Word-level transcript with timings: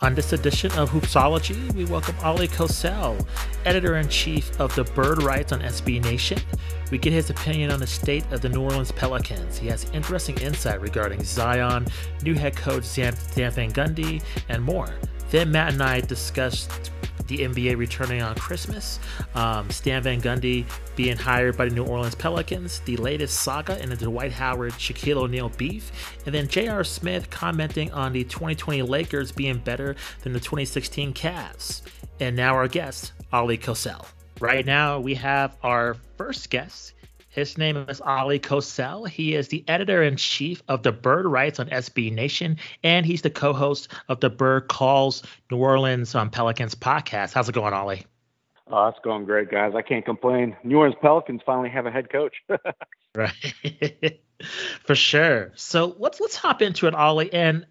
On 0.00 0.14
this 0.14 0.34
edition 0.34 0.70
of 0.72 0.90
Hoopsology, 0.90 1.72
we 1.72 1.86
welcome 1.86 2.14
Oleh 2.16 2.50
Kosel, 2.50 3.26
editor 3.64 3.96
in 3.96 4.06
chief 4.10 4.60
of 4.60 4.74
the 4.76 4.84
Bird 4.84 5.22
Writes 5.22 5.52
on 5.52 5.62
SB 5.62 6.04
Nation. 6.04 6.38
We 6.90 6.98
get 6.98 7.14
his 7.14 7.30
opinion 7.30 7.70
on 7.70 7.80
the 7.80 7.86
state 7.86 8.30
of 8.30 8.42
the 8.42 8.50
New 8.50 8.60
Orleans 8.60 8.92
Pelicans. 8.92 9.56
He 9.56 9.68
has 9.68 9.90
interesting 9.94 10.36
insight 10.40 10.82
regarding 10.82 11.24
Zion, 11.24 11.86
new 12.22 12.34
head 12.34 12.54
coach 12.54 12.84
Stan 12.84 13.14
Van 13.14 13.72
Gundy, 13.72 14.22
and 14.50 14.62
more. 14.62 14.94
Then 15.30 15.50
Matt 15.50 15.72
and 15.72 15.82
I 15.82 16.02
discussed 16.02 16.90
the 17.26 17.38
NBA 17.38 17.76
returning 17.76 18.22
on 18.22 18.34
Christmas, 18.36 18.98
um, 19.34 19.70
Stan 19.70 20.02
Van 20.02 20.20
Gundy 20.20 20.64
being 20.94 21.16
hired 21.16 21.56
by 21.56 21.68
the 21.68 21.74
New 21.74 21.84
Orleans 21.84 22.14
Pelicans, 22.14 22.80
the 22.80 22.96
latest 22.96 23.40
saga 23.40 23.80
in 23.82 23.90
the 23.90 23.96
Dwight 23.96 24.32
Howard 24.32 24.72
Shaquille 24.72 25.16
O'Neal 25.16 25.48
beef, 25.50 26.18
and 26.26 26.34
then 26.34 26.48
J.R. 26.48 26.84
Smith 26.84 27.30
commenting 27.30 27.92
on 27.92 28.12
the 28.12 28.24
2020 28.24 28.82
Lakers 28.82 29.32
being 29.32 29.58
better 29.58 29.96
than 30.22 30.32
the 30.32 30.40
2016 30.40 31.12
Cavs. 31.14 31.82
And 32.20 32.34
now 32.36 32.54
our 32.54 32.68
guest, 32.68 33.12
Ali 33.32 33.58
Kosel. 33.58 34.06
Right 34.40 34.66
now, 34.66 35.00
we 35.00 35.14
have 35.14 35.56
our 35.62 35.96
first 36.18 36.50
guest. 36.50 36.92
His 37.36 37.58
name 37.58 37.76
is 37.76 38.00
Oleh 38.00 38.40
Kosel. 38.40 39.06
He 39.06 39.34
is 39.34 39.48
the 39.48 39.62
editor 39.68 40.02
in 40.02 40.16
chief 40.16 40.62
of 40.68 40.82
the 40.82 40.90
Bird 40.90 41.26
Writes 41.26 41.60
on 41.60 41.68
SB 41.68 42.10
Nation, 42.10 42.56
and 42.82 43.04
he's 43.04 43.20
the 43.20 43.28
co 43.28 43.52
host 43.52 43.92
of 44.08 44.20
the 44.20 44.30
Bird 44.30 44.68
Calls 44.68 45.22
New 45.50 45.58
Orleans 45.58 46.14
on 46.14 46.22
um, 46.22 46.30
Pelicans 46.30 46.74
podcast. 46.74 47.34
How's 47.34 47.50
it 47.50 47.54
going, 47.54 47.74
Oleh? 47.74 48.02
Oh, 48.68 48.88
it's 48.88 48.98
going 49.04 49.26
great, 49.26 49.50
guys. 49.50 49.74
I 49.76 49.82
can't 49.82 50.02
complain. 50.02 50.56
New 50.64 50.78
Orleans 50.78 50.96
Pelicans 51.02 51.42
finally 51.44 51.68
have 51.68 51.84
a 51.84 51.90
head 51.90 52.08
coach. 52.08 52.42
right. 53.14 53.30
For 54.86 54.94
sure. 54.94 55.52
So 55.56 55.94
let's 55.98 56.18
let's 56.22 56.36
hop 56.36 56.62
into 56.62 56.86
it, 56.86 56.94
Ollie. 56.94 57.30
And 57.34 57.66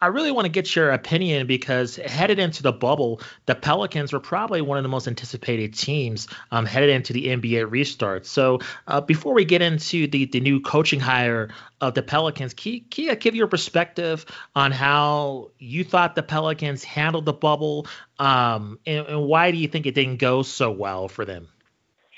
I 0.00 0.08
really 0.08 0.30
want 0.30 0.44
to 0.44 0.50
get 0.50 0.74
your 0.76 0.90
opinion 0.90 1.46
because 1.46 1.96
headed 1.96 2.38
into 2.38 2.62
the 2.62 2.72
bubble, 2.72 3.20
the 3.46 3.54
Pelicans 3.54 4.12
were 4.12 4.20
probably 4.20 4.60
one 4.60 4.76
of 4.76 4.82
the 4.82 4.88
most 4.88 5.08
anticipated 5.08 5.74
teams 5.74 6.28
um, 6.50 6.66
headed 6.66 6.90
into 6.90 7.12
the 7.12 7.28
NBA 7.28 7.70
restart. 7.70 8.26
So 8.26 8.58
uh, 8.86 9.00
before 9.00 9.32
we 9.32 9.44
get 9.44 9.62
into 9.62 10.06
the, 10.06 10.26
the 10.26 10.40
new 10.40 10.60
coaching 10.60 11.00
hire 11.00 11.48
of 11.80 11.94
the 11.94 12.02
Pelicans, 12.02 12.52
can 12.52 12.82
you, 12.94 13.16
give 13.16 13.34
your 13.34 13.46
perspective 13.46 14.26
on 14.54 14.72
how 14.72 15.50
you 15.58 15.84
thought 15.84 16.14
the 16.14 16.22
Pelicans 16.22 16.84
handled 16.84 17.24
the 17.24 17.32
bubble 17.32 17.86
um, 18.18 18.78
and, 18.86 19.06
and 19.06 19.22
why 19.26 19.50
do 19.50 19.56
you 19.56 19.68
think 19.68 19.86
it 19.86 19.94
didn't 19.94 20.18
go 20.18 20.42
so 20.42 20.70
well 20.70 21.08
for 21.08 21.24
them? 21.24 21.48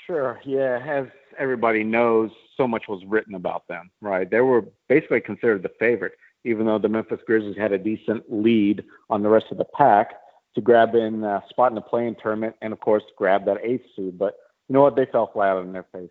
Sure. 0.05 0.41
Yeah. 0.43 0.81
As 0.85 1.07
everybody 1.39 1.83
knows, 1.83 2.31
so 2.57 2.67
much 2.67 2.87
was 2.87 3.03
written 3.05 3.35
about 3.35 3.67
them, 3.67 3.89
right? 4.01 4.29
They 4.29 4.41
were 4.41 4.65
basically 4.87 5.21
considered 5.21 5.63
the 5.63 5.71
favorite 5.79 6.13
even 6.43 6.65
though 6.65 6.79
the 6.79 6.89
Memphis 6.89 7.19
Grizzlies 7.25 7.57
had 7.57 7.71
a 7.71 7.77
decent 7.77 8.23
lead 8.29 8.83
on 9.09 9.23
the 9.23 9.29
rest 9.29 9.47
of 9.51 9.57
the 9.57 9.65
pack 9.65 10.13
to 10.55 10.61
grab 10.61 10.95
in 10.95 11.23
a 11.23 11.43
spot 11.49 11.71
in 11.71 11.75
the 11.75 11.81
play-in 11.81 12.15
tournament 12.21 12.55
and, 12.61 12.73
of 12.73 12.79
course, 12.79 13.03
grab 13.17 13.45
that 13.45 13.57
eighth 13.63 13.85
seed. 13.95 14.17
But 14.17 14.35
you 14.67 14.73
know 14.73 14.81
what? 14.81 14.95
They 14.95 15.05
fell 15.05 15.31
flat 15.31 15.57
on 15.57 15.73
their 15.73 15.85
face. 15.91 16.09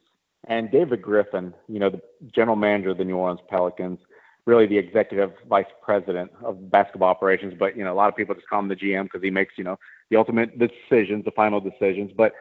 And 0.48 0.70
David 0.70 1.02
Griffin, 1.02 1.54
you 1.68 1.78
know, 1.78 1.90
the 1.90 2.00
general 2.34 2.56
manager 2.56 2.90
of 2.90 2.98
the 2.98 3.04
New 3.04 3.16
Orleans 3.16 3.40
Pelicans, 3.48 4.00
really 4.44 4.66
the 4.66 4.78
executive 4.78 5.32
vice 5.48 5.66
president 5.82 6.32
of 6.42 6.70
basketball 6.70 7.08
operations. 7.08 7.54
But, 7.56 7.76
you 7.76 7.84
know, 7.84 7.92
a 7.92 7.94
lot 7.94 8.08
of 8.08 8.16
people 8.16 8.34
just 8.34 8.48
call 8.48 8.58
him 8.58 8.68
the 8.68 8.74
GM 8.74 9.04
because 9.04 9.22
he 9.22 9.30
makes, 9.30 9.54
you 9.56 9.62
know, 9.62 9.78
the 10.10 10.16
ultimate 10.16 10.58
decisions, 10.58 11.24
the 11.24 11.30
final 11.30 11.60
decisions. 11.60 12.10
But 12.16 12.32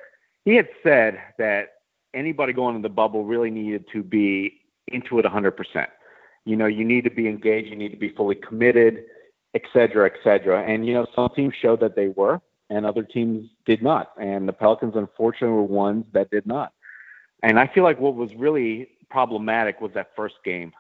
he 0.43 0.55
had 0.55 0.67
said 0.81 1.21
that 1.37 1.73
anybody 2.15 2.53
going 2.53 2.75
in 2.75 2.81
the 2.81 2.89
bubble 2.89 3.25
really 3.25 3.51
needed 3.51 3.85
to 3.93 4.01
be 4.01 4.61
into 4.87 5.19
it 5.19 5.25
100% 5.25 5.87
you 6.45 6.55
know, 6.55 6.65
you 6.65 6.83
need 6.83 7.03
to 7.03 7.09
be 7.09 7.27
engaged, 7.27 7.69
you 7.69 7.75
need 7.75 7.91
to 7.91 7.97
be 7.97 8.09
fully 8.09 8.35
committed, 8.35 9.03
et 9.53 9.63
cetera, 9.73 10.05
et 10.05 10.17
cetera. 10.23 10.63
And, 10.63 10.85
you 10.85 10.93
know, 10.93 11.07
some 11.15 11.29
teams 11.35 11.53
showed 11.61 11.79
that 11.81 11.95
they 11.95 12.09
were, 12.09 12.41
and 12.69 12.85
other 12.85 13.03
teams 13.03 13.49
did 13.65 13.81
not. 13.83 14.11
And 14.19 14.47
the 14.47 14.53
Pelicans, 14.53 14.95
unfortunately, 14.95 15.55
were 15.55 15.63
ones 15.63 16.05
that 16.13 16.31
did 16.31 16.45
not. 16.45 16.73
And 17.43 17.59
I 17.59 17.67
feel 17.67 17.83
like 17.83 17.99
what 17.99 18.15
was 18.15 18.33
really 18.35 18.89
problematic 19.09 19.81
was 19.81 19.91
that 19.93 20.11
first 20.15 20.35
game. 20.43 20.71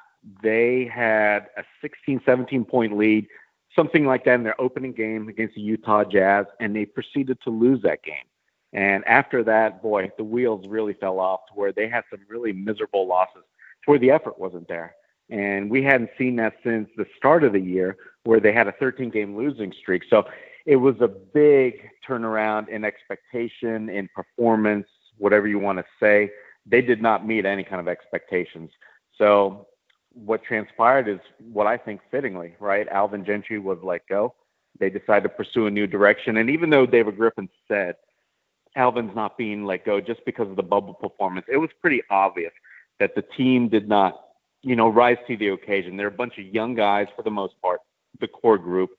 They 0.43 0.89
had 0.93 1.47
a 1.57 1.63
16, 1.81 2.21
17 2.25 2.65
point 2.65 2.97
lead, 2.97 3.27
something 3.75 4.05
like 4.05 4.25
that 4.25 4.35
in 4.35 4.43
their 4.43 4.59
opening 4.61 4.93
game 4.93 5.27
against 5.27 5.55
the 5.55 5.61
Utah 5.61 6.03
Jazz, 6.03 6.45
and 6.59 6.75
they 6.75 6.85
proceeded 6.85 7.39
to 7.43 7.49
lose 7.49 7.81
that 7.81 8.03
game. 8.03 8.15
And 8.73 9.03
after 9.05 9.43
that, 9.43 9.81
boy, 9.81 10.11
the 10.17 10.23
wheels 10.23 10.65
really 10.67 10.93
fell 10.93 11.19
off 11.19 11.41
to 11.47 11.53
where 11.55 11.73
they 11.73 11.89
had 11.89 12.03
some 12.09 12.19
really 12.29 12.53
miserable 12.53 13.07
losses 13.07 13.43
to 13.83 13.91
where 13.91 13.99
the 13.99 14.11
effort 14.11 14.39
wasn't 14.39 14.67
there. 14.67 14.95
And 15.31 15.71
we 15.71 15.81
hadn't 15.81 16.09
seen 16.17 16.35
that 16.35 16.55
since 16.63 16.89
the 16.97 17.05
start 17.17 17.43
of 17.43 17.53
the 17.53 17.59
year 17.59 17.97
where 18.25 18.41
they 18.41 18.51
had 18.51 18.67
a 18.67 18.73
13 18.73 19.09
game 19.09 19.35
losing 19.35 19.73
streak. 19.81 20.03
So 20.09 20.25
it 20.65 20.75
was 20.75 20.95
a 20.99 21.07
big 21.07 21.89
turnaround 22.07 22.67
in 22.67 22.83
expectation, 22.83 23.89
in 23.89 24.09
performance, 24.13 24.87
whatever 25.17 25.47
you 25.47 25.57
want 25.57 25.79
to 25.79 25.85
say. 25.99 26.29
They 26.65 26.81
did 26.81 27.01
not 27.01 27.25
meet 27.25 27.45
any 27.45 27.63
kind 27.63 27.79
of 27.79 27.87
expectations. 27.87 28.69
So 29.17 29.67
what 30.13 30.43
transpired 30.43 31.07
is 31.07 31.19
what 31.51 31.65
I 31.65 31.77
think 31.77 32.01
fittingly, 32.11 32.55
right? 32.59 32.87
Alvin 32.89 33.25
Gentry 33.25 33.57
was 33.57 33.79
let 33.81 34.05
go. 34.07 34.35
They 34.79 34.89
decided 34.89 35.23
to 35.23 35.29
pursue 35.29 35.67
a 35.67 35.71
new 35.71 35.87
direction. 35.87 36.37
And 36.37 36.49
even 36.49 36.69
though 36.69 36.85
David 36.85 37.17
Griffin 37.17 37.49
said 37.67 37.95
Alvin's 38.75 39.15
not 39.15 39.37
being 39.37 39.65
let 39.65 39.85
go 39.85 40.01
just 40.01 40.23
because 40.25 40.49
of 40.49 40.57
the 40.57 40.63
bubble 40.63 40.93
performance, 40.93 41.45
it 41.49 41.57
was 41.57 41.69
pretty 41.79 42.01
obvious 42.09 42.51
that 42.99 43.15
the 43.15 43.21
team 43.21 43.69
did 43.69 43.87
not 43.87 44.21
you 44.63 44.75
know, 44.75 44.89
rise 44.89 45.17
to 45.27 45.37
the 45.37 45.49
occasion. 45.49 45.97
They're 45.97 46.07
a 46.07 46.11
bunch 46.11 46.37
of 46.37 46.45
young 46.45 46.75
guys 46.75 47.07
for 47.15 47.23
the 47.23 47.31
most 47.31 47.59
part, 47.61 47.81
the 48.19 48.27
core 48.27 48.57
group. 48.57 48.91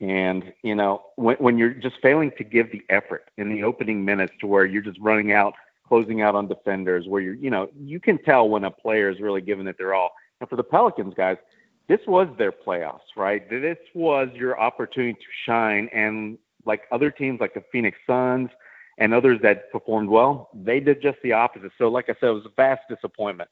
And, 0.00 0.52
you 0.62 0.74
know, 0.74 1.02
when, 1.16 1.36
when 1.36 1.58
you're 1.58 1.70
just 1.70 1.96
failing 2.00 2.30
to 2.38 2.44
give 2.44 2.70
the 2.70 2.82
effort 2.88 3.30
in 3.36 3.48
the 3.48 3.64
opening 3.64 4.04
minutes 4.04 4.32
to 4.40 4.46
where 4.46 4.64
you're 4.64 4.82
just 4.82 5.00
running 5.00 5.32
out, 5.32 5.54
closing 5.86 6.22
out 6.22 6.34
on 6.34 6.46
defenders, 6.46 7.06
where 7.08 7.20
you're, 7.20 7.34
you 7.34 7.50
know, 7.50 7.68
you 7.76 7.98
can 7.98 8.22
tell 8.22 8.48
when 8.48 8.64
a 8.64 8.70
player 8.70 9.10
is 9.10 9.20
really 9.20 9.40
giving 9.40 9.66
it 9.66 9.76
their 9.76 9.94
all. 9.94 10.10
And 10.40 10.48
for 10.48 10.56
the 10.56 10.62
Pelicans 10.62 11.14
guys, 11.14 11.36
this 11.88 12.00
was 12.06 12.28
their 12.38 12.52
playoffs, 12.52 13.16
right? 13.16 13.48
This 13.48 13.78
was 13.94 14.28
your 14.34 14.60
opportunity 14.60 15.14
to 15.14 15.26
shine. 15.46 15.88
And 15.92 16.38
like 16.64 16.82
other 16.92 17.10
teams 17.10 17.40
like 17.40 17.54
the 17.54 17.64
Phoenix 17.72 17.98
Suns 18.06 18.50
and 18.98 19.14
others 19.14 19.40
that 19.42 19.72
performed 19.72 20.10
well, 20.10 20.50
they 20.54 20.80
did 20.80 21.00
just 21.02 21.18
the 21.22 21.32
opposite. 21.32 21.72
So, 21.78 21.88
like 21.88 22.08
I 22.08 22.14
said, 22.20 22.28
it 22.28 22.32
was 22.32 22.46
a 22.46 22.54
vast 22.56 22.82
disappointment. 22.88 23.48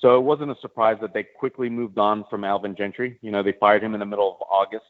So 0.00 0.16
it 0.16 0.22
wasn't 0.22 0.52
a 0.52 0.56
surprise 0.60 0.98
that 1.00 1.12
they 1.12 1.24
quickly 1.24 1.68
moved 1.68 1.98
on 1.98 2.24
from 2.30 2.44
Alvin 2.44 2.76
Gentry. 2.76 3.18
You 3.20 3.30
know, 3.30 3.42
they 3.42 3.54
fired 3.58 3.82
him 3.82 3.94
in 3.94 4.00
the 4.00 4.06
middle 4.06 4.30
of 4.30 4.46
August 4.48 4.86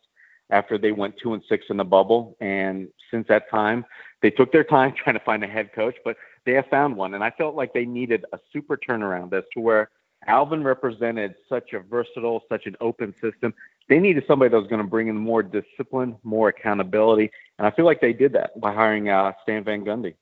after 0.51 0.79
they 0.79 0.93
went 0.93 1.15
two 1.23 1.35
and 1.35 1.43
six 1.49 1.67
in 1.71 1.77
the 1.77 1.85
bubble. 1.85 2.37
And 2.41 2.89
since 3.11 3.27
that 3.29 3.51
time, 3.51 3.85
they 4.23 4.31
took 4.31 4.53
their 4.53 4.65
time 4.65 4.93
trying 5.03 5.19
to 5.19 5.25
find 5.25 5.43
a 5.43 5.47
head 5.47 5.73
coach, 5.75 5.97
but 6.05 6.17
they 6.45 6.53
have 6.53 6.67
found 6.67 6.97
one. 6.97 7.15
And 7.15 7.25
I 7.25 7.31
felt 7.31 7.55
like 7.55 7.73
they 7.73 7.85
needed 7.85 8.25
a 8.33 8.39
super 8.53 8.77
turnaround 8.77 9.33
as 9.33 9.45
to 9.55 9.61
where 9.61 9.91
Alvin 10.27 10.65
represented 10.65 11.35
such 11.49 11.73
a 11.73 11.81
versatile, 11.81 12.43
such 12.49 12.67
an 12.67 12.77
open 12.81 13.15
system. 13.21 13.55
They 13.89 13.99
needed 13.99 14.25
somebody 14.27 14.51
that 14.51 14.59
was 14.59 14.67
going 14.67 14.83
to 14.83 14.89
bring 14.89 15.09
in 15.09 15.17
more 15.17 15.43
discipline, 15.43 16.17
more 16.23 16.49
accountability. 16.49 17.31
And 17.59 17.67
I 17.67 17.71
feel 17.71 17.85
like 17.85 18.01
they 18.01 18.13
did 18.13 18.33
that 18.35 18.61
by 18.61 18.75
hiring 18.75 19.09
uh, 19.09 19.33
Stan 19.43 19.65
Van 19.65 19.85
Gundy. 19.85 20.15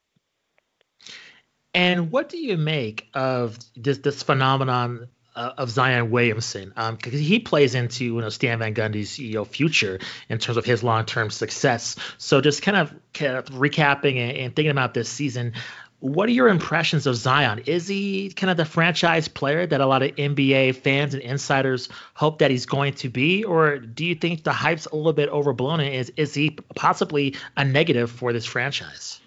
And 1.76 2.10
what 2.10 2.30
do 2.30 2.38
you 2.38 2.56
make 2.56 3.06
of 3.12 3.58
this 3.76 3.98
this 3.98 4.22
phenomenon 4.22 5.08
uh, 5.34 5.52
of 5.58 5.68
Zion 5.68 6.10
Williamson? 6.10 6.70
Because 6.70 7.12
um, 7.12 7.20
he 7.20 7.38
plays 7.38 7.74
into 7.74 8.06
you 8.06 8.20
know 8.22 8.30
Stan 8.30 8.60
Van 8.60 8.72
Gundy's 8.72 9.18
you 9.18 9.34
know 9.34 9.44
future 9.44 9.98
in 10.30 10.38
terms 10.38 10.56
of 10.56 10.64
his 10.64 10.82
long 10.82 11.04
term 11.04 11.28
success. 11.28 11.96
So 12.16 12.40
just 12.40 12.62
kind 12.62 12.78
of, 12.78 12.94
kind 13.12 13.36
of 13.36 13.44
recapping 13.50 14.16
and, 14.16 14.38
and 14.38 14.56
thinking 14.56 14.70
about 14.70 14.94
this 14.94 15.10
season. 15.10 15.52
What 16.00 16.30
are 16.30 16.32
your 16.32 16.48
impressions 16.48 17.06
of 17.06 17.14
Zion? 17.16 17.64
Is 17.66 17.88
he 17.88 18.30
kind 18.30 18.50
of 18.50 18.56
the 18.56 18.64
franchise 18.64 19.28
player 19.28 19.66
that 19.66 19.80
a 19.80 19.86
lot 19.86 20.02
of 20.02 20.14
NBA 20.16 20.76
fans 20.76 21.12
and 21.12 21.22
insiders 21.22 21.90
hope 22.14 22.38
that 22.38 22.50
he's 22.50 22.64
going 22.64 22.94
to 22.94 23.10
be, 23.10 23.44
or 23.44 23.78
do 23.78 24.06
you 24.06 24.14
think 24.14 24.44
the 24.44 24.52
hype's 24.52 24.86
a 24.86 24.96
little 24.96 25.12
bit 25.12 25.28
overblown? 25.28 25.80
And 25.80 25.94
is 25.94 26.10
is 26.16 26.32
he 26.32 26.56
possibly 26.74 27.36
a 27.54 27.66
negative 27.66 28.10
for 28.10 28.32
this 28.32 28.46
franchise? 28.46 29.20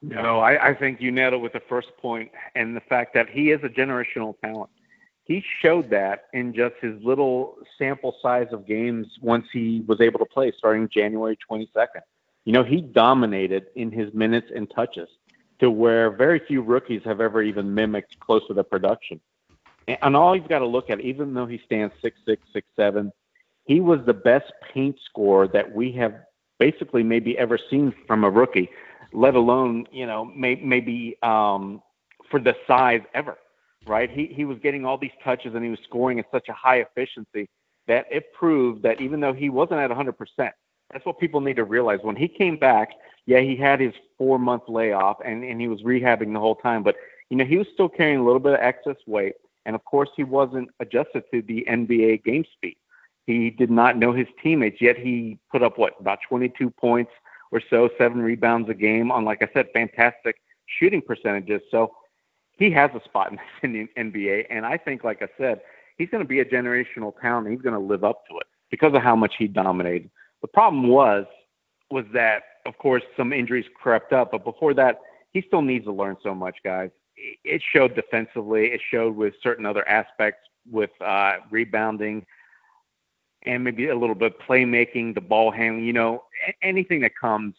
No, 0.00 0.38
I, 0.38 0.68
I 0.68 0.74
think 0.74 1.00
you 1.00 1.10
nailed 1.10 1.34
it 1.34 1.38
with 1.38 1.52
the 1.52 1.62
first 1.68 1.88
point 1.96 2.30
and 2.54 2.76
the 2.76 2.80
fact 2.80 3.14
that 3.14 3.28
he 3.28 3.50
is 3.50 3.60
a 3.64 3.68
generational 3.68 4.38
talent. 4.40 4.70
He 5.24 5.44
showed 5.60 5.90
that 5.90 6.26
in 6.32 6.54
just 6.54 6.76
his 6.80 7.02
little 7.02 7.56
sample 7.76 8.16
size 8.22 8.46
of 8.52 8.66
games 8.66 9.06
once 9.20 9.46
he 9.52 9.84
was 9.86 10.00
able 10.00 10.18
to 10.20 10.24
play 10.24 10.52
starting 10.56 10.88
January 10.88 11.36
22nd. 11.50 12.00
You 12.44 12.52
know, 12.52 12.64
he 12.64 12.80
dominated 12.80 13.66
in 13.74 13.90
his 13.90 14.14
minutes 14.14 14.50
and 14.54 14.70
touches 14.70 15.08
to 15.58 15.70
where 15.70 16.10
very 16.10 16.38
few 16.38 16.62
rookies 16.62 17.02
have 17.04 17.20
ever 17.20 17.42
even 17.42 17.74
mimicked 17.74 18.18
close 18.20 18.46
to 18.46 18.54
the 18.54 18.64
production. 18.64 19.20
And 19.86 20.16
all 20.16 20.36
you've 20.36 20.48
got 20.48 20.60
to 20.60 20.66
look 20.66 20.90
at, 20.90 21.00
even 21.00 21.34
though 21.34 21.46
he 21.46 21.60
stands 21.64 21.92
six 22.00 22.18
six 22.26 22.42
six 22.52 22.66
seven, 22.76 23.12
he 23.64 23.80
was 23.80 24.00
the 24.06 24.14
best 24.14 24.52
paint 24.72 24.96
scorer 25.04 25.48
that 25.48 25.74
we 25.74 25.92
have 25.92 26.14
basically 26.58 27.02
maybe 27.02 27.36
ever 27.38 27.58
seen 27.70 27.94
from 28.06 28.24
a 28.24 28.30
rookie 28.30 28.70
let 29.12 29.34
alone 29.34 29.86
you 29.92 30.06
know 30.06 30.24
may, 30.24 30.56
maybe 30.56 31.16
um, 31.22 31.82
for 32.30 32.40
the 32.40 32.54
size 32.66 33.00
ever. 33.14 33.38
Right? 33.86 34.10
He 34.10 34.26
he 34.26 34.44
was 34.44 34.58
getting 34.58 34.84
all 34.84 34.98
these 34.98 35.12
touches 35.24 35.54
and 35.54 35.64
he 35.64 35.70
was 35.70 35.78
scoring 35.84 36.18
at 36.18 36.26
such 36.30 36.48
a 36.48 36.52
high 36.52 36.78
efficiency 36.78 37.48
that 37.86 38.06
it 38.10 38.32
proved 38.34 38.82
that 38.82 39.00
even 39.00 39.18
though 39.18 39.32
he 39.32 39.48
wasn't 39.48 39.80
at 39.80 39.90
100%, 39.90 40.14
that's 40.92 41.06
what 41.06 41.18
people 41.18 41.40
need 41.40 41.56
to 41.56 41.64
realize. 41.64 42.00
When 42.02 42.16
he 42.16 42.28
came 42.28 42.58
back, 42.58 42.90
yeah, 43.26 43.40
he 43.40 43.56
had 43.56 43.80
his 43.80 43.94
four 44.18 44.38
month 44.38 44.64
layoff 44.68 45.18
and, 45.24 45.42
and 45.42 45.60
he 45.60 45.68
was 45.68 45.82
rehabbing 45.82 46.32
the 46.32 46.38
whole 46.38 46.56
time, 46.56 46.82
but 46.82 46.96
you 47.30 47.36
know, 47.36 47.44
he 47.44 47.58
was 47.58 47.66
still 47.74 47.88
carrying 47.88 48.20
a 48.20 48.24
little 48.24 48.40
bit 48.40 48.54
of 48.54 48.60
excess 48.60 48.96
weight. 49.06 49.34
And 49.66 49.74
of 49.74 49.84
course, 49.84 50.08
he 50.16 50.24
wasn't 50.24 50.70
adjusted 50.80 51.24
to 51.32 51.42
the 51.42 51.66
NBA 51.68 52.24
game 52.24 52.44
speed. 52.54 52.76
He 53.26 53.50
did 53.50 53.70
not 53.70 53.98
know 53.98 54.12
his 54.12 54.26
teammates, 54.42 54.80
yet 54.80 54.96
he 54.96 55.38
put 55.52 55.62
up 55.62 55.76
what, 55.76 55.94
about 56.00 56.20
22 56.26 56.70
points 56.70 57.10
or 57.50 57.62
so, 57.70 57.88
seven 57.98 58.20
rebounds 58.20 58.68
a 58.68 58.74
game 58.74 59.10
on, 59.10 59.24
like 59.24 59.42
I 59.42 59.48
said, 59.52 59.68
fantastic 59.72 60.36
shooting 60.66 61.00
percentages. 61.00 61.62
So 61.70 61.94
he 62.58 62.70
has 62.72 62.90
a 62.94 63.02
spot 63.04 63.32
in 63.62 63.72
the 63.72 63.88
NBA. 63.96 64.46
And 64.50 64.66
I 64.66 64.76
think, 64.76 65.04
like 65.04 65.22
I 65.22 65.28
said, 65.38 65.60
he's 65.96 66.08
going 66.10 66.22
to 66.22 66.28
be 66.28 66.40
a 66.40 66.44
generational 66.44 67.12
talent. 67.20 67.48
He's 67.50 67.62
going 67.62 67.74
to 67.74 67.80
live 67.80 68.04
up 68.04 68.26
to 68.28 68.36
it 68.38 68.46
because 68.70 68.94
of 68.94 69.02
how 69.02 69.16
much 69.16 69.34
he 69.38 69.46
dominated. 69.46 70.10
The 70.42 70.48
problem 70.48 70.88
was, 70.88 71.26
was 71.90 72.04
that, 72.12 72.42
of 72.66 72.76
course, 72.78 73.02
some 73.16 73.32
injuries 73.32 73.66
crept 73.80 74.12
up. 74.12 74.32
But 74.32 74.44
before 74.44 74.74
that, 74.74 75.00
he 75.32 75.42
still 75.46 75.62
needs 75.62 75.84
to 75.86 75.92
learn 75.92 76.16
so 76.22 76.34
much, 76.34 76.56
guys. 76.64 76.90
It 77.16 77.62
showed 77.72 77.94
defensively. 77.94 78.66
It 78.66 78.80
showed 78.90 79.16
with 79.16 79.34
certain 79.42 79.66
other 79.66 79.86
aspects, 79.88 80.40
with 80.70 80.90
uh, 81.00 81.38
rebounding, 81.50 82.26
and 83.48 83.64
maybe 83.64 83.88
a 83.88 83.96
little 83.96 84.14
bit 84.14 84.34
of 84.34 84.46
playmaking, 84.46 85.14
the 85.14 85.20
ball 85.20 85.50
handling. 85.50 85.84
You 85.84 85.94
know, 85.94 86.24
anything 86.62 87.00
that 87.00 87.16
comes 87.16 87.54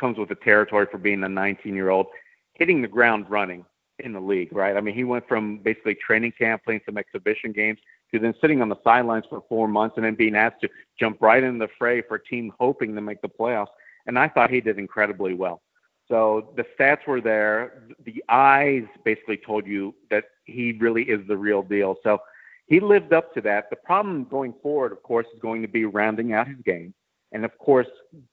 comes 0.00 0.16
with 0.16 0.28
the 0.28 0.36
territory 0.36 0.86
for 0.90 0.98
being 0.98 1.22
a 1.24 1.28
19 1.28 1.74
year 1.74 1.90
old, 1.90 2.06
hitting 2.54 2.80
the 2.80 2.88
ground 2.88 3.26
running 3.28 3.64
in 3.98 4.12
the 4.12 4.20
league, 4.20 4.52
right? 4.52 4.76
I 4.76 4.80
mean, 4.80 4.94
he 4.94 5.04
went 5.04 5.28
from 5.28 5.58
basically 5.58 5.94
training 5.96 6.32
camp, 6.38 6.64
playing 6.64 6.80
some 6.86 6.96
exhibition 6.96 7.52
games, 7.52 7.78
to 8.12 8.18
then 8.18 8.34
sitting 8.40 8.62
on 8.62 8.68
the 8.68 8.76
sidelines 8.82 9.24
for 9.28 9.42
four 9.48 9.68
months 9.68 9.96
and 9.96 10.04
then 10.04 10.14
being 10.14 10.34
asked 10.36 10.60
to 10.62 10.68
jump 10.98 11.20
right 11.20 11.42
in 11.42 11.58
the 11.58 11.68
fray 11.78 12.00
for 12.00 12.16
a 12.16 12.24
team 12.24 12.52
hoping 12.58 12.94
to 12.94 13.00
make 13.00 13.20
the 13.20 13.28
playoffs. 13.28 13.68
And 14.06 14.18
I 14.18 14.28
thought 14.28 14.50
he 14.50 14.60
did 14.60 14.78
incredibly 14.78 15.34
well. 15.34 15.62
So 16.08 16.52
the 16.56 16.64
stats 16.78 17.06
were 17.06 17.20
there. 17.20 17.84
The 18.04 18.22
eyes 18.28 18.84
basically 19.04 19.38
told 19.38 19.66
you 19.66 19.94
that 20.10 20.24
he 20.44 20.72
really 20.72 21.02
is 21.04 21.26
the 21.26 21.36
real 21.36 21.62
deal. 21.62 21.96
So 22.02 22.18
he 22.66 22.80
lived 22.80 23.12
up 23.12 23.34
to 23.34 23.40
that. 23.42 23.70
The 23.70 23.76
problem 23.76 24.24
going 24.24 24.54
forward, 24.62 24.92
of 24.92 25.02
course, 25.02 25.26
is 25.34 25.40
going 25.40 25.62
to 25.62 25.68
be 25.68 25.84
rounding 25.84 26.32
out 26.32 26.48
his 26.48 26.60
game. 26.64 26.94
And 27.32 27.44
of 27.44 27.56
course, 27.58 27.88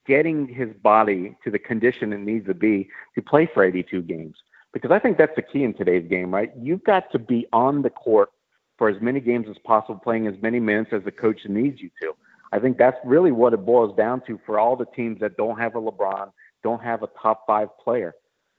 getting 0.05 0.47
his 0.47 0.69
body 0.83 1.35
to 1.43 1.51
the 1.51 1.59
condition 1.59 2.13
it 2.13 2.19
needs 2.19 2.45
to 2.45 2.53
be 2.53 2.87
to 3.15 3.21
play 3.21 3.49
for 3.51 3.63
82 3.63 4.03
games 4.03 4.35
because 4.73 4.91
I 4.91 4.99
think 4.99 5.17
that's 5.17 5.35
the 5.35 5.41
key 5.41 5.63
in 5.63 5.73
today's 5.73 6.07
game, 6.07 6.33
right? 6.33 6.51
You've 6.59 6.83
got 6.83 7.11
to 7.11 7.19
be 7.19 7.47
on 7.51 7.81
the 7.81 7.89
court 7.89 8.29
for 8.77 8.89
as 8.89 9.01
many 9.01 9.19
games 9.19 9.47
as 9.49 9.57
possible, 9.65 9.99
playing 10.03 10.27
as 10.27 10.35
many 10.41 10.59
minutes 10.59 10.91
as 10.93 11.03
the 11.03 11.11
coach 11.11 11.39
needs 11.45 11.81
you 11.81 11.89
to. 12.01 12.13
I 12.51 12.59
think 12.59 12.77
that's 12.77 12.97
really 13.05 13.31
what 13.31 13.53
it 13.53 13.65
boils 13.65 13.95
down 13.95 14.21
to 14.27 14.39
for 14.45 14.59
all 14.59 14.75
the 14.75 14.85
teams 14.85 15.19
that 15.19 15.37
don't 15.37 15.57
have 15.57 15.75
a 15.75 15.81
LeBron, 15.81 16.31
don't 16.63 16.81
have 16.81 17.03
a 17.03 17.09
top 17.21 17.43
five 17.47 17.69
player. 17.83 18.13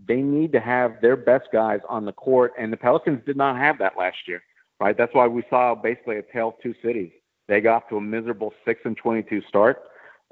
They 0.06 0.22
need 0.22 0.52
to 0.52 0.60
have 0.60 1.00
their 1.00 1.16
best 1.16 1.48
guys 1.52 1.80
on 1.88 2.04
the 2.04 2.12
court, 2.12 2.52
and 2.58 2.72
the 2.72 2.76
Pelicans 2.76 3.22
did 3.24 3.36
not 3.36 3.56
have 3.56 3.78
that 3.78 3.96
last 3.96 4.16
year, 4.26 4.42
right? 4.82 4.96
That's 4.96 5.14
why 5.14 5.26
we 5.26 5.44
saw 5.48 5.74
basically 5.74 6.16
a 6.16 6.22
tale 6.22 6.48
of 6.48 6.54
two 6.62 6.74
cities. 6.82 7.12
They 7.48 7.60
got 7.60 7.88
to 7.88 7.96
a 7.96 8.00
miserable 8.00 8.52
six 8.64 8.80
and 8.84 8.96
twenty-two 8.96 9.42
start, 9.48 9.82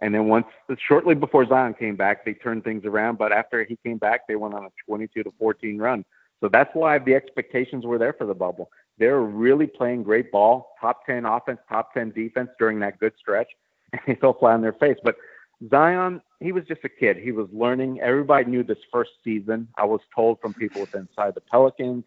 and 0.00 0.14
then 0.14 0.26
once, 0.28 0.46
shortly 0.88 1.14
before 1.14 1.46
Zion 1.46 1.74
came 1.74 1.96
back, 1.96 2.24
they 2.24 2.34
turned 2.34 2.64
things 2.64 2.84
around. 2.84 3.18
But 3.18 3.32
after 3.32 3.64
he 3.64 3.78
came 3.84 3.98
back, 3.98 4.26
they 4.26 4.36
went 4.36 4.54
on 4.54 4.64
a 4.64 4.68
22 4.86 5.22
to 5.24 5.30
14 5.38 5.78
run. 5.78 6.04
So 6.40 6.48
that's 6.48 6.70
why 6.74 6.98
the 6.98 7.14
expectations 7.14 7.84
were 7.84 7.98
there 7.98 8.14
for 8.14 8.26
the 8.26 8.34
bubble. 8.34 8.70
They 8.98 9.08
were 9.08 9.24
really 9.24 9.66
playing 9.66 10.02
great 10.04 10.32
ball, 10.32 10.74
top 10.80 11.04
10 11.06 11.26
offense, 11.26 11.58
top 11.68 11.92
10 11.92 12.12
defense 12.12 12.48
during 12.58 12.80
that 12.80 12.98
good 12.98 13.12
stretch, 13.18 13.48
and 13.92 14.00
they 14.06 14.14
fell 14.14 14.32
flat 14.32 14.54
on 14.54 14.62
their 14.62 14.72
face. 14.72 14.96
But 15.04 15.16
Zion, 15.68 16.22
he 16.40 16.52
was 16.52 16.64
just 16.64 16.82
a 16.84 16.88
kid. 16.88 17.18
He 17.18 17.32
was 17.32 17.48
learning. 17.52 18.00
Everybody 18.00 18.46
knew 18.46 18.62
this 18.62 18.78
first 18.90 19.10
season. 19.22 19.68
I 19.76 19.84
was 19.84 20.00
told 20.14 20.40
from 20.40 20.54
people 20.54 20.80
within 20.80 21.02
inside 21.10 21.34
the 21.34 21.42
Pelicans 21.42 22.04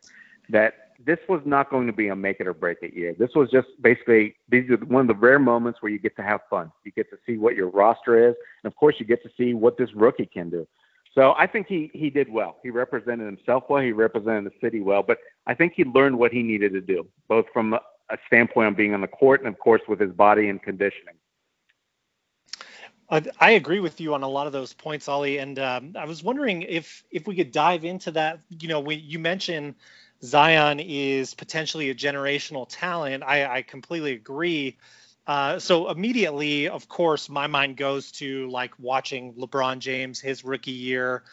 that 0.50 0.83
this 1.04 1.20
was 1.28 1.42
not 1.46 1.70
going 1.70 1.88
to 1.88 1.94
be 1.94 2.08
a 2.08 2.16
make 2.16 2.40
it 2.40 2.48
or 2.48 2.54
break 2.54 2.80
it 2.82 2.94
year. 2.94 3.16
This 3.18 3.32
was 3.36 3.50
just 3.52 3.68
basically 3.82 4.36
these 4.50 4.70
are 4.70 4.78
one 4.78 5.02
of 5.02 5.08
the 5.08 5.16
rare 5.16 5.40
moments 5.40 5.82
where 5.82 5.92
you 5.92 6.00
get 6.00 6.16
to 6.18 6.24
have 6.24 6.42
fun. 6.50 6.72
You 6.84 6.92
get 6.92 7.10
to 7.12 7.18
see 7.26 7.38
what 7.38 7.56
your 7.56 7.70
roster 7.70 8.30
is, 8.30 8.36
and 8.64 8.72
of 8.72 8.76
course, 8.76 8.96
you 9.00 9.06
get 9.06 9.24
to 9.24 9.30
see 9.38 9.54
what 9.54 9.78
this 9.78 9.94
rookie 9.94 10.26
can 10.26 10.50
do. 10.50 10.68
So 11.16 11.34
I 11.38 11.48
think 11.48 11.68
he 11.68 11.92
he 11.94 12.10
did 12.10 12.30
well. 12.30 12.58
He 12.64 12.70
represented 12.70 13.26
himself 13.26 13.66
well. 13.70 13.82
He 13.82 13.92
represented 13.92 14.46
the 14.46 14.54
city 14.62 14.80
well. 14.80 15.04
But 15.04 15.20
I 15.46 15.54
think 15.54 15.74
he 15.76 15.84
learned 15.84 16.18
what 16.18 16.32
he 16.32 16.42
needed 16.42 16.74
to 16.74 16.82
do, 16.82 17.08
both 17.28 17.46
from 17.54 17.74
a 17.74 18.18
standpoint 18.28 18.70
of 18.70 18.78
being 18.78 18.94
on 18.94 19.02
the 19.02 19.08
court 19.08 19.42
and 19.42 19.48
of 19.48 19.60
course 19.60 19.82
with 19.88 20.00
his 20.00 20.12
body 20.12 20.50
and 20.50 20.62
conditioning. 20.62 21.16
I 23.40 23.52
agree 23.52 23.80
with 23.80 24.02
you 24.02 24.16
on 24.16 24.24
a 24.24 24.28
lot 24.28 24.48
of 24.48 24.54
those 24.54 24.74
points, 24.74 25.08
Ollie. 25.08 25.38
And 25.38 25.60
um, 25.60 25.96
I 25.96 26.06
was 26.06 26.24
wondering 26.24 26.64
if 26.64 27.04
if 27.12 27.28
we 27.28 27.36
could 27.36 27.52
dive 27.52 27.86
into 27.86 28.10
that. 28.12 28.40
You 28.50 28.68
know, 28.68 28.90
you 28.90 29.20
mentioned 29.20 29.76
Zion 30.24 30.80
is 30.80 31.34
potentially 31.34 31.90
a 31.90 31.96
generational 31.96 32.66
talent. 32.70 33.24
I, 33.24 33.58
I 33.58 33.62
completely 33.62 34.14
agree. 34.14 34.78
Uh, 35.28 35.60
so 35.60 35.90
immediately, 35.90 36.70
of 36.70 36.88
course, 36.88 37.30
my 37.30 37.48
mind 37.48 37.78
goes 37.78 38.12
to 38.14 38.50
like 38.50 38.72
watching 38.80 39.34
LeBron 39.34 39.80
James 39.80 40.20
his 40.20 40.44
rookie 40.44 40.72
year. 40.72 41.24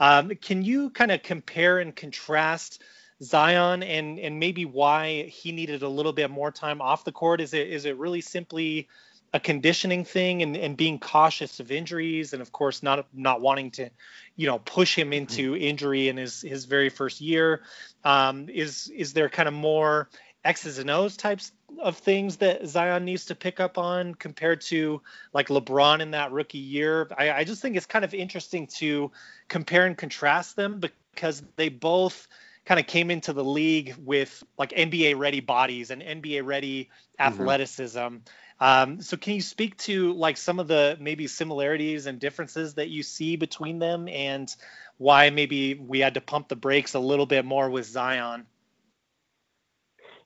Um, 0.00 0.30
can 0.40 0.62
you 0.62 0.90
kind 0.90 1.10
of 1.10 1.22
compare 1.22 1.78
and 1.78 1.94
contrast 1.94 2.82
Zion 3.22 3.82
and 3.82 4.18
and 4.18 4.38
maybe 4.38 4.64
why 4.64 5.24
he 5.24 5.50
needed 5.52 5.82
a 5.82 5.88
little 5.88 6.12
bit 6.12 6.30
more 6.30 6.52
time 6.52 6.80
off 6.80 7.04
the 7.04 7.12
court? 7.12 7.40
Is 7.40 7.52
it 7.54 7.68
is 7.68 7.84
it 7.84 7.96
really 7.96 8.20
simply 8.20 8.88
a 9.32 9.40
conditioning 9.40 10.04
thing 10.04 10.42
and, 10.42 10.56
and 10.56 10.76
being 10.76 10.98
cautious 10.98 11.60
of 11.60 11.70
injuries 11.70 12.32
and 12.32 12.40
of 12.40 12.52
course 12.52 12.82
not 12.82 13.06
not 13.12 13.40
wanting 13.40 13.70
to 13.70 13.90
you 14.36 14.46
know 14.46 14.58
push 14.60 14.96
him 14.96 15.12
into 15.12 15.52
mm-hmm. 15.52 15.62
injury 15.62 16.08
in 16.08 16.16
his 16.16 16.40
his 16.40 16.64
very 16.64 16.88
first 16.88 17.20
year 17.20 17.62
um, 18.04 18.48
is 18.48 18.88
is 18.88 19.12
there 19.12 19.28
kind 19.28 19.48
of 19.48 19.54
more 19.54 20.08
x's 20.44 20.78
and 20.78 20.88
o's 20.88 21.16
types 21.16 21.52
of 21.78 21.98
things 21.98 22.38
that 22.38 22.66
zion 22.66 23.04
needs 23.04 23.26
to 23.26 23.34
pick 23.34 23.60
up 23.60 23.76
on 23.76 24.14
compared 24.14 24.60
to 24.60 25.02
like 25.34 25.48
lebron 25.48 26.00
in 26.00 26.12
that 26.12 26.32
rookie 26.32 26.58
year 26.58 27.08
I, 27.16 27.30
I 27.30 27.44
just 27.44 27.60
think 27.60 27.76
it's 27.76 27.86
kind 27.86 28.04
of 28.04 28.14
interesting 28.14 28.66
to 28.78 29.10
compare 29.48 29.84
and 29.84 29.96
contrast 29.96 30.56
them 30.56 30.80
because 30.80 31.42
they 31.56 31.68
both 31.68 32.28
kind 32.64 32.80
of 32.80 32.86
came 32.86 33.10
into 33.10 33.32
the 33.32 33.44
league 33.44 33.94
with 33.98 34.42
like 34.56 34.70
nba 34.70 35.18
ready 35.18 35.40
bodies 35.40 35.90
and 35.90 36.00
nba 36.00 36.46
ready 36.46 36.84
mm-hmm. 36.84 37.26
athleticism 37.26 37.98
mm-hmm 37.98 38.16
um, 38.60 39.00
so 39.00 39.16
can 39.16 39.34
you 39.34 39.40
speak 39.40 39.76
to 39.78 40.12
like 40.14 40.36
some 40.36 40.58
of 40.58 40.66
the 40.66 40.96
maybe 41.00 41.26
similarities 41.26 42.06
and 42.06 42.18
differences 42.18 42.74
that 42.74 42.88
you 42.88 43.02
see 43.02 43.36
between 43.36 43.78
them 43.78 44.08
and 44.08 44.54
why 44.96 45.30
maybe 45.30 45.74
we 45.74 46.00
had 46.00 46.14
to 46.14 46.20
pump 46.20 46.48
the 46.48 46.56
brakes 46.56 46.94
a 46.94 46.98
little 46.98 47.26
bit 47.26 47.44
more 47.44 47.70
with 47.70 47.86
Zion? 47.86 48.46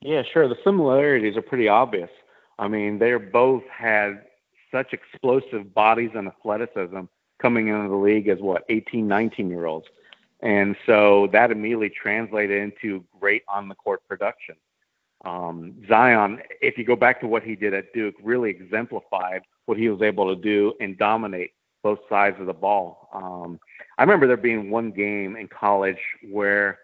Yeah, 0.00 0.22
sure. 0.32 0.48
The 0.48 0.56
similarities 0.64 1.36
are 1.36 1.42
pretty 1.42 1.68
obvious. 1.68 2.10
I 2.58 2.68
mean, 2.68 2.98
they 2.98 3.14
both 3.14 3.64
had 3.70 4.22
such 4.70 4.94
explosive 4.94 5.74
bodies 5.74 6.10
and 6.14 6.26
athleticism 6.26 7.02
coming 7.38 7.68
into 7.68 7.88
the 7.88 7.96
league 7.96 8.28
as 8.28 8.38
what 8.40 8.64
18, 8.68 9.06
19 9.06 9.50
year 9.50 9.66
olds. 9.66 9.86
And 10.40 10.74
so 10.86 11.28
that 11.32 11.50
immediately 11.50 11.90
translated 11.90 12.62
into 12.62 13.04
great 13.20 13.42
on 13.46 13.68
the 13.68 13.74
court 13.74 14.00
production 14.08 14.56
um, 15.24 15.74
Zion, 15.88 16.40
if 16.60 16.76
you 16.76 16.84
go 16.84 16.96
back 16.96 17.20
to 17.20 17.26
what 17.26 17.42
he 17.42 17.54
did 17.54 17.74
at 17.74 17.92
Duke, 17.92 18.14
really 18.22 18.50
exemplified 18.50 19.42
what 19.66 19.78
he 19.78 19.88
was 19.88 20.02
able 20.02 20.34
to 20.34 20.40
do 20.40 20.74
and 20.80 20.98
dominate 20.98 21.52
both 21.82 22.00
sides 22.08 22.36
of 22.40 22.46
the 22.46 22.52
ball. 22.52 23.08
Um, 23.12 23.58
I 23.98 24.02
remember 24.02 24.26
there 24.26 24.36
being 24.36 24.70
one 24.70 24.90
game 24.90 25.36
in 25.36 25.48
college 25.48 25.98
where 26.30 26.78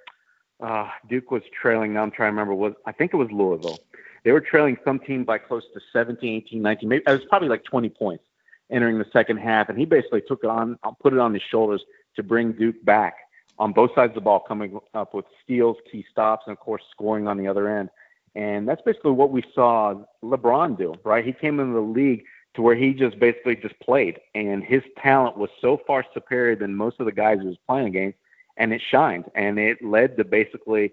uh, 0.61 0.89
Duke 1.09 1.31
was 1.31 1.43
trailing. 1.61 1.95
Now 1.95 2.03
I'm 2.03 2.11
trying 2.11 2.29
to 2.29 2.33
remember. 2.33 2.55
Was 2.55 2.75
I 2.87 2.93
think 2.93 3.13
it 3.13 3.17
was 3.17 3.31
Louisville. 3.31 3.79
They 4.25 4.33
were 4.33 4.41
trailing 4.41 4.77
some 4.85 4.99
team 4.99 5.25
by 5.25 5.39
close 5.39 5.63
to 5.75 5.81
17, 5.93 6.43
18, 6.47 6.61
19. 6.61 6.89
Maybe 6.89 7.05
it 7.07 7.11
was 7.11 7.25
probably 7.29 7.49
like 7.49 7.65
20 7.65 7.89
points 7.91 8.25
entering 8.71 8.99
the 8.99 9.07
second 9.13 9.39
half, 9.39 9.69
and 9.69 9.79
he 9.79 9.85
basically 9.85 10.23
took 10.27 10.41
it 10.45 10.51
on, 10.51 10.79
put 11.01 11.13
it 11.13 11.19
on 11.19 11.33
his 11.33 11.43
shoulders 11.51 11.83
to 12.17 12.23
bring 12.23 12.53
Duke 12.53 12.85
back 12.85 13.15
on 13.59 13.73
both 13.73 13.91
sides 13.95 14.11
of 14.11 14.17
the 14.17 14.21
ball, 14.21 14.41
coming 14.41 14.79
up 14.95 15.15
with 15.15 15.25
steals, 15.43 15.77
key 15.91 16.05
stops, 16.11 16.45
and 16.47 16.53
of 16.53 16.61
course 16.61 16.83
scoring 16.91 17.27
on 17.27 17.39
the 17.39 17.47
other 17.47 17.79
end. 17.79 17.89
And 18.35 18.69
that's 18.69 18.83
basically 18.83 19.13
what 19.13 19.31
we 19.31 19.43
saw 19.55 20.03
LeBron 20.23 20.79
do, 20.79 20.95
right? 21.05 21.25
He 21.25 21.33
came 21.33 21.61
into 21.61 21.75
the 21.75 21.81
league 21.81 22.25
to 22.55 22.63
where 22.63 22.77
he 22.77 22.93
just 22.93 23.19
basically 23.19 23.57
just 23.57 23.79
played, 23.81 24.19
and 24.35 24.65
his 24.65 24.83
talent 25.01 25.37
was 25.37 25.51
so 25.61 25.81
far 25.87 26.05
superior 26.13 26.57
than 26.57 26.75
most 26.75 26.99
of 26.99 27.07
the 27.07 27.13
guys 27.13 27.39
he 27.41 27.47
was 27.47 27.57
playing 27.69 27.89
against, 27.89 28.19
and 28.57 28.73
it 28.73 28.83
shined, 28.91 29.27
and 29.35 29.59
it 29.59 29.83
led 29.83 30.17
to 30.17 30.25
basically 30.25 30.91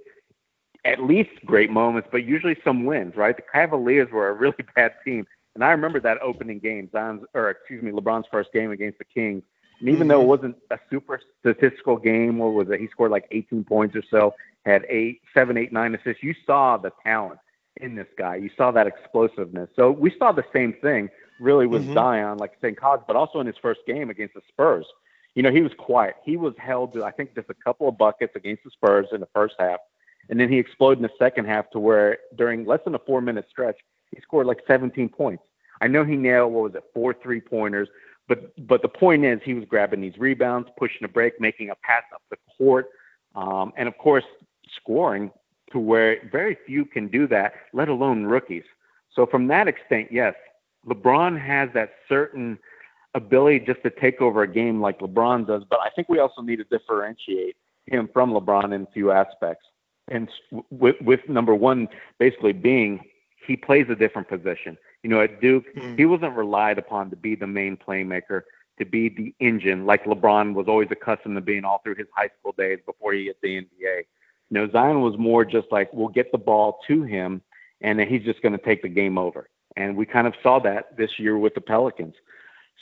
at 0.84 1.02
least 1.02 1.32
great 1.46 1.72
moments, 1.72 2.08
but 2.12 2.24
usually 2.24 2.56
some 2.64 2.86
wins, 2.86 3.16
right? 3.16 3.36
The 3.36 3.44
Cavaliers 3.52 4.12
were 4.12 4.30
a 4.30 4.34
really 4.34 4.64
bad 4.76 4.94
team, 5.04 5.26
and 5.56 5.64
I 5.64 5.72
remember 5.72 6.00
that 6.02 6.22
opening 6.22 6.60
game, 6.60 6.90
Zion's, 6.92 7.24
or 7.34 7.50
excuse 7.50 7.82
me, 7.82 7.92
LeBron's 7.92 8.28
first 8.30 8.52
game 8.54 8.72
against 8.72 9.00
the 9.00 9.06
Kings. 9.06 9.42
And 9.80 9.90
even 9.90 10.02
mm-hmm. 10.02 10.10
though 10.10 10.22
it 10.22 10.28
wasn't 10.28 10.56
a 10.72 10.80
super 10.90 11.20
statistical 11.40 11.98
game, 11.98 12.40
or 12.40 12.54
was 12.54 12.70
it? 12.70 12.80
He 12.80 12.88
scored 12.88 13.12
like 13.12 13.28
18 13.32 13.64
points 13.64 13.96
or 13.96 14.04
so 14.10 14.34
had 14.66 14.86
eight, 14.90 15.22
seven, 15.34 15.58
eight, 15.58 15.72
nine 15.72 15.94
assists. 15.96 16.24
You 16.24 16.34
saw 16.46 16.78
the 16.78 16.92
talent. 17.04 17.40
in 17.82 17.96
this 17.96 18.08
guy. 18.18 18.38
You 18.38 18.50
saw 18.56 18.72
that 18.72 18.88
explosiveness. 18.88 19.70
So 19.76 19.92
we 19.92 20.14
saw 20.18 20.32
the 20.32 20.46
same 20.54 20.74
thing 20.82 21.10
really 21.40 21.68
with 21.68 21.84
mm-hmm. 21.84 21.94
Zion, 21.94 22.38
like 22.38 22.54
St. 22.62 22.80
College, 22.80 23.02
but 23.06 23.16
also 23.18 23.40
in 23.42 23.48
his 23.48 23.58
first 23.62 23.82
game 23.86 24.10
against 24.10 24.34
the 24.34 24.42
Spurs. 24.48 24.86
You 25.36 25.44
know, 25.44 25.52
he 25.52 25.62
was 25.62 25.74
quiet. 25.78 26.16
He 26.24 26.38
was 26.38 26.54
held 26.58 26.94
to, 26.94 27.04
I 27.04 27.12
think, 27.12 27.36
just 27.36 27.50
a 27.50 27.54
couple 27.54 27.90
of 27.90 27.98
buckets 27.98 28.34
against 28.36 28.64
the 28.64 28.72
Spurs 28.72 29.08
in 29.12 29.20
the 29.20 29.28
first 29.34 29.56
half. 29.60 29.80
And 30.30 30.40
then 30.40 30.50
he 30.50 30.58
exploded 30.58 31.00
in 31.00 31.04
the 31.04 31.10
second 31.20 31.46
half 31.46 31.70
to 31.72 31.80
where 31.80 32.18
during 32.38 32.66
less 32.66 32.80
than 32.86 32.96
a 32.96 33.00
four 33.00 33.22
minute 33.22 33.46
stretch, 33.50 33.78
he 34.12 34.22
scored 34.22 34.48
like 34.48 34.60
17 34.66 35.10
points. 35.10 35.44
I 35.82 35.88
know 35.88 36.06
he 36.06 36.16
nailed, 36.16 36.54
what 36.54 36.64
was 36.64 36.76
it, 36.76 36.84
four 36.94 37.14
three 37.14 37.42
pointers. 37.42 37.90
But 38.28 38.68
but 38.68 38.82
the 38.82 38.90
point 38.90 39.24
is, 39.26 39.40
he 39.44 39.54
was 39.54 39.66
grabbing 39.66 40.02
these 40.02 40.18
rebounds, 40.18 40.70
pushing 40.78 41.04
a 41.04 41.08
break, 41.08 41.40
making 41.40 41.70
a 41.70 41.76
pass 41.76 42.04
up 42.14 42.22
the 42.30 42.38
court, 42.58 42.90
um, 43.36 43.72
and 43.78 43.88
of 43.88 43.98
course 43.98 44.24
scoring 44.76 45.32
to 45.72 45.80
where 45.80 46.18
very 46.32 46.58
few 46.66 46.86
can 46.86 47.08
do 47.08 47.28
that, 47.28 47.54
let 47.74 47.90
alone 47.90 48.24
rookies. 48.24 48.64
So 49.14 49.26
from 49.26 49.48
that 49.48 49.68
extent, 49.68 50.10
yes, 50.12 50.34
LeBron 50.88 51.40
has 51.40 51.70
that 51.74 51.92
certain 52.08 52.58
ability 53.14 53.62
just 53.62 53.82
to 53.84 53.90
take 53.90 54.22
over 54.22 54.44
a 54.44 54.48
game 54.48 54.82
like 54.82 55.00
LeBron 55.00 55.48
does. 55.48 55.64
But 55.70 55.80
I 55.80 55.90
think 55.96 56.10
we 56.10 56.20
also 56.20 56.42
need 56.42 56.58
to 56.58 56.66
differentiate 56.66 57.56
him 57.86 58.10
from 58.12 58.32
LeBron 58.32 58.74
in 58.74 58.84
a 58.84 58.88
few 58.94 59.12
aspects. 59.12 59.66
And 60.10 60.30
with, 60.70 60.96
with 61.02 61.22
number 61.28 61.56
one 61.56 61.88
basically 62.20 62.54
being 62.54 63.02
he 63.46 63.56
plays 63.56 63.86
a 63.90 63.96
different 63.96 64.28
position. 64.28 64.78
You 65.06 65.12
know, 65.12 65.22
at 65.22 65.40
Duke, 65.40 65.66
mm. 65.76 65.96
he 66.00 66.06
wasn't 66.06 66.36
relied 66.36 66.80
upon 66.80 67.12
to 67.12 67.16
be 67.16 67.36
the 67.36 67.46
main 67.46 67.78
playmaker, 67.78 68.42
to 68.80 68.86
be 68.86 69.08
the 69.08 69.36
engine 69.40 69.86
like 69.86 70.04
LeBron 70.06 70.56
was 70.56 70.68
always 70.68 70.88
accustomed 70.90 71.36
to 71.36 71.42
being 71.42 71.64
all 71.64 71.80
through 71.84 71.94
his 71.94 72.08
high 72.12 72.32
school 72.40 72.56
days 72.58 72.80
before 72.88 73.14
he 73.14 73.26
hit 73.26 73.38
the 73.44 73.50
NBA. 73.50 73.98
You 74.00 74.04
know, 74.50 74.68
Zion 74.72 75.02
was 75.02 75.16
more 75.20 75.46
just 75.46 75.68
like 75.70 75.94
we'll 75.94 76.08
get 76.08 76.32
the 76.32 76.40
ball 76.40 76.80
to 76.88 77.04
him, 77.04 77.44
and 77.82 78.00
then 78.00 78.08
he's 78.08 78.24
just 78.24 78.42
going 78.42 78.58
to 78.58 78.66
take 78.66 78.82
the 78.82 78.90
game 78.90 79.20
over. 79.20 79.48
And 79.76 79.96
we 79.96 80.08
kind 80.08 80.26
of 80.26 80.34
saw 80.42 80.58
that 80.62 80.98
this 80.98 81.20
year 81.20 81.38
with 81.38 81.54
the 81.54 81.62
Pelicans. 81.62 82.16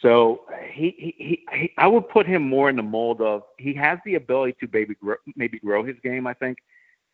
So 0.01 0.44
he, 0.72 0.96
he, 0.98 1.15
he, 1.18 1.46
he 1.51 1.74
I 1.77 1.88
would 1.88 2.08
put 2.08 2.25
him 2.25 2.48
more 2.48 2.70
in 2.70 2.77
the 2.77 2.84
mold 2.84 3.20
of 3.20 3.42
he 3.60 3.74
has 3.74 4.00
the 4.06 4.15
ability 4.15 4.56
to 4.62 4.70
maybe 4.72 4.96
grow, 4.96 5.15
maybe 5.36 5.60
grow 5.60 5.84
his 5.84 5.98
game. 6.01 6.25
I 6.25 6.36
think 6.36 6.60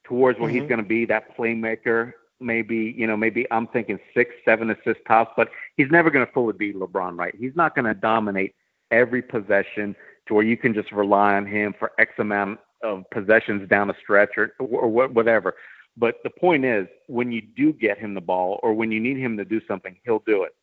towards 0.04 0.38
where 0.38 0.50
mm-hmm. 0.50 0.60
he's 0.60 0.70
going 0.70 0.84
to 0.84 0.88
be 0.88 1.06
that 1.06 1.36
playmaker 1.36 2.14
maybe 2.40 2.94
you 2.98 3.08
know 3.08 3.18
maybe 3.18 3.46
I'm 3.52 3.68
thinking 3.68 4.00
six, 4.14 4.32
seven 4.46 4.72
assists 4.72 5.04
tops, 5.08 5.32
but 5.36 5.50
he's 5.78 5.90
never 5.92 6.10
going 6.10 6.26
to 6.26 6.32
fully 6.32 6.54
be 6.54 6.74
LeBron, 6.74 7.18
right? 7.18 7.36
He's 7.38 7.56
not 7.56 7.76
going 7.76 7.86
to 7.86 7.94
dominate 7.94 8.56
every 8.92 9.22
possession 9.22 9.96
to 10.28 10.34
where 10.34 10.44
you 10.44 10.58
can 10.58 10.74
just 10.74 10.92
rely 10.92 11.36
on 11.36 11.46
him 11.46 11.74
for 11.78 11.92
X 12.00 12.14
amount 12.20 12.60
of 12.84 13.04
possessions 13.12 13.68
down 13.70 13.90
a 13.90 13.94
stretch 14.02 14.32
or 14.38 14.54
or 14.60 14.88
whatever. 14.88 15.56
But 15.98 16.16
the 16.24 16.30
point 16.30 16.64
is, 16.64 16.88
when 17.08 17.32
you 17.32 17.42
do 17.42 17.74
get 17.74 17.98
him 17.98 18.14
the 18.14 18.22
ball 18.22 18.60
or 18.64 18.74
when 18.74 18.92
you 18.92 19.00
need 19.00 19.18
him 19.18 19.36
to 19.38 19.46
do 19.46 19.60
something, 19.68 19.98
he'll 20.06 20.24
do 20.26 20.44
it. 20.44 20.56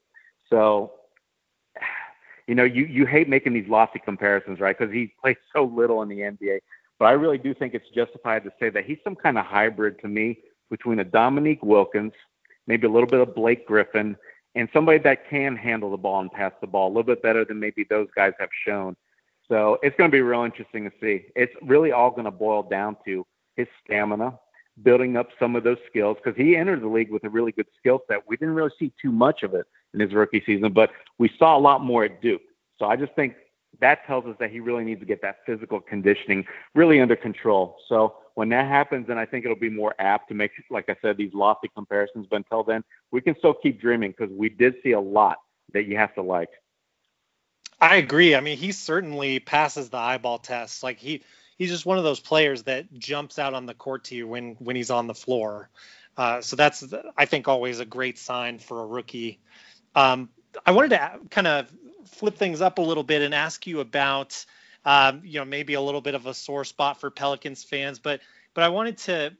So, 0.48 0.92
you 2.46 2.54
know, 2.54 2.64
you 2.64 2.84
you 2.84 3.04
hate 3.04 3.28
making 3.28 3.52
these 3.52 3.68
lofty 3.68 3.98
comparisons, 3.98 4.60
right? 4.60 4.76
Because 4.76 4.92
he 4.92 5.12
plays 5.20 5.36
so 5.54 5.64
little 5.64 6.02
in 6.02 6.08
the 6.08 6.20
NBA. 6.20 6.60
But 6.98 7.06
I 7.06 7.12
really 7.12 7.36
do 7.36 7.52
think 7.52 7.74
it's 7.74 7.88
justified 7.94 8.44
to 8.44 8.52
say 8.58 8.70
that 8.70 8.86
he's 8.86 8.98
some 9.04 9.14
kind 9.14 9.36
of 9.36 9.44
hybrid 9.44 9.98
to 10.00 10.08
me 10.08 10.38
between 10.70 11.00
a 11.00 11.04
Dominique 11.04 11.62
Wilkins, 11.62 12.12
maybe 12.66 12.86
a 12.86 12.90
little 12.90 13.08
bit 13.08 13.20
of 13.20 13.34
Blake 13.34 13.66
Griffin, 13.66 14.16
and 14.54 14.68
somebody 14.72 14.98
that 14.98 15.28
can 15.28 15.54
handle 15.54 15.90
the 15.90 15.96
ball 15.96 16.20
and 16.20 16.32
pass 16.32 16.52
the 16.60 16.66
ball 16.66 16.88
a 16.88 16.92
little 16.92 17.02
bit 17.02 17.22
better 17.22 17.44
than 17.44 17.60
maybe 17.60 17.86
those 17.88 18.08
guys 18.16 18.32
have 18.38 18.48
shown. 18.66 18.96
So 19.48 19.78
it's 19.82 19.96
going 19.96 20.10
to 20.10 20.14
be 20.14 20.22
real 20.22 20.42
interesting 20.42 20.84
to 20.84 20.92
see. 21.00 21.26
It's 21.36 21.52
really 21.62 21.92
all 21.92 22.10
going 22.10 22.24
to 22.24 22.30
boil 22.30 22.62
down 22.62 22.96
to 23.04 23.24
his 23.56 23.68
stamina, 23.84 24.38
building 24.82 25.16
up 25.16 25.28
some 25.38 25.56
of 25.56 25.62
those 25.62 25.78
skills, 25.88 26.16
because 26.22 26.36
he 26.36 26.56
entered 26.56 26.82
the 26.82 26.88
league 26.88 27.10
with 27.10 27.24
a 27.24 27.28
really 27.28 27.52
good 27.52 27.68
skill 27.78 28.00
set. 28.08 28.22
We 28.26 28.36
didn't 28.36 28.54
really 28.54 28.72
see 28.78 28.92
too 29.00 29.12
much 29.12 29.42
of 29.42 29.54
it 29.54 29.66
in 29.94 30.00
his 30.00 30.12
rookie 30.12 30.42
season, 30.44 30.72
but 30.72 30.90
we 31.18 31.30
saw 31.38 31.56
a 31.56 31.60
lot 31.60 31.84
more 31.84 32.04
at 32.04 32.20
Duke. 32.20 32.42
So 32.78 32.86
I 32.86 32.96
just 32.96 33.14
think 33.14 33.34
that 33.80 34.06
tells 34.06 34.26
us 34.26 34.36
that 34.38 34.50
he 34.50 34.60
really 34.60 34.84
needs 34.84 35.00
to 35.00 35.06
get 35.06 35.22
that 35.22 35.38
physical 35.44 35.80
conditioning 35.80 36.44
really 36.74 37.00
under 37.00 37.16
control. 37.16 37.76
So 37.88 38.16
when 38.34 38.48
that 38.50 38.66
happens, 38.66 39.06
then 39.06 39.18
I 39.18 39.26
think 39.26 39.44
it'll 39.44 39.56
be 39.56 39.70
more 39.70 39.94
apt 39.98 40.28
to 40.28 40.34
make, 40.34 40.52
like 40.70 40.88
I 40.88 40.96
said, 41.02 41.16
these 41.16 41.32
lofty 41.34 41.68
comparisons. 41.74 42.26
But 42.28 42.36
until 42.36 42.62
then, 42.62 42.84
we 43.10 43.20
can 43.20 43.36
still 43.38 43.54
keep 43.54 43.80
dreaming 43.80 44.14
because 44.16 44.32
we 44.34 44.48
did 44.48 44.76
see 44.82 44.92
a 44.92 45.00
lot 45.00 45.38
that 45.72 45.84
you 45.84 45.96
have 45.96 46.14
to 46.14 46.22
like. 46.22 46.50
I 47.80 47.96
agree. 47.96 48.34
I 48.34 48.40
mean, 48.40 48.56
he 48.56 48.72
certainly 48.72 49.38
passes 49.38 49.90
the 49.90 49.98
eyeball 49.98 50.38
test. 50.38 50.82
Like 50.82 50.98
he, 50.98 51.22
he's 51.58 51.70
just 51.70 51.84
one 51.86 51.98
of 51.98 52.04
those 52.04 52.20
players 52.20 52.62
that 52.64 52.92
jumps 52.94 53.38
out 53.38 53.54
on 53.54 53.66
the 53.66 53.74
court 53.74 54.04
to 54.04 54.14
you 54.14 54.26
when 54.26 54.56
when 54.58 54.76
he's 54.76 54.90
on 54.90 55.06
the 55.06 55.14
floor. 55.14 55.68
Uh, 56.16 56.40
so 56.40 56.56
that's, 56.56 56.82
I 57.16 57.26
think, 57.26 57.46
always 57.46 57.80
a 57.80 57.84
great 57.84 58.18
sign 58.18 58.58
for 58.58 58.80
a 58.80 58.86
rookie. 58.86 59.38
Um, 59.94 60.30
I 60.64 60.70
wanted 60.70 60.90
to 60.90 61.20
kind 61.28 61.46
of 61.46 61.70
flip 62.06 62.36
things 62.36 62.60
up 62.60 62.78
a 62.78 62.82
little 62.82 63.02
bit 63.02 63.22
and 63.22 63.34
ask 63.34 63.66
you 63.66 63.80
about 63.80 64.44
um, 64.86 65.22
you 65.24 65.40
know, 65.40 65.44
maybe 65.44 65.74
a 65.74 65.80
little 65.80 66.00
bit 66.00 66.14
of 66.14 66.26
a 66.26 66.32
sore 66.32 66.64
spot 66.64 67.00
for 67.00 67.10
Pelicans 67.10 67.64
fans, 67.64 67.98
but 67.98 68.20
but 68.54 68.62
I 68.62 68.68
wanted 68.68 68.98
to 68.98 69.36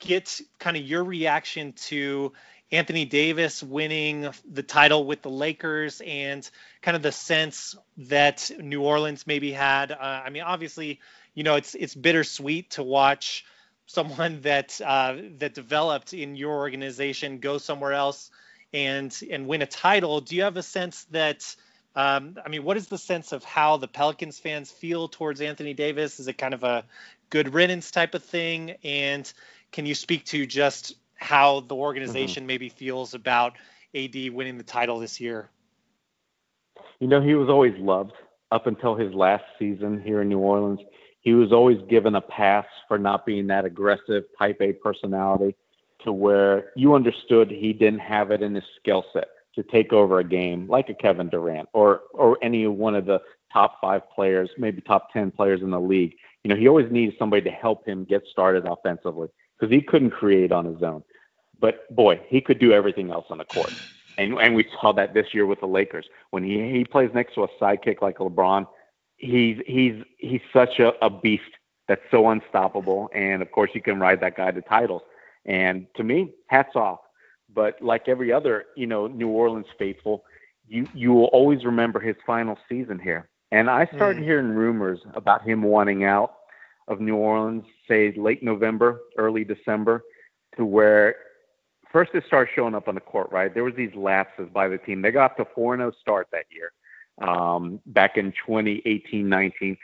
get 0.00 0.40
kind 0.58 0.76
of 0.76 0.82
your 0.82 1.04
reaction 1.04 1.72
to 1.72 2.32
Anthony 2.70 3.04
Davis 3.04 3.62
winning 3.62 4.28
the 4.50 4.62
title 4.62 5.06
with 5.06 5.22
the 5.22 5.30
Lakers 5.30 6.02
and 6.04 6.48
kind 6.82 6.96
of 6.96 7.02
the 7.02 7.12
sense 7.12 7.76
that 7.96 8.50
New 8.58 8.82
Orleans 8.82 9.26
maybe 9.26 9.52
had. 9.52 9.92
Uh, 9.92 9.96
I 10.26 10.30
mean, 10.30 10.42
obviously, 10.42 11.00
you 11.32 11.44
know, 11.44 11.54
it's 11.54 11.76
it's 11.76 11.94
bittersweet 11.94 12.70
to 12.70 12.82
watch 12.82 13.46
someone 13.86 14.40
that 14.42 14.80
uh, 14.84 15.14
that 15.38 15.54
developed 15.54 16.12
in 16.12 16.34
your 16.34 16.56
organization 16.56 17.38
go 17.38 17.58
somewhere 17.58 17.92
else 17.92 18.32
and 18.74 19.16
and 19.30 19.46
win 19.46 19.62
a 19.62 19.66
title. 19.66 20.20
Do 20.20 20.34
you 20.34 20.42
have 20.42 20.56
a 20.56 20.62
sense 20.62 21.04
that 21.12 21.54
um, 21.94 22.38
I 22.44 22.48
mean, 22.48 22.64
what 22.64 22.76
is 22.76 22.88
the 22.88 22.98
sense 22.98 23.32
of 23.32 23.44
how 23.44 23.76
the 23.76 23.88
Pelicans 23.88 24.38
fans 24.38 24.70
feel 24.70 25.08
towards 25.08 25.40
Anthony 25.40 25.74
Davis? 25.74 26.20
Is 26.20 26.28
it 26.28 26.38
kind 26.38 26.54
of 26.54 26.62
a 26.62 26.84
good 27.30 27.54
riddance 27.54 27.90
type 27.90 28.14
of 28.14 28.22
thing? 28.22 28.76
And 28.84 29.30
can 29.72 29.86
you 29.86 29.94
speak 29.94 30.24
to 30.26 30.46
just 30.46 30.94
how 31.16 31.60
the 31.60 31.74
organization 31.74 32.42
mm-hmm. 32.42 32.48
maybe 32.48 32.68
feels 32.68 33.14
about 33.14 33.54
AD 33.94 34.14
winning 34.32 34.58
the 34.58 34.64
title 34.64 35.00
this 35.00 35.20
year? 35.20 35.48
You 37.00 37.08
know, 37.08 37.20
he 37.20 37.34
was 37.34 37.48
always 37.48 37.76
loved 37.78 38.12
up 38.50 38.66
until 38.66 38.94
his 38.94 39.12
last 39.14 39.44
season 39.58 40.00
here 40.00 40.22
in 40.22 40.28
New 40.28 40.38
Orleans. 40.38 40.80
He 41.20 41.34
was 41.34 41.52
always 41.52 41.78
given 41.88 42.14
a 42.14 42.20
pass 42.20 42.66
for 42.86 42.98
not 42.98 43.26
being 43.26 43.48
that 43.48 43.64
aggressive 43.64 44.24
type 44.38 44.58
A 44.60 44.72
personality 44.72 45.56
to 46.04 46.12
where 46.12 46.70
you 46.76 46.94
understood 46.94 47.50
he 47.50 47.72
didn't 47.72 48.00
have 48.00 48.30
it 48.30 48.40
in 48.40 48.54
his 48.54 48.64
skill 48.80 49.04
set 49.12 49.28
to 49.58 49.64
take 49.64 49.92
over 49.92 50.20
a 50.20 50.24
game 50.24 50.68
like 50.68 50.88
a 50.88 50.94
Kevin 50.94 51.28
Durant 51.28 51.68
or 51.72 52.02
or 52.12 52.38
any 52.42 52.68
one 52.68 52.94
of 52.94 53.06
the 53.06 53.20
top 53.52 53.80
five 53.80 54.08
players, 54.14 54.48
maybe 54.56 54.80
top 54.80 55.12
ten 55.12 55.32
players 55.32 55.62
in 55.62 55.70
the 55.70 55.80
league. 55.80 56.14
You 56.44 56.50
know, 56.50 56.56
he 56.56 56.68
always 56.68 56.90
needs 56.92 57.16
somebody 57.18 57.42
to 57.42 57.50
help 57.50 57.84
him 57.84 58.04
get 58.04 58.22
started 58.30 58.66
offensively 58.66 59.28
because 59.58 59.72
he 59.74 59.80
couldn't 59.80 60.10
create 60.10 60.52
on 60.52 60.64
his 60.64 60.80
own. 60.84 61.02
But 61.58 61.92
boy, 61.94 62.20
he 62.28 62.40
could 62.40 62.60
do 62.60 62.72
everything 62.72 63.10
else 63.10 63.26
on 63.30 63.38
the 63.38 63.44
court. 63.44 63.74
And 64.16 64.38
and 64.38 64.54
we 64.54 64.64
saw 64.80 64.92
that 64.92 65.12
this 65.12 65.34
year 65.34 65.44
with 65.44 65.58
the 65.58 65.66
Lakers. 65.66 66.06
When 66.30 66.44
he, 66.44 66.70
he 66.70 66.84
plays 66.84 67.10
next 67.12 67.34
to 67.34 67.42
a 67.42 67.48
sidekick 67.60 68.00
like 68.00 68.18
LeBron, 68.18 68.64
he's 69.16 69.58
he's 69.66 70.00
he's 70.18 70.40
such 70.52 70.78
a, 70.78 70.92
a 71.04 71.10
beast 71.10 71.42
that's 71.88 72.02
so 72.12 72.28
unstoppable. 72.30 73.10
And 73.12 73.42
of 73.42 73.50
course, 73.50 73.70
you 73.74 73.82
can 73.82 73.98
ride 73.98 74.20
that 74.20 74.36
guy 74.36 74.52
to 74.52 74.62
titles. 74.62 75.02
And 75.46 75.88
to 75.96 76.04
me, 76.04 76.32
hats 76.46 76.76
off. 76.76 77.00
But 77.54 77.80
like 77.80 78.08
every 78.08 78.32
other, 78.32 78.66
you 78.76 78.86
know, 78.86 79.06
New 79.06 79.28
Orleans 79.28 79.66
faithful, 79.78 80.24
you 80.66 80.86
you 80.94 81.12
will 81.12 81.26
always 81.26 81.64
remember 81.64 82.00
his 82.00 82.16
final 82.26 82.58
season 82.68 82.98
here. 82.98 83.28
And 83.50 83.70
I 83.70 83.86
started 83.94 84.22
mm. 84.22 84.26
hearing 84.26 84.48
rumors 84.48 85.00
about 85.14 85.42
him 85.42 85.62
wanting 85.62 86.04
out 86.04 86.34
of 86.88 87.00
New 87.00 87.16
Orleans, 87.16 87.64
say 87.86 88.12
late 88.16 88.42
November, 88.42 89.00
early 89.16 89.44
December, 89.44 90.04
to 90.56 90.64
where 90.64 91.16
first 91.90 92.10
it 92.14 92.24
started 92.26 92.50
showing 92.54 92.74
up 92.74 92.88
on 92.88 92.94
the 92.94 93.00
court, 93.00 93.30
right? 93.30 93.52
There 93.52 93.64
was 93.64 93.74
these 93.74 93.94
lapses 93.94 94.48
by 94.52 94.68
the 94.68 94.78
team. 94.78 95.02
They 95.02 95.10
got 95.10 95.36
to 95.38 95.44
4-0 95.44 95.92
start 96.00 96.28
that 96.32 96.44
year, 96.50 96.72
um, 97.26 97.80
back 97.86 98.16
in 98.16 98.32
2018-19. 98.46 99.76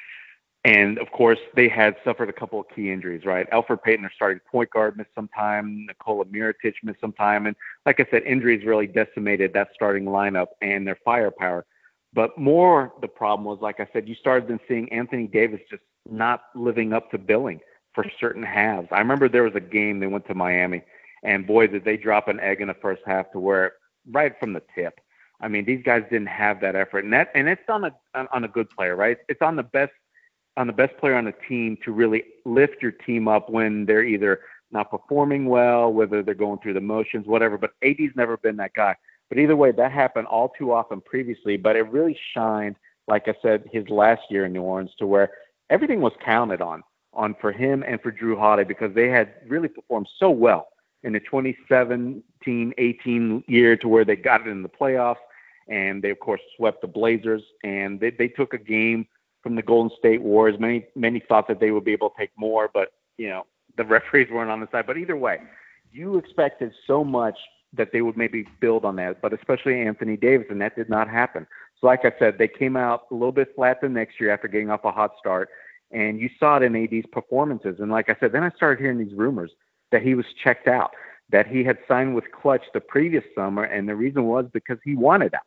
And 0.64 0.98
of 0.98 1.10
course, 1.10 1.38
they 1.54 1.68
had 1.68 1.96
suffered 2.04 2.30
a 2.30 2.32
couple 2.32 2.58
of 2.58 2.66
key 2.74 2.90
injuries, 2.90 3.26
right? 3.26 3.48
Elfrid 3.50 3.82
Payton, 3.82 4.02
their 4.02 4.12
starting 4.14 4.40
point 4.50 4.70
guard, 4.70 4.96
missed 4.96 5.10
some 5.14 5.28
time. 5.28 5.84
Nikola 5.86 6.24
Mirotic 6.24 6.72
missed 6.82 7.00
some 7.00 7.12
time. 7.12 7.46
And 7.46 7.54
like 7.84 8.00
I 8.00 8.06
said, 8.10 8.22
injuries 8.22 8.64
really 8.64 8.86
decimated 8.86 9.52
that 9.52 9.68
starting 9.74 10.04
lineup 10.04 10.48
and 10.62 10.86
their 10.86 10.98
firepower. 11.04 11.66
But 12.14 12.38
more 12.38 12.92
the 13.02 13.08
problem 13.08 13.44
was, 13.44 13.58
like 13.60 13.78
I 13.80 13.88
said, 13.92 14.08
you 14.08 14.14
started 14.14 14.48
then 14.48 14.60
seeing 14.66 14.90
Anthony 14.90 15.26
Davis 15.26 15.60
just 15.68 15.82
not 16.10 16.44
living 16.54 16.92
up 16.92 17.10
to 17.10 17.18
billing 17.18 17.60
for 17.94 18.06
certain 18.18 18.42
halves. 18.42 18.88
I 18.90 19.00
remember 19.00 19.28
there 19.28 19.42
was 19.42 19.54
a 19.54 19.60
game 19.60 20.00
they 20.00 20.06
went 20.06 20.26
to 20.28 20.34
Miami, 20.34 20.82
and 21.22 21.46
boy, 21.46 21.66
did 21.66 21.84
they 21.84 21.96
drop 21.96 22.28
an 22.28 22.40
egg 22.40 22.60
in 22.60 22.68
the 22.68 22.74
first 22.74 23.02
half 23.06 23.30
to 23.32 23.38
where 23.38 23.74
right 24.10 24.32
from 24.38 24.52
the 24.52 24.62
tip. 24.74 25.00
I 25.40 25.48
mean, 25.48 25.64
these 25.64 25.82
guys 25.84 26.02
didn't 26.10 26.28
have 26.28 26.60
that 26.60 26.76
effort, 26.76 27.04
and 27.04 27.12
that 27.12 27.30
and 27.34 27.48
it's 27.48 27.68
on 27.68 27.84
a 27.84 27.92
on 28.32 28.44
a 28.44 28.48
good 28.48 28.70
player, 28.70 28.96
right? 28.96 29.18
It's 29.28 29.42
on 29.42 29.56
the 29.56 29.62
best 29.62 29.92
on 30.56 30.66
the 30.66 30.72
best 30.72 30.96
player 30.98 31.16
on 31.16 31.24
the 31.24 31.34
team 31.48 31.76
to 31.84 31.92
really 31.92 32.24
lift 32.44 32.80
your 32.80 32.92
team 32.92 33.28
up 33.28 33.50
when 33.50 33.86
they're 33.86 34.04
either 34.04 34.40
not 34.70 34.90
performing 34.90 35.46
well, 35.46 35.92
whether 35.92 36.22
they're 36.22 36.34
going 36.34 36.58
through 36.60 36.74
the 36.74 36.80
motions, 36.80 37.26
whatever. 37.26 37.58
But 37.58 37.72
AD's 37.82 38.16
never 38.16 38.36
been 38.36 38.56
that 38.56 38.74
guy. 38.74 38.94
But 39.28 39.38
either 39.38 39.56
way, 39.56 39.72
that 39.72 39.90
happened 39.90 40.26
all 40.26 40.50
too 40.50 40.72
often 40.72 41.00
previously. 41.00 41.56
But 41.56 41.76
it 41.76 41.90
really 41.90 42.18
shined, 42.32 42.76
like 43.08 43.28
I 43.28 43.34
said, 43.42 43.68
his 43.72 43.88
last 43.88 44.22
year 44.30 44.44
in 44.44 44.52
New 44.52 44.62
Orleans 44.62 44.92
to 44.98 45.06
where 45.06 45.32
everything 45.70 46.00
was 46.00 46.12
counted 46.24 46.60
on 46.60 46.82
on 47.12 47.34
for 47.40 47.52
him 47.52 47.84
and 47.86 48.00
for 48.02 48.10
Jrue 48.10 48.38
Holiday 48.38 48.64
because 48.64 48.92
they 48.94 49.08
had 49.08 49.34
really 49.46 49.68
performed 49.68 50.08
so 50.18 50.30
well 50.30 50.68
in 51.04 51.12
the 51.12 51.20
2017-18 51.20 53.44
year 53.46 53.76
to 53.76 53.88
where 53.88 54.04
they 54.04 54.16
got 54.16 54.40
it 54.40 54.48
in 54.48 54.62
the 54.62 54.68
playoffs 54.68 55.16
and 55.68 56.02
they 56.02 56.10
of 56.10 56.18
course 56.18 56.40
swept 56.56 56.80
the 56.80 56.88
Blazers 56.88 57.42
and 57.62 58.00
they, 58.00 58.10
they 58.10 58.28
took 58.28 58.52
a 58.52 58.58
game 58.58 59.06
from 59.44 59.54
the 59.54 59.62
Golden 59.62 59.96
State 59.96 60.22
Warriors. 60.22 60.58
Many 60.58 60.86
many 60.96 61.20
thought 61.20 61.46
that 61.46 61.60
they 61.60 61.70
would 61.70 61.84
be 61.84 61.92
able 61.92 62.10
to 62.10 62.16
take 62.18 62.30
more, 62.36 62.68
but 62.72 62.94
you 63.16 63.28
know 63.28 63.46
the 63.76 63.84
referees 63.84 64.28
weren't 64.32 64.50
on 64.50 64.60
the 64.60 64.68
side. 64.72 64.86
But 64.88 64.96
either 64.96 65.16
way, 65.16 65.38
you 65.92 66.16
expected 66.16 66.72
so 66.88 67.04
much 67.04 67.38
that 67.76 67.90
they 67.92 68.02
would 68.02 68.16
maybe 68.16 68.46
build 68.60 68.84
on 68.84 68.96
that, 68.96 69.20
but 69.20 69.32
especially 69.32 69.82
Anthony 69.82 70.16
Davis, 70.16 70.46
and 70.50 70.60
that 70.60 70.76
did 70.76 70.88
not 70.88 71.08
happen. 71.08 71.46
So 71.80 71.86
like 71.86 72.04
I 72.04 72.12
said, 72.18 72.38
they 72.38 72.48
came 72.48 72.76
out 72.76 73.02
a 73.10 73.14
little 73.14 73.32
bit 73.32 73.54
flat 73.54 73.80
the 73.80 73.88
next 73.88 74.20
year 74.20 74.32
after 74.32 74.48
getting 74.48 74.70
off 74.70 74.84
a 74.84 74.92
hot 74.92 75.12
start, 75.18 75.48
and 75.90 76.20
you 76.20 76.30
saw 76.38 76.56
it 76.56 76.62
in 76.62 76.76
AD's 76.76 77.06
performances. 77.12 77.76
And 77.80 77.90
like 77.90 78.08
I 78.08 78.16
said, 78.20 78.32
then 78.32 78.42
I 78.42 78.50
started 78.50 78.80
hearing 78.80 78.98
these 78.98 79.14
rumors 79.14 79.50
that 79.92 80.02
he 80.02 80.14
was 80.14 80.24
checked 80.42 80.68
out, 80.68 80.92
that 81.30 81.46
he 81.46 81.64
had 81.64 81.78
signed 81.88 82.14
with 82.14 82.24
Klutch 82.30 82.62
the 82.72 82.80
previous 82.80 83.24
summer, 83.34 83.64
and 83.64 83.88
the 83.88 83.94
reason 83.94 84.24
was 84.24 84.46
because 84.52 84.78
he 84.84 84.94
wanted 84.94 85.34
out. 85.34 85.42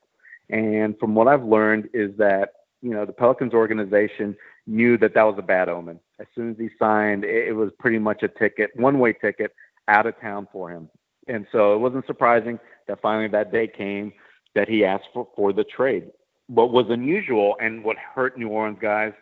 And 0.49 0.97
from 0.99 1.15
what 1.15 1.27
I've 1.27 1.43
learned 1.43 1.89
is 1.93 2.15
that 2.17 2.49
you 2.81 2.91
know 2.91 3.05
the 3.05 3.13
Pelicans 3.13 3.53
organization 3.53 4.35
knew 4.67 4.97
that 4.97 5.13
that 5.13 5.23
was 5.23 5.35
a 5.37 5.41
bad 5.41 5.69
omen. 5.69 5.99
As 6.19 6.27
soon 6.35 6.51
as 6.51 6.57
he 6.57 6.69
signed, 6.77 7.23
it, 7.23 7.55
was 7.55 7.71
pretty 7.79 7.99
much 7.99 8.23
a 8.23 8.27
ticket, 8.27 8.71
one-way 8.75 9.13
ticket 9.13 9.51
out 9.87 10.05
of 10.05 10.19
town 10.19 10.47
for 10.51 10.69
him. 10.69 10.89
And 11.27 11.47
so 11.51 11.73
it 11.73 11.77
wasn't 11.77 12.05
surprising 12.05 12.59
that 12.87 13.01
finally 13.01 13.27
that 13.29 13.51
day 13.51 13.67
came 13.67 14.13
that 14.55 14.67
he 14.67 14.83
asked 14.83 15.07
for, 15.13 15.27
for 15.35 15.53
the 15.53 15.63
trade. 15.63 16.11
What 16.47 16.71
was 16.71 16.87
unusual 16.89 17.55
and 17.61 17.83
what 17.83 17.97
hurt 17.97 18.37
New 18.37 18.49
Orleans 18.49 18.79
guys 18.81 19.13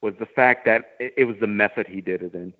was 0.00 0.14
the 0.18 0.26
fact 0.26 0.64
that 0.66 0.92
it, 0.98 1.14
it 1.16 1.24
was 1.24 1.36
the 1.40 1.46
method 1.46 1.86
he 1.86 2.00
did 2.00 2.22
it 2.22 2.34
in. 2.34 2.52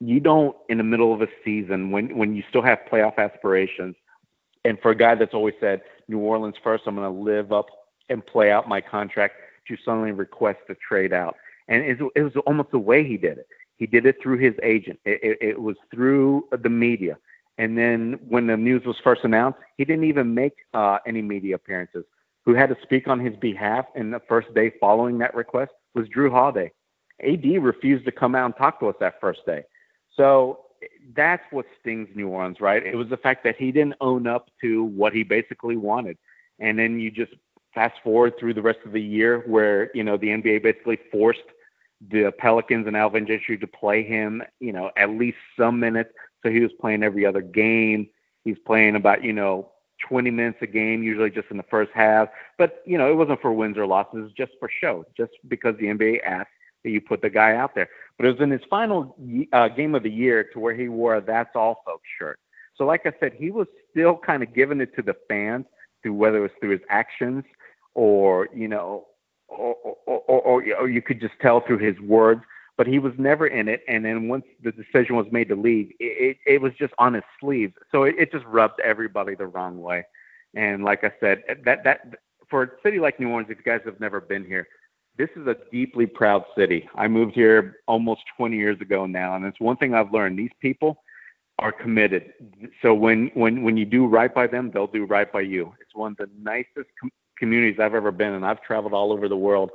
You 0.00 0.20
don't, 0.20 0.56
in 0.68 0.78
the 0.78 0.84
middle 0.84 1.14
of 1.14 1.22
a 1.22 1.28
season, 1.44 1.90
when 1.90 2.16
when 2.16 2.34
you 2.34 2.42
still 2.48 2.62
have 2.62 2.78
playoff 2.90 3.16
aspirations, 3.18 3.94
and 4.64 4.78
for 4.80 4.90
a 4.90 4.96
guy 4.96 5.14
that's 5.14 5.34
always 5.34 5.54
said 5.60 5.82
New 6.08 6.18
Orleans 6.18 6.56
first, 6.62 6.84
I'm 6.86 6.96
going 6.96 7.12
to 7.12 7.20
live 7.20 7.52
up 7.52 7.66
and 8.08 8.24
play 8.24 8.50
out 8.50 8.68
my 8.68 8.80
contract 8.80 9.34
to 9.68 9.76
suddenly 9.84 10.12
request 10.12 10.60
a 10.68 10.74
trade 10.74 11.12
out. 11.12 11.36
And 11.68 11.82
it, 11.82 12.22
was 12.22 12.36
almost 12.46 12.70
the 12.70 12.78
way 12.78 13.06
he 13.06 13.16
did 13.16 13.38
it. 13.38 13.48
He 13.76 13.86
did 13.86 14.06
it 14.06 14.16
through 14.22 14.38
his 14.38 14.54
agent. 14.62 15.00
It, 15.04 15.20
it, 15.22 15.38
it 15.40 15.60
was 15.60 15.76
through 15.92 16.48
the 16.62 16.68
media. 16.68 17.18
And 17.58 17.78
then 17.78 18.18
when 18.28 18.46
the 18.46 18.56
news 18.56 18.84
was 18.84 18.96
first 19.02 19.22
announced, 19.24 19.58
he 19.76 19.84
didn't 19.84 20.04
even 20.04 20.34
make 20.34 20.56
uh, 20.74 20.98
any 21.06 21.22
media 21.22 21.54
appearances. 21.54 22.04
Who 22.44 22.54
had 22.54 22.68
to 22.68 22.76
speak 22.82 23.08
on 23.08 23.20
his 23.20 23.34
behalf 23.36 23.86
in 23.94 24.10
the 24.10 24.20
first 24.28 24.52
day 24.54 24.72
following 24.78 25.18
that 25.18 25.34
request 25.34 25.72
was 25.94 26.06
Jrue 26.08 26.30
Holiday. 26.30 26.72
AD 27.22 27.44
refused 27.62 28.04
to 28.04 28.12
come 28.12 28.34
out 28.34 28.44
and 28.46 28.56
talk 28.56 28.80
to 28.80 28.88
us 28.88 28.96
that 29.00 29.20
first 29.20 29.46
day. 29.46 29.62
So 30.16 30.60
that's 31.14 31.42
what 31.50 31.66
stings 31.80 32.08
New 32.14 32.28
Orleans, 32.28 32.60
right? 32.60 32.84
It 32.84 32.96
was 32.96 33.08
the 33.08 33.16
fact 33.16 33.44
that 33.44 33.56
he 33.56 33.72
didn't 33.72 33.94
own 34.00 34.26
up 34.26 34.50
to 34.60 34.84
what 34.84 35.12
he 35.12 35.22
basically 35.22 35.76
wanted. 35.76 36.18
And 36.58 36.78
then 36.78 37.00
you 37.00 37.10
just 37.10 37.32
fast 37.74 37.94
forward 38.02 38.34
through 38.38 38.54
the 38.54 38.62
rest 38.62 38.78
of 38.84 38.92
the 38.92 39.02
year 39.02 39.40
where, 39.46 39.90
you 39.94 40.04
know, 40.04 40.16
the 40.16 40.28
NBA 40.28 40.62
basically 40.62 40.98
forced 41.10 41.42
the 42.10 42.32
Pelicans 42.38 42.86
and 42.86 42.96
Alvin 42.96 43.26
Gentry 43.26 43.58
to 43.58 43.66
play 43.66 44.02
him, 44.02 44.42
you 44.60 44.72
know, 44.72 44.90
at 44.96 45.10
least 45.10 45.38
some 45.58 45.80
minutes. 45.80 46.10
So 46.42 46.50
he 46.50 46.60
was 46.60 46.72
playing 46.80 47.02
every 47.02 47.24
other 47.24 47.40
game. 47.40 48.08
He's 48.44 48.58
playing 48.66 48.96
about, 48.96 49.24
you 49.24 49.32
know, 49.32 49.70
20 50.08 50.30
minutes 50.30 50.58
a 50.60 50.66
game, 50.66 51.02
usually 51.02 51.30
just 51.30 51.50
in 51.50 51.56
the 51.56 51.64
first 51.64 51.90
half. 51.94 52.28
But, 52.58 52.82
you 52.84 52.98
know, 52.98 53.10
it 53.10 53.14
wasn't 53.14 53.40
for 53.40 53.52
wins 53.52 53.78
or 53.78 53.86
losses, 53.86 54.18
it 54.18 54.22
was 54.22 54.32
just 54.32 54.52
for 54.58 54.68
show, 54.68 55.04
just 55.16 55.32
because 55.48 55.76
the 55.78 55.86
NBA 55.86 56.22
asked 56.24 56.50
that 56.82 56.90
you 56.90 57.00
put 57.00 57.22
the 57.22 57.30
guy 57.30 57.56
out 57.56 57.74
there. 57.74 57.88
But 58.18 58.26
it 58.26 58.32
was 58.32 58.40
in 58.40 58.50
his 58.50 58.60
final 58.68 59.16
uh, 59.52 59.68
game 59.68 59.94
of 59.94 60.02
the 60.02 60.10
year 60.10 60.44
to 60.52 60.60
where 60.60 60.74
he 60.74 60.88
wore 60.88 61.16
a 61.16 61.20
That's 61.20 61.56
All 61.56 61.82
Folks 61.86 62.08
shirt. 62.18 62.38
So, 62.76 62.84
like 62.84 63.06
I 63.06 63.12
said, 63.20 63.32
he 63.34 63.50
was 63.50 63.66
still 63.90 64.16
kind 64.16 64.42
of 64.42 64.52
giving 64.52 64.80
it 64.80 64.94
to 64.96 65.02
the 65.02 65.16
fans 65.28 65.64
through 66.02 66.14
whether 66.14 66.38
it 66.38 66.42
was 66.42 66.50
through 66.60 66.70
his 66.70 66.80
actions 66.90 67.44
or, 67.94 68.48
you 68.54 68.68
know, 68.68 69.06
or, 69.48 69.74
or, 70.06 70.20
or, 70.20 70.74
or 70.74 70.88
you 70.88 71.02
could 71.02 71.20
just 71.20 71.34
tell 71.40 71.60
through 71.60 71.78
his 71.78 71.98
words. 72.00 72.42
But 72.76 72.88
he 72.88 72.98
was 72.98 73.12
never 73.18 73.46
in 73.46 73.68
it. 73.68 73.82
And 73.86 74.04
then 74.04 74.26
once 74.26 74.44
the 74.64 74.72
decision 74.72 75.14
was 75.14 75.26
made 75.30 75.48
to 75.48 75.54
leave, 75.54 75.90
it, 76.00 76.36
it, 76.46 76.54
it 76.54 76.60
was 76.60 76.72
just 76.76 76.92
on 76.98 77.14
his 77.14 77.22
sleeves. 77.40 77.74
So 77.92 78.02
it, 78.02 78.16
it 78.18 78.32
just 78.32 78.44
rubbed 78.46 78.80
everybody 78.80 79.36
the 79.36 79.46
wrong 79.46 79.80
way. 79.80 80.04
And 80.56 80.82
like 80.82 81.04
I 81.04 81.12
said, 81.20 81.42
that 81.64 81.84
that 81.84 82.16
for 82.50 82.62
a 82.64 82.70
city 82.82 82.98
like 82.98 83.20
New 83.20 83.28
Orleans, 83.28 83.48
if 83.50 83.58
you 83.58 83.64
guys 83.64 83.80
have 83.84 84.00
never 84.00 84.20
been 84.20 84.44
here, 84.44 84.68
this 85.16 85.28
is 85.36 85.46
a 85.46 85.56
deeply 85.70 86.06
proud 86.06 86.44
city. 86.56 86.88
I 86.96 87.08
moved 87.08 87.34
here 87.34 87.76
almost 87.86 88.22
20 88.36 88.56
years 88.56 88.80
ago 88.80 89.06
now, 89.06 89.36
and 89.36 89.44
it's 89.44 89.60
one 89.60 89.76
thing 89.76 89.94
I've 89.94 90.12
learned: 90.12 90.38
these 90.38 90.50
people 90.60 91.02
are 91.58 91.72
committed. 91.72 92.32
So 92.82 92.94
when 92.94 93.30
when 93.34 93.62
when 93.62 93.76
you 93.76 93.84
do 93.84 94.06
right 94.06 94.32
by 94.32 94.46
them, 94.46 94.70
they'll 94.72 94.86
do 94.86 95.04
right 95.04 95.30
by 95.32 95.42
you. 95.42 95.72
It's 95.80 95.94
one 95.94 96.12
of 96.12 96.16
the 96.18 96.30
nicest 96.40 96.90
com- 97.00 97.10
communities 97.38 97.80
I've 97.80 97.94
ever 97.94 98.12
been 98.12 98.34
in. 98.34 98.44
I've 98.44 98.62
traveled 98.62 98.92
all 98.92 99.12
over 99.12 99.28
the 99.28 99.36
world, 99.36 99.70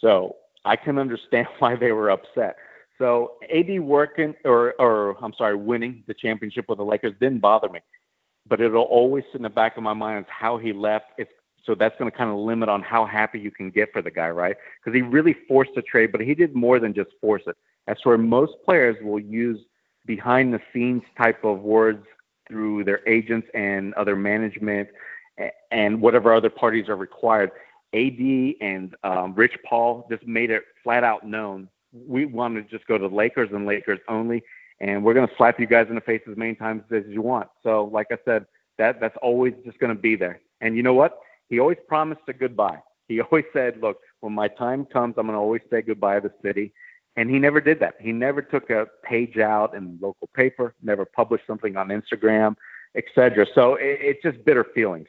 so 0.00 0.36
I 0.64 0.76
can 0.76 0.98
understand 0.98 1.48
why 1.58 1.76
they 1.76 1.92
were 1.92 2.10
upset. 2.10 2.56
So 2.98 3.34
AD 3.54 3.80
working 3.80 4.34
or 4.44 4.74
or 4.80 5.16
I'm 5.22 5.34
sorry, 5.34 5.56
winning 5.56 6.02
the 6.06 6.14
championship 6.14 6.66
with 6.68 6.78
the 6.78 6.84
Lakers 6.84 7.14
didn't 7.20 7.40
bother 7.40 7.68
me, 7.68 7.80
but 8.46 8.60
it'll 8.60 8.82
always 8.82 9.24
sit 9.30 9.36
in 9.36 9.42
the 9.42 9.50
back 9.50 9.76
of 9.76 9.82
my 9.82 9.92
mind 9.92 10.24
is 10.24 10.30
how 10.30 10.58
he 10.58 10.72
left. 10.72 11.06
It's 11.16 11.30
so 11.64 11.74
that's 11.74 11.96
going 11.98 12.10
to 12.10 12.16
kind 12.16 12.30
of 12.30 12.36
limit 12.38 12.68
on 12.68 12.82
how 12.82 13.04
happy 13.04 13.38
you 13.38 13.50
can 13.50 13.70
get 13.70 13.92
for 13.92 14.00
the 14.00 14.10
guy, 14.10 14.30
right? 14.30 14.56
Because 14.82 14.96
he 14.96 15.02
really 15.02 15.36
forced 15.46 15.72
the 15.74 15.82
trade, 15.82 16.12
but 16.12 16.20
he 16.22 16.34
did 16.34 16.54
more 16.54 16.80
than 16.80 16.94
just 16.94 17.10
force 17.20 17.42
it. 17.46 17.56
That's 17.86 18.04
where 18.06 18.18
most 18.18 18.54
players 18.64 18.96
will 19.02 19.20
use 19.20 19.60
behind 20.06 20.54
the 20.54 20.60
scenes 20.72 21.02
type 21.16 21.44
of 21.44 21.60
words 21.60 22.04
through 22.48 22.84
their 22.84 23.06
agents 23.06 23.46
and 23.52 23.92
other 23.94 24.16
management 24.16 24.88
and 25.70 26.00
whatever 26.00 26.34
other 26.34 26.50
parties 26.50 26.88
are 26.88 26.96
required. 26.96 27.50
AD 27.94 28.54
and 28.60 28.94
um, 29.02 29.34
Rich 29.34 29.56
Paul 29.64 30.06
just 30.10 30.26
made 30.26 30.50
it 30.50 30.62
flat 30.84 31.04
out 31.04 31.26
known. 31.26 31.68
We 31.92 32.26
want 32.26 32.54
to 32.56 32.62
just 32.62 32.86
go 32.86 32.98
to 32.98 33.06
Lakers 33.06 33.48
and 33.52 33.64
Lakers 33.64 33.98
only, 34.08 34.42
and 34.80 35.02
we're 35.02 35.14
going 35.14 35.26
to 35.26 35.34
slap 35.36 35.58
you 35.58 35.66
guys 35.66 35.86
in 35.88 35.94
the 35.94 36.02
face 36.02 36.20
as 36.30 36.36
many 36.36 36.54
times 36.54 36.82
as 36.94 37.04
you 37.08 37.22
want. 37.22 37.48
So, 37.62 37.84
like 37.84 38.08
I 38.10 38.18
said, 38.26 38.46
that 38.76 39.00
that's 39.00 39.16
always 39.22 39.54
just 39.64 39.78
going 39.78 39.94
to 39.94 40.00
be 40.00 40.16
there. 40.16 40.40
And 40.60 40.76
you 40.76 40.82
know 40.82 40.92
what? 40.92 41.18
he 41.48 41.58
always 41.58 41.78
promised 41.86 42.22
a 42.28 42.32
goodbye. 42.32 42.78
He 43.08 43.20
always 43.32 43.44
said, 43.52 43.80
"Look, 43.80 43.98
when 44.20 44.32
my 44.32 44.48
time 44.48 44.84
comes, 44.86 45.14
I'm 45.16 45.26
going 45.26 45.36
to 45.36 45.40
always 45.40 45.62
say 45.70 45.82
goodbye 45.82 46.20
to 46.20 46.28
the 46.28 46.34
city." 46.42 46.72
And 47.16 47.28
he 47.28 47.38
never 47.38 47.60
did 47.60 47.80
that. 47.80 47.94
He 48.00 48.12
never 48.12 48.42
took 48.42 48.70
a 48.70 48.86
page 49.02 49.38
out 49.38 49.74
in 49.74 49.98
local 50.00 50.28
paper, 50.34 50.74
never 50.82 51.04
published 51.04 51.48
something 51.48 51.76
on 51.76 51.88
Instagram, 51.88 52.54
etc. 52.94 53.44
So 53.56 53.74
it, 53.74 53.98
it's 54.00 54.22
just 54.22 54.44
bitter 54.44 54.64
feelings. 54.74 55.08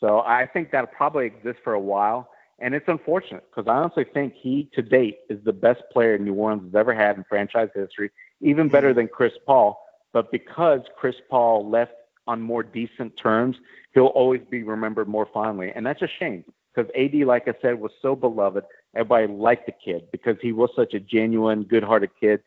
So 0.00 0.20
I 0.20 0.46
think 0.46 0.70
that'll 0.70 0.88
probably 0.88 1.26
exist 1.26 1.58
for 1.64 1.72
a 1.72 1.80
while, 1.80 2.30
and 2.60 2.74
it's 2.74 2.88
unfortunate 2.88 3.44
because 3.50 3.68
I 3.68 3.74
honestly 3.74 4.04
think 4.04 4.34
he, 4.34 4.68
to 4.74 4.82
date, 4.82 5.18
is 5.28 5.38
the 5.44 5.52
best 5.52 5.82
player 5.92 6.18
New 6.18 6.34
Orleans 6.34 6.64
has 6.64 6.74
ever 6.74 6.94
had 6.94 7.16
in 7.16 7.24
franchise 7.28 7.68
history, 7.74 8.10
even 8.40 8.66
mm-hmm. 8.66 8.72
better 8.72 8.94
than 8.94 9.08
Chris 9.08 9.32
Paul. 9.46 9.82
But 10.12 10.30
because 10.30 10.80
Chris 10.96 11.16
Paul 11.28 11.68
left 11.68 11.92
on 12.26 12.40
more 12.40 12.62
decent 12.62 13.16
terms, 13.16 13.56
he'll 13.94 14.06
always 14.06 14.42
be 14.50 14.62
remembered 14.62 15.08
more 15.08 15.28
fondly. 15.32 15.72
And 15.74 15.84
that's 15.84 16.02
a 16.02 16.08
shame 16.18 16.44
because 16.74 16.90
AD, 16.96 17.14
like 17.26 17.48
I 17.48 17.54
said, 17.60 17.80
was 17.80 17.92
so 18.00 18.14
beloved. 18.14 18.64
Everybody 18.94 19.26
liked 19.26 19.66
the 19.66 19.72
kid 19.72 20.10
because 20.12 20.36
he 20.40 20.52
was 20.52 20.70
such 20.74 20.94
a 20.94 21.00
genuine, 21.00 21.64
good-hearted 21.64 22.10
kid. 22.20 22.42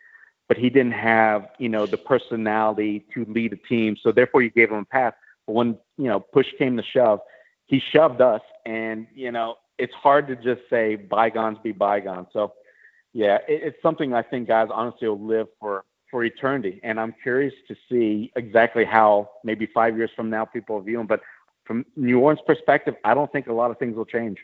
But 0.47 0.57
he 0.57 0.69
didn't 0.69 0.93
have, 0.93 1.47
you 1.59 1.69
know, 1.69 1.85
the 1.85 1.97
personality 1.97 3.05
to 3.13 3.25
lead 3.25 3.53
a 3.53 3.55
team. 3.55 3.95
So 4.01 4.11
therefore, 4.11 4.41
you 4.41 4.49
gave 4.49 4.69
him 4.69 4.79
a 4.79 4.85
pass. 4.85 5.13
But 5.47 5.53
when 5.53 5.77
you 5.97 6.07
know 6.07 6.19
push 6.19 6.47
came 6.57 6.75
to 6.77 6.83
shove, 6.83 7.21
he 7.71 7.81
shoved 7.93 8.21
us, 8.21 8.41
and 8.65 9.07
you 9.15 9.31
know 9.31 9.55
it's 9.79 9.93
hard 9.93 10.27
to 10.27 10.35
just 10.35 10.61
say 10.69 10.95
bygones 10.95 11.57
be 11.63 11.71
bygones. 11.71 12.27
So 12.33 12.53
yeah, 13.13 13.37
it, 13.47 13.63
it's 13.63 13.81
something 13.81 14.13
I 14.13 14.21
think 14.21 14.47
guys 14.47 14.67
honestly 14.71 15.07
will 15.07 15.25
live 15.25 15.47
for 15.59 15.85
for 16.11 16.23
eternity. 16.25 16.81
And 16.83 16.99
I'm 16.99 17.15
curious 17.23 17.53
to 17.69 17.75
see 17.89 18.31
exactly 18.35 18.83
how 18.83 19.29
maybe 19.45 19.67
five 19.73 19.95
years 19.97 20.11
from 20.15 20.29
now 20.29 20.43
people 20.43 20.79
view 20.81 20.99
him. 20.99 21.07
But 21.07 21.21
from 21.63 21.85
New 21.95 22.19
Orleans' 22.19 22.41
perspective, 22.45 22.95
I 23.05 23.13
don't 23.13 23.31
think 23.31 23.47
a 23.47 23.53
lot 23.53 23.71
of 23.71 23.79
things 23.79 23.95
will 23.95 24.05
change. 24.05 24.39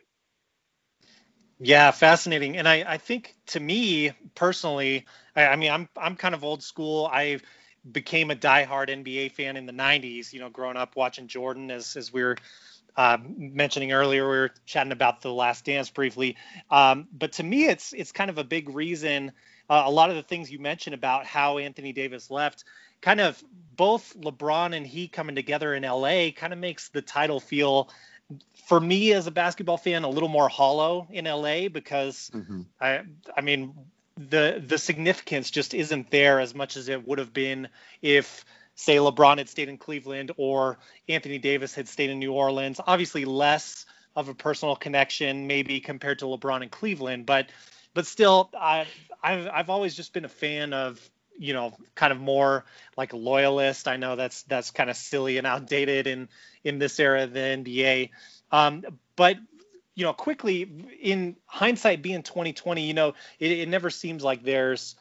Yeah, 1.59 1.91
fascinating. 1.91 2.55
And 2.55 2.67
I, 2.67 2.85
I 2.87 2.97
think 2.97 3.35
to 3.47 3.59
me 3.59 4.11
personally, 4.35 5.05
I, 5.35 5.47
I 5.47 5.55
mean, 5.57 5.71
I'm 5.71 5.89
I'm 5.97 6.15
kind 6.15 6.33
of 6.33 6.45
old 6.45 6.63
school. 6.63 7.09
I 7.11 7.41
became 7.91 8.31
a 8.31 8.35
diehard 8.35 8.87
NBA 8.87 9.33
fan 9.33 9.57
in 9.57 9.65
the 9.65 9.73
'90s. 9.73 10.31
You 10.31 10.39
know, 10.39 10.49
growing 10.49 10.77
up 10.77 10.95
watching 10.95 11.27
Jordan, 11.27 11.69
as 11.71 11.97
as 11.97 12.13
we 12.13 12.23
were 12.23 12.37
uh, 12.97 13.17
mentioning 13.37 13.91
earlier, 13.93 14.23
we 14.23 14.37
were 14.37 14.51
chatting 14.65 14.91
about 14.91 15.21
the 15.21 15.31
Last 15.31 15.65
Dance 15.65 15.89
briefly. 15.89 16.35
Um, 16.69 17.07
but 17.13 17.33
to 17.33 17.43
me, 17.43 17.67
it's 17.67 17.93
it's 17.93 18.11
kind 18.11 18.29
of 18.29 18.37
a 18.37 18.43
big 18.43 18.69
reason 18.69 19.31
uh, 19.69 19.83
a 19.85 19.91
lot 19.91 20.09
of 20.09 20.15
the 20.15 20.23
things 20.23 20.51
you 20.51 20.59
mentioned 20.59 20.93
about 20.93 21.25
how 21.25 21.57
Anthony 21.57 21.91
Davis 21.91 22.31
left, 22.31 22.63
kind 23.01 23.19
of 23.19 23.41
both 23.75 24.15
LeBron 24.19 24.75
and 24.75 24.87
he 24.87 25.07
coming 25.07 25.35
together 25.35 25.73
in 25.73 25.83
LA 25.83 26.29
kind 26.31 26.53
of 26.53 26.59
makes 26.59 26.89
the 26.89 27.01
title 27.01 27.39
feel 27.39 27.89
for 28.67 28.79
me 28.79 29.13
as 29.13 29.27
a 29.27 29.31
basketball 29.31 29.77
fan 29.77 30.03
a 30.03 30.09
little 30.09 30.29
more 30.29 30.49
hollow 30.49 31.07
in 31.11 31.25
LA 31.25 31.69
because 31.69 32.31
mm-hmm. 32.33 32.61
I 32.79 33.01
I 33.35 33.41
mean 33.41 33.73
the 34.17 34.61
the 34.65 34.77
significance 34.77 35.51
just 35.51 35.73
isn't 35.73 36.11
there 36.11 36.39
as 36.39 36.55
much 36.55 36.75
as 36.75 36.89
it 36.89 37.07
would 37.07 37.19
have 37.19 37.31
been 37.31 37.69
if 38.01 38.43
say 38.77 38.97
LeBron 38.97 39.39
had 39.39 39.49
stayed 39.49 39.67
in 39.67 39.77
Cleveland 39.77 40.31
or 40.37 40.77
Anthony 41.09 41.39
Davis 41.39 41.73
had 41.73 41.89
stayed 41.89 42.11
in 42.11 42.19
New 42.19 42.31
Orleans. 42.31 42.79
Obviously 42.85 43.25
less 43.25 43.85
of 44.15 44.29
a 44.29 44.33
personal 44.33 44.75
connection 44.75 45.47
maybe 45.47 45.79
compared 45.79 46.19
to 46.19 46.25
LeBron 46.25 46.61
in 46.63 46.69
Cleveland, 46.69 47.25
but 47.25 47.49
but 47.93 48.05
still 48.05 48.49
I 48.57 48.85
I've 49.21 49.47
I've 49.47 49.69
always 49.69 49.95
just 49.95 50.13
been 50.13 50.25
a 50.25 50.29
fan 50.29 50.73
of 50.73 51.01
you 51.39 51.53
know 51.53 51.73
kind 51.95 52.13
of 52.13 52.19
more 52.19 52.65
like 52.95 53.13
a 53.13 53.17
loyalist. 53.17 53.87
I 53.87 53.97
know 53.97 54.15
that's 54.15 54.43
that's 54.43 54.69
kind 54.69 54.89
of 54.89 54.95
silly 54.95 55.39
and 55.39 55.47
outdated 55.47 56.05
in 56.05 56.29
in 56.63 56.77
this 56.77 56.99
era 56.99 57.23
of 57.23 57.33
the 57.33 57.39
NBA. 57.39 58.11
Um, 58.51 58.85
but 59.15 59.37
you 59.95 60.03
know, 60.03 60.13
quickly 60.13 60.69
in 61.01 61.35
hindsight, 61.47 62.03
being 62.03 62.21
2020, 62.21 62.85
you 62.85 62.93
know, 62.93 63.15
it, 63.39 63.49
it 63.49 63.67
never 63.67 63.89
seems 63.89 64.23
like 64.23 64.43
there's 64.43 64.95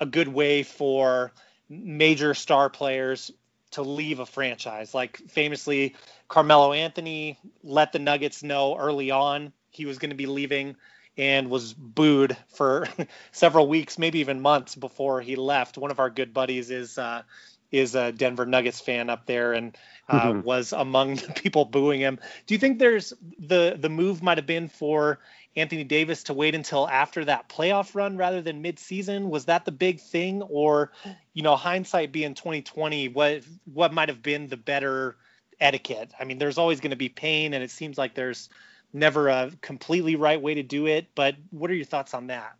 a 0.00 0.04
good 0.04 0.28
way 0.28 0.62
for 0.62 1.32
major 1.72 2.34
star 2.34 2.68
players 2.68 3.30
to 3.72 3.82
leave 3.82 4.18
a 4.18 4.26
franchise. 4.26 4.94
Like 4.94 5.16
famously, 5.28 5.96
Carmelo 6.28 6.72
Anthony 6.72 7.38
let 7.64 7.92
the 7.92 7.98
Nuggets 7.98 8.42
know 8.42 8.76
early 8.76 9.10
on 9.10 9.52
he 9.70 9.86
was 9.86 9.98
going 9.98 10.10
to 10.10 10.16
be 10.16 10.26
leaving 10.26 10.76
and 11.16 11.50
was 11.50 11.72
booed 11.74 12.36
for 12.48 12.86
several 13.32 13.66
weeks, 13.66 13.98
maybe 13.98 14.20
even 14.20 14.40
months 14.40 14.74
before 14.74 15.20
he 15.20 15.36
left. 15.36 15.78
One 15.78 15.90
of 15.90 15.98
our 15.98 16.10
good 16.10 16.32
buddies 16.32 16.70
is 16.70 16.98
uh, 16.98 17.22
is 17.72 17.94
a 17.94 18.12
Denver 18.12 18.46
Nuggets 18.46 18.80
fan 18.80 19.10
up 19.10 19.26
there 19.26 19.54
and 19.54 19.76
uh, 20.08 20.20
mm-hmm. 20.20 20.42
was 20.42 20.72
among 20.72 21.16
the 21.16 21.32
people 21.34 21.64
booing 21.64 22.00
him. 22.00 22.20
Do 22.46 22.54
you 22.54 22.58
think 22.58 22.78
there's 22.78 23.12
the 23.38 23.76
the 23.78 23.88
move 23.88 24.22
might 24.22 24.38
have 24.38 24.46
been 24.46 24.68
for 24.68 25.18
Anthony 25.56 25.84
Davis 25.84 26.24
to 26.24 26.34
wait 26.34 26.54
until 26.54 26.88
after 26.88 27.24
that 27.24 27.48
playoff 27.48 27.94
run 27.94 28.16
rather 28.16 28.42
than 28.42 28.62
midseason? 28.62 29.28
Was 29.28 29.46
that 29.46 29.64
the 29.64 29.72
big 29.72 30.00
thing, 30.00 30.42
or 30.42 30.92
you 31.32 31.42
know, 31.42 31.56
hindsight 31.56 32.12
being 32.12 32.34
2020, 32.34 33.08
what 33.08 33.42
what 33.72 33.92
might 33.92 34.08
have 34.08 34.22
been 34.22 34.48
the 34.48 34.56
better 34.56 35.16
etiquette? 35.58 36.12
I 36.20 36.24
mean, 36.24 36.38
there's 36.38 36.58
always 36.58 36.80
going 36.80 36.90
to 36.90 36.96
be 36.96 37.08
pain, 37.08 37.54
and 37.54 37.64
it 37.64 37.70
seems 37.70 37.96
like 37.96 38.14
there's 38.14 38.50
never 38.92 39.28
a 39.28 39.50
completely 39.62 40.16
right 40.16 40.40
way 40.40 40.54
to 40.54 40.62
do 40.62 40.86
it. 40.86 41.08
But 41.14 41.36
what 41.50 41.70
are 41.70 41.74
your 41.74 41.86
thoughts 41.86 42.12
on 42.12 42.26
that? 42.26 42.54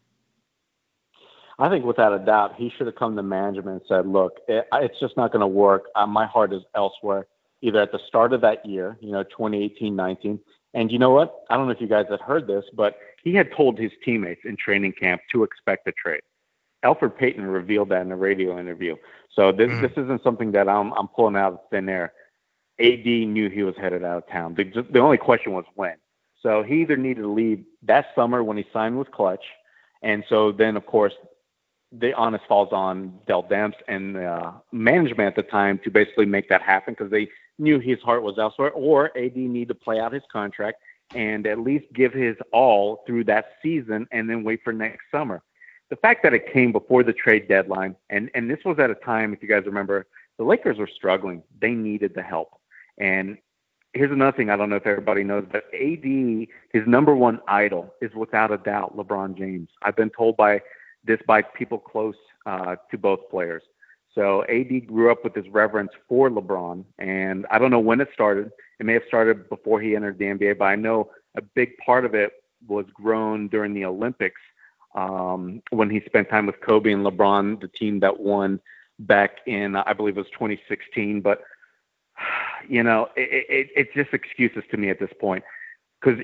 I 1.62 1.68
think 1.68 1.84
without 1.84 2.12
a 2.12 2.18
doubt, 2.18 2.56
he 2.56 2.72
should 2.76 2.88
have 2.88 2.96
come 2.96 3.14
to 3.14 3.22
management 3.22 3.68
and 3.68 3.82
said, 3.86 4.08
"Look, 4.08 4.40
it, 4.48 4.66
it's 4.72 4.98
just 4.98 5.16
not 5.16 5.30
going 5.30 5.42
to 5.42 5.46
work. 5.46 5.84
Uh, 5.94 6.06
my 6.06 6.26
heart 6.26 6.52
is 6.52 6.62
elsewhere." 6.74 7.28
Either 7.60 7.80
at 7.80 7.92
the 7.92 8.00
start 8.08 8.32
of 8.32 8.40
that 8.40 8.66
year, 8.66 8.98
you 9.00 9.12
know, 9.12 9.22
2018-19, 9.22 10.40
and 10.74 10.90
you 10.90 10.98
know 10.98 11.10
what? 11.10 11.44
I 11.48 11.56
don't 11.56 11.66
know 11.66 11.72
if 11.72 11.80
you 11.80 11.86
guys 11.86 12.06
had 12.10 12.20
heard 12.20 12.48
this, 12.48 12.64
but 12.74 12.96
he 13.22 13.32
had 13.32 13.52
told 13.56 13.78
his 13.78 13.92
teammates 14.04 14.40
in 14.44 14.56
training 14.56 14.94
camp 15.00 15.22
to 15.30 15.44
expect 15.44 15.86
a 15.86 15.92
trade. 15.92 16.22
Elfrid 16.84 17.16
Payton 17.16 17.46
revealed 17.46 17.90
that 17.90 18.02
in 18.02 18.10
a 18.10 18.16
radio 18.16 18.58
interview. 18.58 18.96
So 19.30 19.52
this 19.52 19.70
mm. 19.70 19.82
this 19.82 19.92
isn't 19.92 20.24
something 20.24 20.50
that 20.52 20.68
I'm 20.68 20.92
I'm 20.94 21.06
pulling 21.06 21.36
out 21.36 21.52
of 21.52 21.60
thin 21.70 21.88
air. 21.88 22.12
AD 22.80 23.06
knew 23.06 23.48
he 23.48 23.62
was 23.62 23.76
headed 23.76 24.02
out 24.02 24.16
of 24.16 24.28
town. 24.28 24.54
The, 24.56 24.84
the 24.90 24.98
only 24.98 25.18
question 25.18 25.52
was 25.52 25.64
when. 25.76 25.94
So 26.42 26.64
he 26.64 26.80
either 26.80 26.96
needed 26.96 27.22
to 27.22 27.32
leave 27.32 27.64
that 27.84 28.06
summer 28.16 28.42
when 28.42 28.56
he 28.56 28.64
signed 28.72 28.98
with 28.98 29.12
Klutch 29.12 29.44
and 30.02 30.24
so 30.28 30.52
then 30.52 30.76
of 30.76 30.86
course 30.86 31.12
the 31.92 32.14
honest 32.14 32.44
falls 32.48 32.72
on 32.72 33.18
Dell 33.26 33.42
Demps 33.42 33.74
and 33.88 34.16
uh, 34.16 34.52
management 34.72 35.28
at 35.28 35.36
the 35.36 35.42
time 35.50 35.78
to 35.84 35.90
basically 35.90 36.26
make 36.26 36.48
that 36.48 36.62
happen 36.62 36.94
because 36.94 37.10
they 37.10 37.28
knew 37.58 37.78
his 37.78 38.00
heart 38.00 38.22
was 38.22 38.38
elsewhere, 38.38 38.70
or 38.70 39.16
AD 39.16 39.36
need 39.36 39.68
to 39.68 39.74
play 39.74 40.00
out 40.00 40.12
his 40.12 40.22
contract 40.32 40.78
and 41.14 41.46
at 41.46 41.58
least 41.58 41.84
give 41.92 42.12
his 42.12 42.36
all 42.52 43.02
through 43.06 43.24
that 43.24 43.56
season 43.62 44.06
and 44.12 44.28
then 44.28 44.42
wait 44.42 44.60
for 44.64 44.72
next 44.72 45.04
summer. 45.10 45.42
The 45.90 45.96
fact 45.96 46.22
that 46.22 46.32
it 46.32 46.50
came 46.50 46.72
before 46.72 47.02
the 47.02 47.12
trade 47.12 47.48
deadline, 47.48 47.96
and, 48.08 48.30
and 48.34 48.50
this 48.50 48.60
was 48.64 48.78
at 48.78 48.90
a 48.90 48.94
time, 48.94 49.34
if 49.34 49.42
you 49.42 49.48
guys 49.48 49.66
remember, 49.66 50.06
the 50.38 50.44
Lakers 50.44 50.78
were 50.78 50.88
struggling. 50.96 51.42
They 51.60 51.72
needed 51.72 52.14
the 52.14 52.22
help. 52.22 52.58
And 52.96 53.36
here's 53.92 54.10
another 54.10 54.34
thing 54.34 54.48
I 54.48 54.56
don't 54.56 54.70
know 54.70 54.76
if 54.76 54.86
everybody 54.86 55.22
knows, 55.22 55.44
but 55.50 55.64
AD, 55.74 56.04
his 56.72 56.86
number 56.86 57.14
one 57.14 57.40
idol 57.46 57.92
is 58.00 58.14
without 58.14 58.50
a 58.50 58.56
doubt 58.56 58.96
LeBron 58.96 59.36
James. 59.36 59.68
I've 59.82 59.96
been 59.96 60.10
told 60.10 60.38
by 60.38 60.62
this 61.04 61.20
by 61.26 61.42
people 61.42 61.78
close 61.78 62.14
uh, 62.46 62.76
to 62.90 62.98
both 62.98 63.28
players. 63.30 63.62
So 64.14 64.44
AD 64.44 64.86
grew 64.86 65.10
up 65.10 65.24
with 65.24 65.34
this 65.34 65.46
reverence 65.48 65.90
for 66.08 66.28
LeBron, 66.28 66.84
and 66.98 67.46
I 67.50 67.58
don't 67.58 67.70
know 67.70 67.80
when 67.80 68.00
it 68.00 68.08
started. 68.12 68.50
It 68.78 68.84
may 68.84 68.92
have 68.92 69.04
started 69.08 69.48
before 69.48 69.80
he 69.80 69.96
entered 69.96 70.18
the 70.18 70.26
NBA, 70.26 70.58
but 70.58 70.66
I 70.66 70.76
know 70.76 71.10
a 71.36 71.42
big 71.42 71.76
part 71.78 72.04
of 72.04 72.14
it 72.14 72.32
was 72.68 72.84
grown 72.92 73.48
during 73.48 73.72
the 73.72 73.86
Olympics 73.86 74.40
um, 74.94 75.62
when 75.70 75.88
he 75.88 76.02
spent 76.04 76.28
time 76.28 76.46
with 76.46 76.60
Kobe 76.60 76.92
and 76.92 77.04
LeBron, 77.04 77.60
the 77.60 77.68
team 77.68 78.00
that 78.00 78.20
won 78.20 78.60
back 78.98 79.38
in 79.46 79.74
I 79.74 79.92
believe 79.94 80.16
it 80.16 80.20
was 80.20 80.30
2016. 80.32 81.20
But 81.20 81.42
you 82.68 82.82
know, 82.82 83.08
it, 83.16 83.46
it, 83.48 83.68
it's 83.74 83.94
just 83.94 84.12
excuses 84.12 84.62
to 84.70 84.76
me 84.76 84.90
at 84.90 85.00
this 85.00 85.10
point 85.20 85.44
because 86.00 86.22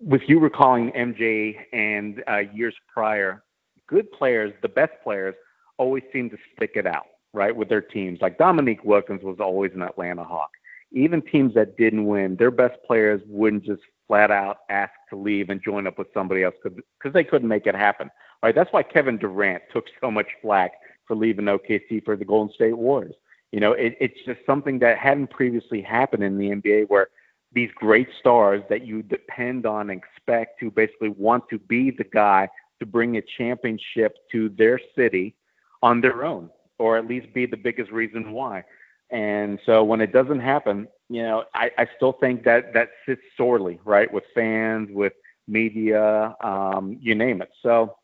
with 0.00 0.22
you 0.26 0.38
recalling 0.38 0.90
MJ 0.92 1.56
and 1.72 2.22
uh, 2.28 2.42
years 2.52 2.74
prior, 2.92 3.42
good 3.86 4.10
players, 4.12 4.52
the 4.62 4.68
best 4.68 4.92
players, 5.02 5.34
always 5.78 6.02
seem 6.12 6.30
to 6.30 6.38
stick 6.54 6.72
it 6.74 6.86
out, 6.86 7.06
right, 7.32 7.54
with 7.54 7.68
their 7.68 7.80
teams. 7.80 8.20
Like 8.20 8.38
Dominique 8.38 8.84
Wilkins 8.84 9.22
was 9.22 9.36
always 9.40 9.72
an 9.74 9.82
Atlanta 9.82 10.24
Hawk. 10.24 10.50
Even 10.92 11.20
teams 11.20 11.54
that 11.54 11.76
didn't 11.76 12.06
win, 12.06 12.36
their 12.36 12.50
best 12.50 12.76
players 12.86 13.20
wouldn't 13.26 13.64
just 13.64 13.82
flat 14.06 14.30
out 14.30 14.58
ask 14.70 14.92
to 15.10 15.16
leave 15.16 15.50
and 15.50 15.62
join 15.62 15.86
up 15.86 15.98
with 15.98 16.06
somebody 16.14 16.44
else 16.44 16.54
because 16.62 17.12
they 17.12 17.24
couldn't 17.24 17.48
make 17.48 17.66
it 17.66 17.74
happen. 17.74 18.10
Right? 18.42 18.54
That's 18.54 18.72
why 18.72 18.82
Kevin 18.82 19.18
Durant 19.18 19.62
took 19.72 19.86
so 20.00 20.10
much 20.10 20.28
flack 20.40 20.72
for 21.06 21.16
leaving 21.16 21.46
OKC 21.46 22.04
for 22.04 22.16
the 22.16 22.24
Golden 22.24 22.54
State 22.54 22.76
Warriors. 22.76 23.14
You 23.52 23.60
know, 23.60 23.72
it, 23.72 23.96
it's 24.00 24.18
just 24.24 24.40
something 24.46 24.78
that 24.80 24.98
hadn't 24.98 25.30
previously 25.30 25.80
happened 25.80 26.22
in 26.22 26.38
the 26.38 26.50
NBA 26.50 26.88
where 26.88 27.08
these 27.52 27.70
great 27.74 28.08
stars 28.18 28.62
that 28.68 28.86
you 28.86 29.02
depend 29.02 29.66
on 29.66 29.90
and 29.90 30.02
expect 30.02 30.60
to 30.60 30.70
basically 30.70 31.10
want 31.10 31.48
to 31.48 31.58
be 31.58 31.90
the 31.90 32.04
guy 32.04 32.48
to 32.80 32.86
bring 32.86 33.16
a 33.16 33.22
championship 33.38 34.16
to 34.32 34.48
their 34.50 34.80
city 34.96 35.34
on 35.82 36.00
their 36.00 36.24
own, 36.24 36.50
or 36.78 36.96
at 36.96 37.06
least 37.06 37.32
be 37.32 37.46
the 37.46 37.56
biggest 37.56 37.90
reason 37.90 38.32
why. 38.32 38.64
And 39.10 39.58
so 39.66 39.84
when 39.84 40.00
it 40.00 40.12
doesn't 40.12 40.40
happen, 40.40 40.88
you 41.08 41.22
know, 41.22 41.44
I, 41.54 41.70
I 41.78 41.86
still 41.96 42.12
think 42.12 42.44
that 42.44 42.72
that 42.74 42.88
sits 43.06 43.22
sorely, 43.36 43.78
right, 43.84 44.12
with 44.12 44.24
fans, 44.34 44.88
with 44.92 45.12
media, 45.46 46.34
um, 46.42 46.98
you 47.00 47.14
name 47.14 47.40
it. 47.40 47.50
So, 47.62 47.96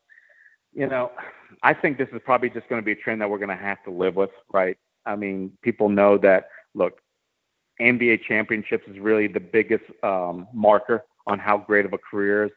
you 0.73 0.87
know, 0.87 1.11
I 1.61 1.73
think 1.73 1.97
this 1.97 2.07
is 2.13 2.21
probably 2.23 2.49
just 2.49 2.67
going 2.69 2.81
to 2.81 2.85
be 2.85 2.93
a 2.93 2.95
trend 2.95 3.21
that 3.21 3.29
we're 3.29 3.37
going 3.37 3.49
to 3.49 3.55
have 3.55 3.83
to 3.83 3.91
live 3.91 4.15
with, 4.15 4.31
right? 4.51 4.77
I 5.05 5.15
mean, 5.15 5.51
people 5.61 5.89
know 5.89 6.17
that, 6.19 6.47
look, 6.73 6.99
NBA 7.81 8.21
championships 8.27 8.87
is 8.87 8.97
really 8.99 9.27
the 9.27 9.39
biggest 9.39 9.83
um, 10.03 10.47
marker 10.53 11.03
on 11.27 11.39
how 11.39 11.57
great 11.57 11.85
of 11.85 11.93
a 11.93 11.97
career 11.97 12.45
is. 12.45 12.51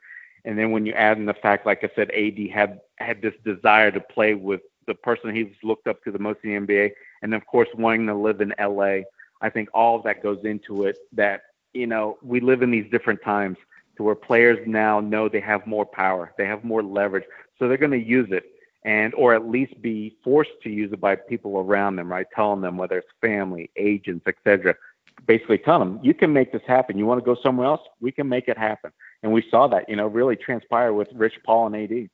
And 0.46 0.56
then 0.56 0.70
when 0.70 0.86
you 0.86 0.92
add 0.92 1.18
in 1.18 1.26
the 1.26 1.34
fact, 1.34 1.66
like 1.66 1.82
I 1.84 1.90
said, 1.94 2.10
AD 2.12 2.38
had 2.50 2.80
had 2.98 3.20
this 3.20 3.34
desire 3.44 3.90
to 3.90 4.00
play 4.00 4.34
with 4.34 4.62
the 4.86 4.94
person 4.94 5.34
he's 5.34 5.52
looked 5.62 5.88
up 5.88 6.02
to 6.04 6.12
the 6.12 6.18
most 6.20 6.38
in 6.44 6.66
the 6.66 6.72
NBA, 6.72 6.92
and 7.22 7.34
of 7.34 7.44
course 7.46 7.68
wanting 7.74 8.06
to 8.06 8.14
live 8.14 8.40
in 8.40 8.54
LA. 8.58 9.00
I 9.42 9.50
think 9.50 9.68
all 9.74 9.96
of 9.96 10.04
that 10.04 10.22
goes 10.22 10.44
into 10.44 10.84
it. 10.84 10.98
That 11.12 11.42
you 11.74 11.88
know 11.88 12.16
we 12.22 12.40
live 12.40 12.62
in 12.62 12.70
these 12.70 12.88
different 12.90 13.20
times 13.22 13.58
to 13.96 14.04
where 14.04 14.14
players 14.14 14.58
now 14.66 15.00
know 15.00 15.28
they 15.28 15.40
have 15.40 15.66
more 15.66 15.84
power, 15.84 16.32
they 16.38 16.46
have 16.46 16.62
more 16.62 16.82
leverage, 16.82 17.24
so 17.58 17.66
they're 17.66 17.76
going 17.76 17.90
to 17.90 17.98
use 17.98 18.28
it, 18.30 18.44
and 18.84 19.12
or 19.14 19.34
at 19.34 19.48
least 19.48 19.80
be 19.82 20.16
forced 20.22 20.62
to 20.62 20.70
use 20.70 20.92
it 20.92 21.00
by 21.00 21.16
people 21.16 21.58
around 21.58 21.96
them, 21.96 22.10
right? 22.10 22.26
Telling 22.34 22.60
them 22.60 22.76
whether 22.76 22.98
it's 22.98 23.08
family, 23.20 23.68
agents, 23.76 24.24
etc. 24.28 24.76
Basically, 25.24 25.58
tell 25.58 25.78
them 25.78 25.98
you 26.02 26.14
can 26.14 26.32
make 26.32 26.52
this 26.52 26.62
happen. 26.66 26.98
You 26.98 27.06
want 27.06 27.20
to 27.20 27.24
go 27.24 27.40
somewhere 27.42 27.66
else? 27.66 27.80
We 28.00 28.12
can 28.12 28.28
make 28.28 28.48
it 28.48 28.58
happen. 28.58 28.92
And 29.22 29.32
we 29.32 29.44
saw 29.50 29.66
that, 29.68 29.88
you 29.88 29.96
know, 29.96 30.06
really 30.06 30.36
transpire 30.36 30.92
with 30.92 31.08
Rich 31.14 31.40
Paul 31.44 31.66
and 31.66 31.76
AD. 31.76 32.10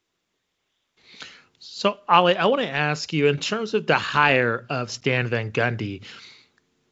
So, 1.59 1.99
Ali, 2.09 2.37
I 2.37 2.47
want 2.47 2.63
to 2.63 2.69
ask 2.69 3.13
you 3.13 3.27
in 3.27 3.39
terms 3.39 3.75
of 3.75 3.87
the 3.87 3.99
hire 3.99 4.67
of 4.69 4.91
Stan 4.91 5.27
Van 5.29 5.53
Gundy, 5.53 6.03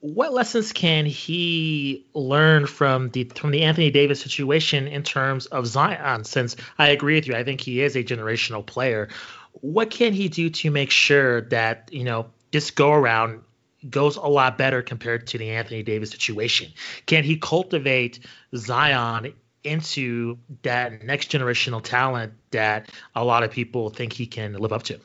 what 0.01 0.33
lessons 0.33 0.73
can 0.73 1.07
he 1.07 2.07
learn 2.14 2.66
from 2.66 3.11
the 3.11 3.25
from 3.25 3.51
the 3.51 3.62
Anthony 3.62 3.90
Davis 3.90 4.20
situation 4.20 4.88
in 4.88 5.03
terms 5.03 5.46
of 5.46 5.66
Zion? 5.66 6.25
Since 6.25 6.57
I 6.79 6.88
agree 6.88 7.16
with 7.16 7.27
you, 7.27 7.35
I 7.35 7.44
think 7.44 7.61
he 7.61 7.83
is 7.83 7.96
a 7.96 8.05
generational 8.05 8.64
player. 8.64 9.09
What 9.53 9.90
can 9.90 10.12
he 10.12 10.29
do 10.29 10.51
to 10.51 10.70
make 10.70 10.90
sure 10.90 11.42
that 11.42 11.90
you 11.92 12.05
know 12.05 12.27
this 12.51 12.70
go 12.70 12.92
around 12.92 13.42
goes 13.88 14.16
a 14.16 14.26
lot 14.26 14.58
better 14.58 14.82
compared 14.82 15.26
to 15.28 15.38
the 15.38 15.50
Anthony 15.50 15.82
Davis 15.82 16.10
situation? 16.10 16.72
Can 17.06 17.24
he 17.24 17.36
cultivate 17.36 18.20
Zion 18.54 19.32
into 19.64 20.38
that 20.62 21.02
next 21.04 21.30
generational 21.30 21.82
talent 21.82 22.32
that 22.50 22.90
a 23.14 23.24
lot 23.24 23.42
of 23.42 23.50
people 23.50 23.90
think 23.90 24.12
he 24.12 24.26
can 24.26 24.54
live 24.54 24.72
up 24.72 24.82
to. 24.84 24.98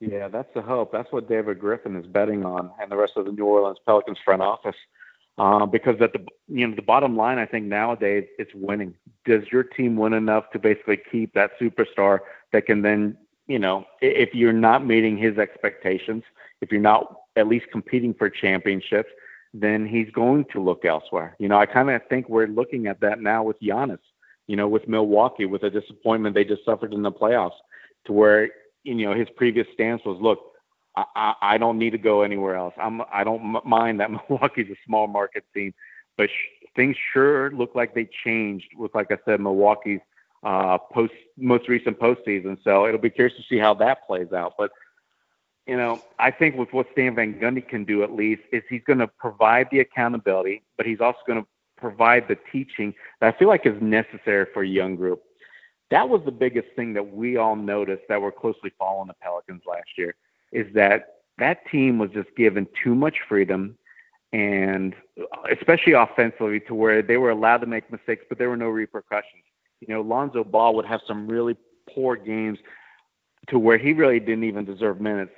Yeah, 0.00 0.28
that's 0.28 0.52
the 0.54 0.62
hope. 0.62 0.92
That's 0.92 1.12
what 1.12 1.28
David 1.28 1.58
Griffin 1.60 1.96
is 1.96 2.06
betting 2.06 2.44
on, 2.44 2.70
and 2.80 2.90
the 2.90 2.96
rest 2.96 3.12
of 3.16 3.26
the 3.26 3.32
New 3.32 3.44
Orleans 3.44 3.78
Pelicans 3.84 4.18
front 4.24 4.40
office. 4.40 4.76
Uh, 5.36 5.64
because 5.66 6.00
at 6.00 6.12
the 6.12 6.24
you 6.48 6.66
know 6.66 6.74
the 6.74 6.82
bottom 6.82 7.16
line, 7.16 7.38
I 7.38 7.46
think 7.46 7.66
nowadays 7.66 8.26
it's 8.38 8.52
winning. 8.54 8.94
Does 9.24 9.44
your 9.52 9.62
team 9.62 9.96
win 9.96 10.12
enough 10.12 10.50
to 10.52 10.58
basically 10.58 10.98
keep 11.10 11.34
that 11.34 11.58
superstar 11.60 12.20
that 12.52 12.66
can 12.66 12.82
then 12.82 13.16
you 13.46 13.58
know 13.58 13.84
if 14.00 14.34
you're 14.34 14.52
not 14.52 14.86
meeting 14.86 15.18
his 15.18 15.38
expectations, 15.38 16.24
if 16.60 16.70
you're 16.70 16.80
not 16.80 17.14
at 17.36 17.48
least 17.48 17.66
competing 17.72 18.14
for 18.14 18.28
championships, 18.28 19.10
then 19.52 19.86
he's 19.86 20.10
going 20.10 20.44
to 20.52 20.62
look 20.62 20.84
elsewhere. 20.84 21.36
You 21.38 21.48
know, 21.48 21.58
I 21.58 21.66
kind 21.66 21.90
of 21.90 22.02
think 22.08 22.28
we're 22.28 22.46
looking 22.46 22.86
at 22.86 23.00
that 23.00 23.20
now 23.20 23.42
with 23.42 23.60
Giannis. 23.60 23.98
You 24.46 24.56
know, 24.56 24.68
with 24.68 24.88
Milwaukee, 24.88 25.46
with 25.46 25.60
the 25.62 25.70
disappointment 25.70 26.34
they 26.34 26.44
just 26.44 26.64
suffered 26.64 26.92
in 26.92 27.02
the 27.02 27.12
playoffs, 27.12 27.58
to 28.06 28.12
where 28.12 28.50
you 28.82 28.94
know 28.94 29.14
his 29.14 29.28
previous 29.36 29.66
stance 29.72 30.02
was, 30.04 30.18
look, 30.20 30.40
I, 30.96 31.34
I 31.40 31.58
don't 31.58 31.78
need 31.78 31.90
to 31.90 31.98
go 31.98 32.22
anywhere 32.22 32.56
else. 32.56 32.74
I'm 32.76 33.02
I 33.12 33.22
don't 33.22 33.64
mind 33.64 34.00
that 34.00 34.10
Milwaukee's 34.28 34.70
a 34.70 34.76
small 34.86 35.06
market 35.06 35.44
team, 35.54 35.72
but 36.16 36.28
sh- 36.30 36.66
things 36.74 36.96
sure 37.12 37.50
look 37.52 37.74
like 37.74 37.94
they 37.94 38.08
changed 38.24 38.68
with, 38.76 38.94
like 38.94 39.10
I 39.10 39.18
said, 39.24 39.40
Milwaukee's 39.40 40.00
uh, 40.42 40.78
post 40.92 41.12
most 41.36 41.68
recent 41.68 41.98
postseason. 41.98 42.58
So 42.64 42.86
it'll 42.86 43.00
be 43.00 43.10
curious 43.10 43.36
to 43.36 43.42
see 43.48 43.58
how 43.58 43.74
that 43.74 44.06
plays 44.06 44.32
out. 44.32 44.54
But 44.58 44.70
you 45.66 45.76
know, 45.76 46.00
I 46.18 46.30
think 46.30 46.56
with 46.56 46.72
what 46.72 46.86
Stan 46.92 47.14
Van 47.14 47.34
Gundy 47.34 47.66
can 47.66 47.84
do 47.84 48.02
at 48.02 48.12
least 48.12 48.42
is 48.52 48.62
he's 48.68 48.82
going 48.86 48.98
to 48.98 49.06
provide 49.06 49.68
the 49.70 49.80
accountability, 49.80 50.62
but 50.76 50.86
he's 50.86 51.00
also 51.00 51.18
going 51.26 51.40
to 51.40 51.46
provide 51.76 52.28
the 52.28 52.36
teaching 52.52 52.94
that 53.20 53.34
I 53.34 53.38
feel 53.38 53.48
like 53.48 53.66
is 53.66 53.80
necessary 53.80 54.46
for 54.52 54.62
a 54.62 54.68
young 54.68 54.96
group. 54.96 55.22
That 55.90 56.08
was 56.08 56.22
the 56.24 56.32
biggest 56.32 56.68
thing 56.76 56.92
that 56.94 57.12
we 57.14 57.36
all 57.36 57.56
noticed 57.56 58.02
that 58.08 58.20
were 58.20 58.32
closely 58.32 58.72
following 58.78 59.08
the 59.08 59.14
Pelicans 59.14 59.62
last 59.66 59.88
year 59.96 60.14
is 60.52 60.72
that 60.74 61.16
that 61.38 61.66
team 61.70 61.98
was 61.98 62.10
just 62.10 62.28
given 62.36 62.66
too 62.82 62.94
much 62.94 63.16
freedom 63.28 63.76
and 64.32 64.94
especially 65.50 65.92
offensively 65.92 66.60
to 66.60 66.74
where 66.74 67.02
they 67.02 67.16
were 67.16 67.30
allowed 67.30 67.58
to 67.58 67.66
make 67.66 67.90
mistakes, 67.90 68.24
but 68.28 68.38
there 68.38 68.48
were 68.48 68.56
no 68.56 68.68
repercussions. 68.68 69.42
You 69.80 69.94
know, 69.94 70.02
Lonzo 70.02 70.44
Ball 70.44 70.74
would 70.76 70.86
have 70.86 71.00
some 71.06 71.26
really 71.26 71.56
poor 71.92 72.14
games 72.14 72.58
to 73.48 73.58
where 73.58 73.78
he 73.78 73.92
really 73.92 74.20
didn't 74.20 74.44
even 74.44 74.64
deserve 74.64 75.00
minutes. 75.00 75.32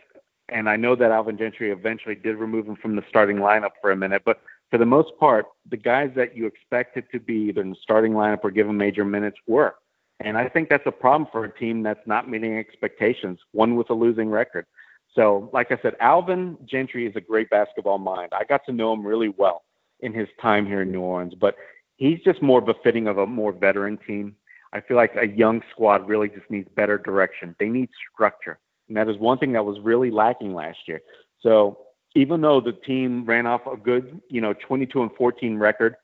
And 0.53 0.69
I 0.69 0.77
know 0.77 0.95
that 0.97 1.11
Alvin 1.11 1.39
Gentry 1.39 1.71
eventually 1.71 2.15
did 2.15 2.37
remove 2.37 2.67
him 2.67 2.77
from 2.77 2.95
the 2.95 3.03
starting 3.09 3.39
lineup 3.39 3.71
for 3.81 3.91
a 3.91 3.97
minute, 3.97 4.23
but 4.25 4.41
for 4.71 4.79
the 4.79 4.87
most 4.87 5.13
part, 5.19 5.47
the 5.71 5.77
guys 5.77 6.11
that 6.15 6.37
you 6.37 6.47
expected 6.47 7.05
to 7.13 7.21
be 7.21 7.35
either 7.49 7.63
in 7.63 7.71
the 7.71 7.77
starting 7.83 8.13
lineup 8.13 8.41
or 8.43 8.51
given 8.51 8.77
major 8.77 9.05
minutes 9.05 9.39
were. 9.47 9.75
And 10.21 10.37
I 10.37 10.49
think 10.49 10.69
that's 10.69 10.87
a 10.87 10.93
problem 10.93 11.29
for 11.33 11.45
a 11.45 11.59
team 11.59 11.83
that's 11.83 12.07
not 12.07 12.29
meeting 12.29 12.57
expectations, 12.59 13.39
one 13.53 13.77
with 13.77 13.91
a 13.91 13.95
losing 13.95 14.29
record. 14.29 14.67
So, 15.15 15.51
like 15.53 15.73
I 15.73 15.79
said, 15.83 15.95
Alvin 16.01 16.57
Gentry 16.65 17.07
is 17.07 17.17
a 17.17 17.21
great 17.21 17.51
basketball 17.51 17.99
mind. 17.99 18.33
I 18.33 18.45
got 18.45 18.65
to 18.67 18.73
know 18.73 18.93
him 18.93 19.07
really 19.07 19.29
well 19.29 19.63
in 20.01 20.13
his 20.13 20.29
time 20.41 20.67
here 20.67 20.83
in 20.83 20.93
New 20.93 21.01
Orleans, 21.01 21.35
but 21.35 21.57
he's 21.97 22.21
just 22.21 22.41
more 22.41 22.61
befitting 22.61 23.09
of 23.09 23.19
a 23.19 23.27
more 23.27 23.53
veteran 23.53 23.99
team. 24.07 24.37
I 24.73 24.81
feel 24.81 24.97
like 24.97 25.15
a 25.17 25.27
young 25.27 25.63
squad 25.71 26.09
really 26.09 26.29
just 26.29 26.51
needs 26.51 26.69
better 26.75 26.99
direction. 26.99 27.55
They 27.59 27.69
need 27.69 27.91
structure. 28.13 28.59
And 28.93 28.97
that 28.99 29.09
is 29.09 29.19
one 29.19 29.39
thing 29.39 29.53
that 29.53 29.65
was 29.65 29.81
really 29.81 30.11
lacking 30.11 30.53
last 30.53 30.81
year. 30.87 31.01
So, 31.41 31.79
even 32.15 32.43
though 32.43 32.61
the 32.61 32.73
team 32.73 33.25
ran 33.25 33.47
off 33.47 33.63
a 33.67 33.75
good, 33.75 34.21
you 34.29 34.43
know, 34.43 34.53
22 34.53 35.01
and 35.01 35.11
14 35.17 35.57
record 35.57 35.97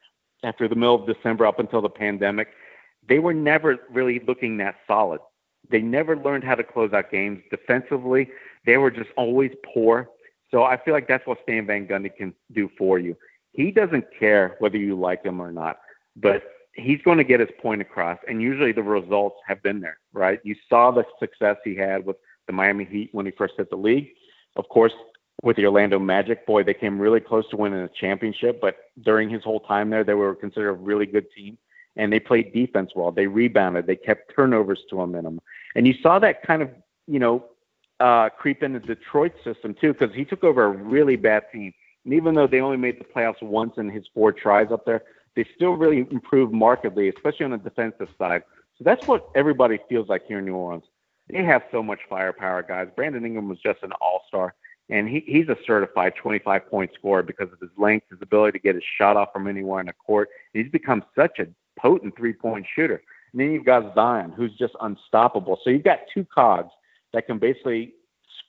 after 0.42 0.66
the 0.66 0.74
middle 0.74 0.94
of 0.94 1.07
December 1.07 1.44
up 1.44 1.59
until 1.59 1.83
the 1.83 1.90
pandemic, 1.90 2.48
they 3.07 3.18
were 3.18 3.35
never 3.35 3.77
really 3.90 4.22
looking 4.27 4.57
that 4.57 4.77
solid. 4.87 5.20
They 5.70 5.83
never 5.83 6.16
learned 6.16 6.44
how 6.44 6.55
to 6.55 6.64
close 6.64 6.94
out 6.94 7.11
games 7.11 7.42
defensively. 7.51 8.31
They 8.64 8.79
were 8.79 8.90
just 8.90 9.11
always 9.18 9.53
poor. 9.74 10.09
So 10.51 10.62
I 10.62 10.79
feel 10.83 10.94
like 10.94 11.09
that's 11.09 11.27
what 11.27 11.37
Stan 11.42 11.66
Van 11.66 11.87
Gundy 11.87 12.16
can 12.16 12.33
do 12.53 12.70
for 12.79 12.98
you. 12.98 13.18
He 13.53 13.70
doesn't 13.70 14.07
care 14.18 14.57
whether 14.61 14.79
you 14.79 14.98
like 14.98 15.22
him 15.22 15.40
or 15.40 15.53
not, 15.53 15.81
but 16.16 16.42
he's 16.72 17.03
going 17.03 17.18
to 17.18 17.24
get 17.24 17.40
his 17.40 17.51
point 17.61 17.83
across. 17.83 18.16
And 18.27 18.40
usually 18.40 18.72
the 18.72 18.83
results 18.83 19.37
have 19.46 19.62
been 19.62 19.79
there, 19.81 19.98
right? 20.14 20.40
You 20.42 20.57
saw 20.70 20.90
the 20.90 21.05
success 21.20 21.59
he 21.64 21.74
had 21.74 22.07
with 22.07 22.16
the 22.49 22.53
Miami 22.53 22.85
Heat 22.85 23.11
when 23.13 23.25
he 23.25 23.33
first 23.33 23.55
hit 23.57 23.71
the 23.71 23.77
league. 23.77 24.09
Of 24.57 24.69
course, 24.69 24.93
with 25.43 25.57
the 25.57 25.67
Orlando 25.67 26.01
Magic, 26.01 26.45
boy, 26.45 26.65
they 26.65 26.75
came 26.75 26.99
really 26.99 27.21
close 27.21 27.49
to 27.51 27.57
winning 27.57 27.79
a 27.79 27.89
championship. 27.89 28.61
But 28.61 28.77
during 29.03 29.31
his 29.31 29.45
whole 29.45 29.61
time 29.61 29.89
there, 29.91 30.03
they 30.03 30.15
were 30.15 30.35
considered 30.35 30.71
a 30.71 30.73
really 30.73 31.07
good 31.07 31.27
team, 31.31 31.57
and 31.95 32.13
they 32.13 32.19
played 32.19 32.53
defense 32.53 32.91
well. 32.97 33.13
They 33.13 33.29
rebounded. 33.29 33.87
They 33.87 33.95
kept 33.95 34.35
turnovers 34.35 34.81
to 34.91 35.03
a 35.03 35.07
minimum, 35.07 35.41
and 35.77 35.87
you 35.87 35.95
saw 36.03 36.19
that 36.19 36.43
kind 36.43 36.63
of 36.63 36.71
you 37.07 37.21
know 37.21 37.45
uh, 38.01 38.31
creep 38.31 38.63
into 38.63 38.81
Detroit 38.81 39.33
system 39.45 39.75
too, 39.81 39.93
because 39.93 40.15
he 40.15 40.25
took 40.25 40.43
over 40.43 40.65
a 40.65 40.71
really 40.71 41.17
bad 41.17 41.45
team. 41.53 41.73
And 42.05 42.15
even 42.15 42.35
though 42.35 42.47
they 42.47 42.61
only 42.61 42.77
made 42.77 42.99
the 42.99 43.05
playoffs 43.05 43.43
once 43.43 43.75
in 43.77 43.91
his 43.91 44.05
four 44.15 44.33
tries 44.33 44.71
up 44.73 44.85
there, 44.87 45.03
they 45.37 45.47
still 45.55 45.73
really 45.73 45.99
improved 46.11 46.53
markedly, 46.53 47.09
especially 47.09 47.45
on 47.45 47.51
the 47.53 47.59
defensive 47.59 48.09
side. 48.17 48.43
So 48.77 48.85
that's 48.85 49.07
what 49.07 49.29
everybody 49.35 49.79
feels 49.89 50.09
like 50.09 50.27
here 50.27 50.39
in 50.39 50.45
New 50.45 50.55
Orleans. 50.55 50.85
They 51.31 51.45
have 51.45 51.62
so 51.71 51.83
much 51.83 52.01
firepower, 52.09 52.62
guys. 52.62 52.88
Brandon 52.97 53.25
Ingram 53.25 53.49
was 53.49 53.59
just 53.59 53.83
an 53.83 53.93
all-star, 54.01 54.55
and 54.88 55.09
he, 55.09 55.23
he's 55.27 55.49
a 55.49 55.57
certified 55.67 56.14
25-point 56.23 56.93
scorer 56.95 57.23
because 57.23 57.53
of 57.53 57.61
his 57.61 57.71
length, 57.77 58.07
his 58.11 58.19
ability 58.23 58.59
to 58.59 58.62
get 58.62 58.75
his 58.75 58.85
shot 58.97 59.17
off 59.17 59.29
from 59.33 59.47
anywhere 59.47 59.81
in 59.81 59.87
the 59.87 59.93
court. 59.93 60.31
He's 60.55 60.71
become 60.71 61.05
such 61.14 61.38
a 61.38 61.47
potent 61.79 62.17
three-point 62.17 62.67
shooter. 62.75 63.03
And 63.33 63.41
then 63.41 63.53
you've 63.53 63.67
got 63.67 63.95
Zion, 63.95 64.33
who's 64.33 64.57
just 64.57 64.75
unstoppable. 64.81 65.59
So 65.62 65.71
you've 65.71 65.85
got 65.85 66.01
two 66.12 66.27
cogs 66.35 66.73
that 67.12 67.27
can 67.27 67.38
basically 67.38 67.95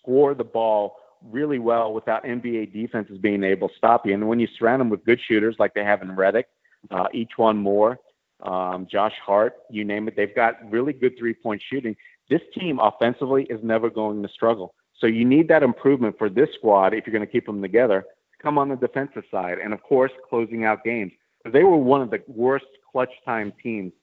score 0.02 0.34
the 0.34 0.44
ball 0.44 0.96
really 1.22 1.60
well 1.60 1.94
without 1.94 2.24
NBA 2.24 2.72
defenses 2.72 3.18
being 3.18 3.44
able 3.44 3.70
to 3.70 3.76
stop 3.76 4.06
you. 4.06 4.14
And 4.14 4.28
when 4.28 4.40
you 4.40 4.48
surround 4.58 4.80
them 4.80 4.90
with 4.90 5.04
good 5.04 5.20
shooters 5.28 5.58
like 5.60 5.74
they 5.74 5.84
have 5.84 6.02
in 6.02 6.10
Redick, 6.10 6.46
uh, 6.92 7.08
E'Twaun 7.14 7.58
Moore, 7.58 8.00
um, 8.42 8.88
Josh 8.90 9.16
Hart, 9.26 9.56
you 9.70 9.84
name 9.84 10.08
it, 10.08 10.16
they've 10.16 10.34
got 10.34 10.56
really 10.72 10.94
good 10.94 11.18
three 11.18 11.34
point 11.34 11.62
shooting. 11.70 11.96
This 12.30 12.42
team 12.54 12.80
offensively 12.80 13.44
is 13.44 13.60
never 13.64 13.90
going 13.90 14.22
to 14.24 14.30
struggle. 14.30 14.76
So 14.98 15.08
you 15.08 15.26
need 15.26 15.48
that 15.48 15.64
improvement 15.64 16.18
for 16.18 16.30
this 16.30 16.50
squad 16.56 16.94
if 16.94 17.06
you're 17.06 17.14
going 17.14 17.26
to 17.26 17.32
keep 17.32 17.46
them 17.46 17.62
together. 17.62 18.06
Come 18.42 18.58
on 18.58 18.70
the 18.70 18.76
defensive 18.76 19.24
side, 19.32 19.60
and 19.60 19.74
of 19.74 19.82
course, 19.84 20.12
closing 20.30 20.64
out 20.64 20.84
games. 20.84 21.12
They 21.46 21.64
were 21.64 21.78
one 21.78 22.02
of 22.02 22.10
the 22.10 22.22
worst 22.28 22.66
clutch 22.92 23.12
time 23.26 23.54
teams. 23.62 23.94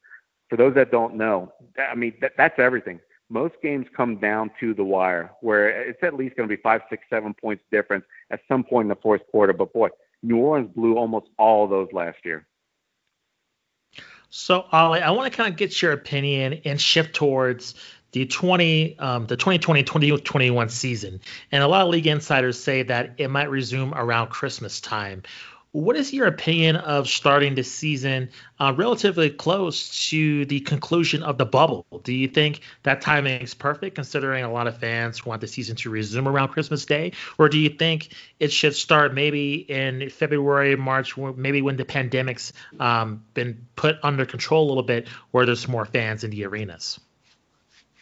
For 0.48 0.56
those 0.56 0.74
that 0.74 0.90
don't 0.90 1.16
know, 1.16 1.52
I 1.78 1.94
mean 1.94 2.14
that, 2.20 2.32
that's 2.36 2.58
everything 2.58 3.00
most 3.28 3.54
games 3.62 3.86
come 3.96 4.16
down 4.16 4.50
to 4.60 4.74
the 4.74 4.84
wire, 4.84 5.32
where 5.40 5.68
it's 5.68 6.02
at 6.02 6.14
least 6.14 6.36
going 6.36 6.48
to 6.48 6.56
be 6.56 6.60
five, 6.60 6.82
six, 6.88 7.04
seven 7.10 7.34
points 7.34 7.64
difference 7.70 8.04
at 8.30 8.40
some 8.48 8.62
point 8.62 8.86
in 8.86 8.88
the 8.88 8.96
fourth 8.96 9.22
quarter. 9.30 9.52
But 9.52 9.72
boy, 9.72 9.88
New 10.22 10.38
Orleans 10.38 10.70
blew 10.74 10.96
almost 10.96 11.26
all 11.38 11.64
of 11.64 11.70
those 11.70 11.88
last 11.92 12.18
year. 12.24 12.46
So, 14.28 14.66
Ollie, 14.72 15.00
I 15.00 15.10
want 15.10 15.32
to 15.32 15.36
kind 15.36 15.50
of 15.50 15.56
get 15.56 15.80
your 15.80 15.92
opinion 15.92 16.60
and 16.64 16.80
shift 16.80 17.14
towards 17.14 17.74
the 18.16 18.24
20, 18.24 18.98
um, 18.98 19.26
the 19.26 19.36
2020-2021 19.36 20.70
season. 20.70 21.20
And 21.52 21.62
a 21.62 21.68
lot 21.68 21.82
of 21.82 21.88
league 21.90 22.06
insiders 22.06 22.58
say 22.58 22.82
that 22.84 23.16
it 23.18 23.28
might 23.28 23.50
resume 23.50 23.92
around 23.92 24.28
Christmas 24.28 24.80
time. 24.80 25.22
What 25.72 25.96
is 25.96 26.14
your 26.14 26.26
opinion 26.26 26.76
of 26.76 27.08
starting 27.08 27.54
the 27.54 27.62
season 27.62 28.30
uh, 28.58 28.72
relatively 28.74 29.28
close 29.28 30.08
to 30.08 30.46
the 30.46 30.60
conclusion 30.60 31.22
of 31.22 31.36
the 31.36 31.44
bubble? 31.44 31.84
Do 32.04 32.14
you 32.14 32.26
think 32.26 32.60
that 32.84 33.02
timing 33.02 33.42
is 33.42 33.52
perfect, 33.52 33.96
considering 33.96 34.44
a 34.44 34.50
lot 34.50 34.66
of 34.66 34.78
fans 34.78 35.26
want 35.26 35.42
the 35.42 35.46
season 35.46 35.76
to 35.76 35.90
resume 35.90 36.26
around 36.26 36.48
Christmas 36.48 36.86
Day, 36.86 37.12
or 37.36 37.50
do 37.50 37.58
you 37.58 37.68
think 37.68 38.14
it 38.40 38.50
should 38.50 38.74
start 38.74 39.12
maybe 39.12 39.56
in 39.56 40.08
February, 40.08 40.74
March, 40.74 41.18
maybe 41.18 41.60
when 41.60 41.76
the 41.76 41.84
pandemic's 41.84 42.54
um, 42.80 43.24
been 43.34 43.66
put 43.76 43.96
under 44.02 44.24
control 44.24 44.64
a 44.64 44.68
little 44.68 44.82
bit, 44.82 45.08
where 45.32 45.44
there's 45.44 45.68
more 45.68 45.84
fans 45.84 46.24
in 46.24 46.30
the 46.30 46.46
arenas? 46.46 46.98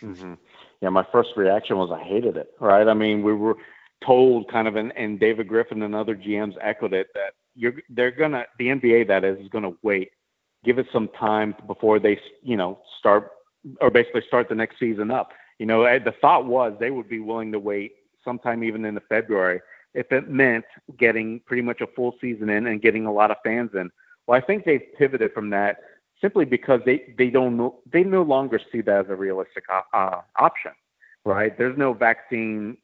Mm-hmm. 0.02 0.34
Yeah, 0.80 0.88
my 0.90 1.06
first 1.10 1.30
reaction 1.36 1.76
was 1.76 1.90
I 1.90 2.02
hated 2.02 2.36
it. 2.36 2.50
Right? 2.60 2.86
I 2.86 2.94
mean, 2.94 3.22
we 3.22 3.32
were 3.32 3.56
told 4.04 4.50
kind 4.50 4.68
of, 4.68 4.76
and, 4.76 4.92
and 4.96 5.18
David 5.18 5.48
Griffin 5.48 5.82
and 5.82 5.94
other 5.94 6.14
GMs 6.14 6.54
echoed 6.60 6.92
it 6.92 7.08
that 7.14 7.32
you're 7.54 7.74
they're 7.88 8.10
gonna 8.10 8.44
the 8.58 8.66
NBA 8.66 9.08
that 9.08 9.24
is 9.24 9.38
is 9.38 9.48
gonna 9.48 9.72
wait, 9.82 10.10
give 10.64 10.78
it 10.78 10.86
some 10.92 11.08
time 11.18 11.54
before 11.66 11.98
they 11.98 12.18
you 12.42 12.56
know 12.56 12.80
start 12.98 13.30
or 13.80 13.90
basically 13.90 14.22
start 14.26 14.48
the 14.48 14.54
next 14.54 14.78
season 14.78 15.10
up. 15.10 15.30
You 15.58 15.66
know, 15.66 15.84
the 16.00 16.14
thought 16.20 16.46
was 16.46 16.74
they 16.78 16.90
would 16.90 17.08
be 17.08 17.20
willing 17.20 17.52
to 17.52 17.58
wait 17.58 17.92
sometime 18.24 18.64
even 18.64 18.84
in 18.84 18.94
the 18.94 19.00
February 19.02 19.60
if 19.94 20.10
it 20.10 20.28
meant 20.28 20.64
getting 20.98 21.40
pretty 21.46 21.62
much 21.62 21.80
a 21.80 21.86
full 21.86 22.16
season 22.20 22.50
in 22.50 22.66
and 22.66 22.82
getting 22.82 23.06
a 23.06 23.12
lot 23.12 23.30
of 23.30 23.36
fans 23.44 23.70
in. 23.74 23.90
Well, 24.26 24.36
I 24.36 24.44
think 24.44 24.64
they've 24.64 24.82
pivoted 24.98 25.32
from 25.32 25.50
that 25.50 25.78
simply 26.24 26.46
because 26.46 26.80
they 26.86 27.14
they 27.18 27.28
don't 27.28 27.54
know, 27.58 27.80
they 27.92 28.02
no 28.02 28.22
longer 28.22 28.58
see 28.72 28.80
that 28.80 29.00
as 29.04 29.10
a 29.10 29.14
realistic 29.14 29.64
uh, 29.92 30.20
option, 30.38 30.72
right? 31.26 31.56
There's 31.58 31.76
no 31.76 31.92
vaccine 31.92 32.78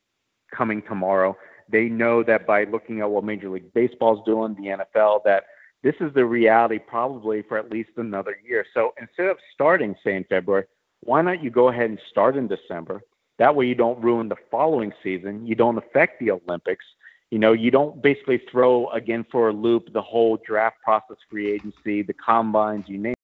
coming 0.55 0.83
tomorrow. 0.83 1.35
They 1.71 1.85
know 1.85 2.23
that 2.25 2.47
by 2.47 2.65
looking 2.65 3.01
at 3.01 3.09
what 3.09 3.25
Major 3.25 3.49
League 3.49 3.73
Baseball 3.73 4.19
is 4.19 4.23
doing, 4.27 4.55
the 4.57 4.77
NFL, 4.79 5.21
that 5.25 5.45
this 5.83 5.95
is 6.01 6.13
the 6.13 6.27
reality 6.27 6.79
probably 6.79 7.41
for 7.49 7.57
at 7.57 7.71
least 7.71 7.91
another 7.97 8.37
year. 8.47 8.67
So 8.75 8.93
instead 9.01 9.29
of 9.29 9.39
starting, 9.55 9.95
say, 10.05 10.17
in 10.17 10.25
February, 10.25 10.67
why 11.01 11.23
not 11.23 11.43
you 11.43 11.49
go 11.49 11.69
ahead 11.69 11.89
and 11.89 12.01
start 12.11 12.37
in 12.37 12.47
December, 12.47 13.01
That 13.39 13.57
way, 13.57 13.65
you 13.65 13.75
don't 13.75 14.03
ruin 14.03 14.29
the 14.29 14.37
following 14.51 14.93
season. 15.03 15.47
You 15.47 15.55
don't 15.55 15.79
affect 15.79 16.21
the 16.21 16.33
Olympics. 16.33 16.85
You 17.31 17.39
know, 17.39 17.55
you 17.55 17.71
don't 17.71 18.03
basically 18.03 18.43
throw 18.51 18.91
again 18.91 19.25
for 19.33 19.49
a 19.49 19.53
loop 19.53 19.95
the 19.95 20.03
whole 20.03 20.37
draft 20.47 20.77
process, 20.85 21.17
free 21.31 21.51
agency, 21.51 22.03
the 22.03 22.13
combines, 22.13 22.85
you 22.87 22.99
name 22.99 23.15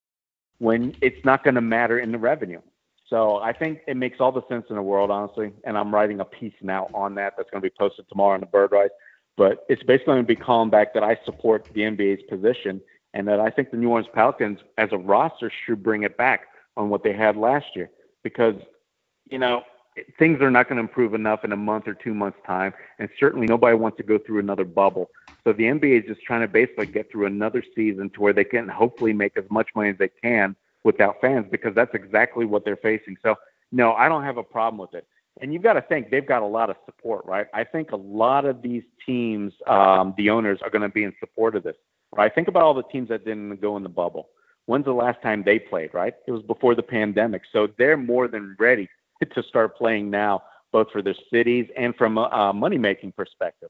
when 0.58 0.94
it's 1.00 1.24
not 1.24 1.44
going 1.44 1.54
to 1.54 1.60
matter 1.60 1.98
in 1.98 2.12
the 2.12 2.18
revenue. 2.18 2.60
So 3.08 3.38
I 3.38 3.52
think 3.52 3.80
it 3.86 3.96
makes 3.96 4.20
all 4.20 4.32
the 4.32 4.42
sense 4.48 4.66
in 4.68 4.76
the 4.76 4.82
world, 4.82 5.10
honestly. 5.10 5.52
And 5.64 5.78
I'm 5.78 5.94
writing 5.94 6.20
a 6.20 6.24
piece 6.24 6.54
now 6.60 6.88
on 6.92 7.14
that 7.16 7.34
that's 7.36 7.50
going 7.50 7.62
to 7.62 7.68
be 7.68 7.74
posted 7.78 8.08
tomorrow 8.08 8.34
on 8.34 8.40
the 8.40 8.46
Bird 8.46 8.72
Writes. 8.72 8.94
But 9.36 9.64
it's 9.68 9.82
basically 9.82 10.14
going 10.14 10.22
to 10.22 10.26
be 10.26 10.36
calling 10.36 10.70
back 10.70 10.94
that 10.94 11.04
I 11.04 11.18
support 11.24 11.68
the 11.72 11.82
NBA's 11.82 12.22
position 12.28 12.80
and 13.14 13.28
that 13.28 13.38
I 13.38 13.50
think 13.50 13.70
the 13.70 13.76
New 13.76 13.90
Orleans 13.90 14.08
Pelicans, 14.12 14.58
as 14.78 14.88
a 14.92 14.98
roster, 14.98 15.52
should 15.64 15.82
bring 15.82 16.02
it 16.02 16.16
back 16.16 16.46
on 16.76 16.88
what 16.88 17.02
they 17.02 17.12
had 17.12 17.36
last 17.36 17.66
year 17.74 17.90
because, 18.22 18.54
you 19.30 19.38
know, 19.38 19.62
things 20.18 20.40
are 20.40 20.50
not 20.50 20.68
going 20.68 20.76
to 20.76 20.82
improve 20.82 21.14
enough 21.14 21.44
in 21.44 21.52
a 21.52 21.56
month 21.56 21.88
or 21.88 21.94
two 21.94 22.14
months' 22.14 22.38
time. 22.46 22.74
And 22.98 23.08
certainly 23.18 23.46
nobody 23.46 23.76
wants 23.76 23.96
to 23.98 24.02
go 24.02 24.18
through 24.18 24.40
another 24.40 24.64
bubble. 24.64 25.10
So 25.44 25.52
the 25.52 25.64
NBA 25.64 26.02
is 26.02 26.06
just 26.06 26.22
trying 26.22 26.42
to 26.42 26.48
basically 26.48 26.86
get 26.86 27.10
through 27.10 27.26
another 27.26 27.62
season 27.74 28.10
to 28.10 28.20
where 28.20 28.32
they 28.32 28.44
can 28.44 28.68
hopefully 28.68 29.12
make 29.12 29.36
as 29.36 29.44
much 29.50 29.68
money 29.74 29.90
as 29.90 29.98
they 29.98 30.10
can 30.22 30.56
without 30.84 31.20
fans 31.20 31.46
because 31.50 31.74
that's 31.74 31.94
exactly 31.94 32.44
what 32.44 32.64
they're 32.64 32.76
facing. 32.76 33.16
So 33.22 33.36
no, 33.72 33.92
I 33.94 34.08
don't 34.08 34.22
have 34.22 34.36
a 34.36 34.42
problem 34.42 34.78
with 34.78 34.94
it. 34.94 35.06
And 35.40 35.52
you've 35.52 35.62
got 35.62 35.74
to 35.74 35.82
think 35.82 36.10
they've 36.10 36.26
got 36.26 36.42
a 36.42 36.46
lot 36.46 36.70
of 36.70 36.76
support, 36.86 37.26
right? 37.26 37.46
I 37.52 37.64
think 37.64 37.92
a 37.92 37.96
lot 37.96 38.46
of 38.46 38.62
these 38.62 38.84
teams, 39.04 39.52
um, 39.66 40.14
the 40.16 40.30
owners, 40.30 40.60
are 40.62 40.70
going 40.70 40.82
to 40.82 40.88
be 40.88 41.04
in 41.04 41.12
support 41.20 41.56
of 41.56 41.62
this. 41.62 41.76
Right? 42.16 42.34
Think 42.34 42.48
about 42.48 42.62
all 42.62 42.72
the 42.72 42.84
teams 42.84 43.08
that 43.10 43.24
didn't 43.24 43.60
go 43.60 43.76
in 43.76 43.82
the 43.82 43.90
bubble. 43.90 44.28
When's 44.64 44.86
the 44.86 44.92
last 44.92 45.20
time 45.20 45.42
they 45.44 45.58
played? 45.58 45.92
Right? 45.92 46.14
It 46.26 46.30
was 46.30 46.42
before 46.42 46.74
the 46.74 46.82
pandemic, 46.82 47.42
so 47.52 47.68
they're 47.76 47.98
more 47.98 48.28
than 48.28 48.56
ready 48.58 48.88
to 49.34 49.42
start 49.42 49.76
playing 49.76 50.10
now, 50.10 50.42
both 50.72 50.90
for 50.90 51.02
their 51.02 51.14
cities 51.32 51.68
and 51.76 51.94
from 51.96 52.18
a, 52.18 52.52
money 52.52 52.78
making 52.78 53.12
perspective. 53.12 53.68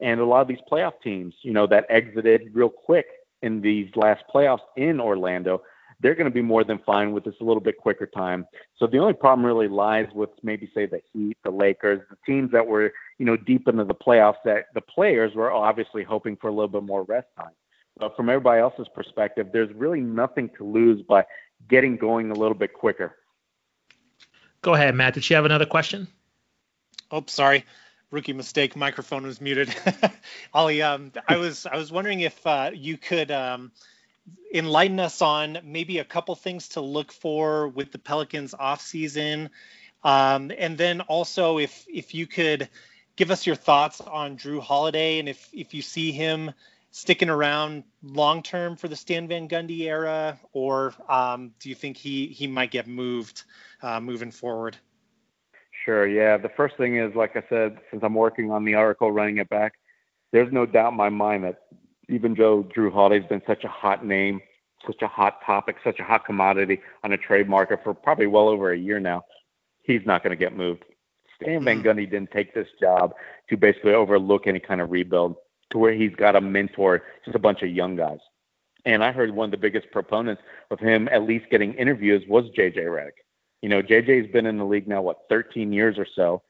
And 0.00 0.20
a 0.20 0.24
lot 0.24 0.42
of 0.42 0.48
these 0.48 0.58
playoff 0.70 0.94
teams, 1.02 1.34
you 1.42 1.52
know, 1.52 1.66
that 1.68 1.86
exited 1.88 2.50
real 2.52 2.68
quick 2.68 3.06
in 3.42 3.60
these 3.60 3.90
last 3.94 4.24
playoffs 4.32 4.62
in 4.76 5.00
Orlando, 5.00 5.62
they're 6.00 6.14
going 6.14 6.26
to 6.26 6.34
be 6.34 6.42
more 6.42 6.64
than 6.64 6.78
fine 6.84 7.12
with 7.12 7.24
this 7.24 7.34
a 7.40 7.44
little 7.44 7.60
bit 7.60 7.78
quicker 7.78 8.06
time. 8.06 8.46
So 8.76 8.86
the 8.86 8.98
only 8.98 9.12
problem 9.12 9.46
really 9.46 9.68
lies 9.68 10.08
with 10.12 10.30
maybe 10.42 10.70
say 10.74 10.86
the 10.86 11.00
Heat, 11.12 11.38
the 11.44 11.50
Lakers, 11.50 12.00
the 12.10 12.16
teams 12.26 12.50
that 12.52 12.66
were 12.66 12.92
you 13.18 13.24
know 13.24 13.36
deep 13.36 13.68
into 13.68 13.84
the 13.84 13.94
playoffs. 13.94 14.36
That 14.44 14.66
the 14.74 14.80
players 14.80 15.34
were 15.34 15.52
obviously 15.52 16.02
hoping 16.02 16.36
for 16.36 16.48
a 16.48 16.52
little 16.52 16.68
bit 16.68 16.82
more 16.82 17.04
rest 17.04 17.28
time. 17.38 17.52
But 17.98 18.16
from 18.16 18.28
everybody 18.28 18.60
else's 18.60 18.88
perspective, 18.94 19.48
there's 19.52 19.72
really 19.74 20.00
nothing 20.00 20.50
to 20.58 20.64
lose 20.64 21.00
by 21.02 21.24
getting 21.68 21.96
going 21.96 22.30
a 22.30 22.34
little 22.34 22.56
bit 22.56 22.74
quicker. 22.74 23.16
Go 24.64 24.72
ahead, 24.72 24.94
Matt. 24.94 25.12
Did 25.12 25.28
you 25.28 25.36
have 25.36 25.44
another 25.44 25.66
question? 25.66 26.08
Oh, 27.10 27.22
sorry 27.26 27.64
rookie 28.10 28.32
mistake. 28.32 28.76
Microphone 28.76 29.26
was 29.26 29.42
muted. 29.42 29.74
Ollie, 30.54 30.80
um, 30.80 31.12
I 31.28 31.36
was 31.36 31.66
I 31.66 31.76
was 31.76 31.92
wondering 31.92 32.20
if 32.20 32.46
uh, 32.46 32.70
you 32.72 32.96
could 32.96 33.30
um, 33.30 33.72
enlighten 34.54 35.00
us 35.00 35.20
on 35.20 35.58
maybe 35.64 35.98
a 35.98 36.04
couple 36.04 36.34
things 36.34 36.68
to 36.70 36.80
look 36.80 37.12
for 37.12 37.68
with 37.68 37.92
the 37.92 37.98
Pelicans 37.98 38.54
off 38.58 38.80
season, 38.80 39.50
um, 40.02 40.50
and 40.56 40.78
then 40.78 41.02
also 41.02 41.58
if 41.58 41.84
if 41.92 42.14
you 42.14 42.26
could 42.26 42.70
give 43.16 43.30
us 43.30 43.46
your 43.46 43.56
thoughts 43.56 44.00
on 44.00 44.38
Jrue 44.38 44.62
Holiday 44.62 45.18
and 45.18 45.28
if 45.28 45.46
if 45.52 45.74
you 45.74 45.82
see 45.82 46.10
him 46.10 46.52
sticking 46.94 47.28
around 47.28 47.82
long 48.04 48.40
term 48.40 48.76
for 48.76 48.86
the 48.86 48.94
Stan 48.94 49.26
Van 49.26 49.48
Gundy 49.48 49.80
era, 49.80 50.38
or 50.52 50.94
um, 51.08 51.50
do 51.58 51.68
you 51.68 51.74
think 51.74 51.96
he 51.96 52.28
he 52.28 52.46
might 52.46 52.70
get 52.70 52.86
moved 52.86 53.42
uh, 53.82 53.98
moving 53.98 54.30
forward? 54.30 54.76
Sure. 55.84 56.06
Yeah. 56.06 56.36
The 56.36 56.50
first 56.50 56.76
thing 56.76 56.96
is, 56.96 57.12
like 57.16 57.36
I 57.36 57.42
said, 57.48 57.78
since 57.90 58.04
I'm 58.04 58.14
working 58.14 58.52
on 58.52 58.64
the 58.64 58.76
article 58.76 59.10
running 59.10 59.38
it 59.38 59.48
back, 59.48 59.74
there's 60.32 60.52
no 60.52 60.66
doubt 60.66 60.92
in 60.92 60.96
my 60.96 61.08
mind 61.08 61.42
that 61.42 61.62
even 62.08 62.32
though 62.34 62.62
Jrue 62.62 62.92
Holiday's 62.92 63.28
been 63.28 63.42
such 63.44 63.64
a 63.64 63.68
hot 63.68 64.06
name, 64.06 64.40
such 64.86 65.02
a 65.02 65.08
hot 65.08 65.40
topic, 65.44 65.76
such 65.82 65.98
a 65.98 66.04
hot 66.04 66.24
commodity 66.24 66.80
on 67.02 67.12
a 67.12 67.18
trade 67.18 67.48
market 67.48 67.80
for 67.82 67.92
probably 67.92 68.28
well 68.28 68.48
over 68.48 68.70
a 68.70 68.78
year 68.78 69.00
now, 69.00 69.24
he's 69.82 70.02
not 70.06 70.22
going 70.22 70.30
to 70.30 70.36
get 70.36 70.56
moved. 70.56 70.84
Stan 71.42 71.64
Van 71.64 71.82
mm-hmm. 71.82 71.88
Gundy 71.88 72.08
didn't 72.08 72.30
take 72.30 72.54
this 72.54 72.68
job 72.80 73.14
to 73.50 73.56
basically 73.56 73.94
overlook 73.94 74.46
any 74.46 74.60
kind 74.60 74.80
of 74.80 74.92
rebuild 74.92 75.34
to 75.74 75.78
where 75.78 75.92
he's 75.92 76.14
got 76.14 76.36
a 76.36 76.40
mentor 76.40 77.02
just 77.24 77.34
a 77.34 77.38
bunch 77.38 77.60
of 77.62 77.68
young 77.68 77.96
guys. 77.96 78.20
And 78.86 79.02
I 79.02 79.12
heard 79.12 79.34
one 79.34 79.46
of 79.46 79.50
the 79.50 79.56
biggest 79.56 79.90
proponents 79.90 80.40
of 80.70 80.78
him 80.78 81.08
at 81.10 81.24
least 81.24 81.50
getting 81.50 81.74
interviews 81.74 82.22
was 82.28 82.44
JJ 82.56 82.76
Redick. 82.76 83.24
You 83.60 83.68
know, 83.68 83.82
JJ's 83.82 84.30
been 84.32 84.46
in 84.46 84.56
the 84.56 84.64
league 84.64 84.86
now, 84.86 85.02
what, 85.02 85.20
13 85.28 85.72
years 85.72 85.98
or 85.98 86.06
so. 86.14 86.42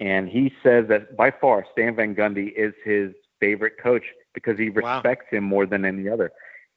And 0.00 0.28
he 0.28 0.52
says 0.62 0.86
that 0.88 1.16
by 1.16 1.30
far 1.30 1.64
Stan 1.72 1.94
Van 1.94 2.14
Gundy 2.14 2.52
is 2.56 2.74
his 2.84 3.12
favorite 3.40 3.74
coach 3.80 4.02
because 4.34 4.58
he 4.58 4.68
respects 4.68 5.26
wow. 5.30 5.38
him 5.38 5.44
more 5.44 5.66
than 5.66 5.84
any 5.84 6.08
other. 6.08 6.32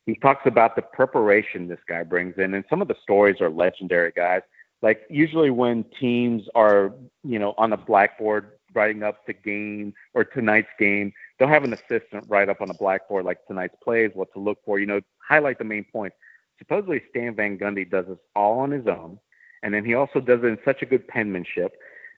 He 0.05 0.15
talks 0.15 0.43
about 0.45 0.75
the 0.75 0.83
preparation 0.83 1.67
this 1.67 1.79
guy 1.87 2.03
brings 2.03 2.35
in, 2.37 2.53
and 2.53 2.63
some 2.69 2.81
of 2.83 2.87
the 2.87 2.95
stories 3.01 3.41
are 3.41 3.49
legendary, 3.49 4.11
guys. 4.15 4.41
Like 4.83 5.01
usually 5.09 5.49
when 5.49 5.85
teams 5.99 6.43
are, 6.53 6.93
you 7.23 7.39
know, 7.39 7.55
on 7.57 7.71
the 7.71 7.77
blackboard 7.77 8.51
writing 8.75 9.03
up 9.03 9.25
the 9.25 9.33
game 9.33 9.93
or 10.13 10.23
tonight's 10.23 10.67
game, 10.77 11.11
they'll 11.37 11.47
have 11.47 11.63
an 11.63 11.73
assistant 11.73 12.25
write 12.27 12.49
up 12.49 12.61
on 12.61 12.67
the 12.67 12.73
blackboard 12.75 13.25
like 13.25 13.45
tonight's 13.47 13.75
plays, 13.83 14.11
what 14.13 14.31
to 14.33 14.39
look 14.39 14.59
for, 14.65 14.79
you 14.79 14.85
know, 14.85 15.01
highlight 15.27 15.57
the 15.57 15.63
main 15.63 15.85
points. 15.91 16.15
Supposedly 16.59 17.01
Stan 17.09 17.35
Van 17.35 17.57
Gundy 17.57 17.89
does 17.89 18.05
this 18.07 18.17
all 18.35 18.59
on 18.59 18.71
his 18.71 18.87
own 18.87 19.19
and 19.65 19.73
then 19.73 19.83
he 19.83 19.95
also 19.95 20.19
does 20.19 20.41
it 20.43 20.45
in 20.45 20.59
such 20.63 20.83
a 20.83 20.85
good 20.85 21.07
penmanship. 21.07 21.75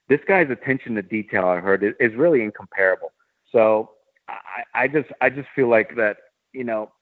This 0.08 0.20
guy's 0.28 0.50
attention 0.50 0.94
to 0.94 1.02
detail, 1.02 1.46
I 1.46 1.56
heard, 1.56 1.82
is, 1.98 2.14
really 2.14 2.42
incomparable. 2.42 3.12
So 3.50 3.92
I, 4.28 4.82
I 4.82 4.88
just 4.88 5.08
I 5.22 5.30
just 5.30 5.48
feel 5.56 5.68
like 5.68 5.96
that 5.96 6.18
you 6.52 6.64
know 6.64 6.92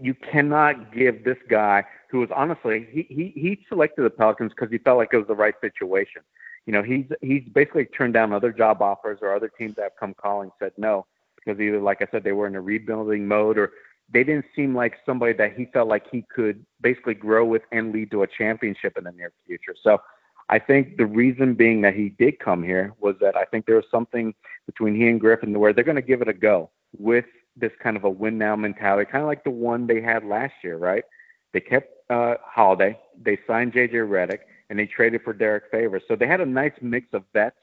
you 0.00 0.14
cannot 0.14 0.94
give 0.94 1.24
this 1.24 1.36
guy 1.50 1.84
who 2.10 2.20
was 2.20 2.30
honestly 2.34 2.88
he 2.90 3.02
he, 3.10 3.32
he 3.38 3.66
selected 3.68 4.02
the 4.02 4.10
Pelicans 4.10 4.52
because 4.54 4.72
he 4.72 4.78
felt 4.78 4.96
like 4.96 5.10
it 5.12 5.18
was 5.18 5.26
the 5.26 5.34
right 5.34 5.54
situation. 5.60 6.22
You 6.66 6.72
know 6.72 6.82
he's 6.82 7.06
he's 7.20 7.42
basically 7.52 7.86
turned 7.86 8.14
down 8.14 8.32
other 8.32 8.52
job 8.52 8.82
offers 8.82 9.18
or 9.22 9.34
other 9.34 9.48
teams 9.48 9.74
that 9.76 9.82
have 9.82 9.96
come 9.98 10.14
calling 10.14 10.50
said 10.58 10.72
no 10.76 11.06
because 11.36 11.60
either 11.60 11.80
like 11.80 12.02
I 12.02 12.06
said 12.10 12.22
they 12.22 12.32
were 12.32 12.46
in 12.46 12.54
a 12.54 12.60
rebuilding 12.60 13.26
mode 13.26 13.58
or 13.58 13.72
they 14.12 14.24
didn't 14.24 14.46
seem 14.54 14.74
like 14.74 14.96
somebody 15.06 15.32
that 15.34 15.56
he 15.56 15.66
felt 15.66 15.88
like 15.88 16.04
he 16.10 16.24
could 16.34 16.64
basically 16.80 17.14
grow 17.14 17.44
with 17.44 17.62
and 17.72 17.92
lead 17.92 18.10
to 18.10 18.22
a 18.22 18.26
championship 18.26 18.98
in 18.98 19.04
the 19.04 19.12
near 19.12 19.32
future. 19.46 19.74
So 19.80 20.00
I 20.48 20.58
think 20.58 20.96
the 20.96 21.06
reason 21.06 21.54
being 21.54 21.80
that 21.82 21.94
he 21.94 22.08
did 22.08 22.40
come 22.40 22.62
here 22.62 22.92
was 22.98 23.14
that 23.20 23.36
I 23.36 23.44
think 23.44 23.66
there 23.66 23.76
was 23.76 23.84
something 23.90 24.34
between 24.66 24.96
he 24.96 25.06
and 25.08 25.20
Griffin 25.20 25.56
where 25.58 25.72
they're 25.72 25.84
going 25.84 25.94
to 25.96 26.02
give 26.02 26.22
it 26.22 26.28
a 26.28 26.32
go 26.32 26.70
with 26.98 27.26
this 27.56 27.70
kind 27.80 27.96
of 27.96 28.04
a 28.04 28.10
win 28.10 28.36
now 28.36 28.56
mentality, 28.56 29.08
kind 29.10 29.22
of 29.22 29.28
like 29.28 29.44
the 29.44 29.50
one 29.50 29.86
they 29.86 30.00
had 30.00 30.24
last 30.24 30.54
year, 30.64 30.76
right? 30.76 31.04
They 31.52 31.60
kept 31.60 31.92
uh, 32.10 32.34
Holiday, 32.44 32.98
they 33.20 33.38
signed 33.46 33.72
JJ 33.72 33.92
Redick, 33.92 34.40
and 34.70 34.78
they 34.78 34.86
traded 34.86 35.22
for 35.22 35.32
Derrick 35.32 35.64
Favors. 35.70 36.02
So 36.08 36.16
they 36.16 36.26
had 36.26 36.40
a 36.40 36.46
nice 36.46 36.72
mix 36.80 37.08
of 37.12 37.24
vets 37.34 37.56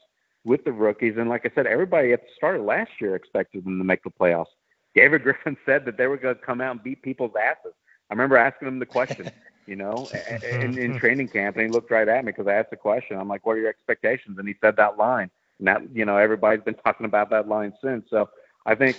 with 0.44 0.62
the 0.64 0.72
rookies. 0.72 1.14
And 1.16 1.28
like 1.28 1.46
I 1.46 1.50
said, 1.54 1.66
everybody 1.66 2.12
at 2.12 2.20
the 2.20 2.28
start 2.36 2.56
of 2.56 2.62
last 2.62 2.90
year 3.00 3.16
expected 3.16 3.64
them 3.64 3.78
to 3.78 3.84
make 3.84 4.04
the 4.04 4.10
playoffs. 4.10 4.46
David 4.94 5.22
Griffin 5.24 5.56
said 5.66 5.84
that 5.86 5.96
they 5.96 6.06
were 6.06 6.18
going 6.18 6.36
to 6.36 6.40
come 6.40 6.60
out 6.60 6.72
and 6.72 6.82
beat 6.82 7.02
people's 7.02 7.32
asses. 7.40 7.72
I 8.10 8.14
remember 8.14 8.36
asking 8.36 8.68
him 8.68 8.78
the 8.78 8.86
question, 8.86 9.30
you 9.66 9.76
know, 9.76 10.08
in, 10.50 10.78
in 10.78 10.98
training 10.98 11.28
camp, 11.28 11.56
and 11.56 11.66
he 11.66 11.72
looked 11.72 11.90
right 11.90 12.08
at 12.08 12.24
me 12.24 12.32
because 12.32 12.46
I 12.46 12.54
asked 12.54 12.70
the 12.70 12.76
question. 12.76 13.18
I'm 13.18 13.28
like, 13.28 13.44
"What 13.44 13.52
are 13.52 13.60
your 13.60 13.68
expectations?" 13.68 14.38
And 14.38 14.48
he 14.48 14.54
said 14.62 14.76
that 14.76 14.96
line. 14.96 15.30
And 15.58 15.68
that, 15.68 15.82
you 15.94 16.06
know, 16.06 16.16
everybody's 16.16 16.64
been 16.64 16.74
talking 16.84 17.04
about 17.04 17.28
that 17.30 17.48
line 17.48 17.74
since. 17.82 18.06
So 18.08 18.30
I 18.64 18.74
think 18.74 18.96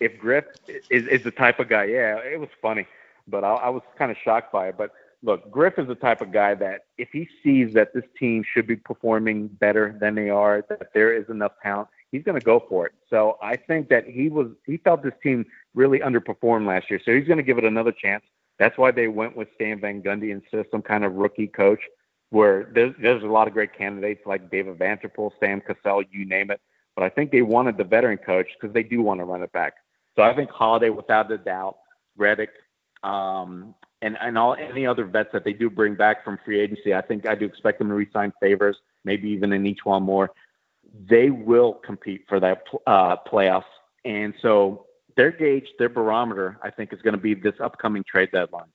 if 0.00 0.18
Griff 0.18 0.46
is, 0.66 1.06
is 1.08 1.24
the 1.24 1.30
type 1.30 1.60
of 1.60 1.68
guy, 1.68 1.84
yeah, 1.84 2.16
it 2.18 2.40
was 2.40 2.48
funny, 2.62 2.86
but 3.26 3.44
I, 3.44 3.54
I 3.54 3.68
was 3.68 3.82
kind 3.98 4.10
of 4.10 4.16
shocked 4.24 4.50
by 4.50 4.68
it. 4.68 4.76
But 4.78 4.92
look, 5.22 5.50
Griff 5.50 5.78
is 5.78 5.88
the 5.88 5.94
type 5.94 6.20
of 6.20 6.32
guy 6.32 6.54
that 6.54 6.82
if 6.96 7.08
he 7.12 7.28
sees 7.42 7.74
that 7.74 7.92
this 7.94 8.04
team 8.18 8.44
should 8.52 8.66
be 8.66 8.76
performing 8.76 9.48
better 9.48 9.96
than 10.00 10.14
they 10.14 10.30
are, 10.30 10.64
that 10.68 10.92
there 10.94 11.14
is 11.14 11.28
enough 11.28 11.52
talent, 11.62 11.88
he's 12.10 12.22
going 12.22 12.38
to 12.38 12.44
go 12.44 12.64
for 12.68 12.86
it. 12.86 12.92
So 13.10 13.36
I 13.42 13.56
think 13.56 13.88
that 13.88 14.06
he 14.06 14.28
was 14.28 14.48
he 14.66 14.76
felt 14.78 15.02
this 15.02 15.14
team 15.22 15.44
really 15.74 16.00
underperformed 16.00 16.66
last 16.66 16.90
year, 16.90 17.00
so 17.04 17.12
he's 17.14 17.26
going 17.26 17.38
to 17.38 17.42
give 17.42 17.58
it 17.58 17.64
another 17.64 17.92
chance. 17.92 18.24
That's 18.58 18.76
why 18.76 18.90
they 18.90 19.08
went 19.08 19.36
with 19.36 19.48
Stan 19.54 19.80
Van 19.80 20.02
Gundy 20.02 20.30
instead 20.30 20.60
of 20.60 20.66
some 20.70 20.82
kind 20.82 21.04
of 21.04 21.14
rookie 21.14 21.48
coach. 21.48 21.80
Where 22.30 22.70
there's 22.74 22.94
there's 23.00 23.22
a 23.22 23.26
lot 23.26 23.48
of 23.48 23.54
great 23.54 23.76
candidates 23.76 24.20
like 24.26 24.50
David 24.50 24.78
Vanterpool, 24.78 25.30
Sam 25.40 25.62
Cassell, 25.62 26.02
you 26.10 26.26
name 26.26 26.50
it. 26.50 26.60
But 26.94 27.04
I 27.04 27.08
think 27.08 27.30
they 27.30 27.42
wanted 27.42 27.78
the 27.78 27.84
veteran 27.84 28.18
coach 28.18 28.48
because 28.60 28.74
they 28.74 28.82
do 28.82 29.00
want 29.00 29.20
to 29.20 29.24
run 29.24 29.42
it 29.42 29.52
back. 29.52 29.74
So 30.14 30.22
I 30.22 30.34
think 30.34 30.50
Holiday, 30.50 30.90
without 30.90 31.30
a 31.30 31.38
doubt, 31.38 31.78
Redick, 32.18 32.48
um, 33.02 33.74
and 34.02 34.16
and 34.20 34.38
all 34.38 34.54
any 34.54 34.86
other 34.86 35.04
vets 35.04 35.30
that 35.32 35.44
they 35.44 35.52
do 35.52 35.68
bring 35.68 35.94
back 35.94 36.24
from 36.24 36.38
free 36.44 36.60
agency, 36.60 36.94
I 36.94 37.00
think 37.00 37.26
I 37.26 37.34
do 37.34 37.44
expect 37.44 37.78
them 37.78 37.88
to 37.88 37.94
resign 37.94 38.32
Favors, 38.40 38.76
maybe 39.04 39.28
even 39.30 39.52
in 39.52 39.66
each 39.66 39.84
one 39.84 40.02
more 40.02 40.30
they 41.06 41.28
will 41.28 41.74
compete 41.74 42.24
for 42.26 42.40
that 42.40 42.62
uh, 42.86 43.14
playoffs. 43.30 43.64
And 44.06 44.32
so 44.40 44.86
their 45.18 45.30
gauge, 45.30 45.66
their 45.78 45.90
barometer, 45.90 46.58
I 46.62 46.70
think, 46.70 46.94
is 46.94 47.02
going 47.02 47.12
to 47.12 47.20
be 47.20 47.34
this 47.34 47.52
upcoming 47.60 48.04
trade 48.10 48.30
deadline. 48.32 48.70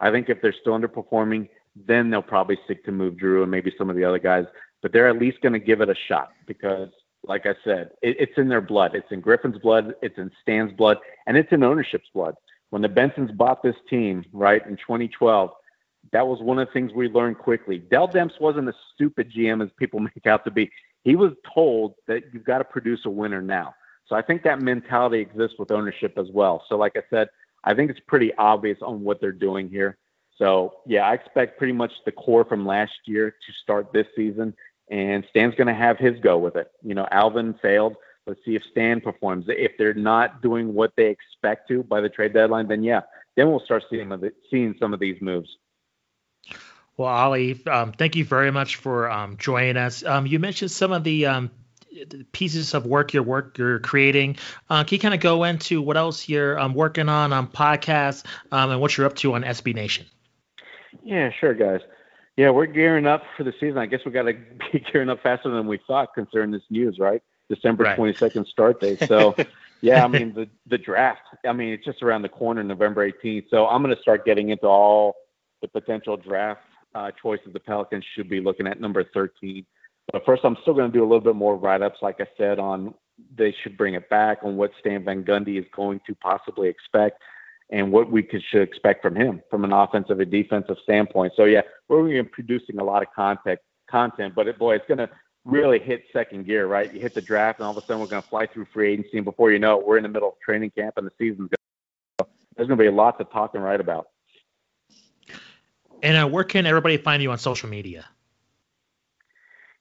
I 0.00 0.10
think 0.10 0.30
if 0.30 0.40
they're 0.40 0.54
still 0.58 0.72
underperforming, 0.72 1.50
then 1.76 2.08
they'll 2.08 2.22
probably 2.22 2.58
seek 2.66 2.86
to 2.86 2.90
move 2.90 3.16
Jrue 3.16 3.42
and 3.42 3.50
maybe 3.50 3.70
some 3.76 3.90
of 3.90 3.96
the 3.96 4.04
other 4.04 4.18
guys 4.18 4.46
but 4.82 4.92
they're 4.92 5.08
at 5.08 5.18
least 5.18 5.40
going 5.40 5.52
to 5.52 5.58
give 5.58 5.80
it 5.80 5.88
a 5.88 5.94
shot 6.06 6.32
because, 6.46 6.88
like 7.24 7.46
I 7.46 7.54
said, 7.64 7.90
it, 8.02 8.16
it's 8.18 8.38
in 8.38 8.48
their 8.48 8.60
blood. 8.60 8.94
It's 8.94 9.10
in 9.10 9.20
Griffin's 9.20 9.58
blood, 9.58 9.94
it's 10.02 10.18
in 10.18 10.30
Stan's 10.42 10.72
blood, 10.72 10.98
and 11.26 11.36
it's 11.36 11.52
in 11.52 11.62
ownership's 11.62 12.08
blood. 12.14 12.34
When 12.70 12.82
the 12.82 12.88
Bensons 12.88 13.34
bought 13.36 13.62
this 13.62 13.76
team, 13.88 14.24
right, 14.32 14.64
in 14.66 14.76
2012, 14.76 15.50
that 16.12 16.26
was 16.26 16.40
one 16.40 16.58
of 16.58 16.66
the 16.66 16.72
things 16.72 16.92
we 16.92 17.08
learned 17.08 17.38
quickly. 17.38 17.78
Dell 17.78 18.08
Demps 18.08 18.40
wasn't 18.40 18.68
a 18.68 18.74
stupid 18.94 19.32
GM 19.32 19.62
as 19.62 19.70
people 19.78 20.00
make 20.16 20.26
out 20.26 20.44
to 20.44 20.50
be. 20.50 20.70
He 21.04 21.16
was 21.16 21.32
told 21.54 21.94
that 22.06 22.24
you've 22.32 22.44
got 22.44 22.58
to 22.58 22.64
produce 22.64 23.04
a 23.04 23.10
winner 23.10 23.40
now. 23.42 23.74
So 24.06 24.16
I 24.16 24.22
think 24.22 24.42
that 24.44 24.60
mentality 24.60 25.20
exists 25.20 25.56
with 25.58 25.70
ownership 25.70 26.16
as 26.16 26.28
well. 26.32 26.64
So, 26.68 26.76
like 26.76 26.96
I 26.96 27.02
said, 27.10 27.28
I 27.64 27.74
think 27.74 27.90
it's 27.90 28.00
pretty 28.06 28.32
obvious 28.36 28.78
on 28.80 29.02
what 29.02 29.20
they're 29.20 29.32
doing 29.32 29.68
here. 29.68 29.98
So, 30.38 30.76
yeah, 30.86 31.02
I 31.02 31.14
expect 31.14 31.58
pretty 31.58 31.72
much 31.72 31.92
the 32.06 32.12
core 32.12 32.44
from 32.44 32.64
last 32.64 32.92
year 33.04 33.30
to 33.30 33.52
start 33.62 33.92
this 33.92 34.06
season, 34.16 34.54
and 34.88 35.26
Stan's 35.30 35.54
going 35.56 35.66
to 35.66 35.74
have 35.74 35.98
his 35.98 36.18
go 36.20 36.38
with 36.38 36.56
it. 36.56 36.70
You 36.82 36.94
know, 36.94 37.06
Alvin 37.10 37.54
failed. 37.60 37.96
Let's 38.28 38.44
see 38.44 38.54
if 38.54 38.62
Stan 38.70 39.00
performs. 39.00 39.46
If 39.48 39.72
they're 39.78 39.94
not 39.94 40.42
doing 40.42 40.74
what 40.74 40.92
they 40.96 41.06
expect 41.06 41.66
to 41.68 41.82
by 41.82 42.02
the 42.02 42.10
trade 42.10 42.34
deadline, 42.34 42.68
then 42.68 42.82
yeah, 42.82 43.00
then 43.36 43.48
we'll 43.48 43.60
start 43.60 43.84
seeing 43.88 44.12
seeing 44.50 44.74
some 44.78 44.92
of 44.92 45.00
these 45.00 45.16
moves. 45.22 45.48
Well, 46.98 47.08
Ollie, 47.08 47.58
um, 47.66 47.92
thank 47.92 48.16
you 48.16 48.24
very 48.24 48.50
much 48.50 48.76
for 48.76 49.10
um, 49.10 49.38
joining 49.38 49.78
us. 49.78 50.04
Um, 50.04 50.26
you 50.26 50.38
mentioned 50.38 50.70
some 50.70 50.92
of 50.92 51.04
the 51.04 51.26
um, 51.26 51.50
pieces 52.32 52.74
of 52.74 52.84
work 52.84 53.14
you're 53.14 53.22
work 53.22 53.56
you're 53.56 53.78
creating. 53.78 54.36
Uh, 54.68 54.84
can 54.84 54.96
you 54.96 55.00
kind 55.00 55.14
of 55.14 55.20
go 55.20 55.44
into 55.44 55.80
what 55.80 55.96
else 55.96 56.28
you're 56.28 56.58
um, 56.58 56.74
working 56.74 57.08
on 57.08 57.32
on 57.32 57.46
podcasts 57.46 58.24
um, 58.52 58.70
and 58.70 58.80
what 58.80 58.96
you're 58.96 59.06
up 59.06 59.16
to 59.16 59.32
on 59.34 59.42
SB 59.42 59.74
Nation? 59.74 60.04
Yeah, 61.02 61.30
sure, 61.30 61.54
guys. 61.54 61.80
Yeah, 62.36 62.50
we're 62.50 62.66
gearing 62.66 63.06
up 63.06 63.22
for 63.36 63.44
the 63.44 63.54
season. 63.58 63.78
I 63.78 63.86
guess 63.86 64.00
we 64.04 64.12
got 64.12 64.24
to 64.24 64.34
be 64.72 64.84
gearing 64.92 65.08
up 65.08 65.22
faster 65.22 65.48
than 65.50 65.66
we 65.66 65.80
thought 65.86 66.14
concerning 66.14 66.50
this 66.50 66.62
news, 66.68 66.98
right? 66.98 67.22
December 67.48 67.84
right. 67.84 67.98
22nd 67.98 68.46
start 68.46 68.80
date. 68.80 69.00
So, 69.06 69.34
yeah, 69.80 70.04
I 70.04 70.08
mean 70.08 70.34
the 70.34 70.48
the 70.66 70.78
draft. 70.78 71.22
I 71.46 71.52
mean 71.52 71.72
it's 71.72 71.84
just 71.84 72.02
around 72.02 72.22
the 72.22 72.28
corner, 72.28 72.62
November 72.62 73.10
18th. 73.10 73.46
So 73.50 73.66
I'm 73.66 73.82
going 73.82 73.94
to 73.94 74.02
start 74.02 74.24
getting 74.24 74.50
into 74.50 74.66
all 74.66 75.14
the 75.62 75.68
potential 75.68 76.16
draft 76.16 76.60
uh, 76.94 77.10
choices 77.20 77.52
the 77.52 77.60
Pelicans 77.60 78.04
should 78.14 78.28
be 78.28 78.40
looking 78.40 78.66
at 78.66 78.80
number 78.80 79.04
13. 79.14 79.64
But 80.12 80.24
first, 80.24 80.42
I'm 80.44 80.56
still 80.62 80.74
going 80.74 80.90
to 80.90 80.96
do 80.96 81.02
a 81.02 81.08
little 81.08 81.20
bit 81.20 81.36
more 81.36 81.56
write 81.56 81.82
ups, 81.82 81.98
like 82.00 82.20
I 82.20 82.26
said, 82.36 82.58
on 82.58 82.94
they 83.36 83.54
should 83.62 83.76
bring 83.76 83.94
it 83.94 84.08
back, 84.08 84.38
on 84.42 84.56
what 84.56 84.70
Stan 84.80 85.04
Van 85.04 85.24
Gundy 85.24 85.58
is 85.58 85.66
going 85.74 86.00
to 86.06 86.14
possibly 86.14 86.68
expect, 86.68 87.20
and 87.70 87.92
what 87.92 88.10
we 88.10 88.22
could, 88.22 88.42
should 88.50 88.62
expect 88.62 89.02
from 89.02 89.16
him 89.16 89.42
from 89.50 89.64
an 89.64 89.72
offensive 89.72 90.20
and 90.20 90.30
defensive 90.30 90.76
standpoint. 90.82 91.32
So, 91.36 91.44
yeah, 91.44 91.62
we're 91.88 91.98
going 92.02 92.16
to 92.16 92.22
be 92.22 92.28
producing 92.28 92.78
a 92.78 92.84
lot 92.84 93.02
of 93.02 93.08
content, 93.14 93.58
content 93.90 94.34
but 94.34 94.46
it, 94.46 94.58
boy, 94.58 94.76
it's 94.76 94.86
going 94.86 94.98
to 94.98 95.10
really 95.48 95.78
hit 95.78 96.04
second 96.12 96.46
gear, 96.46 96.66
right? 96.66 96.92
You 96.92 97.00
hit 97.00 97.14
the 97.14 97.22
draft, 97.22 97.58
and 97.58 97.66
all 97.66 97.76
of 97.76 97.82
a 97.82 97.86
sudden 97.86 98.00
we're 98.00 98.06
going 98.06 98.22
to 98.22 98.28
fly 98.28 98.46
through 98.46 98.66
free 98.72 98.92
agency, 98.92 99.16
and 99.16 99.24
before 99.24 99.50
you 99.50 99.58
know 99.58 99.80
it, 99.80 99.86
we're 99.86 99.96
in 99.96 100.02
the 100.02 100.08
middle 100.08 100.28
of 100.28 100.34
training 100.44 100.70
camp, 100.70 100.94
and 100.98 101.06
the 101.06 101.12
season's 101.18 101.48
going. 101.48 102.30
There's 102.56 102.68
going 102.68 102.78
to 102.78 102.84
be 102.84 102.90
lots 102.90 103.20
of 103.20 103.30
talk 103.30 103.54
and 103.54 103.64
write 103.64 103.80
about. 103.80 104.08
And 106.02 106.16
uh, 106.16 106.28
where 106.28 106.44
can 106.44 106.66
everybody 106.66 106.96
find 106.96 107.22
you 107.22 107.30
on 107.30 107.38
social 107.38 107.68
media? 107.68 108.06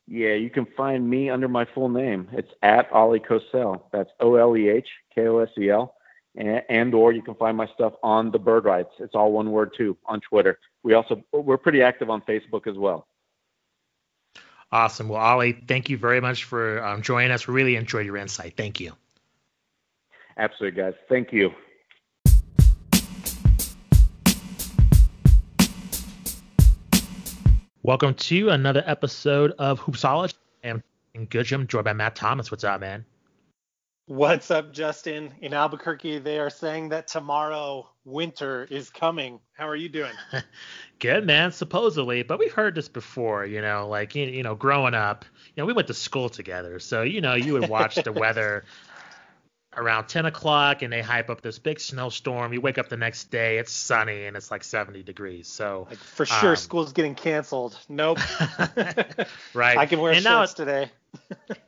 Yeah, 0.07 0.33
you 0.33 0.49
can 0.49 0.65
find 0.77 1.07
me 1.07 1.29
under 1.29 1.47
my 1.47 1.65
full 1.65 1.89
name. 1.89 2.29
It's 2.31 2.51
at 2.63 2.89
Oleh 2.91 3.19
Kosel. 3.19 3.81
That's 3.91 4.09
O 4.19 4.35
L 4.35 4.55
E 4.55 4.69
H 4.69 4.87
K 5.13 5.27
O 5.27 5.39
S 5.39 5.49
E 5.59 5.69
L. 5.69 5.95
And, 6.35 6.61
and 6.69 6.93
or 6.93 7.11
you 7.11 7.21
can 7.21 7.35
find 7.35 7.57
my 7.57 7.67
stuff 7.67 7.93
on 8.03 8.31
the 8.31 8.39
Bird 8.39 8.65
Writes. 8.65 8.91
It's 8.99 9.15
all 9.15 9.31
one 9.31 9.51
word 9.51 9.71
too 9.75 9.97
on 10.05 10.21
Twitter. 10.21 10.59
We 10.83 10.93
also 10.93 11.23
we're 11.33 11.57
pretty 11.57 11.81
active 11.81 12.09
on 12.09 12.21
Facebook 12.21 12.67
as 12.67 12.77
well. 12.77 13.07
Awesome. 14.71 15.07
Well, 15.07 15.21
Ollie, 15.21 15.53
thank 15.67 15.89
you 15.89 15.97
very 15.97 16.19
much 16.19 16.43
for 16.43 16.83
um, 16.83 17.01
joining 17.01 17.31
us. 17.31 17.47
We 17.47 17.53
really 17.53 17.77
enjoyed 17.77 18.05
your 18.05 18.17
insight. 18.17 18.57
Thank 18.57 18.81
you. 18.81 18.91
Absolutely, 20.37 20.81
guys. 20.81 20.93
Thank 21.07 21.31
you. 21.31 21.51
Welcome 27.81 28.15
to 28.15 28.49
another 28.49 28.83
episode 28.85 29.53
of 29.57 29.79
Hoopsology. 29.79 30.33
I'm 30.65 30.83
Goodrum, 31.15 31.65
joined 31.67 31.85
by 31.85 31.93
Matt 31.93 32.15
Thomas. 32.17 32.51
What's 32.51 32.65
up, 32.65 32.81
man? 32.81 33.05
What's 34.07 34.51
up, 34.51 34.71
Justin? 34.71 35.33
In 35.41 35.53
Albuquerque, 35.53 36.19
they 36.19 36.39
are 36.39 36.49
saying 36.49 36.89
that 36.89 37.07
tomorrow 37.07 37.89
winter 38.05 38.65
is 38.71 38.89
coming. 38.89 39.41
How 39.51 39.67
are 39.67 39.75
you 39.75 39.89
doing? 39.89 40.13
Good, 40.99 41.25
man. 41.25 41.51
Supposedly, 41.51 42.23
but 42.23 42.39
we've 42.39 42.53
heard 42.53 42.73
this 42.73 42.87
before. 42.87 43.45
You 43.45 43.59
know, 43.59 43.89
like 43.89 44.15
you 44.15 44.43
know, 44.43 44.55
growing 44.55 44.93
up, 44.93 45.25
you 45.53 45.61
know, 45.61 45.65
we 45.65 45.73
went 45.73 45.89
to 45.89 45.93
school 45.93 46.29
together, 46.29 46.79
so 46.79 47.01
you 47.01 47.19
know, 47.19 47.33
you 47.33 47.51
would 47.51 47.67
watch 47.67 47.95
the 47.95 48.11
weather 48.13 48.63
around 49.75 50.07
10 50.07 50.25
o'clock 50.25 50.81
and 50.81 50.91
they 50.91 51.01
hype 51.01 51.29
up 51.29 51.41
this 51.41 51.59
big 51.59 51.79
snowstorm. 51.79 52.51
You 52.51 52.61
wake 52.61 52.77
up 52.77 52.89
the 52.89 52.97
next 52.97 53.25
day, 53.25 53.59
it's 53.59 53.71
sunny 53.71 54.25
and 54.25 54.35
it's 54.35 54.49
like 54.49 54.63
70 54.63 55.03
degrees. 55.03 55.47
So 55.47 55.85
like 55.89 55.99
for 55.99 56.25
sure, 56.25 56.51
um, 56.51 56.55
school's 56.55 56.93
getting 56.93 57.13
canceled. 57.13 57.77
Nope. 57.87 58.17
right. 59.53 59.77
I 59.77 59.85
can 59.85 59.99
wear 59.99 60.13
and 60.13 60.23
shorts 60.23 60.53
today. 60.53 60.91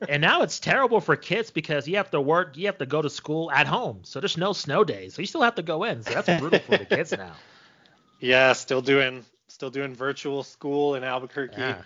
And 0.08 0.22
now 0.22 0.41
it's 0.41 0.60
terrible 0.60 1.02
for 1.02 1.16
kids 1.16 1.52
because 1.52 1.88
you 1.88 1.97
have 1.97 2.12
to 2.12 2.22
work, 2.22 2.58
you 2.58 2.66
have 2.68 2.78
to 2.78 2.86
go 2.86 3.02
to 3.02 3.10
school 3.10 3.52
at 3.52 3.68
home. 3.68 4.02
So 4.04 4.20
there's 4.20 4.38
no 4.38 4.54
snow 4.54 4.84
days. 4.84 5.14
So 5.14 5.22
you 5.22 5.28
still 5.28 5.41
have 5.41 5.56
to 5.56 5.64
go 5.64 5.84
in. 5.84 6.04
So 6.04 6.14
that's 6.14 6.39
brutal 6.39 6.60
for 6.60 6.78
the 6.78 6.86
kids 6.86 7.12
now. 7.12 7.34
Yeah, 8.22 8.52
still 8.52 8.82
doing 8.82 9.24
still 9.47 9.70
doing 9.70 9.95
virtual 9.95 10.43
school 10.43 10.95
in 10.95 11.06
Albuquerque. 11.06 11.56
Yeah. 11.58 11.82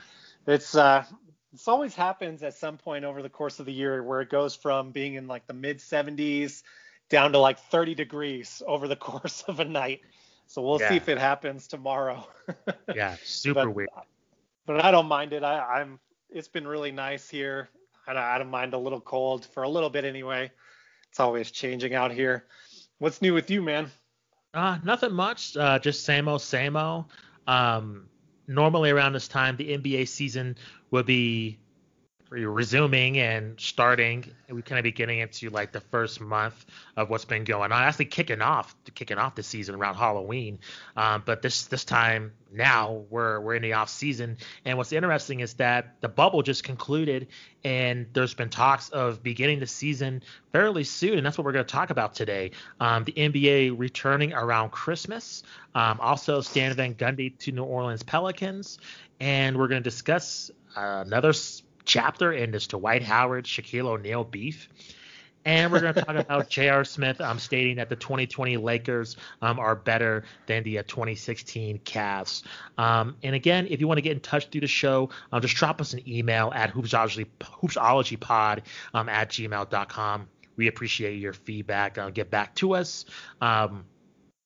It's 0.47 0.75
uh 0.75 1.05
this 1.51 1.67
always 1.67 1.93
happens 1.93 2.41
at 2.41 2.55
some 2.55 2.77
point 2.77 3.05
over 3.05 3.21
the 3.21 3.29
course 3.29 3.59
of 3.59 3.67
the 3.67 3.71
year 3.71 4.01
where 4.01 4.21
it 4.21 4.29
goes 4.29 4.55
from 4.55 4.89
being 4.89 5.13
in 5.13 5.27
like 5.27 5.45
the 5.45 5.53
mid 5.53 5.77
70s 5.77 6.63
down 7.09 7.33
to 7.33 7.37
like 7.37 7.59
30 7.59 7.93
degrees 7.93 8.63
over 8.65 8.87
the 8.87 8.95
course 9.11 9.43
of 9.47 9.59
a 9.59 9.65
night. 9.65 10.01
So 10.47 10.61
we'll 10.61 10.79
yeah. 10.81 10.89
see 10.89 10.95
if 10.95 11.07
it 11.07 11.19
happens 11.19 11.67
tomorrow. 11.67 12.27
yeah, 12.95 13.15
super 13.23 13.65
but, 13.65 13.75
weird. 13.75 13.89
But 14.65 14.83
I 14.83 14.91
don't 14.91 15.07
mind 15.07 15.33
it. 15.33 15.43
I, 15.43 15.81
am 15.81 15.99
It's 16.33 16.47
been 16.47 16.67
really 16.67 16.91
nice 16.91 17.29
here. 17.29 17.69
I 18.07 18.13
don't, 18.13 18.23
I 18.23 18.37
don't 18.39 18.49
mind 18.49 18.73
a 18.73 18.77
little 18.77 18.99
cold 18.99 19.45
for 19.45 19.63
a 19.63 19.69
little 19.69 19.89
bit 19.89 20.03
anyway. 20.03 20.51
It's 21.09 21.19
always 21.19 21.51
changing 21.51 21.93
out 21.93 22.11
here. 22.11 22.45
What's 22.97 23.21
new 23.21 23.35
with 23.35 23.51
you, 23.51 23.61
man? 23.61 23.91
Uh, 24.51 24.79
nothing 24.83 25.13
much. 25.13 25.55
Uh, 25.55 25.77
just 25.77 26.05
same 26.05 26.27
old, 26.27 26.41
same 26.41 26.75
old. 26.75 27.05
Um, 27.45 28.07
normally 28.47 28.89
around 28.89 29.13
this 29.13 29.27
time, 29.27 29.57
the 29.57 29.77
NBA 29.77 30.07
season 30.07 30.57
would 30.89 31.05
be 31.05 31.59
resuming 32.33 33.19
and 33.19 33.59
starting. 33.59 34.31
We 34.49 34.61
kind 34.61 34.79
of 34.79 34.83
be 34.83 34.91
getting 34.91 35.19
into 35.19 35.49
like 35.49 35.71
the 35.71 35.79
first 35.79 36.19
month 36.19 36.65
of 36.97 37.09
what's 37.09 37.25
been 37.25 37.43
going 37.43 37.71
on. 37.71 37.83
Actually, 37.83 38.05
kicking 38.05 38.41
off, 38.41 38.75
kicking 38.95 39.17
off 39.17 39.35
the 39.35 39.43
season 39.43 39.75
around 39.75 39.95
Halloween. 39.95 40.59
Um, 40.97 41.23
but 41.25 41.41
this 41.41 41.67
this 41.67 41.85
time 41.85 42.33
now 42.51 43.03
we're 43.09 43.39
we're 43.39 43.55
in 43.55 43.61
the 43.61 43.73
off 43.73 43.89
season. 43.89 44.37
And 44.65 44.77
what's 44.77 44.91
interesting 44.91 45.39
is 45.41 45.53
that 45.55 46.01
the 46.01 46.09
bubble 46.09 46.41
just 46.41 46.63
concluded, 46.63 47.27
and 47.63 48.07
there's 48.13 48.33
been 48.33 48.49
talks 48.49 48.89
of 48.89 49.21
beginning 49.21 49.59
the 49.59 49.67
season 49.67 50.23
fairly 50.51 50.83
soon. 50.83 51.17
And 51.17 51.25
that's 51.25 51.37
what 51.37 51.45
we're 51.45 51.53
going 51.53 51.65
to 51.65 51.71
talk 51.71 51.89
about 51.89 52.15
today. 52.15 52.51
Um, 52.79 53.03
the 53.03 53.13
NBA 53.13 53.77
returning 53.77 54.33
around 54.33 54.71
Christmas. 54.71 55.43
Um, 55.75 55.99
also, 55.99 56.41
Stan 56.41 56.73
Van 56.73 56.95
Gundy 56.95 57.37
to 57.39 57.51
New 57.51 57.63
Orleans 57.63 58.03
Pelicans, 58.03 58.79
and 59.19 59.57
we're 59.57 59.67
going 59.67 59.81
to 59.81 59.89
discuss 59.89 60.51
uh, 60.75 61.03
another 61.05 61.33
chapter 61.85 62.33
in 62.33 62.51
this 62.51 62.67
Dwight 62.67 63.03
Howard, 63.03 63.45
Shaquille 63.45 63.87
O'Neal 63.87 64.23
beef. 64.23 64.69
And 65.45 65.71
we're 65.71 65.81
going 65.81 65.93
to 65.93 66.01
talk 66.01 66.15
about 66.15 66.49
J.R. 66.49 66.85
Smith 66.85 67.19
um, 67.19 67.37
stating 67.37 67.75
that 67.75 67.89
the 67.89 67.95
2020 67.95 68.57
Lakers 68.57 69.17
um, 69.41 69.59
are 69.59 69.75
better 69.75 70.23
than 70.45 70.63
the 70.63 70.79
uh, 70.79 70.83
2016 70.83 71.79
Cavs. 71.79 72.43
Um, 72.77 73.17
and 73.23 73.35
again, 73.35 73.67
if 73.69 73.81
you 73.81 73.87
want 73.87 73.97
to 73.97 74.01
get 74.01 74.13
in 74.13 74.21
touch 74.21 74.47
through 74.49 74.61
the 74.61 74.67
show, 74.67 75.09
um, 75.31 75.41
just 75.41 75.55
drop 75.55 75.81
us 75.81 75.93
an 75.93 76.07
email 76.07 76.51
at 76.55 76.73
hoopsology, 76.73 77.27
hoopsologypod 77.41 78.61
um, 78.93 79.09
at 79.09 79.29
gmail.com. 79.29 80.27
We 80.55 80.67
appreciate 80.67 81.19
your 81.19 81.33
feedback. 81.33 81.97
Uh, 81.97 82.09
get 82.09 82.29
back 82.29 82.55
to 82.55 82.75
us. 82.75 83.05
Um, 83.41 83.85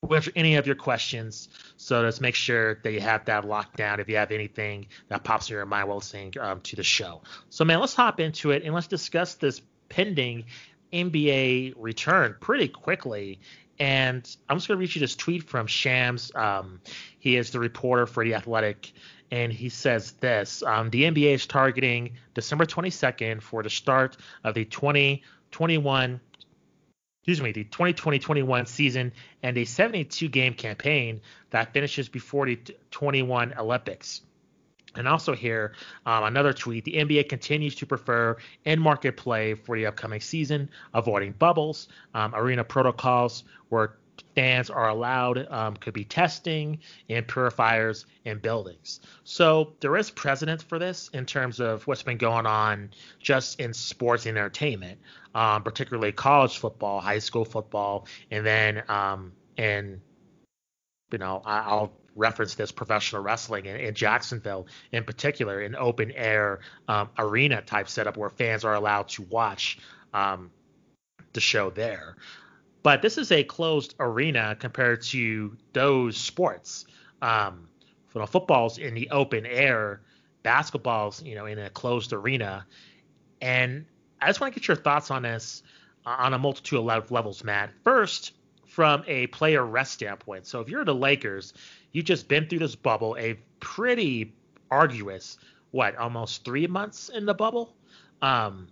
with 0.09 0.29
any 0.35 0.55
of 0.55 0.65
your 0.65 0.75
questions. 0.75 1.49
So 1.77 2.01
let's 2.01 2.21
make 2.21 2.35
sure 2.35 2.79
that 2.83 2.91
you 2.91 3.01
have 3.01 3.25
that 3.25 3.45
locked 3.45 3.77
down 3.77 3.99
if 3.99 4.09
you 4.09 4.15
have 4.17 4.31
anything 4.31 4.87
that 5.09 5.23
pops 5.23 5.49
in 5.49 5.55
your 5.55 5.65
mind 5.65 5.87
while 5.87 5.97
listening 5.97 6.33
um, 6.39 6.61
to 6.61 6.75
the 6.75 6.83
show. 6.83 7.21
So, 7.49 7.65
man, 7.65 7.79
let's 7.79 7.93
hop 7.93 8.19
into 8.19 8.51
it 8.51 8.63
and 8.63 8.73
let's 8.73 8.87
discuss 8.87 9.35
this 9.35 9.61
pending 9.89 10.45
NBA 10.93 11.73
return 11.77 12.35
pretty 12.39 12.67
quickly. 12.67 13.39
And 13.79 14.35
I'm 14.49 14.57
just 14.57 14.67
going 14.67 14.77
to 14.77 14.79
read 14.79 14.95
you 14.95 14.99
this 14.99 15.15
tweet 15.15 15.43
from 15.43 15.67
Shams. 15.67 16.31
Um, 16.33 16.81
he 17.19 17.35
is 17.35 17.51
the 17.51 17.59
reporter 17.59 18.07
for 18.07 18.23
The 18.23 18.33
Athletic. 18.33 18.91
And 19.29 19.51
he 19.51 19.69
says 19.69 20.13
this 20.13 20.63
um, 20.63 20.89
The 20.89 21.03
NBA 21.03 21.33
is 21.33 21.45
targeting 21.45 22.13
December 22.33 22.65
22nd 22.65 23.41
for 23.41 23.61
the 23.61 23.69
start 23.69 24.17
of 24.43 24.55
the 24.55 24.65
2021 24.65 26.19
excuse 27.27 27.43
me, 27.43 27.51
the 27.51 27.65
2020-21 27.65 28.65
season 28.65 29.11
and 29.43 29.57
a 29.57 29.65
72 29.65 30.29
game 30.29 30.53
campaign 30.53 31.19
that 31.49 31.73
finishes 31.73 32.07
before 32.07 32.45
the 32.45 32.57
21 32.91 33.53
Olympics. 33.59 34.21
And 34.95 35.09
also 35.09 35.35
here, 35.35 35.73
um, 36.05 36.23
another 36.23 36.53
tweet: 36.53 36.85
the 36.85 36.93
NBA 36.93 37.27
continues 37.27 37.75
to 37.75 37.85
prefer 37.85 38.37
in-market 38.63 39.17
play 39.17 39.55
for 39.55 39.75
the 39.75 39.87
upcoming 39.87 40.21
season, 40.21 40.69
avoiding 40.93 41.33
bubbles. 41.33 41.89
Um, 42.13 42.33
arena 42.33 42.63
protocols 42.63 43.43
where 43.67 43.97
fans 44.37 44.69
are 44.69 44.87
allowed 44.87 45.51
um, 45.51 45.75
could 45.75 45.95
be 45.95 46.03
testing 46.05 46.77
and 47.09 47.27
purifiers 47.27 48.05
in 48.23 48.37
buildings. 48.37 48.99
So 49.23 49.73
there 49.79 49.97
is 49.97 50.11
precedent 50.11 50.61
for 50.61 50.77
this 50.77 51.09
in 51.11 51.25
terms 51.25 51.59
of 51.59 51.87
what's 51.87 52.03
been 52.03 52.19
going 52.19 52.45
on 52.45 52.91
just 53.19 53.59
in 53.59 53.73
sports 53.73 54.27
and 54.27 54.37
entertainment, 54.37 54.99
um, 55.33 55.63
particularly 55.63 56.11
college 56.11 56.59
football, 56.59 57.01
high 57.01 57.17
school 57.17 57.45
football, 57.45 58.05
and 58.29 58.45
then 58.45 58.83
um, 58.89 59.31
in 59.57 59.99
you 61.11 61.17
know 61.17 61.41
I'll 61.43 61.91
reference 62.15 62.53
this 62.53 62.71
professional 62.71 63.23
wrestling 63.23 63.65
in, 63.65 63.77
in 63.77 63.95
Jacksonville 63.95 64.67
in 64.91 65.03
particular, 65.03 65.61
an 65.61 65.75
open 65.75 66.11
air 66.11 66.59
um, 66.87 67.09
arena 67.17 67.63
type 67.63 67.89
setup 67.89 68.17
where 68.17 68.29
fans 68.29 68.63
are 68.63 68.75
allowed 68.75 69.09
to 69.09 69.23
watch 69.23 69.79
um, 70.13 70.51
the 71.33 71.41
show 71.41 71.71
there. 71.71 72.17
But 72.87 73.01
this 73.01 73.17
is 73.17 73.33
a 73.33 73.43
closed 73.43 73.95
arena 73.99 74.55
compared 74.57 75.01
to 75.07 75.57
those 75.73 76.15
sports. 76.15 76.85
Um, 77.21 77.67
you 78.15 78.21
know, 78.21 78.25
football's 78.25 78.77
in 78.77 78.93
the 78.93 79.09
open 79.09 79.45
air, 79.45 80.03
basketball's 80.41 81.21
you 81.21 81.35
know 81.35 81.47
in 81.47 81.59
a 81.59 81.69
closed 81.69 82.13
arena, 82.13 82.65
and 83.41 83.85
I 84.21 84.27
just 84.27 84.39
want 84.39 84.53
to 84.53 84.59
get 84.61 84.69
your 84.69 84.77
thoughts 84.77 85.11
on 85.11 85.23
this 85.23 85.63
uh, 86.05 86.15
on 86.17 86.33
a 86.33 86.39
multitude 86.39 86.79
of 86.79 87.11
levels, 87.11 87.43
Matt. 87.43 87.71
First, 87.83 88.31
from 88.65 89.03
a 89.05 89.27
player 89.27 89.65
rest 89.65 89.91
standpoint. 89.91 90.45
So 90.47 90.61
if 90.61 90.69
you're 90.69 90.85
the 90.85 90.95
Lakers, 90.95 91.51
you've 91.91 92.05
just 92.05 92.29
been 92.29 92.47
through 92.47 92.59
this 92.59 92.75
bubble, 92.75 93.17
a 93.19 93.33
pretty 93.59 94.33
arduous, 94.71 95.37
what, 95.71 95.97
almost 95.97 96.45
three 96.45 96.67
months 96.67 97.09
in 97.09 97.25
the 97.25 97.33
bubble, 97.33 97.75
um, 98.21 98.69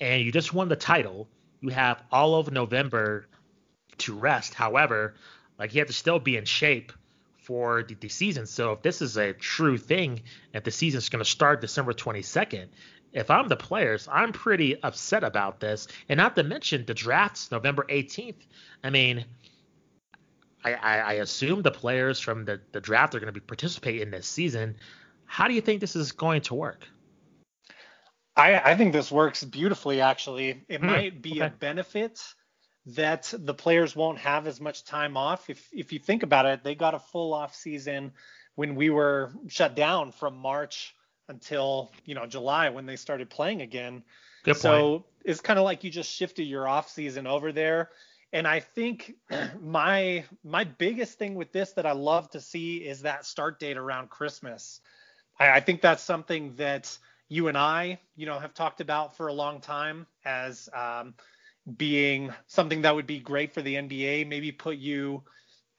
and 0.00 0.24
you 0.24 0.32
just 0.32 0.54
won 0.54 0.70
the 0.70 0.76
title. 0.76 1.28
You 1.60 1.68
have 1.68 2.02
all 2.10 2.36
of 2.36 2.50
November 2.52 3.26
to 4.00 4.14
rest. 4.14 4.54
However, 4.54 5.14
like 5.58 5.74
you 5.74 5.80
have 5.80 5.88
to 5.88 5.94
still 5.94 6.18
be 6.18 6.36
in 6.36 6.44
shape 6.44 6.92
for 7.38 7.82
the, 7.82 7.94
the 7.94 8.08
season. 8.08 8.46
So 8.46 8.72
if 8.72 8.82
this 8.82 9.02
is 9.02 9.16
a 9.16 9.32
true 9.32 9.78
thing, 9.78 10.22
if 10.52 10.64
the 10.64 10.70
season's 10.70 11.08
going 11.08 11.24
to 11.24 11.30
start 11.30 11.60
December 11.60 11.92
22nd, 11.92 12.68
if 13.12 13.30
I'm 13.30 13.48
the 13.48 13.56
players, 13.56 14.08
I'm 14.10 14.32
pretty 14.32 14.80
upset 14.82 15.24
about 15.24 15.60
this. 15.60 15.88
And 16.08 16.18
not 16.18 16.36
to 16.36 16.42
mention 16.42 16.84
the 16.86 16.94
draft's 16.94 17.50
November 17.50 17.84
18th. 17.88 18.46
I 18.84 18.90
mean, 18.90 19.24
I, 20.64 20.74
I, 20.74 20.96
I 20.98 21.12
assume 21.14 21.62
the 21.62 21.70
players 21.70 22.20
from 22.20 22.44
the, 22.44 22.60
the 22.72 22.80
draft 22.80 23.14
are 23.14 23.20
going 23.20 23.32
to 23.32 23.38
be 23.38 23.40
participating 23.40 24.02
in 24.02 24.10
this 24.10 24.26
season. 24.26 24.76
How 25.24 25.48
do 25.48 25.54
you 25.54 25.60
think 25.60 25.80
this 25.80 25.96
is 25.96 26.12
going 26.12 26.42
to 26.42 26.54
work? 26.54 26.86
I, 28.36 28.58
I 28.58 28.76
think 28.76 28.92
this 28.92 29.10
works 29.10 29.42
beautifully, 29.42 30.00
actually. 30.00 30.64
It 30.68 30.80
mm, 30.80 30.86
might 30.86 31.22
be 31.22 31.32
okay. 31.32 31.46
a 31.46 31.50
benefit 31.50 32.22
that 32.86 33.32
the 33.36 33.54
players 33.54 33.94
won't 33.94 34.18
have 34.18 34.46
as 34.46 34.60
much 34.60 34.84
time 34.84 35.16
off. 35.16 35.50
If 35.50 35.68
if 35.72 35.92
you 35.92 35.98
think 35.98 36.22
about 36.22 36.46
it, 36.46 36.64
they 36.64 36.74
got 36.74 36.94
a 36.94 36.98
full 36.98 37.34
off 37.34 37.54
season 37.54 38.12
when 38.54 38.74
we 38.74 38.90
were 38.90 39.32
shut 39.48 39.74
down 39.74 40.12
from 40.12 40.36
March 40.36 40.94
until 41.28 41.90
you 42.04 42.14
know 42.14 42.26
July 42.26 42.70
when 42.70 42.86
they 42.86 42.96
started 42.96 43.30
playing 43.30 43.62
again. 43.62 44.02
Good 44.44 44.56
so 44.56 44.90
point. 44.90 45.04
it's 45.24 45.40
kind 45.40 45.58
of 45.58 45.64
like 45.64 45.84
you 45.84 45.90
just 45.90 46.10
shifted 46.10 46.44
your 46.44 46.66
off 46.66 46.88
season 46.88 47.26
over 47.26 47.52
there. 47.52 47.90
And 48.32 48.46
I 48.46 48.60
think 48.60 49.14
my 49.60 50.24
my 50.42 50.64
biggest 50.64 51.18
thing 51.18 51.34
with 51.34 51.52
this 51.52 51.72
that 51.72 51.86
I 51.86 51.92
love 51.92 52.30
to 52.30 52.40
see 52.40 52.78
is 52.78 53.02
that 53.02 53.26
start 53.26 53.60
date 53.60 53.76
around 53.76 54.08
Christmas. 54.08 54.80
I, 55.38 55.50
I 55.50 55.60
think 55.60 55.80
that's 55.80 56.02
something 56.02 56.54
that 56.56 56.96
you 57.28 57.48
and 57.48 57.56
I, 57.56 58.00
you 58.16 58.26
know, 58.26 58.38
have 58.38 58.54
talked 58.54 58.80
about 58.80 59.16
for 59.16 59.28
a 59.28 59.32
long 59.32 59.60
time 59.60 60.06
as 60.24 60.68
um, 60.74 61.14
being 61.76 62.32
something 62.46 62.82
that 62.82 62.94
would 62.94 63.06
be 63.06 63.18
great 63.18 63.52
for 63.52 63.62
the 63.62 63.74
NBA, 63.74 64.26
maybe 64.26 64.52
put 64.52 64.76
you 64.76 65.22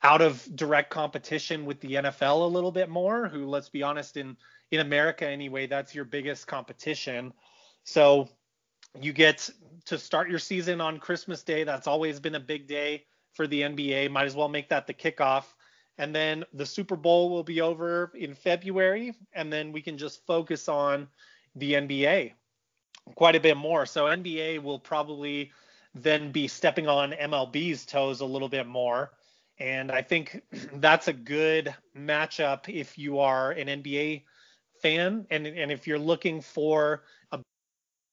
out 0.03 0.21
of 0.21 0.47
direct 0.55 0.89
competition 0.89 1.65
with 1.65 1.79
the 1.81 1.95
NFL 1.95 2.41
a 2.41 2.45
little 2.45 2.71
bit 2.71 2.89
more, 2.89 3.27
who 3.27 3.45
let's 3.45 3.69
be 3.69 3.83
honest 3.83 4.17
in 4.17 4.35
in 4.71 4.79
America 4.79 5.27
anyway, 5.27 5.67
that's 5.67 5.93
your 5.93 6.05
biggest 6.05 6.47
competition. 6.47 7.33
So 7.83 8.29
you 8.99 9.13
get 9.13 9.49
to 9.85 9.97
start 9.97 10.29
your 10.29 10.39
season 10.39 10.81
on 10.81 10.97
Christmas 10.97 11.43
Day. 11.43 11.63
That's 11.63 11.87
always 11.87 12.19
been 12.19 12.35
a 12.35 12.39
big 12.39 12.67
day 12.67 13.05
for 13.33 13.47
the 13.47 13.61
NBA. 13.61 14.09
Might 14.09 14.25
as 14.25 14.35
well 14.35 14.49
make 14.49 14.69
that 14.69 14.87
the 14.87 14.93
kickoff. 14.93 15.43
And 15.97 16.15
then 16.15 16.45
the 16.53 16.65
Super 16.65 16.95
Bowl 16.95 17.29
will 17.29 17.43
be 17.43 17.61
over 17.61 18.11
in 18.15 18.33
February, 18.33 19.13
and 19.33 19.51
then 19.51 19.71
we 19.71 19.81
can 19.81 19.97
just 19.97 20.25
focus 20.25 20.67
on 20.69 21.07
the 21.55 21.73
NBA 21.73 22.31
quite 23.15 23.35
a 23.35 23.39
bit 23.39 23.57
more. 23.57 23.85
So 23.85 24.05
NBA 24.05 24.63
will 24.63 24.79
probably 24.79 25.51
then 25.93 26.31
be 26.31 26.47
stepping 26.47 26.87
on 26.87 27.11
MLB's 27.11 27.85
toes 27.85 28.21
a 28.21 28.25
little 28.25 28.49
bit 28.49 28.67
more. 28.67 29.11
And 29.59 29.91
I 29.91 30.01
think 30.01 30.41
that's 30.75 31.07
a 31.07 31.13
good 31.13 31.73
matchup 31.97 32.69
if 32.69 32.97
you 32.97 33.19
are 33.19 33.51
an 33.51 33.67
NBA 33.67 34.23
fan 34.81 35.27
and, 35.29 35.45
and 35.45 35.71
if 35.71 35.87
you're 35.87 35.99
looking 35.99 36.41
for 36.41 37.03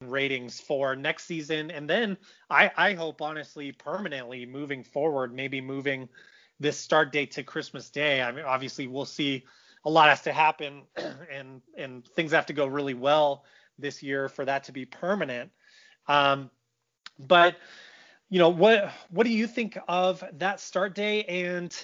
ratings 0.00 0.60
for 0.60 0.94
next 0.94 1.24
season. 1.24 1.70
And 1.70 1.88
then 1.88 2.16
I, 2.50 2.70
I 2.76 2.94
hope 2.94 3.20
honestly 3.20 3.72
permanently 3.72 4.46
moving 4.46 4.84
forward, 4.84 5.34
maybe 5.34 5.60
moving 5.60 6.08
this 6.60 6.78
start 6.78 7.12
date 7.12 7.32
to 7.32 7.42
Christmas 7.42 7.90
Day. 7.90 8.22
I 8.22 8.32
mean, 8.32 8.44
obviously 8.44 8.86
we'll 8.86 9.04
see 9.04 9.44
a 9.84 9.90
lot 9.90 10.08
has 10.08 10.22
to 10.22 10.32
happen 10.32 10.82
and 11.32 11.62
and 11.76 12.06
things 12.08 12.32
have 12.32 12.46
to 12.46 12.52
go 12.52 12.66
really 12.66 12.94
well 12.94 13.44
this 13.78 14.02
year 14.02 14.28
for 14.28 14.44
that 14.44 14.64
to 14.64 14.72
be 14.72 14.84
permanent. 14.84 15.50
Um, 16.06 16.50
but 17.18 17.56
you 18.30 18.38
know, 18.38 18.48
what 18.48 18.92
what 19.10 19.24
do 19.24 19.32
you 19.32 19.46
think 19.46 19.78
of 19.88 20.22
that 20.34 20.60
start 20.60 20.94
day 20.94 21.24
and 21.24 21.74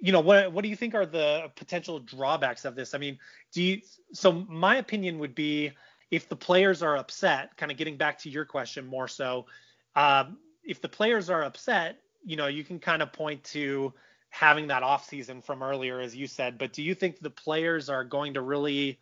you 0.00 0.12
know, 0.12 0.20
what 0.20 0.52
what 0.52 0.62
do 0.62 0.68
you 0.70 0.76
think 0.76 0.94
are 0.94 1.06
the 1.06 1.50
potential 1.56 1.98
drawbacks 1.98 2.64
of 2.64 2.74
this? 2.74 2.94
I 2.94 2.98
mean, 2.98 3.18
do 3.52 3.62
you 3.62 3.80
so 4.12 4.32
my 4.32 4.76
opinion 4.76 5.18
would 5.18 5.34
be 5.34 5.72
if 6.10 6.28
the 6.28 6.36
players 6.36 6.82
are 6.82 6.96
upset, 6.96 7.56
kind 7.56 7.70
of 7.70 7.78
getting 7.78 7.96
back 7.96 8.18
to 8.18 8.30
your 8.30 8.44
question 8.44 8.86
more 8.86 9.08
so, 9.08 9.46
um, 9.94 10.38
if 10.64 10.80
the 10.80 10.88
players 10.88 11.30
are 11.30 11.44
upset, 11.44 12.00
you 12.24 12.36
know, 12.36 12.46
you 12.46 12.64
can 12.64 12.78
kind 12.78 13.02
of 13.02 13.12
point 13.12 13.42
to 13.44 13.92
having 14.30 14.68
that 14.68 14.82
off 14.82 15.06
season 15.06 15.42
from 15.42 15.62
earlier, 15.62 16.00
as 16.00 16.14
you 16.14 16.26
said. 16.26 16.58
But 16.58 16.72
do 16.72 16.82
you 16.82 16.94
think 16.94 17.20
the 17.20 17.30
players 17.30 17.88
are 17.88 18.04
going 18.04 18.34
to 18.34 18.42
really, 18.42 18.98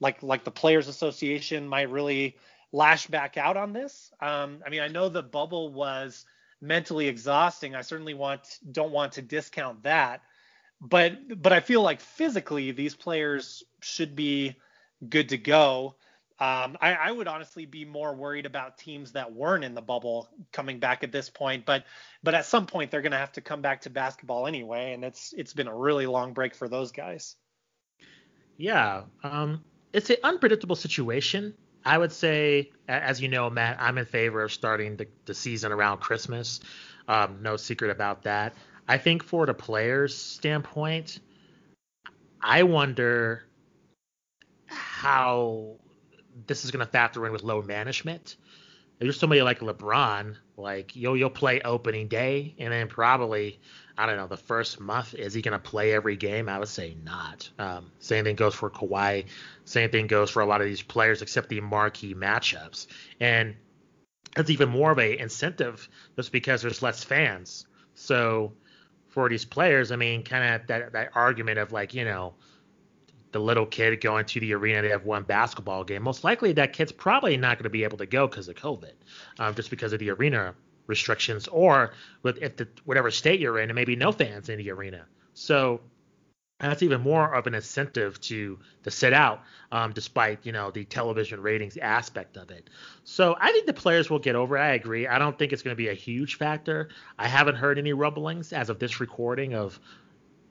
like, 0.00 0.22
like 0.22 0.44
the 0.44 0.50
Players 0.50 0.88
Association 0.88 1.68
might 1.68 1.90
really 1.90 2.36
lash 2.72 3.06
back 3.06 3.36
out 3.36 3.56
on 3.56 3.72
this? 3.72 4.10
Um, 4.20 4.62
I 4.66 4.70
mean, 4.70 4.80
I 4.80 4.88
know 4.88 5.08
the 5.08 5.22
bubble 5.22 5.72
was 5.72 6.24
mentally 6.60 7.08
exhausting. 7.08 7.74
I 7.74 7.82
certainly 7.82 8.14
want 8.14 8.58
don't 8.70 8.92
want 8.92 9.12
to 9.12 9.22
discount 9.22 9.82
that, 9.82 10.22
but 10.80 11.40
but 11.40 11.52
I 11.52 11.60
feel 11.60 11.82
like 11.82 12.00
physically 12.00 12.72
these 12.72 12.94
players 12.94 13.62
should 13.80 14.16
be 14.16 14.56
good 15.08 15.30
to 15.30 15.38
go. 15.38 15.96
Um, 16.38 16.76
I, 16.80 16.94
I, 16.94 17.12
would 17.12 17.28
honestly 17.28 17.66
be 17.66 17.84
more 17.84 18.16
worried 18.16 18.46
about 18.46 18.76
teams 18.76 19.12
that 19.12 19.32
weren't 19.32 19.62
in 19.62 19.74
the 19.74 19.82
bubble 19.82 20.28
coming 20.50 20.80
back 20.80 21.04
at 21.04 21.12
this 21.12 21.30
point, 21.30 21.64
but 21.64 21.84
but 22.24 22.34
at 22.34 22.46
some 22.46 22.66
point 22.66 22.90
they're 22.90 23.02
going 23.02 23.12
to 23.12 23.18
have 23.18 23.30
to 23.32 23.40
come 23.40 23.62
back 23.62 23.82
to 23.82 23.90
basketball 23.90 24.48
anyway, 24.48 24.92
and 24.92 25.04
it's 25.04 25.32
it's 25.36 25.52
been 25.52 25.68
a 25.68 25.76
really 25.76 26.06
long 26.06 26.32
break 26.32 26.56
for 26.56 26.68
those 26.68 26.90
guys. 26.90 27.36
Yeah, 28.56 29.02
um, 29.22 29.62
it's 29.92 30.10
an 30.10 30.16
unpredictable 30.24 30.74
situation. 30.74 31.54
I 31.84 31.98
would 31.98 32.12
say, 32.12 32.70
as 32.88 33.20
you 33.20 33.28
know, 33.28 33.50
Matt, 33.50 33.80
I'm 33.80 33.98
in 33.98 34.04
favor 34.04 34.42
of 34.42 34.52
starting 34.52 34.96
the, 34.96 35.08
the 35.24 35.34
season 35.34 35.72
around 35.72 35.98
Christmas. 35.98 36.60
Um, 37.08 37.38
no 37.42 37.56
secret 37.56 37.90
about 37.90 38.22
that. 38.22 38.54
I 38.88 38.98
think 38.98 39.22
for 39.22 39.46
the 39.46 39.54
players' 39.54 40.16
standpoint, 40.16 41.20
I 42.40 42.62
wonder 42.64 43.44
how 44.66 45.76
this 46.46 46.64
is 46.64 46.70
going 46.70 46.84
to 46.84 46.90
factor 46.90 47.26
in 47.26 47.32
with 47.32 47.42
load 47.42 47.66
management. 47.66 48.36
If 49.02 49.06
you're 49.06 49.14
somebody 49.14 49.42
like 49.42 49.58
LeBron, 49.58 50.36
like 50.56 50.94
you'll 50.94 51.16
you'll 51.16 51.28
play 51.28 51.60
opening 51.60 52.06
day, 52.06 52.54
and 52.60 52.72
then 52.72 52.86
probably 52.86 53.58
I 53.98 54.06
don't 54.06 54.16
know 54.16 54.28
the 54.28 54.36
first 54.36 54.78
month 54.78 55.14
is 55.14 55.34
he 55.34 55.42
going 55.42 55.54
to 55.54 55.58
play 55.58 55.92
every 55.92 56.14
game? 56.14 56.48
I 56.48 56.56
would 56.60 56.68
say 56.68 56.96
not. 57.02 57.50
Um, 57.58 57.90
same 57.98 58.22
thing 58.22 58.36
goes 58.36 58.54
for 58.54 58.70
Kawhi. 58.70 59.24
Same 59.64 59.90
thing 59.90 60.06
goes 60.06 60.30
for 60.30 60.40
a 60.40 60.46
lot 60.46 60.60
of 60.60 60.68
these 60.68 60.82
players, 60.82 61.20
except 61.20 61.48
the 61.48 61.60
marquee 61.60 62.14
matchups. 62.14 62.86
And 63.18 63.56
it's 64.36 64.50
even 64.50 64.68
more 64.68 64.92
of 64.92 65.00
a 65.00 65.18
incentive 65.18 65.88
just 66.14 66.30
because 66.30 66.62
there's 66.62 66.80
less 66.80 67.02
fans. 67.02 67.66
So 67.96 68.52
for 69.08 69.28
these 69.28 69.44
players, 69.44 69.90
I 69.90 69.96
mean, 69.96 70.22
kind 70.22 70.54
of 70.54 70.68
that 70.68 70.92
that 70.92 71.10
argument 71.16 71.58
of 71.58 71.72
like 71.72 71.92
you 71.92 72.04
know 72.04 72.34
the 73.32 73.40
little 73.40 73.66
kid 73.66 74.00
going 74.00 74.24
to 74.26 74.40
the 74.40 74.52
arena 74.54 74.82
to 74.82 74.90
have 74.90 75.04
one 75.04 75.22
basketball 75.22 75.84
game, 75.84 76.02
most 76.02 76.22
likely 76.24 76.52
that 76.52 76.72
kid's 76.72 76.92
probably 76.92 77.36
not 77.36 77.58
going 77.58 77.64
to 77.64 77.70
be 77.70 77.84
able 77.84 77.98
to 77.98 78.06
go 78.06 78.26
because 78.26 78.48
of 78.48 78.56
COVID, 78.56 78.92
um, 79.38 79.54
just 79.54 79.70
because 79.70 79.92
of 79.92 79.98
the 79.98 80.10
arena 80.10 80.54
restrictions, 80.86 81.48
or 81.48 81.92
with 82.22 82.38
if 82.42 82.56
the 82.56 82.68
whatever 82.84 83.10
state 83.10 83.40
you're 83.40 83.58
in, 83.58 83.70
and 83.70 83.74
maybe 83.74 83.96
no 83.96 84.12
fans 84.12 84.48
in 84.48 84.58
the 84.58 84.70
arena. 84.70 85.06
So 85.34 85.80
that's 86.62 86.82
even 86.82 87.00
more 87.00 87.34
of 87.34 87.46
an 87.46 87.54
incentive 87.54 88.20
to 88.20 88.58
to 88.84 88.90
sit 88.90 89.12
out, 89.12 89.42
um, 89.72 89.92
despite 89.92 90.46
you 90.46 90.52
know 90.52 90.70
the 90.70 90.84
television 90.84 91.40
ratings 91.40 91.76
aspect 91.76 92.36
of 92.36 92.50
it. 92.50 92.70
So 93.04 93.36
I 93.40 93.50
think 93.52 93.66
the 93.66 93.72
players 93.72 94.08
will 94.08 94.20
get 94.20 94.36
over. 94.36 94.56
it. 94.56 94.60
I 94.60 94.74
agree. 94.74 95.08
I 95.08 95.18
don't 95.18 95.36
think 95.38 95.52
it's 95.52 95.62
going 95.62 95.72
to 95.74 95.82
be 95.82 95.88
a 95.88 95.94
huge 95.94 96.36
factor. 96.36 96.90
I 97.18 97.26
haven't 97.26 97.56
heard 97.56 97.78
any 97.78 97.92
rumblings 97.92 98.52
as 98.52 98.70
of 98.70 98.78
this 98.78 99.00
recording 99.00 99.54
of 99.54 99.80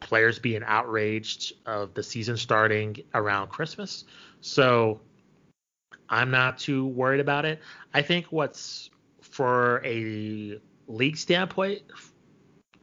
players 0.01 0.39
being 0.39 0.63
outraged 0.65 1.53
of 1.65 1.93
the 1.93 2.03
season 2.03 2.35
starting 2.35 2.97
around 3.13 3.47
Christmas. 3.47 4.03
So 4.41 4.99
I'm 6.09 6.29
not 6.29 6.57
too 6.57 6.87
worried 6.87 7.21
about 7.21 7.45
it. 7.45 7.61
I 7.93 8.01
think 8.01 8.25
what's 8.27 8.89
for 9.21 9.81
a 9.85 10.59
league 10.87 11.15
standpoint, 11.15 11.83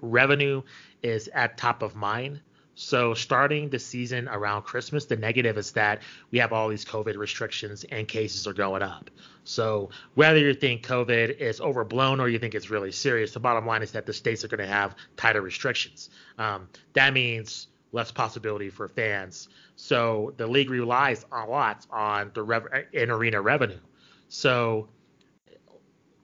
revenue 0.00 0.62
is 1.02 1.28
at 1.28 1.58
top 1.58 1.82
of 1.82 1.94
mind. 1.94 2.40
So 2.80 3.12
starting 3.12 3.70
the 3.70 3.78
season 3.80 4.28
around 4.28 4.62
Christmas, 4.62 5.04
the 5.04 5.16
negative 5.16 5.58
is 5.58 5.72
that 5.72 6.00
we 6.30 6.38
have 6.38 6.52
all 6.52 6.68
these 6.68 6.84
COVID 6.84 7.16
restrictions 7.16 7.84
and 7.90 8.06
cases 8.06 8.46
are 8.46 8.52
going 8.52 8.82
up. 8.82 9.10
So 9.42 9.90
whether 10.14 10.38
you 10.38 10.54
think 10.54 10.86
COVID 10.86 11.38
is 11.38 11.60
overblown 11.60 12.20
or 12.20 12.28
you 12.28 12.38
think 12.38 12.54
it's 12.54 12.70
really 12.70 12.92
serious, 12.92 13.32
the 13.32 13.40
bottom 13.40 13.66
line 13.66 13.82
is 13.82 13.90
that 13.90 14.06
the 14.06 14.12
states 14.12 14.44
are 14.44 14.48
going 14.48 14.60
to 14.60 14.72
have 14.72 14.94
tighter 15.16 15.42
restrictions. 15.42 16.10
Um, 16.38 16.68
that 16.92 17.12
means 17.12 17.66
less 17.90 18.12
possibility 18.12 18.70
for 18.70 18.86
fans. 18.86 19.48
So 19.74 20.32
the 20.36 20.46
league 20.46 20.70
relies 20.70 21.26
a 21.32 21.46
lot 21.46 21.84
on 21.90 22.30
the 22.32 22.44
rev- 22.44 22.86
in 22.92 23.10
arena 23.10 23.40
revenue. 23.40 23.80
So 24.28 24.88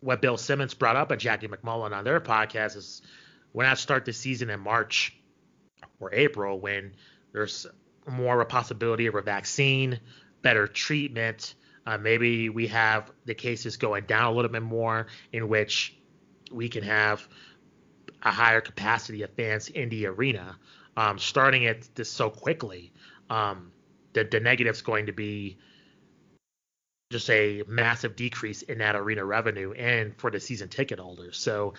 what 0.03 0.23
Bill 0.23 0.37
Simmons 0.37 0.73
brought 0.73 0.95
up 0.95 1.11
and 1.11 1.21
Jackie 1.21 1.49
MacMullan 1.49 1.91
on 1.91 2.05
their 2.05 2.21
podcast 2.21 2.77
is 2.77 3.03
when 3.51 3.67
I 3.67 3.75
start 3.75 4.05
the 4.05 4.13
season 4.13 4.51
in 4.51 4.61
March 4.61 5.17
or 6.05 6.15
April 6.15 6.59
when 6.59 6.93
there's 7.33 7.67
more 8.07 8.35
of 8.35 8.41
a 8.41 8.45
possibility 8.45 9.07
of 9.07 9.15
a 9.15 9.23
vaccine, 9.23 9.99
better 10.43 10.67
treatment. 10.67 11.55
Uh, 11.87 11.99
maybe 11.99 12.49
we 12.49 12.67
have 12.69 13.11
the 13.25 13.35
cases 13.35 13.77
going 13.77 14.05
down 14.05 14.25
a 14.25 14.33
little 14.33 14.51
bit 14.51 14.63
more, 14.63 15.07
in 15.33 15.49
which 15.49 15.97
we 16.53 16.69
can 16.69 16.83
have 16.83 17.27
a 18.23 18.31
higher 18.31 18.61
capacity 18.61 19.23
of 19.23 19.31
fans 19.31 19.69
in 19.69 19.89
the 19.89 20.07
arena. 20.07 20.57
Um, 20.97 21.19
starting 21.19 21.65
it 21.65 21.89
this 21.95 22.11
so 22.11 22.31
quickly, 22.31 22.93
um, 23.29 23.73
the, 24.13 24.25
the 24.25 24.41
negative 24.41 24.75
is 24.75 24.83
going 24.83 25.07
to 25.07 25.13
be 25.13 25.59
just 27.11 27.29
a 27.31 27.63
massive 27.67 28.17
decrease 28.17 28.63
in 28.63 28.79
that 28.79 28.97
arena 28.97 29.25
revenue 29.25 29.73
and 29.73 30.17
for 30.19 30.31
the 30.31 30.41
season 30.41 30.69
ticket 30.69 30.99
holders. 30.99 31.37
So, 31.37 31.75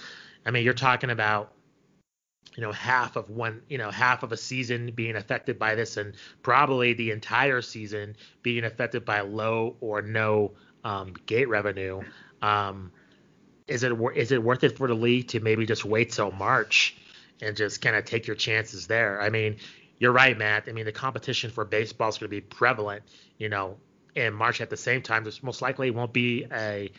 I 0.46 0.52
mean, 0.52 0.64
you're 0.64 0.74
talking 0.74 1.10
about 1.10 1.55
you 2.56 2.62
know 2.62 2.72
half 2.72 3.16
of 3.16 3.30
one 3.30 3.62
you 3.70 3.78
know 3.78 3.92
half 3.92 4.24
of 4.24 4.32
a 4.32 4.38
season 4.38 4.92
being 4.92 5.16
affected 5.16 5.60
by 5.60 5.76
this 5.76 5.98
and 5.98 6.16
probably 6.42 6.94
the 6.94 7.12
entire 7.12 7.62
season 7.62 8.16
being 8.42 8.64
affected 8.64 9.06
by 9.06 9.22
low 9.22 9.76
or 9.82 10.02
no 10.02 10.54
um, 10.84 11.14
gate 11.26 11.50
revenue. 11.50 12.02
Um, 12.42 12.92
is 13.68 13.84
it 13.84 13.94
is 14.16 14.32
it 14.32 14.42
worth 14.42 14.64
it 14.64 14.78
for 14.78 14.88
the 14.88 14.94
league 14.94 15.30
to 15.30 15.40
maybe 15.40 15.66
just 15.66 15.84
wait 15.84 16.12
till 16.12 16.32
march 16.32 16.96
and 17.42 17.58
just 17.58 17.82
kind 17.82 17.96
of 17.96 18.06
take 18.06 18.28
your 18.28 18.36
chances 18.36 18.88
there? 18.88 19.22
I 19.22 19.30
mean 19.30 19.58
you're 20.00 20.12
right 20.12 20.38
matt. 20.38 20.66
I 20.68 20.72
mean 20.72 20.86
the 20.86 20.92
competition 20.92 21.52
for 21.52 21.66
baseball 21.66 22.10
is 22.10 22.18
going 22.18 22.30
to 22.30 22.36
be 22.36 22.42
prevalent 22.42 23.04
you 23.38 23.50
know 23.50 23.78
in 24.14 24.34
march 24.34 24.62
at 24.62 24.70
the 24.70 24.78
same 24.78 25.02
time. 25.02 25.24
There's 25.24 25.44
most 25.44 25.62
likely 25.62 25.92
won't 25.92 26.14
be 26.14 26.46
a 26.52 26.92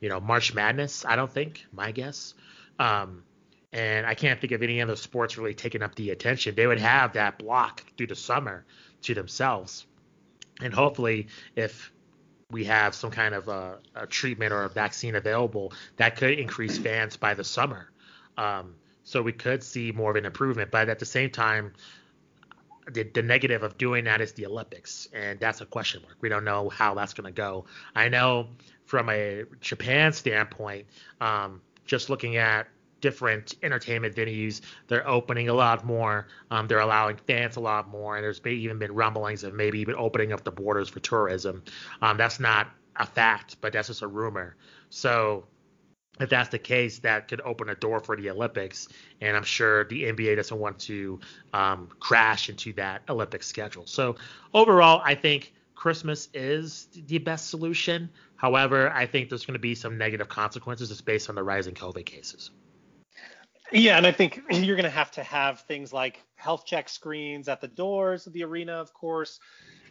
you 0.00 0.08
know 0.08 0.20
march 0.20 0.52
madness 0.52 1.04
i 1.04 1.16
don't 1.16 1.30
think 1.30 1.66
my 1.72 1.92
guess. 1.92 2.34
Um, 2.78 3.24
and 3.72 4.06
I 4.06 4.14
can't 4.14 4.40
think 4.40 4.52
of 4.52 4.62
any 4.62 4.80
other 4.82 4.96
sports 4.96 5.38
really 5.38 5.54
taking 5.54 5.82
up 5.82 5.94
the 5.94 6.10
attention. 6.10 6.54
They 6.54 6.66
would 6.66 6.80
have 6.80 7.14
that 7.14 7.38
block 7.38 7.84
through 7.96 8.08
the 8.08 8.16
summer 8.16 8.64
to 9.02 9.14
themselves, 9.14 9.86
and 10.60 10.72
hopefully, 10.72 11.28
if 11.56 11.92
we 12.50 12.64
have 12.64 12.94
some 12.94 13.10
kind 13.10 13.34
of 13.34 13.48
a, 13.48 13.78
a 13.94 14.06
treatment 14.06 14.52
or 14.52 14.64
a 14.64 14.68
vaccine 14.68 15.16
available, 15.16 15.72
that 15.96 16.16
could 16.16 16.38
increase 16.38 16.78
fans 16.78 17.16
by 17.16 17.34
the 17.34 17.44
summer. 17.44 17.90
Um, 18.36 18.74
so 19.04 19.22
we 19.22 19.32
could 19.32 19.62
see 19.62 19.90
more 19.90 20.10
of 20.10 20.16
an 20.16 20.26
improvement. 20.26 20.70
But 20.70 20.88
at 20.88 20.98
the 20.98 21.06
same 21.06 21.30
time, 21.30 21.72
the, 22.90 23.04
the, 23.04 23.22
negative 23.22 23.62
of 23.62 23.78
doing 23.78 24.04
that 24.04 24.20
is 24.20 24.32
the 24.32 24.46
Olympics, 24.46 25.08
and 25.12 25.38
that's 25.40 25.60
a 25.60 25.66
question 25.66 26.02
mark. 26.02 26.16
We 26.20 26.28
don't 26.28 26.44
know 26.44 26.68
how 26.68 26.94
that's 26.94 27.14
going 27.14 27.32
to 27.32 27.36
go. 27.36 27.64
I 27.94 28.08
know 28.08 28.48
from 28.84 29.08
a 29.08 29.44
Japan 29.60 30.12
standpoint, 30.12 30.86
um, 31.20 31.60
just 31.84 32.10
looking 32.10 32.36
at 32.36 32.68
different 33.02 33.56
entertainment 33.62 34.16
venues. 34.16 34.62
They're 34.88 35.06
opening 35.06 35.50
a 35.50 35.54
lot 35.54 35.84
more. 35.84 36.28
Um, 36.50 36.66
they're 36.66 36.80
allowing 36.80 37.16
fans 37.16 37.56
a 37.56 37.60
lot 37.60 37.88
more, 37.88 38.16
and 38.16 38.24
there's 38.24 38.40
even 38.46 38.78
been 38.78 38.94
rumblings 38.94 39.44
of 39.44 39.52
maybe 39.52 39.80
even 39.80 39.94
opening 39.96 40.32
up 40.32 40.42
the 40.42 40.50
borders 40.50 40.88
for 40.88 41.00
tourism. 41.00 41.62
Um, 42.00 42.16
that's 42.16 42.40
not 42.40 42.68
a 42.96 43.04
fact, 43.04 43.56
but 43.60 43.74
that's 43.74 43.88
just 43.88 44.00
a 44.00 44.06
rumor. 44.06 44.56
So 44.88 45.44
if 46.20 46.30
that's 46.30 46.50
the 46.50 46.58
case, 46.58 47.00
that 47.00 47.28
could 47.28 47.40
open 47.42 47.68
a 47.68 47.74
door 47.74 48.00
for 48.00 48.16
the 48.16 48.30
Olympics, 48.30 48.88
and 49.20 49.36
I'm 49.36 49.44
sure 49.44 49.84
the 49.84 50.04
NBA 50.04 50.36
doesn't 50.36 50.58
want 50.58 50.78
to 50.80 51.20
um, 51.52 51.88
crash 52.00 52.48
into 52.48 52.72
that 52.74 53.02
Olympic 53.08 53.42
schedule. 53.42 53.86
So 53.86 54.16
overall, 54.54 55.02
I 55.04 55.14
think 55.14 55.52
Christmas 55.74 56.28
is 56.32 56.86
the 56.94 57.18
best 57.18 57.50
solution. 57.50 58.10
However, 58.36 58.90
I 58.90 59.06
think 59.06 59.28
there's 59.28 59.46
going 59.46 59.54
to 59.54 59.60
be 59.60 59.74
some 59.74 59.98
negative 59.98 60.28
consequences 60.28 60.90
just 60.90 61.04
based 61.04 61.28
on 61.28 61.34
the 61.34 61.42
rising 61.42 61.74
COVID 61.74 62.04
cases. 62.04 62.50
Yeah, 63.72 63.96
and 63.96 64.06
I 64.06 64.12
think 64.12 64.42
you're 64.50 64.76
going 64.76 64.84
to 64.84 64.90
have 64.90 65.10
to 65.12 65.22
have 65.22 65.60
things 65.60 65.92
like 65.92 66.22
health 66.36 66.66
check 66.66 66.88
screens 66.88 67.48
at 67.48 67.60
the 67.60 67.68
doors 67.68 68.26
of 68.26 68.32
the 68.32 68.44
arena, 68.44 68.74
of 68.74 68.92
course. 68.92 69.40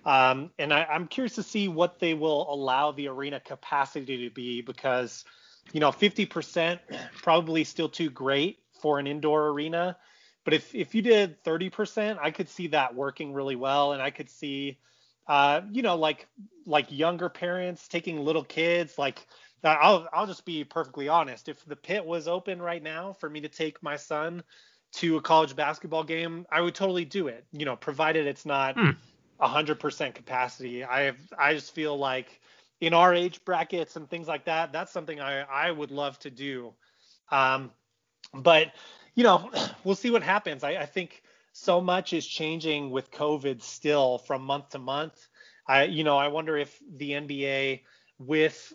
Um, 0.06 0.52
and 0.60 0.74
I, 0.74 0.84
I'm 0.86 1.08
curious 1.08 1.36
to 1.36 1.44
see 1.44 1.68
what 1.68 2.00
they 2.00 2.14
will 2.14 2.52
allow 2.54 2.92
the 2.92 3.08
arena 3.08 3.40
capacity 3.40 4.28
to 4.28 4.34
be 4.34 4.62
because, 4.62 5.26
you 5.74 5.80
know, 5.80 5.92
50% 5.92 6.80
probably 7.22 7.64
still 7.64 7.90
too 7.90 8.10
great 8.10 8.60
for 8.82 9.00
an 9.00 9.08
indoor 9.08 9.50
arena. 9.50 9.98
But 10.44 10.54
if, 10.56 10.74
if 10.74 10.96
you 10.96 11.02
did 11.02 11.44
30%, 11.44 12.18
I 12.20 12.32
could 12.32 12.50
see 12.50 12.68
that 12.68 12.96
working 12.96 13.34
really 13.34 13.56
well. 13.56 13.94
And 13.94 14.02
I 14.02 14.10
could 14.10 14.30
see, 14.30 14.80
uh, 15.28 15.62
you 15.72 15.82
know, 15.82 15.96
like 15.96 16.28
like 16.66 16.92
younger 16.92 17.30
parents 17.30 17.88
taking 17.88 18.20
little 18.20 18.44
kids, 18.44 18.98
like 18.98 19.26
I'll 19.64 20.08
I'll 20.12 20.28
just 20.28 20.46
be 20.46 20.64
perfectly 20.64 21.08
honest. 21.08 21.50
If 21.50 21.64
the 21.66 21.76
pit 21.76 22.06
was 22.06 22.28
open 22.28 22.62
right 22.62 22.82
now 22.82 23.14
for 23.14 23.30
me 23.30 23.42
to 23.42 23.50
take 23.50 23.82
my 23.84 23.96
son 23.96 24.44
to 24.94 25.18
a 25.18 25.22
college 25.22 25.56
basketball 25.56 26.04
game, 26.04 26.46
I 26.52 26.62
would 26.62 26.76
totally 26.76 27.06
do 27.06 27.28
it. 27.28 27.46
You 27.52 27.66
know, 27.66 27.76
provided 27.76 28.28
it's 28.28 28.46
not 28.46 28.76
hmm. 28.78 28.92
a 29.40 29.48
hundred 29.48 29.80
percent 29.80 30.16
capacity. 30.16 30.84
I 30.84 31.02
have 31.02 31.18
I 31.38 31.54
just 31.54 31.74
feel 31.74 31.98
like 31.98 32.42
in 32.80 32.94
our 32.94 33.14
age 33.14 33.44
brackets 33.46 33.96
and 33.96 34.10
things 34.10 34.28
like 34.28 34.46
that, 34.46 34.74
that's 34.74 34.92
something 34.92 35.20
I 35.20 35.42
I 35.42 35.72
would 35.72 35.92
love 35.92 36.18
to 36.20 36.32
do. 36.32 36.74
Um, 37.30 37.72
but 38.34 38.74
you 39.16 39.24
know, 39.24 39.52
we'll 39.84 39.96
see 39.96 40.12
what 40.12 40.24
happens. 40.24 40.64
I, 40.64 40.72
I 40.72 40.86
think 40.86 41.22
so 41.54 41.82
much 41.82 42.14
is 42.14 42.26
changing 42.26 42.92
with 42.92 43.12
COVID 43.12 43.62
still 43.62 44.18
from 44.18 44.44
month 44.44 44.70
to 44.70 44.80
month. 44.80 45.28
I 45.68 45.84
you 45.84 46.04
know 46.04 46.18
I 46.18 46.30
wonder 46.30 46.58
if 46.58 46.80
the 46.98 47.12
NBA 47.12 47.82
with 48.18 48.74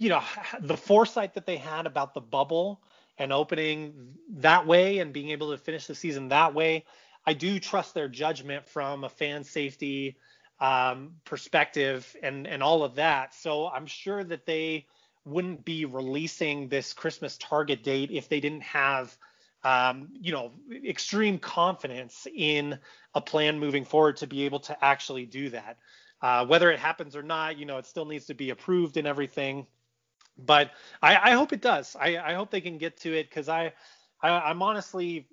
you 0.00 0.08
know 0.08 0.22
the 0.60 0.76
foresight 0.76 1.34
that 1.34 1.46
they 1.46 1.58
had 1.58 1.86
about 1.86 2.14
the 2.14 2.20
bubble 2.20 2.82
and 3.18 3.32
opening 3.32 4.14
that 4.30 4.66
way 4.66 4.98
and 4.98 5.12
being 5.12 5.30
able 5.30 5.52
to 5.52 5.58
finish 5.58 5.86
the 5.86 5.94
season 5.94 6.28
that 6.28 6.54
way 6.54 6.84
i 7.26 7.34
do 7.34 7.60
trust 7.60 7.94
their 7.94 8.08
judgment 8.08 8.66
from 8.66 9.04
a 9.04 9.08
fan 9.08 9.44
safety 9.44 10.16
um, 10.58 11.12
perspective 11.24 12.14
and 12.22 12.46
and 12.46 12.62
all 12.62 12.82
of 12.82 12.96
that. 12.96 13.34
So 13.34 13.68
i'm 13.68 13.86
sure 13.86 14.24
that 14.24 14.46
they 14.46 14.86
wouldn't 15.24 15.64
be 15.64 15.84
releasing 15.84 16.68
this 16.68 16.92
christmas 16.92 17.36
target 17.38 17.84
date 17.84 18.10
if 18.10 18.28
they 18.28 18.40
didn't 18.40 18.62
have 18.62 19.16
um, 19.64 20.08
you 20.18 20.32
know 20.32 20.52
extreme 20.86 21.38
confidence 21.38 22.26
in 22.34 22.78
a 23.14 23.20
plan 23.20 23.58
moving 23.58 23.84
forward 23.84 24.16
to 24.18 24.26
be 24.26 24.44
able 24.44 24.60
to 24.60 24.84
actually 24.84 25.26
do 25.26 25.50
that. 25.50 25.76
Uh, 26.22 26.46
whether 26.46 26.70
it 26.70 26.78
happens 26.78 27.16
or 27.16 27.22
not 27.22 27.58
you 27.58 27.66
know 27.66 27.76
it 27.76 27.86
still 27.86 28.06
needs 28.06 28.26
to 28.26 28.34
be 28.34 28.50
approved 28.50 28.96
and 28.96 29.06
everything 29.06 29.66
but 30.44 30.70
I, 31.02 31.30
I 31.30 31.30
hope 31.32 31.52
it 31.52 31.60
does. 31.60 31.96
I, 31.98 32.18
I 32.18 32.34
hope 32.34 32.50
they 32.50 32.60
can 32.60 32.78
get 32.78 32.98
to 32.98 33.16
it 33.16 33.28
because 33.28 33.48
I, 33.48 33.72
I 34.22 34.30
I'm 34.30 34.62
honestly 34.62 35.26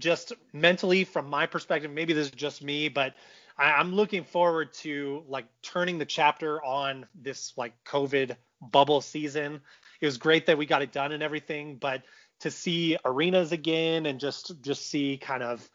just 0.00 0.32
mentally 0.52 1.04
from 1.04 1.28
my 1.28 1.46
perspective, 1.46 1.90
maybe 1.90 2.12
this 2.12 2.26
is 2.26 2.32
just 2.32 2.62
me, 2.62 2.88
but 2.88 3.14
I, 3.56 3.72
I'm 3.72 3.94
looking 3.94 4.24
forward 4.24 4.72
to 4.74 5.22
like 5.28 5.46
turning 5.62 5.98
the 5.98 6.06
chapter 6.06 6.64
on 6.64 7.06
this 7.14 7.52
like 7.56 7.72
COVID 7.84 8.36
bubble 8.60 9.00
season. 9.00 9.60
It 10.00 10.06
was 10.06 10.18
great 10.18 10.46
that 10.46 10.58
we 10.58 10.66
got 10.66 10.82
it 10.82 10.92
done 10.92 11.12
and 11.12 11.22
everything, 11.22 11.76
but 11.76 12.02
to 12.40 12.50
see 12.50 12.96
arenas 13.04 13.52
again 13.52 14.06
and 14.06 14.18
just 14.18 14.60
just 14.62 14.86
see 14.86 15.18
kind 15.18 15.42
of 15.42 15.68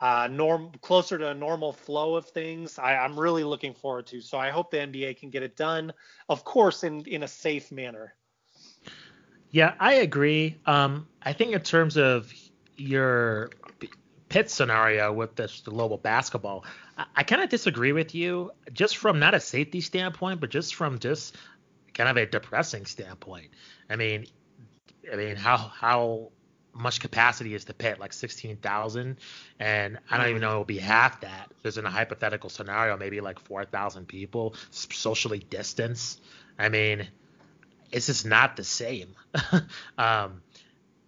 uh, 0.00 0.28
norm 0.30 0.72
closer 0.80 1.18
to 1.18 1.28
a 1.28 1.34
normal 1.34 1.72
flow 1.72 2.16
of 2.16 2.26
things. 2.26 2.78
I, 2.78 2.96
I'm 2.96 3.18
really 3.18 3.44
looking 3.44 3.74
forward 3.74 4.06
to. 4.08 4.20
So 4.20 4.38
I 4.38 4.50
hope 4.50 4.70
the 4.70 4.78
NBA 4.78 5.18
can 5.18 5.30
get 5.30 5.42
it 5.42 5.56
done, 5.56 5.92
of 6.28 6.44
course, 6.44 6.84
in 6.84 7.04
in 7.06 7.22
a 7.22 7.28
safe 7.28 7.70
manner. 7.70 8.14
Yeah, 9.50 9.74
I 9.78 9.94
agree. 9.94 10.56
Um, 10.66 11.06
I 11.22 11.34
think 11.34 11.52
in 11.52 11.60
terms 11.60 11.96
of 11.96 12.32
your 12.76 13.50
pit 14.28 14.50
scenario 14.50 15.12
with 15.12 15.36
this 15.36 15.60
the 15.60 15.70
Lobo 15.70 15.98
basketball, 15.98 16.64
I, 16.96 17.04
I 17.16 17.22
kind 17.22 17.42
of 17.42 17.50
disagree 17.50 17.92
with 17.92 18.14
you, 18.14 18.50
just 18.72 18.96
from 18.96 19.18
not 19.18 19.34
a 19.34 19.40
safety 19.40 19.80
standpoint, 19.80 20.40
but 20.40 20.50
just 20.50 20.74
from 20.74 20.98
just 20.98 21.36
kind 21.94 22.08
of 22.08 22.16
a 22.16 22.26
depressing 22.26 22.86
standpoint. 22.86 23.50
I 23.90 23.96
mean, 23.96 24.26
I 25.12 25.16
mean, 25.16 25.36
how 25.36 25.58
how 25.58 26.32
much 26.74 27.00
capacity 27.00 27.54
is 27.54 27.64
the 27.64 27.74
pit? 27.74 28.00
Like 28.00 28.12
sixteen 28.12 28.56
thousand, 28.56 29.18
and 29.58 29.98
I 30.10 30.18
don't 30.18 30.28
even 30.28 30.40
know 30.40 30.52
it'll 30.52 30.64
be 30.64 30.78
half 30.78 31.20
that. 31.20 31.50
There's 31.62 31.78
in 31.78 31.84
a 31.84 31.90
hypothetical 31.90 32.50
scenario, 32.50 32.96
maybe 32.96 33.20
like 33.20 33.38
four 33.38 33.64
thousand 33.64 34.06
people, 34.08 34.54
socially 34.70 35.40
distanced. 35.50 36.20
I 36.58 36.68
mean, 36.68 37.08
it's 37.90 38.06
just 38.06 38.26
not 38.26 38.56
the 38.56 38.64
same. 38.64 39.14
um, 39.98 40.42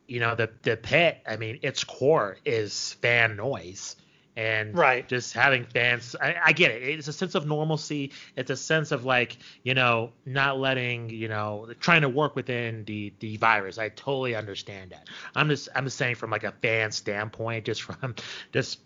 you 0.06 0.20
know, 0.20 0.34
the 0.34 0.50
the 0.62 0.76
pit. 0.76 1.18
I 1.26 1.36
mean, 1.36 1.60
its 1.62 1.84
core 1.84 2.36
is 2.44 2.94
fan 3.00 3.36
noise 3.36 3.96
and 4.37 4.76
right. 4.76 5.09
just 5.09 5.32
having 5.32 5.64
fans 5.64 6.16
I, 6.20 6.37
I, 6.47 6.53
get 6.53 6.70
it. 6.72 6.82
It's 6.82 7.09
a 7.09 7.12
sense 7.12 7.35
of 7.35 7.47
normalcy. 7.47 8.12
It's 8.37 8.51
a 8.51 8.57
sense 8.57 8.91
of 8.93 9.05
like 9.05 9.39
you 9.62 9.74
know 9.74 10.12
not 10.26 10.59
letting 10.59 11.11
you 11.11 11.28
know 11.28 11.68
trying 11.80 12.03
to 12.03 12.09
work 12.09 12.35
within 12.35 12.85
the 12.85 13.12
the 13.20 13.37
virus. 13.37 13.78
I 13.78 13.91
totally 13.91 14.35
understand 14.35 14.91
that. 14.91 15.09
I'm 15.35 15.49
just 15.49 15.68
i'm 15.74 15.85
just 15.85 15.97
saying 15.97 16.16
from 16.16 16.30
like 16.30 16.45
a 16.45 16.53
fan 16.53 16.91
standpoint 16.93 17.64
just 17.64 17.82
from 17.82 18.14
just 18.53 18.80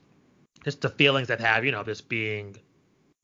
just 0.64 0.80
the 0.80 0.88
feelings 0.88 1.30
i've 1.30 1.40
had 1.40 1.64
you 1.64 1.70
know 1.70 1.84
just 1.84 2.09
being 2.09 2.57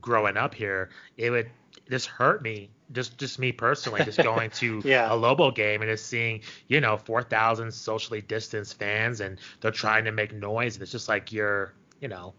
growing 0.00 0.36
up 0.36 0.54
here 0.54 0.90
it 1.16 1.30
would 1.30 1.50
just 1.88 2.06
hurt 2.06 2.42
me. 2.42 2.70
Just 2.92 3.18
just 3.18 3.38
me 3.38 3.52
personally 3.52 4.04
just 4.04 4.18
going 4.22 4.50
to 4.50 4.82
yeah. 4.84 5.12
a 5.12 5.14
lobo 5.14 5.50
game 5.50 5.82
and 5.82 5.90
just 5.90 6.06
seeing 6.06 6.42
you 6.68 6.80
know 6.80 6.96
4000 6.96 7.72
socially 7.72 8.20
distanced 8.20 8.78
fans 8.78 9.20
and 9.20 9.38
they're 9.60 9.70
trying 9.70 10.04
to 10.04 10.12
make 10.12 10.32
noise. 10.32 10.74
And 10.76 10.82
it's 10.82 10.92
just 10.92 11.08
like 11.08 11.32
you're 11.32 11.72
you 12.04 12.08
know, 12.08 12.34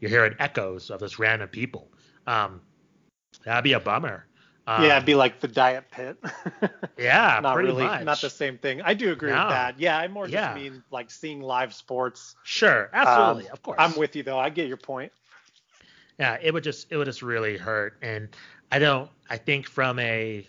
you're 0.00 0.10
hearing 0.10 0.34
echoes 0.38 0.90
of 0.90 1.00
this 1.00 1.18
random 1.18 1.48
people. 1.48 1.88
Um, 2.26 2.60
that'd 3.42 3.64
be 3.64 3.72
a 3.72 3.80
bummer. 3.80 4.26
Um, 4.66 4.84
yeah, 4.84 4.96
it'd 4.96 5.06
be 5.06 5.14
like 5.14 5.40
the 5.40 5.48
diet 5.48 5.84
pit. 5.90 6.18
yeah, 6.98 7.40
not 7.42 7.56
really, 7.56 7.84
much. 7.84 8.04
not 8.04 8.20
the 8.20 8.28
same 8.28 8.58
thing. 8.58 8.82
I 8.82 8.92
do 8.92 9.10
agree 9.10 9.30
no. 9.30 9.38
with 9.38 9.48
that. 9.48 9.80
Yeah, 9.80 9.96
I 9.96 10.08
more 10.08 10.26
just 10.26 10.34
yeah. 10.34 10.54
mean 10.54 10.82
like 10.90 11.10
seeing 11.10 11.40
live 11.40 11.72
sports. 11.72 12.34
Sure, 12.44 12.90
absolutely, 12.92 13.46
um, 13.48 13.52
of 13.54 13.62
course. 13.62 13.76
I'm 13.78 13.96
with 13.96 14.14
you 14.14 14.22
though. 14.22 14.38
I 14.38 14.50
get 14.50 14.68
your 14.68 14.76
point. 14.76 15.10
Yeah, 16.18 16.36
it 16.42 16.52
would 16.52 16.62
just 16.62 16.92
it 16.92 16.98
would 16.98 17.06
just 17.06 17.22
really 17.22 17.56
hurt, 17.56 17.96
and 18.02 18.28
I 18.70 18.78
don't. 18.78 19.10
I 19.30 19.38
think 19.38 19.66
from 19.66 19.98
a 20.00 20.46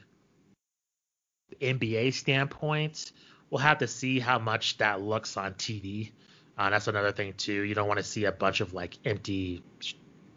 NBA 1.62 2.14
standpoint, 2.14 3.14
we'll 3.50 3.62
have 3.62 3.78
to 3.78 3.88
see 3.88 4.20
how 4.20 4.38
much 4.38 4.80
that 4.80 5.02
looks 5.02 5.38
on 5.38 5.54
TV. 5.54 6.12
Uh, 6.58 6.70
that's 6.70 6.88
another 6.88 7.12
thing 7.12 7.34
too. 7.34 7.64
You 7.64 7.74
don't 7.74 7.88
want 7.88 8.00
to 8.00 8.04
see 8.04 8.26
a 8.26 8.32
bunch 8.32 8.62
of 8.62 8.74
like 8.74 8.98
empty 9.06 9.64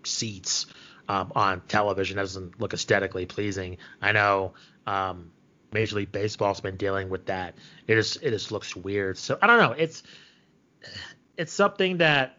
seats 0.05 0.67
um, 1.09 1.33
on 1.35 1.61
television. 1.69 2.17
That 2.17 2.23
doesn't 2.23 2.61
look 2.61 2.73
aesthetically 2.73 3.27
pleasing. 3.27 3.79
I 4.01 4.13
know 4.13 4.55
um, 4.87 5.31
Major 5.73 5.97
League 5.97 6.13
Baseball's 6.13 6.61
been 6.61 6.77
dealing 6.77 7.09
with 7.09 7.27
that. 7.27 7.55
It 7.87 7.97
just 7.97 8.23
it 8.23 8.31
just 8.31 8.51
looks 8.51 8.75
weird. 8.75 9.19
So 9.19 9.39
I 9.41 9.47
don't 9.47 9.59
know. 9.59 9.73
It's 9.73 10.03
it's 11.37 11.53
something 11.53 11.99
that 11.99 12.39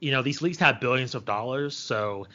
you 0.00 0.12
know 0.12 0.22
these 0.22 0.40
leagues 0.40 0.58
have 0.58 0.80
billions 0.80 1.14
of 1.14 1.24
dollars. 1.24 1.76
So 1.76 2.26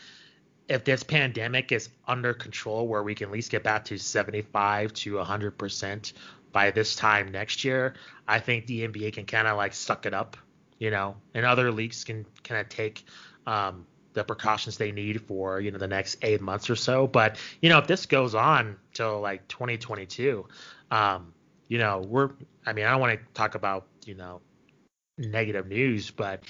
if 0.68 0.84
this 0.84 1.04
pandemic 1.04 1.72
is 1.72 1.90
under 2.08 2.34
control, 2.34 2.88
where 2.88 3.04
we 3.04 3.16
can 3.16 3.28
at 3.28 3.34
least 3.34 3.52
get 3.52 3.64
back 3.64 3.86
to 3.86 3.98
75 3.98 4.94
to 4.94 5.16
100 5.16 5.58
percent 5.58 6.14
by 6.54 6.72
this 6.72 6.96
time 6.96 7.32
next 7.32 7.66
year, 7.66 7.96
I 8.26 8.40
think 8.40 8.68
the 8.68 8.88
NBA 8.88 9.14
can 9.14 9.26
kind 9.26 9.48
of 9.48 9.58
like 9.58 9.74
suck 9.74 10.06
it 10.06 10.14
up, 10.14 10.38
you 10.80 10.92
know, 10.92 11.18
and 11.34 11.46
other 11.46 11.72
leagues 11.72 12.06
can 12.06 12.26
kind 12.44 12.62
of 12.62 12.70
take 12.70 13.04
um, 13.46 13.86
the 14.14 14.24
precautions 14.24 14.78
they 14.78 14.92
need 14.92 15.22
for 15.22 15.60
you 15.60 15.72
know 15.72 15.80
the 15.80 15.88
next 15.88 16.18
eight 16.22 16.40
months 16.40 16.70
or 16.70 16.78
so. 16.78 17.08
But 17.08 17.38
you 17.62 17.70
know, 17.70 17.80
if 17.80 17.88
this 17.88 18.06
goes 18.06 18.36
on 18.36 18.78
till 18.94 19.20
like 19.20 19.48
2022, 19.50 20.48
um, 20.92 21.34
you 21.68 21.80
know, 21.80 22.00
we're 22.08 22.30
I 22.66 22.72
mean, 22.72 22.86
I 22.86 22.92
don't 22.92 23.02
want 23.02 23.20
to 23.20 23.26
talk 23.34 23.56
about 23.56 23.88
you 24.06 24.16
know 24.16 24.40
negative 25.18 25.68
news, 25.68 26.12
but 26.12 26.44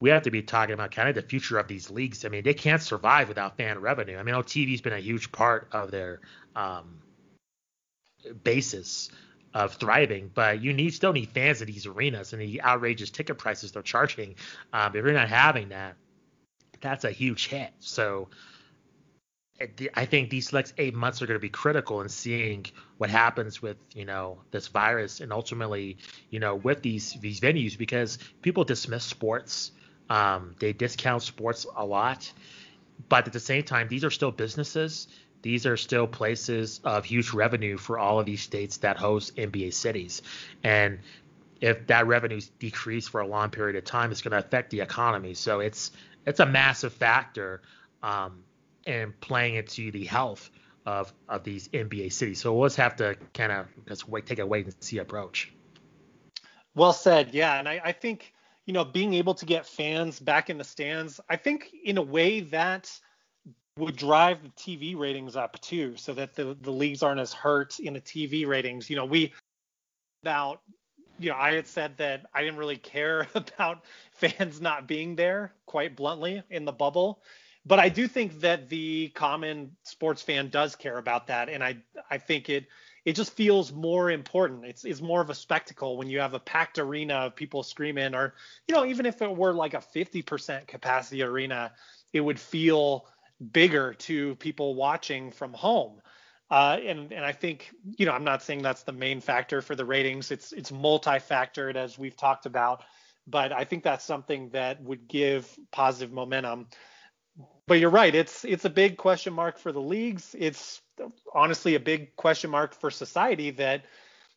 we 0.00 0.08
have 0.10 0.22
to 0.22 0.30
be 0.30 0.42
talking 0.42 0.72
about 0.72 0.90
kind 0.92 1.08
of 1.08 1.14
the 1.14 1.22
future 1.22 1.58
of 1.58 1.68
these 1.68 1.90
leagues. 1.90 2.24
I 2.24 2.28
mean, 2.30 2.42
they 2.42 2.54
can't 2.54 2.80
survive 2.80 3.28
without 3.28 3.58
fan 3.58 3.78
revenue. 3.80 4.16
I 4.16 4.22
mean, 4.22 4.34
TV's 4.34 4.80
been 4.80 4.94
a 4.94 4.98
huge 4.98 5.30
part 5.30 5.68
of 5.72 5.90
their 5.90 6.20
um, 6.56 7.00
basis 8.44 9.10
of 9.52 9.74
thriving, 9.74 10.30
but 10.32 10.62
you 10.62 10.72
need 10.72 10.94
still 10.94 11.12
need 11.12 11.30
fans 11.30 11.60
in 11.60 11.66
these 11.66 11.86
arenas 11.86 12.32
and 12.32 12.40
the 12.40 12.62
outrageous 12.62 13.10
ticket 13.10 13.38
prices 13.38 13.72
they're 13.72 13.82
charging. 13.82 14.36
Um, 14.72 14.94
if 14.94 15.04
you're 15.04 15.12
not 15.12 15.28
having 15.28 15.70
that, 15.70 15.96
that's 16.80 17.04
a 17.04 17.10
huge 17.10 17.48
hit. 17.48 17.70
So 17.80 18.28
I 19.94 20.06
think 20.06 20.30
these 20.30 20.52
next 20.52 20.74
eight 20.78 20.94
months 20.94 21.20
are 21.20 21.26
going 21.26 21.38
to 21.38 21.42
be 21.42 21.50
critical 21.50 22.00
in 22.00 22.08
seeing 22.08 22.66
what 22.96 23.10
happens 23.10 23.60
with 23.60 23.76
you 23.94 24.06
know 24.06 24.38
this 24.50 24.68
virus 24.68 25.20
and 25.20 25.32
ultimately 25.32 25.98
you 26.30 26.40
know 26.40 26.54
with 26.54 26.80
these 26.80 27.12
these 27.20 27.40
venues 27.40 27.76
because 27.76 28.18
people 28.40 28.64
dismiss 28.64 29.04
sports, 29.04 29.72
um, 30.08 30.54
they 30.60 30.72
discount 30.72 31.22
sports 31.22 31.66
a 31.76 31.84
lot, 31.84 32.32
but 33.08 33.26
at 33.26 33.32
the 33.34 33.40
same 33.40 33.62
time 33.62 33.88
these 33.88 34.04
are 34.04 34.10
still 34.10 34.30
businesses 34.30 35.08
these 35.42 35.66
are 35.66 35.76
still 35.76 36.06
places 36.06 36.80
of 36.84 37.04
huge 37.04 37.32
revenue 37.32 37.76
for 37.76 37.98
all 37.98 38.20
of 38.20 38.26
these 38.26 38.42
states 38.42 38.78
that 38.78 38.96
host 38.96 39.36
NBA 39.36 39.72
cities. 39.72 40.22
And 40.62 40.98
if 41.60 41.86
that 41.86 42.06
revenue's 42.06 42.48
decreased 42.58 43.10
for 43.10 43.20
a 43.20 43.26
long 43.26 43.50
period 43.50 43.76
of 43.76 43.84
time, 43.84 44.10
it's 44.10 44.22
going 44.22 44.32
to 44.32 44.38
affect 44.38 44.70
the 44.70 44.80
economy. 44.80 45.34
So 45.34 45.60
it's 45.60 45.92
it's 46.26 46.40
a 46.40 46.46
massive 46.46 46.92
factor 46.92 47.62
um, 48.02 48.44
in 48.86 49.14
playing 49.20 49.56
into 49.56 49.90
the 49.90 50.04
health 50.04 50.50
of 50.86 51.12
of 51.28 51.44
these 51.44 51.68
NBA 51.68 52.12
cities. 52.12 52.40
So 52.40 52.54
we'll 52.54 52.68
just 52.68 52.76
have 52.76 52.96
to 52.96 53.16
kind 53.34 53.52
of 53.52 53.66
just 53.88 54.08
wait, 54.08 54.26
take 54.26 54.38
a 54.38 54.46
wait 54.46 54.66
and 54.66 54.74
see 54.80 54.98
approach. 54.98 55.52
Well 56.74 56.92
said. 56.92 57.34
Yeah, 57.34 57.58
and 57.58 57.68
I, 57.68 57.80
I 57.84 57.92
think 57.92 58.32
you 58.66 58.72
know 58.72 58.84
being 58.84 59.14
able 59.14 59.34
to 59.34 59.46
get 59.46 59.66
fans 59.66 60.20
back 60.20 60.50
in 60.50 60.58
the 60.58 60.64
stands, 60.64 61.20
I 61.28 61.36
think 61.36 61.70
in 61.84 61.98
a 61.98 62.02
way 62.02 62.40
that 62.40 62.90
would 63.78 63.96
drive 63.96 64.42
the 64.42 64.48
TV 64.50 64.96
ratings 64.96 65.36
up 65.36 65.60
too, 65.60 65.96
so 65.96 66.12
that 66.14 66.34
the 66.34 66.56
the 66.60 66.72
leagues 66.72 67.02
aren't 67.02 67.20
as 67.20 67.32
hurt 67.32 67.78
in 67.78 67.94
the 67.94 68.00
TV 68.00 68.46
ratings. 68.46 68.90
You 68.90 68.96
know, 68.96 69.04
we 69.04 69.32
about 70.22 70.60
you 71.18 71.30
know 71.30 71.36
I 71.36 71.54
had 71.54 71.66
said 71.66 71.96
that 71.98 72.26
I 72.34 72.42
didn't 72.42 72.58
really 72.58 72.76
care 72.76 73.26
about 73.34 73.84
fans 74.12 74.60
not 74.60 74.86
being 74.86 75.16
there, 75.16 75.52
quite 75.66 75.96
bluntly, 75.96 76.42
in 76.50 76.64
the 76.64 76.72
bubble. 76.72 77.22
But 77.66 77.78
I 77.78 77.90
do 77.90 78.08
think 78.08 78.40
that 78.40 78.70
the 78.70 79.10
common 79.14 79.76
sports 79.82 80.22
fan 80.22 80.48
does 80.48 80.74
care 80.74 80.96
about 80.96 81.26
that, 81.28 81.48
and 81.48 81.62
I 81.62 81.78
I 82.10 82.18
think 82.18 82.48
it 82.48 82.66
it 83.04 83.14
just 83.14 83.32
feels 83.32 83.72
more 83.72 84.10
important. 84.10 84.64
It's 84.64 84.84
it's 84.84 85.00
more 85.00 85.20
of 85.20 85.30
a 85.30 85.34
spectacle 85.34 85.96
when 85.96 86.08
you 86.08 86.20
have 86.20 86.34
a 86.34 86.40
packed 86.40 86.78
arena 86.78 87.14
of 87.14 87.36
people 87.36 87.62
screaming, 87.62 88.14
or 88.14 88.34
you 88.66 88.74
know 88.74 88.84
even 88.84 89.06
if 89.06 89.20
it 89.22 89.34
were 89.34 89.52
like 89.52 89.74
a 89.74 89.78
50% 89.78 90.66
capacity 90.66 91.22
arena, 91.22 91.72
it 92.12 92.20
would 92.20 92.40
feel 92.40 93.06
bigger 93.52 93.94
to 93.94 94.34
people 94.36 94.74
watching 94.74 95.30
from 95.30 95.52
home. 95.52 96.00
Uh, 96.50 96.78
and 96.84 97.12
and 97.12 97.24
I 97.24 97.32
think 97.32 97.70
you 97.96 98.06
know 98.06 98.12
I'm 98.12 98.24
not 98.24 98.42
saying 98.42 98.62
that's 98.62 98.82
the 98.82 98.92
main 98.92 99.20
factor 99.20 99.62
for 99.62 99.76
the 99.76 99.84
ratings. 99.84 100.30
It's 100.32 100.52
it's 100.52 100.72
multi-factored 100.72 101.76
as 101.76 101.96
we've 101.96 102.16
talked 102.16 102.44
about, 102.44 102.82
but 103.26 103.52
I 103.52 103.64
think 103.64 103.84
that's 103.84 104.04
something 104.04 104.50
that 104.50 104.82
would 104.82 105.06
give 105.06 105.48
positive 105.70 106.12
momentum. 106.12 106.66
But 107.68 107.78
you're 107.78 107.90
right. 107.90 108.12
It's 108.12 108.44
it's 108.44 108.64
a 108.64 108.70
big 108.70 108.96
question 108.96 109.32
mark 109.32 109.58
for 109.58 109.70
the 109.70 109.80
leagues. 109.80 110.34
It's 110.36 110.82
honestly 111.32 111.76
a 111.76 111.80
big 111.80 112.16
question 112.16 112.50
mark 112.50 112.74
for 112.74 112.90
society 112.90 113.50
that 113.52 113.84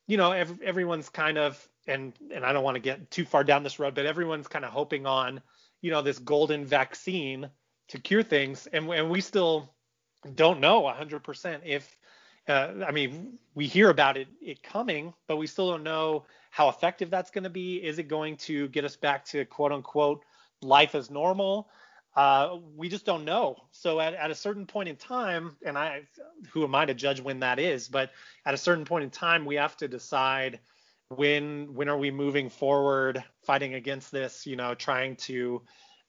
you 0.06 0.18
know 0.18 0.34
ev- 0.34 0.62
everyone's 0.62 1.10
kind 1.10 1.40
of 1.40 1.68
and 1.88 2.14
and 2.32 2.46
I 2.46 2.54
don't 2.54 2.64
want 2.64 2.76
to 2.76 2.82
get 2.82 3.10
too 3.10 3.26
far 3.26 3.44
down 3.44 3.64
this 3.64 3.80
road, 3.80 3.96
but 3.96 4.06
everyone's 4.06 4.48
kind 4.48 4.66
of 4.66 4.72
hoping 4.72 5.08
on 5.08 5.42
you 5.82 5.90
know 5.90 6.04
this 6.04 6.20
golden 6.20 6.64
vaccine 6.64 7.50
to 7.90 8.00
cure 8.00 8.24
things, 8.24 8.68
and, 8.68 8.90
and 8.90 9.10
we 9.10 9.22
still 9.22 9.74
don't 10.36 10.60
know 10.60 10.84
100% 10.84 11.60
if. 11.66 11.98
Uh, 12.46 12.74
I 12.86 12.92
mean, 12.92 13.40
we 13.56 13.68
hear 13.68 13.90
about 13.90 14.18
it 14.18 14.28
it 14.42 14.62
coming, 14.62 15.14
but 15.28 15.38
we 15.38 15.48
still 15.48 15.70
don't 15.70 15.84
know 15.84 16.26
how 16.52 16.68
effective 16.68 17.10
that's 17.10 17.32
going 17.32 17.46
to 17.46 17.50
be. 17.50 17.78
Is 17.78 18.00
it 18.00 18.10
going 18.10 18.36
to 18.38 18.68
get 18.68 18.84
us 18.84 18.98
back 18.98 19.24
to 19.26 19.46
quote 19.46 19.72
unquote 19.72 20.26
life 20.62 20.94
as 20.94 21.10
normal? 21.10 21.70
Uh, 22.16 22.58
we 22.76 22.90
just 22.90 23.06
don't 23.06 23.26
know. 23.26 23.56
So 23.72 24.00
at, 24.00 24.14
at 24.14 24.30
a 24.30 24.36
certain 24.36 24.68
point 24.68 24.88
in 24.88 24.96
time, 24.96 25.56
and 25.66 25.78
I, 25.78 26.04
who 26.52 26.64
am 26.64 26.76
I 26.76 26.86
to 26.86 26.94
judge 26.94 27.20
when 27.20 27.40
that 27.40 27.60
is? 27.60 27.88
But 27.88 28.12
at 28.46 28.54
a 28.54 28.58
certain 28.58 28.86
point 28.86 29.04
in 29.04 29.10
time, 29.10 29.46
we 29.46 29.56
have 29.56 29.76
to 29.78 29.88
decide 29.88 30.60
when 31.10 31.74
when 31.74 31.90
are 31.90 31.98
we 31.98 32.12
moving 32.12 32.50
forward, 32.50 33.24
fighting 33.46 33.74
against 33.74 34.12
this. 34.12 34.46
You 34.46 34.56
know, 34.56 34.76
trying 34.76 35.16
to 35.28 35.62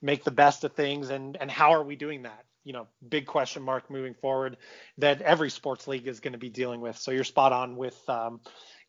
make 0.05 0.23
the 0.23 0.31
best 0.31 0.65
of 0.65 0.73
things 0.75 1.11
and 1.11 1.37
and 1.41 1.51
how 1.51 1.73
are 1.73 1.83
we 1.83 1.97
doing 1.97 2.23
that 2.23 2.45
you 2.63 2.73
know 2.73 2.87
big 3.09 3.27
question 3.27 3.63
mark 3.63 3.91
moving 3.91 4.15
forward 4.15 4.57
that 4.99 5.21
every 5.23 5.51
sports 5.51 5.89
league 5.89 6.07
is 6.07 6.21
going 6.21 6.33
to 6.33 6.39
be 6.39 6.51
dealing 6.51 6.81
with 6.81 6.97
so 6.97 7.11
you're 7.11 7.25
spot 7.25 7.53
on 7.53 7.77
with 7.77 7.99
um, 8.09 8.41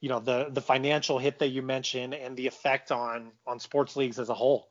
you 0.02 0.10
know 0.10 0.20
the 0.20 0.50
the 0.52 0.62
financial 0.62 1.18
hit 1.18 1.40
that 1.40 1.48
you 1.48 1.62
mentioned 1.62 2.14
and 2.14 2.38
the 2.38 2.46
effect 2.46 2.92
on 2.92 3.32
on 3.48 3.60
sports 3.60 3.96
leagues 3.96 4.20
as 4.20 4.30
a 4.30 4.34
whole. 4.34 4.68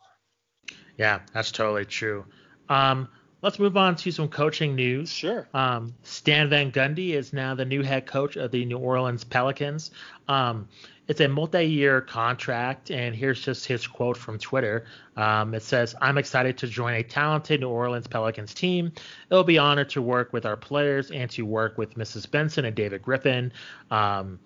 Yeah, 0.96 1.22
that's 1.32 1.50
totally 1.50 1.84
true. 1.84 2.24
Um, 2.68 3.08
let's 3.44 3.58
move 3.58 3.76
on 3.76 3.94
to 3.94 4.10
some 4.10 4.26
coaching 4.26 4.74
news. 4.74 5.12
Sure. 5.12 5.46
Um, 5.52 5.94
Stan 6.02 6.48
Van 6.48 6.72
Gundy 6.72 7.10
is 7.10 7.34
now 7.34 7.54
the 7.54 7.66
new 7.66 7.82
head 7.82 8.06
coach 8.06 8.36
of 8.36 8.50
the 8.50 8.64
New 8.64 8.78
Orleans 8.78 9.22
Pelicans. 9.22 9.90
Um, 10.28 10.66
it's 11.06 11.20
a 11.20 11.28
multi-year 11.28 12.00
contract, 12.00 12.90
and 12.90 13.14
here's 13.14 13.44
just 13.44 13.66
his 13.66 13.86
quote 13.86 14.16
from 14.16 14.38
Twitter. 14.38 14.86
Um, 15.18 15.52
it 15.52 15.62
says, 15.62 15.94
"I'm 16.00 16.16
excited 16.16 16.56
to 16.58 16.66
join 16.66 16.94
a 16.94 17.02
talented 17.02 17.60
New 17.60 17.68
Orleans 17.68 18.06
Pelicans 18.06 18.54
team. 18.54 18.90
It'll 19.30 19.44
be 19.44 19.58
an 19.58 19.64
honor 19.64 19.84
to 19.84 20.00
work 20.00 20.32
with 20.32 20.46
our 20.46 20.56
players 20.56 21.10
and 21.10 21.30
to 21.32 21.42
work 21.42 21.76
with 21.76 21.96
Mrs. 21.96 22.30
Benson 22.30 22.64
and 22.64 22.74
David 22.74 23.02
Griffin." 23.02 23.52
Um, 23.90 24.38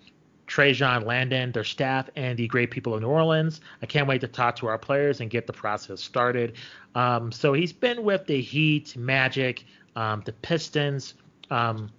Trajan 0.49 1.05
Langdon, 1.05 1.51
their 1.51 1.63
staff, 1.63 2.09
and 2.15 2.35
the 2.35 2.47
great 2.47 2.71
people 2.71 2.95
of 2.95 3.01
New 3.01 3.07
Orleans. 3.07 3.61
I 3.83 3.85
can't 3.85 4.07
wait 4.07 4.19
to 4.21 4.27
talk 4.27 4.55
to 4.57 4.67
our 4.67 4.79
players 4.79 5.21
and 5.21 5.29
get 5.29 5.45
the 5.45 5.53
process 5.53 6.01
started. 6.01 6.53
Um, 6.95 7.31
so 7.31 7.53
he's 7.53 7.71
been 7.71 8.03
with 8.03 8.25
the 8.25 8.41
Heat, 8.41 8.97
Magic, 8.97 9.63
um, 9.95 10.23
the 10.25 10.33
Pistons, 10.33 11.13
um, 11.51 11.91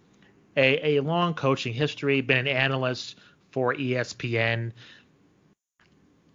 a, 0.57 0.97
a 0.97 1.01
long 1.01 1.33
coaching 1.33 1.73
history, 1.73 2.21
been 2.23 2.39
an 2.39 2.49
analyst 2.49 3.21
for 3.53 3.73
ESPN. 3.73 4.73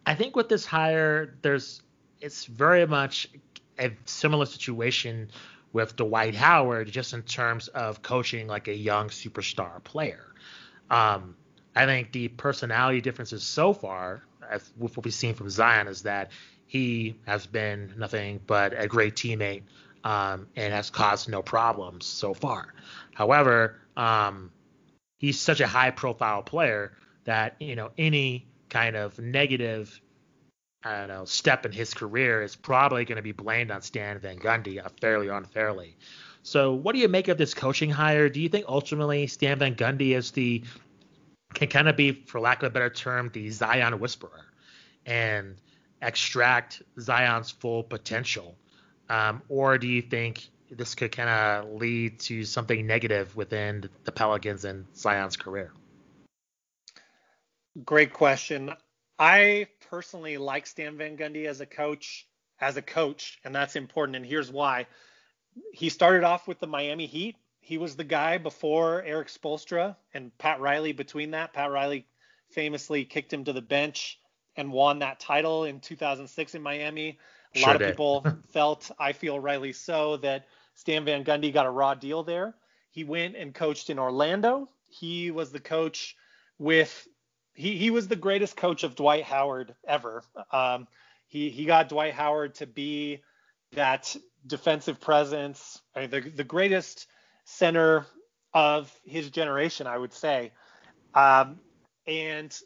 I 0.05 0.15
think 0.15 0.37
with 0.37 0.47
this 0.47 0.65
hire, 0.65 1.35
there's 1.41 1.81
it's 2.21 2.45
very 2.45 2.87
much 2.87 3.27
a 3.77 3.91
similar 4.05 4.45
situation 4.45 5.29
with 5.73 5.97
Dwight 5.97 6.33
Howard, 6.33 6.89
just 6.89 7.13
in 7.13 7.23
terms 7.23 7.67
of 7.67 8.01
coaching 8.01 8.47
like 8.47 8.69
a 8.69 8.73
young 8.73 9.09
superstar 9.09 9.83
player. 9.83 10.33
Um, 10.89 11.35
I 11.75 11.85
think 11.85 12.11
the 12.11 12.29
personality 12.29 13.01
differences 13.01 13.43
so 13.43 13.73
far, 13.73 14.23
with 14.77 14.95
what 14.95 15.03
we've 15.03 15.13
seen 15.13 15.33
from 15.33 15.49
Zion, 15.49 15.87
is 15.87 16.03
that 16.03 16.31
he 16.67 17.15
has 17.25 17.45
been 17.45 17.93
nothing 17.97 18.39
but 18.47 18.73
a 18.79 18.87
great 18.87 19.15
teammate 19.15 19.63
um, 20.03 20.47
and 20.55 20.73
has 20.73 20.89
caused 20.89 21.29
no 21.29 21.41
problems 21.41 22.05
so 22.05 22.33
far. 22.33 22.73
However, 23.13 23.79
um, 23.97 24.51
he's 25.17 25.39
such 25.39 25.59
a 25.59 25.67
high-profile 25.67 26.43
player 26.43 26.93
that 27.25 27.55
you 27.59 27.75
know 27.75 27.91
any 27.97 28.45
kind 28.69 28.95
of 28.95 29.17
negative 29.19 29.99
I 30.83 30.99
don't 30.99 31.07
know 31.07 31.25
step 31.25 31.65
in 31.65 31.71
his 31.71 31.93
career 31.93 32.43
is 32.43 32.55
probably 32.55 33.05
going 33.05 33.15
to 33.15 33.23
be 33.23 33.31
blamed 33.31 33.71
on 33.71 33.81
Stan 33.81 34.19
Van 34.19 34.37
Gundy, 34.37 34.83
uh, 34.83 34.89
fairly 35.01 35.29
or 35.29 35.37
unfairly. 35.37 35.97
So, 36.43 36.75
what 36.75 36.93
do 36.93 37.01
you 37.01 37.07
make 37.07 37.27
of 37.27 37.39
this 37.39 37.55
coaching 37.55 37.89
hire? 37.89 38.29
Do 38.29 38.39
you 38.39 38.49
think 38.49 38.65
ultimately 38.67 39.25
Stan 39.25 39.57
Van 39.57 39.73
Gundy 39.73 40.15
is 40.15 40.29
the 40.29 40.63
can 41.55 41.69
kind 41.69 41.87
of 41.87 41.95
be, 41.95 42.11
for 42.11 42.39
lack 42.39 42.61
of 42.61 42.67
a 42.67 42.69
better 42.69 42.89
term, 42.89 43.29
the 43.33 43.49
Zion 43.49 43.99
whisperer 43.99 44.45
and 45.05 45.55
extract 46.01 46.83
Zion's 46.99 47.51
full 47.51 47.83
potential? 47.83 48.55
Um, 49.09 49.41
or 49.49 49.77
do 49.77 49.87
you 49.87 50.01
think 50.01 50.47
this 50.69 50.95
could 50.95 51.11
kind 51.11 51.29
of 51.29 51.79
lead 51.79 52.19
to 52.19 52.43
something 52.43 52.85
negative 52.85 53.35
within 53.35 53.89
the 54.03 54.11
Pelicans 54.11 54.65
and 54.65 54.85
Zion's 54.95 55.37
career? 55.37 55.71
Great 57.83 58.13
question. 58.13 58.71
I 59.19 59.67
personally 59.89 60.37
like 60.37 60.67
Stan 60.67 60.97
Van 60.97 61.17
Gundy 61.17 61.45
as 61.45 61.61
a 61.61 61.65
coach, 61.65 62.27
as 62.59 62.77
a 62.77 62.81
coach, 62.81 63.39
and 63.43 63.53
that's 63.53 63.75
important. 63.75 64.15
And 64.17 64.25
here's 64.25 64.51
why. 64.51 64.87
He 65.71 65.89
started 65.89 66.23
off 66.23 66.47
with 66.47 66.59
the 66.59 66.67
Miami 66.67 67.05
Heat 67.05 67.37
he 67.65 67.79
was 67.79 67.95
the 67.95 68.03
guy 68.03 68.37
before 68.37 69.01
Erik 69.01 69.27
Spoelstra 69.27 69.95
and 70.13 70.37
Pat 70.37 70.59
Riley. 70.59 70.91
Between 70.91 71.31
that, 71.31 71.51
Pat 71.51 71.71
Riley 71.71 72.05
famously 72.51 73.05
kicked 73.05 73.33
him 73.33 73.43
to 73.45 73.53
the 73.53 73.61
bench 73.61 74.19
and 74.55 74.71
won 74.71 74.99
that 74.99 75.19
title 75.19 75.63
in 75.63 75.79
2006 75.79 76.53
in 76.53 76.61
Miami. 76.61 77.17
A 77.55 77.57
sure 77.57 77.67
lot 77.67 77.81
of 77.81 77.87
people 77.87 78.27
felt, 78.53 78.91
I 78.99 79.13
feel 79.13 79.39
rightly 79.39 79.73
so, 79.73 80.17
that 80.17 80.45
Stan 80.75 81.05
Van 81.05 81.23
Gundy 81.23 81.51
got 81.51 81.65
a 81.65 81.71
raw 81.71 81.95
deal 81.95 82.21
there. 82.21 82.53
He 82.91 83.03
went 83.03 83.35
and 83.35 83.51
coached 83.51 83.89
in 83.89 83.97
Orlando. 83.97 84.69
He 84.87 85.31
was 85.31 85.51
the 85.51 85.59
coach 85.59 86.15
with 86.59 87.07
he 87.55 87.77
he 87.77 87.89
was 87.89 88.07
the 88.07 88.15
greatest 88.15 88.55
coach 88.55 88.83
of 88.83 88.95
Dwight 88.95 89.23
Howard 89.23 89.73
ever. 89.87 90.21
Um, 90.51 90.87
he 91.25 91.49
he 91.49 91.65
got 91.65 91.89
Dwight 91.89 92.13
Howard 92.13 92.53
to 92.55 92.67
be 92.67 93.23
that 93.71 94.15
defensive 94.45 95.01
presence, 95.01 95.81
I 95.95 96.01
mean, 96.01 96.09
the 96.11 96.21
the 96.29 96.43
greatest 96.43 97.07
center 97.45 98.05
of 98.53 98.93
his 99.05 99.29
generation, 99.29 99.87
I 99.87 99.97
would 99.97 100.13
say. 100.13 100.51
Um, 101.13 101.59
and 102.05 102.57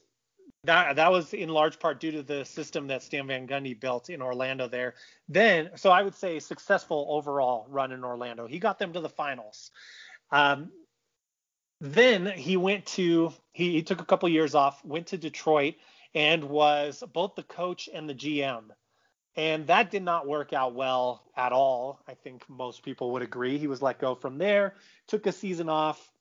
that 0.66 0.98
that 0.98 1.12
was 1.12 1.34
in 1.34 1.50
large 1.50 1.80
part 1.80 2.00
due 2.00 2.12
to 2.12 2.24
the 2.24 2.44
system 2.44 2.88
that 2.88 3.04
Stan 3.04 3.28
Van 3.28 3.48
Gundy 3.48 3.80
built 3.80 4.10
in 4.10 4.22
Orlando 4.22 4.68
there. 4.68 4.96
Then, 5.28 5.70
so 5.76 5.92
I 5.92 6.02
would 6.02 6.16
say 6.16 6.40
successful 6.40 7.08
overall 7.10 7.66
run 7.70 7.92
in 7.92 8.04
Orlando. 8.04 8.48
He 8.48 8.60
got 8.60 8.80
them 8.80 8.94
to 8.94 9.00
the 9.00 9.10
finals. 9.10 9.72
Um, 10.32 10.72
then 11.82 12.26
he 12.26 12.58
went 12.58 12.86
to 12.88 13.32
he, 13.54 13.72
he 13.72 13.84
took 13.84 14.02
a 14.02 14.06
couple 14.06 14.28
years 14.28 14.54
off, 14.54 14.84
went 14.84 15.08
to 15.08 15.18
Detroit, 15.18 15.76
and 16.14 16.44
was 16.44 17.04
both 17.14 17.36
the 17.36 17.44
coach 17.44 17.88
and 17.94 18.10
the 18.10 18.16
GM. 18.16 18.64
And 19.36 19.68
that 19.68 19.92
did 19.92 20.04
not 20.04 20.28
work 20.28 20.54
out 20.54 20.74
well 20.74 21.24
at 21.38 21.52
all. 21.52 22.02
I 22.08 22.14
think 22.14 22.44
most 22.50 22.84
people 22.84 23.12
would 23.14 23.22
agree. 23.22 23.58
He 23.58 23.68
was 23.68 23.82
let 23.82 24.00
go 24.00 24.16
from 24.16 24.38
there, 24.38 24.76
took 25.08 25.28
a 25.28 25.32
season 25.32 25.70
off, 25.70 26.12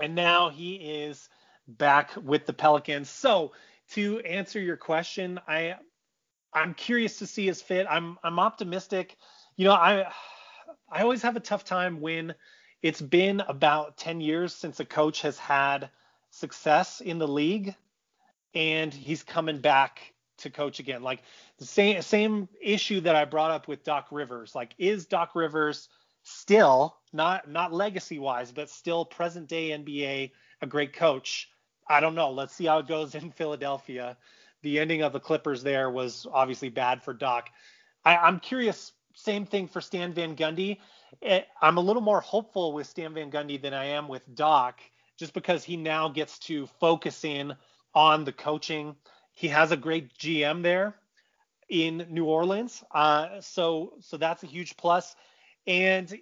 and 0.00 0.14
now 0.14 0.48
he 0.48 0.74
is 0.74 1.28
back 1.68 2.12
with 2.22 2.46
the 2.46 2.52
Pelicans. 2.52 3.10
So, 3.10 3.52
to 3.90 4.18
answer 4.20 4.60
your 4.60 4.76
question, 4.76 5.38
I 5.46 5.76
I'm 6.52 6.74
curious 6.74 7.18
to 7.18 7.26
see 7.26 7.46
his 7.46 7.62
fit. 7.62 7.86
I'm 7.88 8.18
I'm 8.24 8.38
optimistic. 8.38 9.16
You 9.56 9.66
know, 9.66 9.74
I 9.74 10.10
I 10.90 11.02
always 11.02 11.22
have 11.22 11.36
a 11.36 11.40
tough 11.40 11.64
time 11.64 12.00
when 12.00 12.34
it's 12.82 13.00
been 13.00 13.40
about 13.40 13.96
10 13.96 14.20
years 14.20 14.54
since 14.54 14.80
a 14.80 14.84
coach 14.84 15.22
has 15.22 15.38
had 15.38 15.90
success 16.30 17.00
in 17.00 17.18
the 17.18 17.28
league 17.28 17.74
and 18.54 18.92
he's 18.92 19.22
coming 19.22 19.58
back 19.58 20.14
to 20.38 20.50
coach 20.50 20.78
again. 20.78 21.02
Like 21.02 21.22
the 21.58 21.66
same 21.66 22.02
same 22.02 22.48
issue 22.60 23.00
that 23.00 23.16
I 23.16 23.24
brought 23.24 23.50
up 23.50 23.68
with 23.68 23.84
Doc 23.84 24.08
Rivers. 24.10 24.54
Like, 24.54 24.74
is 24.78 25.06
Doc 25.06 25.34
Rivers 25.34 25.88
still 26.22 26.96
not 27.12 27.48
not 27.48 27.72
legacy 27.72 28.18
wise, 28.18 28.52
but 28.52 28.70
still 28.70 29.04
present 29.04 29.48
day 29.48 29.70
NBA 29.70 30.32
a 30.62 30.66
great 30.66 30.92
coach? 30.92 31.50
I 31.88 32.00
don't 32.00 32.14
know. 32.14 32.30
Let's 32.30 32.54
see 32.54 32.66
how 32.66 32.78
it 32.78 32.88
goes 32.88 33.14
in 33.14 33.30
Philadelphia. 33.30 34.16
The 34.62 34.78
ending 34.78 35.02
of 35.02 35.12
the 35.12 35.20
Clippers 35.20 35.62
there 35.62 35.90
was 35.90 36.26
obviously 36.32 36.68
bad 36.68 37.02
for 37.02 37.14
Doc. 37.14 37.50
I, 38.04 38.16
I'm 38.16 38.40
curious. 38.40 38.92
Same 39.14 39.46
thing 39.46 39.66
for 39.66 39.80
Stan 39.80 40.12
Van 40.12 40.36
Gundy. 40.36 40.78
Eh, 41.22 41.42
I'm 41.62 41.78
a 41.78 41.80
little 41.80 42.02
more 42.02 42.20
hopeful 42.20 42.72
with 42.72 42.86
Stan 42.86 43.14
Van 43.14 43.30
Gundy 43.30 43.60
than 43.60 43.72
I 43.72 43.84
am 43.86 44.08
with 44.08 44.22
Doc, 44.34 44.80
just 45.16 45.32
because 45.32 45.64
he 45.64 45.76
now 45.76 46.08
gets 46.08 46.38
to 46.40 46.66
focus 46.80 47.24
in 47.24 47.54
on 47.94 48.24
the 48.24 48.32
coaching 48.32 48.94
he 49.36 49.48
has 49.48 49.70
a 49.70 49.76
great 49.76 50.16
GM 50.18 50.62
there 50.62 50.96
in 51.68 52.06
New 52.08 52.24
Orleans. 52.24 52.82
Uh, 52.90 53.40
so 53.40 53.92
so 54.00 54.16
that's 54.16 54.42
a 54.42 54.46
huge 54.46 54.76
plus. 54.78 55.14
And 55.66 56.12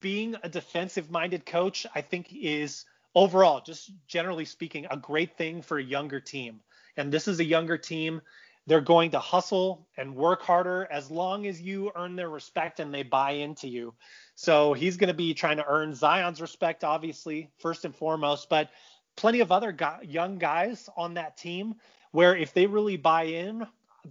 being 0.00 0.36
a 0.42 0.48
defensive 0.48 1.10
minded 1.10 1.44
coach, 1.44 1.84
I 1.94 2.00
think 2.00 2.28
is 2.32 2.84
overall, 3.14 3.60
just 3.60 3.90
generally 4.06 4.44
speaking, 4.44 4.86
a 4.88 4.96
great 4.96 5.36
thing 5.36 5.62
for 5.62 5.78
a 5.78 5.82
younger 5.82 6.20
team. 6.20 6.60
And 6.96 7.12
this 7.12 7.26
is 7.26 7.40
a 7.40 7.44
younger 7.44 7.76
team. 7.76 8.22
They're 8.66 8.80
going 8.80 9.10
to 9.10 9.18
hustle 9.18 9.88
and 9.96 10.14
work 10.14 10.42
harder 10.42 10.86
as 10.92 11.10
long 11.10 11.46
as 11.48 11.60
you 11.60 11.90
earn 11.96 12.14
their 12.14 12.30
respect 12.30 12.78
and 12.78 12.94
they 12.94 13.02
buy 13.02 13.32
into 13.32 13.66
you. 13.66 13.94
So 14.36 14.74
he's 14.74 14.96
going 14.96 15.08
to 15.08 15.14
be 15.14 15.34
trying 15.34 15.56
to 15.56 15.66
earn 15.66 15.94
Zion's 15.94 16.40
respect, 16.40 16.84
obviously, 16.84 17.50
first 17.58 17.84
and 17.84 17.94
foremost, 17.94 18.48
but 18.48 18.70
plenty 19.16 19.40
of 19.40 19.50
other 19.50 19.76
young 20.02 20.38
guys 20.38 20.88
on 20.96 21.14
that 21.14 21.36
team 21.36 21.74
where 22.14 22.36
if 22.36 22.54
they 22.54 22.66
really 22.66 22.96
buy 22.96 23.24
in, 23.24 23.66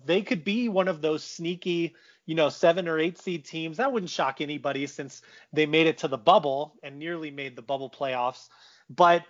they 0.06 0.22
could 0.22 0.44
be 0.44 0.68
one 0.68 0.90
of 0.90 1.02
those 1.02 1.24
sneaky, 1.24 1.96
you 2.26 2.36
know, 2.36 2.50
seven 2.50 2.90
or 2.90 3.00
eight 3.00 3.18
seed 3.18 3.46
teams. 3.46 3.78
That 3.78 3.94
wouldn't 3.94 4.10
shock 4.10 4.42
anybody 4.42 4.88
since 4.88 5.22
they 5.54 5.66
made 5.66 5.88
it 5.88 6.00
to 6.00 6.10
the 6.10 6.18
bubble 6.18 6.74
and 6.84 7.00
nearly 7.00 7.32
made 7.32 7.56
the 7.56 7.62
bubble 7.62 7.90
playoffs. 7.90 8.50
But 8.90 9.24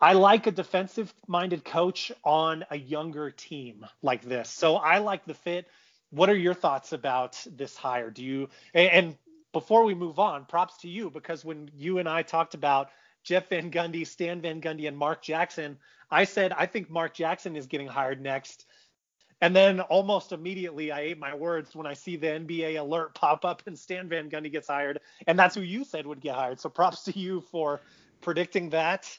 I 0.00 0.12
like 0.12 0.46
a 0.46 0.52
defensive 0.52 1.12
minded 1.26 1.64
coach 1.64 2.12
on 2.22 2.64
a 2.70 2.78
younger 2.78 3.32
team 3.32 3.84
like 4.02 4.22
this. 4.22 4.48
So 4.48 4.76
I 4.76 4.98
like 4.98 5.24
the 5.24 5.34
fit. 5.34 5.66
What 6.10 6.30
are 6.30 6.36
your 6.36 6.54
thoughts 6.54 6.92
about 6.92 7.44
this 7.50 7.76
hire? 7.76 8.10
Do 8.10 8.22
you 8.22 8.50
and 8.72 9.16
before 9.52 9.82
we 9.82 9.94
move 9.94 10.20
on, 10.20 10.44
props 10.44 10.76
to 10.82 10.88
you 10.88 11.10
because 11.10 11.44
when 11.44 11.72
you 11.74 11.98
and 11.98 12.08
I 12.08 12.22
talked 12.22 12.54
about 12.54 12.90
Jeff 13.24 13.48
Van 13.48 13.68
Gundy, 13.68 14.06
Stan 14.06 14.40
Van 14.40 14.60
Gundy, 14.60 14.86
and 14.86 14.96
Mark 14.96 15.22
Jackson, 15.22 15.76
I 16.12 16.24
said 16.24 16.52
I 16.52 16.66
think 16.66 16.90
Mark 16.90 17.14
Jackson 17.14 17.56
is 17.56 17.66
getting 17.66 17.88
hired 17.88 18.20
next. 18.20 18.66
And 19.40 19.56
then 19.56 19.80
almost 19.80 20.30
immediately 20.30 20.92
I 20.92 21.00
ate 21.00 21.18
my 21.18 21.34
words 21.34 21.74
when 21.74 21.84
I 21.84 21.94
see 21.94 22.14
the 22.14 22.28
NBA 22.28 22.78
alert 22.78 23.12
pop 23.14 23.44
up 23.44 23.62
and 23.66 23.76
Stan 23.76 24.08
Van 24.08 24.30
Gundy 24.30 24.52
gets 24.52 24.68
hired. 24.68 25.00
And 25.26 25.36
that's 25.36 25.56
who 25.56 25.62
you 25.62 25.84
said 25.84 26.06
would 26.06 26.20
get 26.20 26.36
hired. 26.36 26.60
So 26.60 26.68
props 26.68 27.02
to 27.04 27.18
you 27.18 27.40
for 27.50 27.80
predicting 28.20 28.70
that. 28.70 29.18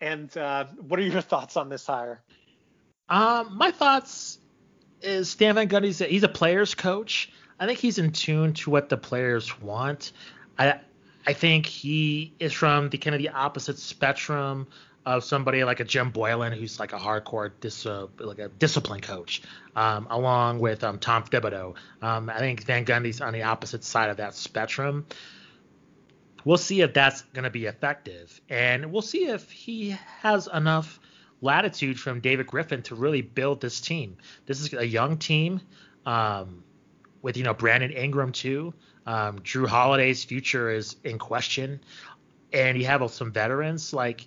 And 0.00 0.36
uh, 0.36 0.64
what 0.88 0.98
are 0.98 1.04
your 1.04 1.20
thoughts 1.20 1.56
on 1.56 1.68
this 1.68 1.86
hire? 1.86 2.20
Um, 3.08 3.56
my 3.56 3.70
thoughts 3.70 4.38
is 5.02 5.30
Stan 5.30 5.54
Van 5.54 5.68
Gundy's 5.68 6.00
a, 6.00 6.06
he's 6.06 6.24
a 6.24 6.28
player's 6.28 6.74
coach. 6.74 7.30
I 7.60 7.66
think 7.66 7.78
he's 7.78 7.98
in 7.98 8.10
tune 8.10 8.54
to 8.54 8.70
what 8.70 8.88
the 8.88 8.96
players 8.96 9.60
want. 9.60 10.12
I 10.58 10.80
I 11.26 11.32
think 11.32 11.66
he 11.66 12.34
is 12.40 12.52
from 12.52 12.88
the 12.88 12.98
kind 12.98 13.14
of 13.14 13.20
the 13.20 13.28
opposite 13.28 13.78
spectrum 13.78 14.66
of 15.06 15.24
somebody 15.24 15.64
like 15.64 15.80
a 15.80 15.84
Jim 15.84 16.10
Boylan, 16.10 16.52
who's 16.52 16.78
like 16.78 16.92
a 16.92 16.98
hardcore 16.98 17.50
dis, 17.60 17.86
uh, 17.86 18.06
like 18.18 18.38
a 18.38 18.48
discipline 18.48 19.00
coach, 19.00 19.42
um, 19.74 20.06
along 20.10 20.58
with 20.60 20.84
um, 20.84 20.98
Tom 20.98 21.24
Thibodeau. 21.24 21.74
Um, 22.02 22.28
I 22.28 22.38
think 22.38 22.64
Van 22.64 22.84
Gundy's 22.84 23.20
on 23.20 23.32
the 23.32 23.44
opposite 23.44 23.82
side 23.82 24.10
of 24.10 24.18
that 24.18 24.34
spectrum. 24.34 25.06
We'll 26.44 26.58
see 26.58 26.80
if 26.82 26.94
that's 26.94 27.22
going 27.34 27.44
to 27.44 27.50
be 27.50 27.66
effective, 27.66 28.40
and 28.48 28.92
we'll 28.92 29.02
see 29.02 29.26
if 29.26 29.50
he 29.50 29.96
has 30.20 30.48
enough 30.52 31.00
latitude 31.42 31.98
from 31.98 32.20
David 32.20 32.46
Griffin 32.46 32.82
to 32.82 32.94
really 32.94 33.22
build 33.22 33.60
this 33.60 33.80
team. 33.80 34.16
This 34.46 34.60
is 34.60 34.72
a 34.74 34.86
young 34.86 35.16
team 35.16 35.60
um, 36.04 36.62
with 37.22 37.36
you 37.36 37.44
know 37.44 37.54
Brandon 37.54 37.90
Ingram 37.90 38.32
too. 38.32 38.74
Um, 39.06 39.38
Jrue 39.40 39.66
Holiday's 39.66 40.24
future 40.24 40.70
is 40.70 40.96
in 41.04 41.18
question, 41.18 41.80
and 42.52 42.78
you 42.78 42.86
have 42.86 43.10
some 43.10 43.32
veterans 43.32 43.92
like 43.92 44.26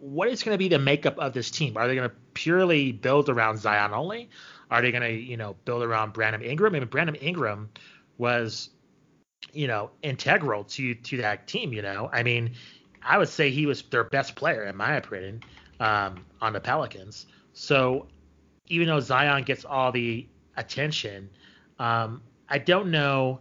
what 0.00 0.28
is 0.28 0.42
going 0.42 0.54
to 0.54 0.58
be 0.58 0.68
the 0.68 0.78
makeup 0.78 1.18
of 1.18 1.32
this 1.32 1.50
team? 1.50 1.76
Are 1.76 1.88
they 1.88 1.94
going 1.94 2.08
to 2.08 2.16
purely 2.34 2.92
build 2.92 3.28
around 3.28 3.58
Zion 3.58 3.92
only? 3.92 4.30
Are 4.70 4.82
they 4.82 4.90
going 4.90 5.02
to, 5.02 5.12
you 5.12 5.36
know, 5.36 5.56
build 5.64 5.82
around 5.82 6.12
Brandon 6.12 6.42
Ingram? 6.42 6.74
I 6.74 6.80
mean, 6.80 6.88
Brandon 6.88 7.14
Ingram 7.16 7.70
was, 8.18 8.70
you 9.52 9.66
know, 9.66 9.90
integral 10.02 10.64
to 10.64 10.94
to 10.94 11.16
that 11.18 11.46
team. 11.46 11.72
You 11.72 11.82
know, 11.82 12.10
I 12.12 12.22
mean, 12.22 12.52
I 13.02 13.18
would 13.18 13.28
say 13.28 13.50
he 13.50 13.66
was 13.66 13.82
their 13.82 14.04
best 14.04 14.34
player 14.34 14.64
in 14.64 14.76
my 14.76 14.96
opinion 14.96 15.42
um, 15.80 16.24
on 16.40 16.52
the 16.52 16.60
Pelicans. 16.60 17.26
So 17.52 18.06
even 18.68 18.88
though 18.88 19.00
Zion 19.00 19.44
gets 19.44 19.64
all 19.64 19.92
the 19.92 20.26
attention, 20.56 21.30
um, 21.78 22.22
I 22.48 22.58
don't 22.58 22.90
know. 22.90 23.40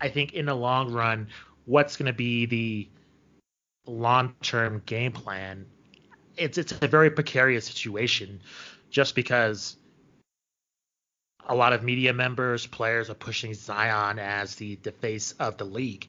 I 0.00 0.08
think 0.08 0.34
in 0.34 0.46
the 0.46 0.54
long 0.54 0.92
run, 0.92 1.28
what's 1.64 1.96
going 1.96 2.06
to 2.06 2.12
be 2.12 2.46
the 2.46 2.88
long-term 3.86 4.82
game 4.86 5.12
plan, 5.12 5.66
it's 6.36 6.58
it's 6.58 6.72
a 6.72 6.88
very 6.88 7.10
precarious 7.10 7.64
situation, 7.64 8.40
just 8.90 9.14
because 9.14 9.76
a 11.46 11.54
lot 11.54 11.72
of 11.72 11.82
media 11.82 12.12
members, 12.12 12.66
players 12.66 13.08
are 13.08 13.14
pushing 13.14 13.54
Zion 13.54 14.18
as 14.18 14.56
the, 14.56 14.76
the 14.76 14.92
face 14.92 15.32
of 15.32 15.56
the 15.56 15.64
league, 15.64 16.08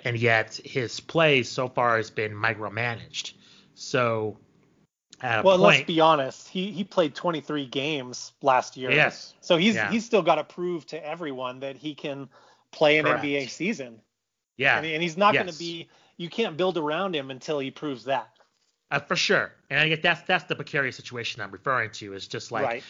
and 0.00 0.16
yet 0.16 0.60
his 0.64 1.00
play 1.00 1.42
so 1.42 1.68
far 1.68 1.96
has 1.96 2.10
been 2.10 2.32
micromanaged. 2.32 3.32
So, 3.74 4.38
well, 5.22 5.42
point, 5.42 5.60
let's 5.60 5.82
be 5.84 6.00
honest. 6.00 6.48
He 6.48 6.70
he 6.70 6.84
played 6.84 7.14
23 7.14 7.66
games 7.66 8.32
last 8.42 8.76
year. 8.76 8.90
Yes. 8.90 9.34
So 9.40 9.56
he's 9.56 9.74
yeah. 9.74 9.90
he's 9.90 10.04
still 10.04 10.22
got 10.22 10.34
to 10.36 10.44
prove 10.44 10.86
to 10.86 11.04
everyone 11.04 11.60
that 11.60 11.76
he 11.76 11.94
can 11.94 12.28
play 12.72 12.98
an 12.98 13.06
Correct. 13.06 13.24
NBA 13.24 13.48
season. 13.48 14.00
Yeah. 14.56 14.76
And, 14.76 14.86
and 14.86 15.02
he's 15.02 15.16
not 15.16 15.34
yes. 15.34 15.44
going 15.44 15.52
to 15.52 15.58
be 15.58 15.88
you 16.16 16.28
can't 16.28 16.56
build 16.56 16.78
around 16.78 17.14
him 17.14 17.30
until 17.30 17.58
he 17.58 17.70
proves 17.70 18.04
that. 18.04 18.28
Uh, 18.90 18.98
for 18.98 19.16
sure, 19.16 19.52
and 19.70 19.80
I 19.80 19.88
get 19.88 20.02
that's 20.02 20.20
that's 20.22 20.44
the 20.44 20.54
precarious 20.54 20.96
situation 20.96 21.40
I'm 21.40 21.50
referring 21.50 21.90
to. 21.92 22.12
Is 22.12 22.26
just 22.26 22.52
like 22.52 22.64
right. 22.64 22.84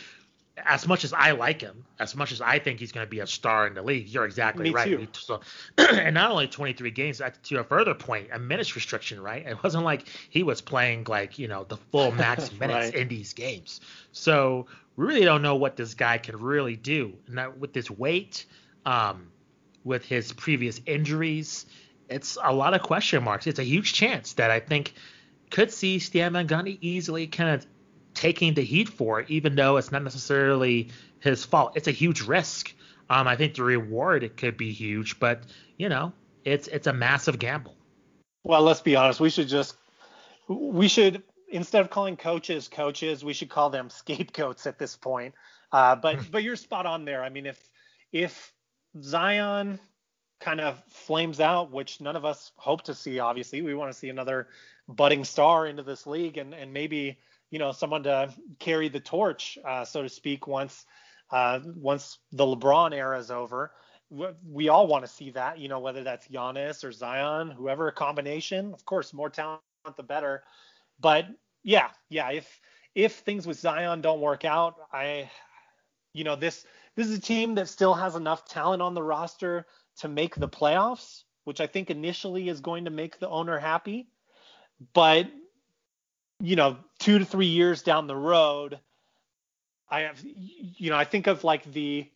as 0.57 0.89
much 0.89 1.05
as 1.05 1.13
I 1.13 1.31
like 1.31 1.61
him, 1.61 1.85
as 2.01 2.17
much 2.17 2.33
as 2.33 2.41
I 2.41 2.59
think 2.59 2.81
he's 2.81 2.91
going 2.91 3.07
to 3.07 3.11
be 3.11 3.21
a 3.21 3.27
star 3.27 3.69
in 3.69 3.75
the 3.75 3.83
league, 3.83 4.09
you're 4.09 4.25
exactly 4.25 4.65
Me 4.65 4.71
right. 4.71 4.89
Too. 4.89 5.07
So, 5.13 5.41
and 5.79 6.15
not 6.15 6.33
only 6.33 6.49
23 6.49 6.91
games, 6.91 7.23
to 7.45 7.61
a 7.61 7.63
further 7.63 7.95
point, 7.95 8.31
a 8.33 8.39
minutes 8.41 8.75
restriction, 8.75 9.21
right? 9.21 9.47
It 9.47 9.63
wasn't 9.63 9.85
like 9.85 10.09
he 10.29 10.43
was 10.43 10.61
playing 10.61 11.05
like 11.05 11.39
you 11.39 11.47
know 11.47 11.63
the 11.69 11.77
full 11.77 12.11
max 12.23 12.51
minutes 12.59 12.87
right. 12.87 12.95
in 12.95 13.07
these 13.07 13.33
games. 13.33 13.81
So 14.11 14.67
we 14.97 15.07
really 15.07 15.25
don't 15.25 15.43
know 15.43 15.55
what 15.55 15.77
this 15.77 15.95
guy 15.95 16.19
can 16.19 16.37
really 16.37 16.75
do. 16.75 17.13
And 17.29 17.39
that, 17.39 17.59
with 17.59 17.73
this 17.73 17.89
weight, 17.89 18.47
um, 18.85 19.31
with 19.85 20.05
his 20.05 20.33
previous 20.33 20.81
injuries, 20.87 21.67
it's 22.13 22.39
a 22.43 22.53
lot 22.53 22.75
of 22.75 22.83
question 22.83 23.25
marks. 23.25 23.47
It's 23.47 23.59
a 23.59 23.65
huge 23.65 23.93
chance 23.93 24.35
that 24.35 24.51
I 24.51 24.61
think 24.61 24.95
could 25.51 25.73
see 25.73 25.99
Stan 25.99 26.33
Van 26.33 26.47
Gundy 26.47 26.79
easily 26.81 27.27
kind 27.27 27.51
of 27.51 27.67
taking 28.15 28.55
the 28.55 28.63
heat 28.63 28.89
for 28.89 29.21
it, 29.21 29.31
even 29.31 29.55
though 29.55 29.77
it's 29.77 29.93
not 29.93 30.03
necessarily 30.03 30.89
his 31.21 31.45
fault. 31.45 31.73
It's 31.77 31.89
a 31.89 31.93
huge 31.93 32.23
risk. 32.23 32.75
Um, 33.11 33.29
I 33.29 33.37
think 33.37 33.55
the 33.55 33.63
reward 33.63 34.23
it 34.23 34.37
could 34.37 34.57
be 34.57 34.73
huge, 34.73 35.19
but 35.19 35.43
you 35.77 35.89
know, 35.89 36.13
it's 36.45 36.69
it's 36.69 36.87
a 36.87 36.93
massive 36.93 37.39
gamble. 37.39 37.77
Well, 38.45 38.63
let's 38.63 38.81
be 38.81 38.97
honest. 38.97 39.21
We 39.21 39.31
should 39.31 39.49
just 39.49 39.77
we 40.49 40.89
should 40.89 41.23
instead 41.51 41.83
of 41.83 41.91
calling 41.91 42.17
coaches 42.17 42.69
coaches, 42.69 43.25
we 43.25 43.33
should 43.33 43.51
call 43.51 43.71
them 43.71 43.91
scapegoats 43.91 44.67
at 44.67 44.79
this 44.79 44.97
point. 44.97 45.35
Uh, 45.71 45.97
but 45.97 46.31
but 46.31 46.43
you're 46.43 46.57
spot 46.57 46.87
on 46.87 47.05
there. 47.05 47.23
I 47.23 47.29
mean, 47.29 47.47
if 47.47 47.69
if 48.13 48.53
Zion 49.03 49.81
kind 50.43 50.61
of 50.61 50.83
flames 50.89 51.41
out, 51.41 51.71
which 51.71 52.01
none 52.01 52.17
of 52.17 52.25
us 52.25 52.53
hope 52.57 52.83
to 52.83 52.95
see. 52.95 53.19
Obviously, 53.21 53.63
we 53.63 53.75
want 53.75 53.93
to 53.93 53.99
see 53.99 54.09
another 54.09 54.49
budding 54.89 55.25
star 55.25 55.67
into 55.67 55.83
this 55.83 56.07
league, 56.07 56.37
and 56.37 56.53
and 56.53 56.73
maybe 56.73 57.19
you 57.51 57.59
know 57.59 57.73
someone 57.73 58.03
to 58.03 58.35
carry 58.59 58.89
the 58.89 59.01
torch, 59.01 59.59
uh, 59.65 59.85
so 59.85 60.03
to 60.03 60.09
speak, 60.09 60.47
once 60.47 60.85
uh, 61.31 61.61
once 61.77 62.19
the 62.33 62.45
LeBron 62.45 62.93
era 62.93 63.19
is 63.19 63.31
over. 63.31 63.73
We 64.47 64.69
all 64.69 64.87
want 64.87 65.07
to 65.07 65.11
see 65.11 65.31
that, 65.31 65.59
you 65.59 65.69
know, 65.69 65.81
whether 65.81 66.05
that's 66.05 66.29
Giannis 66.29 66.85
or 66.85 66.93
Zion, 66.93 67.51
whoever 67.51 67.89
a 67.89 67.93
combination. 67.93 68.75
Of 68.75 68.85
course, 68.85 69.15
more 69.15 69.31
talent 69.31 69.63
the 69.97 70.03
better. 70.03 70.43
But 71.01 71.27
yeah, 71.63 71.89
yeah, 72.11 72.31
if 72.31 72.61
if 72.95 73.21
things 73.21 73.47
with 73.47 73.59
Zion 73.59 74.03
don't 74.03 74.21
work 74.21 74.45
out, 74.45 74.75
I, 74.93 75.31
you 76.13 76.25
know, 76.25 76.37
this 76.37 76.67
this 76.95 77.09
is 77.09 77.17
a 77.17 77.21
team 77.21 77.55
that 77.55 77.69
still 77.69 77.95
has 77.95 78.15
enough 78.15 78.45
talent 78.45 78.83
on 78.83 78.93
the 78.93 79.03
roster 79.03 79.67
to 79.99 80.09
make 80.09 80.35
the 80.35 80.49
playoffs, 80.49 81.25
which 81.45 81.61
I 81.61 81.67
think 81.67 81.91
initially 81.91 82.49
is 82.49 82.61
going 82.61 82.85
to 82.85 82.91
make 82.91 83.19
the 83.19 83.29
owner 83.29 83.59
happy. 83.59 84.09
But, 84.95 85.29
you 86.41 86.57
know, 86.57 86.79
two 86.99 87.19
to 87.19 87.25
three 87.25 87.47
years 87.47 87.83
down 87.83 88.07
the 88.07 88.17
road, 88.17 88.79
I 89.89 90.01
have, 90.01 90.21
you 90.25 90.91
know, 90.91 90.97
I 90.97 91.05
think 91.05 91.27
of 91.27 91.45
like 91.45 91.71
the 91.71 92.09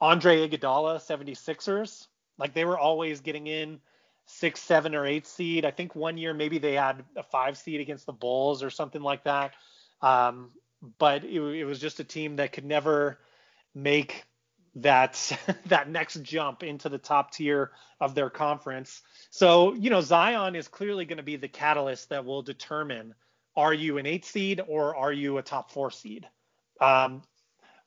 Andre 0.00 0.48
Iguodala 0.48 0.96
76ers. 1.00 2.06
Like 2.38 2.54
they 2.54 2.64
were 2.64 2.78
always 2.78 3.20
getting 3.20 3.46
in 3.46 3.80
six, 4.26 4.60
seven, 4.60 4.94
or 4.94 5.06
eight 5.06 5.26
seed. 5.26 5.64
I 5.64 5.70
think 5.70 5.94
one 5.94 6.16
year 6.16 6.34
maybe 6.34 6.58
they 6.58 6.74
had 6.74 7.04
a 7.16 7.22
five 7.22 7.58
seed 7.58 7.80
against 7.80 8.06
the 8.06 8.12
Bulls 8.12 8.62
or 8.62 8.70
something 8.70 9.02
like 9.02 9.24
that. 9.24 9.52
Um, 10.02 10.50
but 10.98 11.24
it, 11.24 11.40
it 11.40 11.64
was 11.64 11.78
just 11.78 12.00
a 12.00 12.04
team 12.04 12.36
that 12.36 12.52
could 12.52 12.64
never 12.64 13.18
make 13.74 14.24
that 14.76 15.38
that 15.66 15.88
next 15.88 16.22
jump 16.22 16.62
into 16.62 16.88
the 16.88 16.98
top 16.98 17.32
tier 17.32 17.70
of 18.00 18.14
their 18.14 18.30
conference. 18.30 19.02
So, 19.30 19.74
you 19.74 19.90
know, 19.90 20.00
Zion 20.00 20.56
is 20.56 20.68
clearly 20.68 21.04
going 21.04 21.18
to 21.18 21.22
be 21.22 21.36
the 21.36 21.48
catalyst 21.48 22.10
that 22.10 22.24
will 22.24 22.42
determine 22.42 23.14
are 23.56 23.74
you 23.74 23.98
an 23.98 24.06
eight 24.06 24.24
seed 24.24 24.60
or 24.66 24.96
are 24.96 25.12
you 25.12 25.38
a 25.38 25.42
top 25.42 25.70
four 25.70 25.90
seed? 25.90 26.26
Um, 26.80 27.22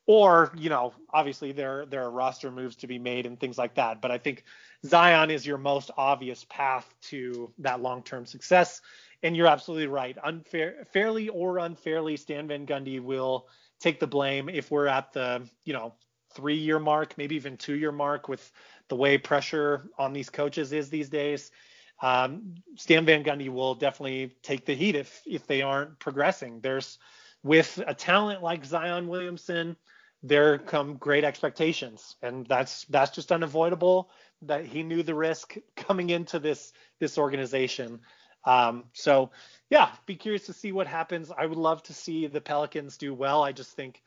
or, 0.06 0.52
you 0.56 0.68
know, 0.68 0.92
obviously 1.12 1.52
there 1.52 1.86
there 1.86 2.02
are 2.02 2.10
roster 2.10 2.50
moves 2.50 2.76
to 2.76 2.86
be 2.86 2.98
made 2.98 3.24
and 3.24 3.40
things 3.40 3.56
like 3.56 3.74
that. 3.76 4.02
But 4.02 4.10
I 4.10 4.18
think 4.18 4.44
Zion 4.84 5.30
is 5.30 5.46
your 5.46 5.58
most 5.58 5.90
obvious 5.96 6.44
path 6.50 6.94
to 7.02 7.50
that 7.58 7.80
long-term 7.80 8.26
success. 8.26 8.82
And 9.22 9.34
you're 9.34 9.46
absolutely 9.46 9.86
right. 9.86 10.16
Unfair, 10.22 10.84
fairly 10.92 11.30
or 11.30 11.58
unfairly, 11.58 12.18
Stan 12.18 12.46
Van 12.46 12.66
Gundy 12.66 13.00
will 13.00 13.48
take 13.80 13.98
the 13.98 14.06
blame 14.06 14.50
if 14.50 14.70
we're 14.70 14.86
at 14.86 15.14
the, 15.14 15.48
you 15.64 15.72
know, 15.72 15.94
three 16.34 16.56
year 16.56 16.78
mark, 16.78 17.16
maybe 17.16 17.36
even 17.36 17.56
two 17.56 17.74
year 17.74 17.92
mark 17.92 18.28
with 18.28 18.52
the 18.88 18.96
way 18.96 19.18
pressure 19.18 19.88
on 19.98 20.12
these 20.12 20.30
coaches 20.30 20.72
is 20.72 20.90
these 20.90 21.08
days. 21.08 21.50
Um, 22.02 22.56
Stan 22.76 23.06
Van 23.06 23.24
Gundy 23.24 23.48
will 23.48 23.74
definitely 23.74 24.36
take 24.42 24.66
the 24.66 24.74
heat 24.74 24.96
if 24.96 25.22
if 25.26 25.46
they 25.46 25.62
aren't 25.62 25.98
progressing. 25.98 26.60
There's 26.60 26.98
with 27.42 27.80
a 27.86 27.94
talent 27.94 28.42
like 28.42 28.64
Zion 28.64 29.06
Williamson, 29.06 29.76
there 30.22 30.58
come 30.58 30.96
great 30.96 31.24
expectations, 31.24 32.16
and 32.22 32.46
that's 32.46 32.84
that's 32.86 33.14
just 33.14 33.30
unavoidable. 33.30 34.10
That 34.42 34.64
he 34.64 34.82
knew 34.82 35.02
the 35.02 35.14
risk 35.14 35.56
coming 35.76 36.10
into 36.10 36.38
this 36.38 36.72
this 36.98 37.18
organization. 37.18 38.00
Um, 38.44 38.84
so 38.92 39.30
yeah, 39.70 39.90
be 40.06 40.16
curious 40.16 40.46
to 40.46 40.52
see 40.52 40.72
what 40.72 40.86
happens. 40.86 41.30
I 41.36 41.46
would 41.46 41.58
love 41.58 41.82
to 41.84 41.94
see 41.94 42.26
the 42.26 42.40
Pelicans 42.40 42.96
do 42.96 43.14
well. 43.14 43.42
I 43.42 43.52
just 43.52 43.72
think 43.72 44.02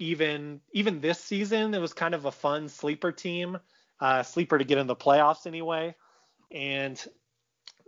even 0.00 0.60
even 0.72 1.00
this 1.00 1.20
season, 1.20 1.74
it 1.74 1.78
was 1.78 1.92
kind 1.92 2.14
of 2.14 2.24
a 2.24 2.32
fun 2.32 2.68
sleeper 2.68 3.12
team, 3.12 3.58
uh, 4.00 4.22
sleeper 4.22 4.58
to 4.58 4.64
get 4.64 4.78
in 4.78 4.86
the 4.86 4.96
playoffs 4.96 5.46
anyway. 5.46 5.94
And 6.50 7.00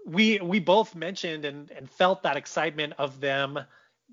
we 0.06 0.38
we 0.40 0.60
both 0.60 0.94
mentioned 0.94 1.44
and, 1.44 1.70
and 1.70 1.90
felt 1.90 2.22
that 2.22 2.36
excitement 2.36 2.92
of 2.98 3.18
them 3.20 3.58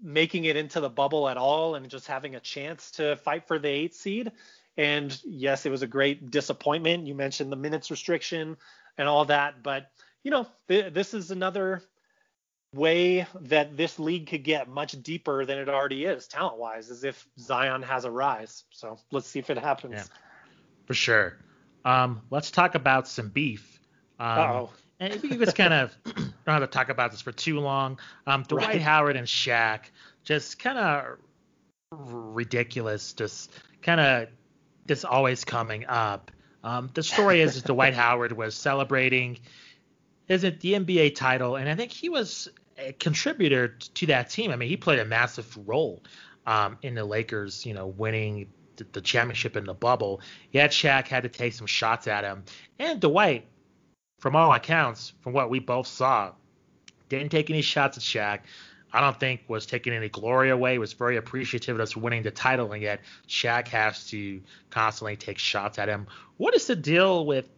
making 0.02 0.46
it 0.46 0.56
into 0.56 0.80
the 0.80 0.90
bubble 0.90 1.28
at 1.28 1.36
all 1.36 1.76
and 1.76 1.90
just 1.90 2.08
having 2.08 2.36
a 2.36 2.40
chance 2.40 2.90
to 2.92 3.18
fight 3.18 3.46
for 3.48 3.60
the 3.60 3.68
eight 3.68 3.94
seed. 3.94 4.32
And 4.78 5.20
yes, 5.26 5.66
it 5.66 5.70
was 5.70 5.82
a 5.82 5.88
great 5.88 6.32
disappointment. 6.32 7.06
You 7.06 7.16
mentioned 7.16 7.52
the 7.52 7.58
minutes 7.58 7.92
restriction 7.92 8.56
and 8.98 9.10
all 9.10 9.26
that, 9.26 9.62
but 9.62 9.92
you 10.24 10.32
know, 10.32 10.48
th- 10.70 10.94
this 10.94 11.14
is 11.14 11.32
another 11.32 11.84
way 12.74 13.26
that 13.42 13.76
this 13.76 13.98
league 13.98 14.28
could 14.28 14.44
get 14.44 14.68
much 14.68 15.02
deeper 15.02 15.46
than 15.46 15.58
it 15.58 15.70
already 15.70 16.06
is 16.06 16.28
talent 16.28 16.58
wise 16.58 16.90
is 16.90 17.04
if 17.04 17.28
Zion 17.40 17.82
has 17.82 18.06
a 18.06 18.12
rise. 18.12 18.64
So 18.72 19.00
let's 19.12 19.28
see 19.28 19.40
if 19.40 19.50
it 19.50 19.58
happens. 19.58 19.94
Yeah, 19.96 20.04
for 20.86 20.94
sure. 20.94 21.38
Um, 21.84 22.22
let's 22.30 22.52
talk 22.52 22.76
about 22.76 23.08
some 23.08 23.30
beef. 23.30 23.80
Um, 24.20 24.40
oh. 24.40 24.70
And 25.00 25.22
we 25.22 25.38
just 25.38 25.56
kind 25.56 25.74
of 25.74 25.96
don't 26.06 26.34
have 26.46 26.62
to 26.62 26.68
talk 26.68 26.90
about 26.90 27.12
this 27.12 27.22
for 27.22 27.32
too 27.32 27.60
long. 27.60 28.00
Um, 28.28 28.44
Dwight 28.44 28.68
right. 28.68 28.82
Howard 28.82 29.16
and 29.16 29.26
Shaq 29.26 29.86
just 30.24 30.60
kind 30.60 30.78
of 30.78 31.18
ridiculous, 31.92 33.14
just 33.14 33.52
kind 33.82 34.02
of 34.02 34.28
just 34.88 35.06
always 35.06 35.46
coming 35.46 35.86
up. 35.88 36.32
Um, 36.64 36.90
the 36.94 37.04
story 37.04 37.42
is 37.42 37.62
Dwight 37.64 37.94
Howard 37.96 38.34
was 38.34 38.56
celebrating 38.56 39.40
his 40.30 40.44
the 40.44 40.52
NBA 40.52 41.16
title, 41.16 41.58
and 41.58 41.68
I 41.68 41.76
think 41.76 41.92
he 41.92 42.08
was 42.08 42.48
a 42.78 42.94
contributor 42.94 43.70
to 43.96 44.06
that 44.06 44.30
team. 44.30 44.52
I 44.52 44.56
mean, 44.56 44.70
he 44.70 44.78
played 44.78 45.00
a 45.00 45.06
massive 45.06 45.58
role 45.68 46.04
um, 46.46 46.78
in 46.84 46.96
the 46.96 47.04
Lakers, 47.04 47.66
you 47.66 47.74
know, 47.74 47.88
winning 47.88 48.48
the, 48.78 48.86
the 48.94 49.02
championship 49.02 49.58
in 49.58 49.66
the 49.66 49.74
bubble. 49.74 50.22
Yet 50.52 50.72
Shaq 50.72 51.08
had 51.08 51.24
to 51.24 51.30
take 51.30 51.54
some 51.54 51.68
shots 51.68 52.08
at 52.08 52.24
him, 52.24 52.44
and 52.78 53.02
Dwight, 53.02 53.48
from 54.20 54.36
all 54.36 54.54
accounts, 54.54 55.14
from 55.22 55.34
what 55.34 55.50
we 55.50 55.60
both 55.60 55.88
saw, 55.88 56.32
didn't 57.10 57.30
take 57.30 57.50
any 57.50 57.62
shots 57.62 57.98
at 57.98 58.04
Shaq. 58.04 58.42
I 58.92 59.02
don't 59.02 59.20
think 59.20 59.42
was 59.48 59.66
taking 59.66 59.94
any 59.94 60.10
glory 60.10 60.50
away. 60.50 60.78
Was 60.78 60.94
very 60.94 61.18
appreciative 61.18 61.76
of 61.76 61.82
us 61.82 61.96
winning 61.96 62.24
the 62.24 62.32
title, 62.32 62.72
and 62.72 62.82
yet 62.82 63.02
Shaq 63.28 63.68
has 63.70 64.06
to 64.08 64.42
constantly 64.70 65.16
take 65.16 65.38
shots 65.38 65.80
at 65.80 65.90
him. 65.90 66.08
What 66.38 66.56
is 66.56 66.68
the 66.68 66.76
deal 66.76 67.26
with 67.26 67.50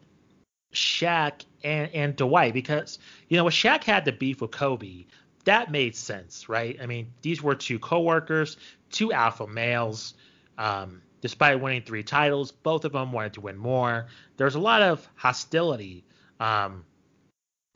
Shaq 0.73 1.45
and, 1.63 1.89
and 1.93 2.15
Dwight? 2.15 2.53
Because 2.53 2.99
you 3.29 3.37
know, 3.37 3.43
when 3.43 3.51
Shaq 3.51 3.83
had 3.83 4.05
the 4.05 4.11
beef 4.11 4.41
with 4.41 4.51
Kobe, 4.51 5.05
that 5.45 5.71
made 5.71 5.95
sense, 5.95 6.49
right? 6.49 6.77
I 6.81 6.85
mean, 6.85 7.11
these 7.21 7.41
were 7.41 7.55
two 7.55 7.79
coworkers, 7.79 8.57
two 8.89 9.11
alpha 9.11 9.47
males. 9.47 10.13
Um, 10.57 11.01
despite 11.21 11.61
winning 11.61 11.83
three 11.83 12.03
titles, 12.03 12.51
both 12.51 12.83
of 12.83 12.91
them 12.91 13.11
wanted 13.11 13.33
to 13.33 13.41
win 13.41 13.57
more. 13.57 14.07
There's 14.37 14.55
a 14.55 14.59
lot 14.59 14.81
of 14.81 15.07
hostility 15.15 16.03
um, 16.39 16.83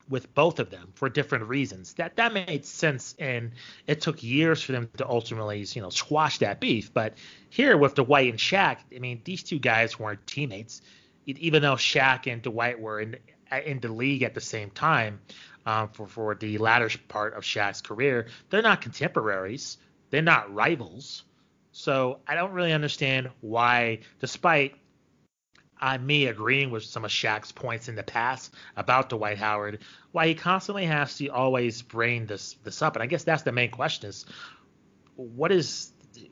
with 0.10 0.34
both 0.36 0.60
of 0.60 0.70
them 0.70 0.91
for 0.96 1.10
different 1.10 1.46
reasons. 1.46 1.93
That 1.93 2.16
that 2.18 2.34
made 2.34 2.66
sense, 2.66 3.16
and 3.20 3.52
it 3.88 4.02
took 4.02 4.22
years 4.22 4.62
for 4.62 4.72
them 4.72 4.89
to 4.98 5.08
ultimately, 5.08 5.66
you 5.74 5.82
know, 5.82 5.89
squash 5.89 6.39
that 6.39 6.60
beef. 6.60 6.93
But 6.93 7.14
here 7.50 7.78
with 7.78 7.96
Dwight 7.96 8.30
and 8.30 8.39
Shaq, 8.39 8.78
I 8.96 9.00
mean, 9.00 9.22
these 9.24 9.43
two 9.43 9.60
guys 9.60 10.00
weren't 10.00 10.26
teammates, 10.28 10.82
even 11.26 11.61
though 11.61 11.76
Shaq 11.76 12.32
and 12.32 12.41
Dwight 12.41 12.80
were 12.80 12.99
in 12.99 13.17
in 13.65 13.80
the 13.80 13.91
league 13.91 14.23
at 14.23 14.34
the 14.34 14.41
same 14.41 14.69
time. 14.69 15.19
Um, 15.67 15.89
for 15.89 16.05
for 16.05 16.36
the 16.36 16.59
latter 16.59 16.89
part 17.07 17.34
of 17.34 17.43
Shaq's 17.43 17.82
career, 17.82 18.28
they're 18.49 18.61
not 18.61 18.82
contemporaries. 18.82 19.78
They're 20.11 20.21
not 20.21 20.53
rivals. 20.53 21.23
So 21.71 22.19
I 22.28 22.36
don't 22.36 22.51
really 22.51 22.71
understand 22.71 23.32
why, 23.41 23.99
despite 24.19 24.76
uh, 25.82 25.97
me 25.97 26.28
agreeing 26.28 26.69
with 26.69 26.84
some 26.84 27.03
of 27.03 27.11
Shaq's 27.11 27.51
points 27.51 27.89
in 27.89 27.95
the 27.95 28.03
past 28.03 28.53
about 28.78 29.09
Dwight 29.09 29.38
Howard, 29.38 29.80
why 30.11 30.28
he 30.28 30.36
constantly 30.36 30.86
has 30.86 31.17
to 31.17 31.28
always 31.30 31.82
bring 31.82 32.28
this 32.28 32.55
this 32.63 32.82
up. 32.82 32.95
And 32.95 33.03
I 33.03 33.07
guess 33.07 33.23
that's 33.23 33.43
the 33.43 33.51
main 33.51 33.71
question: 33.71 34.09
is 34.09 34.26
what 35.15 35.51
is 35.51 35.91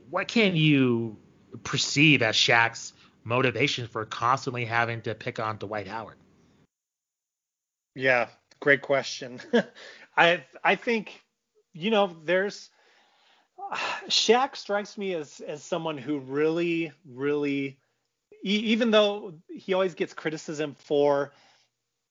what 0.10 0.28
can 0.28 0.56
you 0.56 1.18
perceive 1.64 2.22
as 2.22 2.36
Shaq's 2.36 2.94
motivation 3.24 3.88
for 3.88 4.06
constantly 4.06 4.66
having 4.66 5.02
to 5.02 5.16
pick 5.16 5.40
on 5.40 5.58
Dwight 5.58 5.88
Howard? 5.88 6.18
Yeah, 7.96 8.28
great 8.60 8.82
question. 8.82 9.40
I 10.18 10.44
I 10.64 10.76
think 10.76 11.22
you 11.74 11.92
know 11.92 12.16
there's 12.24 12.70
Shaq 14.08 14.56
strikes 14.56 14.98
me 14.98 15.14
as 15.14 15.42
as 15.42 15.64
someone 15.64 15.98
who 15.98 16.20
really 16.20 16.92
really 17.06 17.78
even 18.44 18.92
though 18.92 19.34
he 19.50 19.74
always 19.74 19.96
gets 19.96 20.14
criticism 20.14 20.76
for 20.78 21.32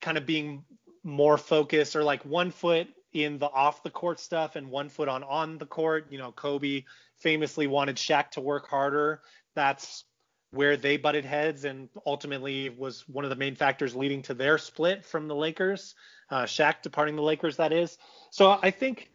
kind 0.01 0.17
of 0.17 0.25
being 0.25 0.65
more 1.05 1.37
focused 1.37 1.95
or 1.95 2.03
like 2.03 2.25
one 2.25 2.51
foot 2.51 2.89
in 3.13 3.39
the 3.39 3.47
off 3.47 3.83
the 3.83 3.91
court 3.91 4.19
stuff 4.19 4.57
and 4.57 4.71
one 4.71 4.89
foot 4.89 5.09
on 5.09 5.23
on 5.23 5.59
the 5.59 5.67
court. 5.67 6.07
You 6.11 6.19
know, 6.19 6.33
Kobe 6.33 6.85
famously 7.17 7.67
wanted 7.67 7.97
Shaq 7.97 8.31
to 8.33 8.41
work 8.41 8.69
harder. 8.69 9.21
That's 9.55 10.05
where 10.53 10.77
they 10.77 10.97
butted 10.97 11.25
heads 11.25 11.65
and 11.65 11.89
ultimately 12.07 12.69
was 12.71 13.09
one 13.09 13.25
of 13.25 13.31
the 13.31 13.37
main 13.37 13.57
factors 13.57 13.95
leading 13.95 14.23
to 14.23 14.35
their 14.35 14.59
split 14.59 15.05
from 15.05 15.29
the 15.29 15.35
Lakers. 15.35 15.95
Uh, 16.31 16.45
Shaq 16.45 16.83
departing 16.83 17.17
the 17.17 17.23
Lakers, 17.23 17.57
that 17.57 17.73
is. 17.73 17.99
So 18.31 18.59
I 18.63 18.71
think 18.71 19.11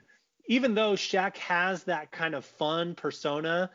even 0.48 0.76
though 0.76 0.94
Shaq 0.94 1.38
has 1.38 1.84
that 1.86 2.12
kind 2.12 2.36
of 2.36 2.46
fun 2.46 2.96
persona 2.96 3.70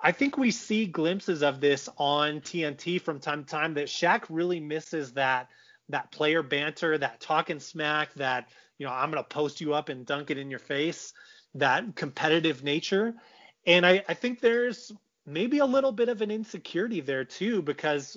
I 0.00 0.12
think 0.12 0.38
we 0.38 0.50
see 0.50 0.86
glimpses 0.86 1.42
of 1.42 1.60
this 1.60 1.88
on 1.96 2.40
TNT 2.40 3.00
from 3.00 3.18
time 3.18 3.44
to 3.44 3.50
time 3.50 3.74
that 3.74 3.86
Shaq 3.86 4.24
really 4.28 4.60
misses 4.60 5.12
that 5.14 5.48
that 5.90 6.12
player 6.12 6.42
banter, 6.42 6.98
that 6.98 7.20
talking 7.20 7.58
smack, 7.58 8.12
that 8.14 8.48
you 8.78 8.86
know 8.86 8.92
I'm 8.92 9.10
gonna 9.10 9.24
post 9.24 9.60
you 9.60 9.74
up 9.74 9.88
and 9.88 10.06
dunk 10.06 10.30
it 10.30 10.38
in 10.38 10.50
your 10.50 10.60
face, 10.60 11.12
that 11.54 11.96
competitive 11.96 12.62
nature. 12.62 13.14
And 13.66 13.84
I, 13.84 14.04
I 14.08 14.14
think 14.14 14.40
there's 14.40 14.92
maybe 15.28 15.58
a 15.58 15.66
little 15.66 15.92
bit 15.92 16.08
of 16.08 16.22
an 16.22 16.30
insecurity 16.30 17.00
there 17.00 17.24
too, 17.24 17.62
because 17.62 18.16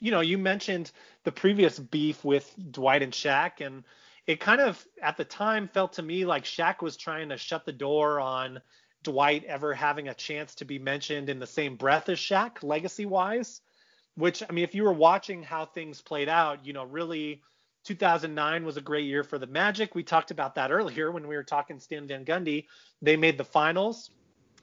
you 0.00 0.10
know 0.10 0.20
you 0.20 0.38
mentioned 0.38 0.90
the 1.24 1.32
previous 1.32 1.78
beef 1.78 2.24
with 2.24 2.52
Dwight 2.70 3.02
and 3.02 3.12
Shaq, 3.12 3.64
and 3.64 3.84
it 4.26 4.40
kind 4.40 4.60
of 4.60 4.84
at 5.02 5.16
the 5.16 5.24
time 5.24 5.68
felt 5.68 5.94
to 5.94 6.02
me 6.02 6.24
like 6.24 6.44
Shaq 6.44 6.82
was 6.82 6.96
trying 6.96 7.30
to 7.30 7.36
shut 7.36 7.64
the 7.64 7.72
door 7.72 8.20
on 8.20 8.60
Dwight 9.02 9.44
ever 9.44 9.72
having 9.74 10.08
a 10.08 10.14
chance 10.14 10.56
to 10.56 10.64
be 10.64 10.78
mentioned 10.78 11.30
in 11.30 11.38
the 11.38 11.46
same 11.46 11.76
breath 11.76 12.08
as 12.08 12.18
Shaq, 12.18 12.62
legacy 12.62 13.06
wise. 13.06 13.60
Which, 14.16 14.42
I 14.42 14.52
mean, 14.52 14.64
if 14.64 14.74
you 14.74 14.82
were 14.82 14.92
watching 14.92 15.44
how 15.44 15.64
things 15.64 16.02
played 16.02 16.28
out, 16.28 16.66
you 16.66 16.72
know, 16.72 16.82
really 16.82 17.42
2009 17.84 18.64
was 18.64 18.76
a 18.76 18.80
great 18.80 19.06
year 19.06 19.22
for 19.22 19.38
the 19.38 19.46
Magic. 19.46 19.94
We 19.94 20.02
talked 20.02 20.32
about 20.32 20.56
that 20.56 20.72
earlier 20.72 21.12
when 21.12 21.28
we 21.28 21.36
were 21.36 21.44
talking 21.44 21.78
Stan 21.78 22.08
Van 22.08 22.24
Gundy. 22.24 22.66
They 23.00 23.16
made 23.16 23.38
the 23.38 23.44
finals. 23.44 24.10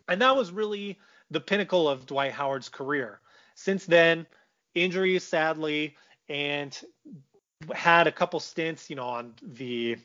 And 0.07 0.21
that 0.21 0.35
was 0.35 0.51
really 0.51 0.99
the 1.31 1.39
pinnacle 1.39 1.89
of 1.89 2.05
Dwight 2.05 2.31
Howard's 2.31 2.69
career. 2.69 3.19
Since 3.55 3.85
then, 3.85 4.27
injuries, 4.73 5.23
sadly, 5.23 5.95
and 6.29 6.77
had 7.73 8.07
a 8.07 8.11
couple 8.11 8.39
stints, 8.39 8.89
you 8.89 8.95
know, 8.95 9.05
on 9.05 9.33
the 9.41 9.97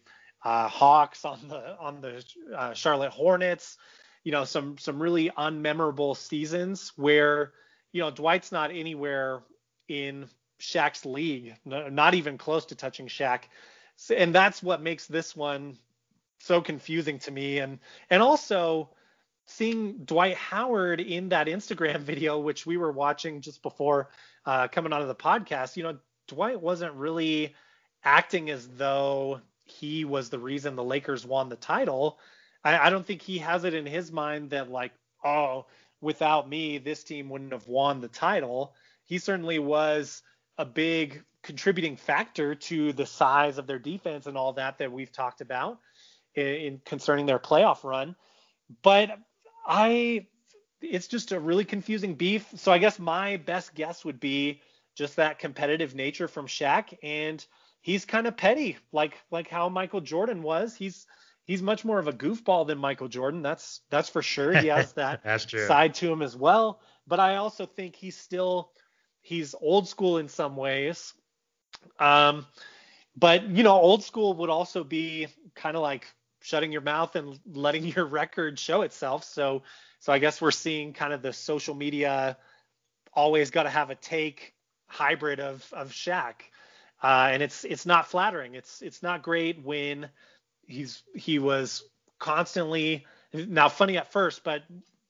uh, 0.44 0.68
Hawks, 0.68 1.24
on 1.24 1.40
the 1.48 1.78
on 1.78 2.00
the 2.00 2.24
uh, 2.56 2.72
Charlotte 2.74 3.10
Hornets, 3.10 3.76
you 4.24 4.32
know 4.32 4.44
some 4.44 4.78
some 4.78 5.00
really 5.00 5.30
unmemorable 5.30 6.16
seasons 6.16 6.92
where 6.96 7.52
you 7.92 8.00
know 8.00 8.10
Dwight's 8.10 8.52
not 8.52 8.70
anywhere 8.70 9.42
in 9.88 10.28
Shaq's 10.60 11.04
league, 11.04 11.54
not 11.64 12.14
even 12.14 12.38
close 12.38 12.66
to 12.66 12.74
touching 12.74 13.08
Shaq, 13.08 13.42
and 14.14 14.34
that's 14.34 14.62
what 14.62 14.82
makes 14.82 15.06
this 15.06 15.34
one 15.34 15.78
so 16.38 16.60
confusing 16.60 17.18
to 17.20 17.30
me. 17.30 17.58
And 17.58 17.78
and 18.10 18.22
also 18.22 18.90
seeing 19.50 19.98
Dwight 20.04 20.36
Howard 20.36 21.00
in 21.00 21.28
that 21.30 21.46
Instagram 21.46 22.00
video, 22.00 22.38
which 22.38 22.66
we 22.66 22.76
were 22.76 22.92
watching 22.92 23.40
just 23.40 23.62
before 23.62 24.08
uh, 24.46 24.68
coming 24.68 24.92
onto 24.92 25.06
the 25.06 25.14
podcast, 25.14 25.76
you 25.76 25.82
know, 25.82 25.98
Dwight 26.28 26.60
wasn't 26.60 26.94
really 26.94 27.54
acting 28.04 28.50
as 28.50 28.68
though 28.68 29.40
he 29.64 30.04
was 30.04 30.30
the 30.30 30.38
reason 30.38 30.76
the 30.76 30.84
Lakers 30.84 31.26
won 31.26 31.48
the 31.48 31.56
title. 31.56 32.18
I, 32.64 32.78
I 32.78 32.90
don't 32.90 33.04
think 33.04 33.22
he 33.22 33.38
has 33.38 33.64
it 33.64 33.74
in 33.74 33.86
his 33.86 34.12
mind 34.12 34.50
that 34.50 34.70
like, 34.70 34.92
oh, 35.24 35.66
without 36.00 36.48
me, 36.48 36.78
this 36.78 37.04
team 37.04 37.28
wouldn't 37.28 37.52
have 37.52 37.66
won 37.66 38.00
the 38.00 38.08
title. 38.08 38.74
He 39.04 39.18
certainly 39.18 39.58
was 39.58 40.22
a 40.56 40.64
big 40.64 41.22
contributing 41.42 41.96
factor 41.96 42.54
to 42.54 42.92
the 42.92 43.06
size 43.06 43.58
of 43.58 43.66
their 43.66 43.78
defense 43.78 44.26
and 44.26 44.36
all 44.36 44.52
that 44.54 44.78
that 44.78 44.92
we've 44.92 45.12
talked 45.12 45.40
about 45.40 45.78
in, 46.34 46.46
in 46.46 46.80
concerning 46.84 47.26
their 47.26 47.38
playoff 47.38 47.82
run. 47.82 48.14
But 48.82 49.18
I, 49.66 50.26
it's 50.80 51.08
just 51.08 51.32
a 51.32 51.40
really 51.40 51.64
confusing 51.64 52.14
beef. 52.14 52.46
So 52.56 52.72
I 52.72 52.78
guess 52.78 52.98
my 52.98 53.36
best 53.38 53.74
guess 53.74 54.04
would 54.04 54.20
be 54.20 54.60
just 54.94 55.16
that 55.16 55.38
competitive 55.38 55.94
nature 55.94 56.28
from 56.28 56.46
Shaq, 56.46 56.96
and 57.02 57.44
he's 57.80 58.04
kind 58.04 58.26
of 58.26 58.36
petty, 58.36 58.78
like 58.92 59.18
like 59.30 59.48
how 59.48 59.68
Michael 59.68 60.00
Jordan 60.00 60.42
was. 60.42 60.74
He's 60.76 61.06
he's 61.44 61.62
much 61.62 61.84
more 61.84 61.98
of 61.98 62.08
a 62.08 62.12
goofball 62.12 62.66
than 62.66 62.78
Michael 62.78 63.08
Jordan. 63.08 63.42
That's 63.42 63.80
that's 63.90 64.08
for 64.08 64.22
sure. 64.22 64.52
He 64.56 64.68
has 64.68 64.92
that 64.94 65.22
side 65.66 65.94
to 65.94 66.12
him 66.12 66.22
as 66.22 66.36
well. 66.36 66.80
But 67.06 67.20
I 67.20 67.36
also 67.36 67.66
think 67.66 67.96
he's 67.96 68.16
still 68.16 68.70
he's 69.20 69.54
old 69.60 69.88
school 69.88 70.18
in 70.18 70.28
some 70.28 70.56
ways. 70.56 71.12
Um, 71.98 72.46
but 73.16 73.48
you 73.48 73.62
know, 73.62 73.72
old 73.72 74.04
school 74.04 74.34
would 74.34 74.50
also 74.50 74.84
be 74.84 75.28
kind 75.54 75.76
of 75.76 75.82
like 75.82 76.06
shutting 76.40 76.72
your 76.72 76.80
mouth 76.80 77.16
and 77.16 77.38
letting 77.46 77.84
your 77.84 78.04
record 78.06 78.58
show 78.58 78.82
itself. 78.82 79.24
So 79.24 79.62
so 80.00 80.12
I 80.12 80.18
guess 80.18 80.40
we're 80.40 80.50
seeing 80.50 80.92
kind 80.92 81.12
of 81.12 81.22
the 81.22 81.32
social 81.32 81.74
media 81.74 82.36
always 83.12 83.50
got 83.50 83.64
to 83.64 83.70
have 83.70 83.90
a 83.90 83.94
take 83.94 84.54
hybrid 84.86 85.40
of 85.40 85.66
of 85.72 85.90
Shaq. 85.92 86.34
Uh, 87.02 87.30
and 87.32 87.42
it's 87.42 87.64
it's 87.64 87.86
not 87.86 88.08
flattering. 88.08 88.54
It's 88.54 88.82
it's 88.82 89.02
not 89.02 89.22
great 89.22 89.64
when 89.64 90.08
he's 90.66 91.02
he 91.14 91.38
was 91.38 91.84
constantly 92.18 93.06
now 93.32 93.68
funny 93.68 93.96
at 93.96 94.12
first, 94.12 94.44
but 94.44 94.62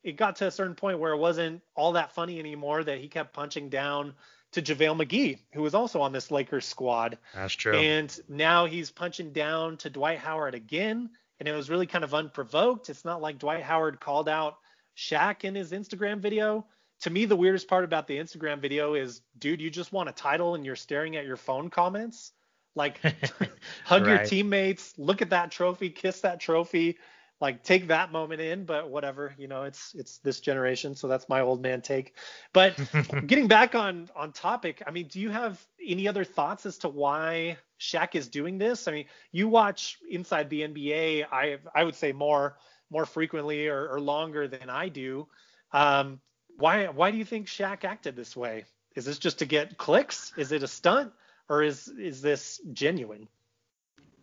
it 0.03 0.17
got 0.17 0.37
to 0.37 0.47
a 0.47 0.51
certain 0.51 0.75
point 0.75 0.99
where 0.99 1.13
it 1.13 1.19
wasn't 1.19 1.63
all 1.75 1.93
that 1.93 2.13
funny 2.13 2.39
anymore 2.39 2.83
that 2.83 2.99
he 2.99 3.09
kept 3.09 3.33
punching 3.33 3.69
down 3.69 4.15
to 4.53 4.63
JaVale 4.63 5.05
McGee, 5.05 5.39
who 5.53 5.63
was 5.63 5.75
also 5.75 6.01
on 6.01 6.13
this 6.13 6.31
Lakers 6.31 6.67
squad. 6.67 7.19
That's 7.35 7.55
true. 7.55 7.75
And 7.75 8.21
now 8.29 8.67
he's 8.67 8.91
punching 8.91 9.33
down 9.33 9.77
to 9.79 9.91
Dwight 9.91 10.19
Howard 10.19 10.55
again. 10.55 11.11
And 11.41 11.49
it 11.49 11.53
was 11.53 11.71
really 11.71 11.87
kind 11.87 12.05
of 12.05 12.15
unprovoked. 12.15 12.91
It's 12.91 13.05
not 13.05 13.21
like 13.21 13.39
Dwight 13.39 13.63
Howard 13.63 13.99
called 13.99 14.29
out 14.29 14.59
Shaq 14.97 15.45
in 15.45 15.55
his 15.55 15.73
Instagram 15.73 16.21
video. 16.21 16.67
To 17.01 17.11
me, 17.11 17.25
the 17.25 17.37
weirdest 17.37 17.67
part 17.67 17.85
about 17.85 18.07
the 18.07 18.19
Instagram 18.19 18.61
video 18.61 18.95
is, 18.95 19.23
dude, 19.39 19.61
you 19.61 19.71
just 19.71 19.91
want 19.93 20.11
a 20.11 20.13
title 20.13 20.55
and 20.55 20.67
you're 20.67 20.77
staring 20.77 21.17
at 21.17 21.25
your 21.25 21.39
phone 21.39 21.71
comments. 21.71 22.33
Like, 22.77 23.01
hug 23.85 24.07
right. 24.07 24.07
your 24.07 24.25
teammates, 24.25 24.95
look 24.99 25.23
at 25.23 25.31
that 25.31 25.51
trophy, 25.51 25.89
kiss 25.89 26.21
that 26.21 26.41
trophy 26.41 26.99
like 27.41 27.63
take 27.63 27.89
that 27.89 28.13
moment 28.13 28.41
in 28.41 28.65
but 28.65 28.91
whatever 28.91 29.35
you 29.39 29.49
know 29.49 29.63
it's 29.63 29.95
it's 29.95 30.19
this 30.19 30.41
generation 30.41 30.95
so 30.95 31.09
that's 31.09 31.29
my 31.29 31.41
old 31.41 31.63
man 31.63 31.81
take. 31.81 32.15
But 32.53 32.79
getting 33.27 33.49
back 33.49 33.75
on 33.75 34.09
on 34.15 34.33
topic 34.33 34.83
i 34.87 34.91
mean 34.91 35.09
do 35.09 35.21
you 35.21 35.31
have 35.31 35.63
any 35.85 36.09
other 36.09 36.25
thoughts 36.25 36.67
as 36.67 36.79
to 36.79 36.89
why 36.89 37.57
Shaq 37.79 38.15
is 38.15 38.29
doing 38.29 38.59
this? 38.59 38.89
I 38.89 38.93
mean 38.93 39.07
you 39.33 39.49
watch 39.49 39.99
inside 40.09 40.51
the 40.51 40.63
nba 40.63 41.27
i 41.33 41.59
i 41.75 41.85
would 41.85 41.95
say 41.95 42.13
more 42.13 42.57
more 42.91 43.07
frequently 43.07 43.69
or, 43.69 43.89
or 43.89 44.01
longer 44.01 44.49
than 44.49 44.69
i 44.69 44.89
do. 44.89 45.27
Um, 45.73 46.21
why 46.59 46.87
why 46.87 47.11
do 47.11 47.17
you 47.17 47.25
think 47.25 47.47
Shaq 47.47 47.85
acted 47.85 48.17
this 48.17 48.37
way? 48.37 48.65
Is 48.95 49.05
this 49.05 49.19
just 49.19 49.39
to 49.39 49.47
get 49.47 49.79
clicks? 49.79 50.33
Is 50.37 50.53
it 50.53 50.63
a 50.63 50.69
stunt? 50.69 51.13
Or 51.49 51.63
is 51.63 51.89
is 51.89 52.23
this 52.23 52.61
genuine? 52.73 53.29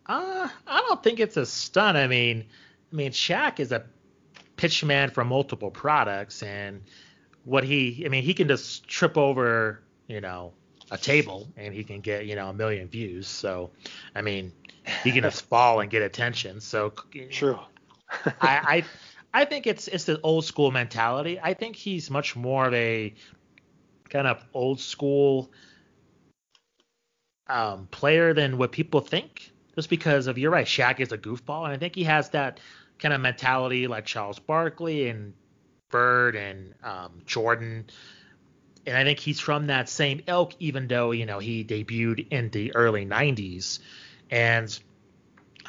Uh, 0.06 0.48
I 0.66 0.80
don't 0.88 1.02
think 1.02 1.20
it's 1.20 1.36
a 1.36 1.44
stunt. 1.44 1.98
I 1.98 2.06
mean, 2.06 2.46
I 2.92 2.96
mean, 2.96 3.12
Shaq 3.12 3.60
is 3.60 3.72
a 3.72 3.84
pitch 4.56 4.84
man 4.84 5.10
for 5.10 5.24
multiple 5.24 5.70
products, 5.70 6.42
and 6.42 6.82
what 7.44 7.64
he, 7.64 8.04
I 8.04 8.08
mean, 8.08 8.22
he 8.22 8.34
can 8.34 8.48
just 8.48 8.86
trip 8.88 9.16
over, 9.16 9.82
you 10.06 10.20
know, 10.20 10.52
a 10.90 10.98
table 10.98 11.48
and 11.56 11.74
he 11.74 11.84
can 11.84 12.00
get, 12.00 12.26
you 12.26 12.34
know, 12.34 12.48
a 12.48 12.52
million 12.52 12.88
views. 12.88 13.28
So, 13.28 13.70
I 14.14 14.22
mean, 14.22 14.52
he 15.04 15.12
can 15.12 15.22
just 15.22 15.42
fall 15.48 15.80
and 15.80 15.90
get 15.90 16.02
attention. 16.02 16.60
So, 16.60 16.92
true. 17.30 17.58
I, 18.24 18.32
I, 18.42 18.84
I 19.34 19.44
think 19.44 19.66
it's 19.66 19.88
it's 19.88 20.04
the 20.04 20.20
old 20.22 20.44
school 20.44 20.70
mentality. 20.70 21.38
I 21.42 21.54
think 21.54 21.76
he's 21.76 22.10
much 22.10 22.34
more 22.34 22.66
of 22.66 22.74
a 22.74 23.14
kind 24.08 24.26
of 24.26 24.42
old 24.54 24.80
school 24.80 25.50
um, 27.46 27.86
player 27.90 28.32
than 28.32 28.56
what 28.56 28.72
people 28.72 29.00
think 29.00 29.52
just 29.78 29.88
because 29.88 30.26
of 30.26 30.36
you're 30.38 30.50
right, 30.50 30.66
Shaq 30.66 30.98
is 30.98 31.12
a 31.12 31.18
goofball, 31.18 31.62
and 31.62 31.72
I 31.72 31.76
think 31.76 31.94
he 31.94 32.02
has 32.02 32.30
that 32.30 32.58
kind 32.98 33.14
of 33.14 33.20
mentality 33.20 33.86
like 33.86 34.06
Charles 34.06 34.40
Barkley 34.40 35.08
and 35.08 35.34
Bird 35.88 36.34
and 36.34 36.74
um, 36.82 37.22
Jordan. 37.26 37.86
And 38.86 38.96
I 38.96 39.04
think 39.04 39.20
he's 39.20 39.38
from 39.38 39.68
that 39.68 39.88
same 39.88 40.22
ilk, 40.26 40.54
even 40.58 40.88
though 40.88 41.12
you 41.12 41.26
know 41.26 41.38
he 41.38 41.62
debuted 41.62 42.26
in 42.32 42.50
the 42.50 42.74
early 42.74 43.06
'90s. 43.06 43.78
And 44.32 44.76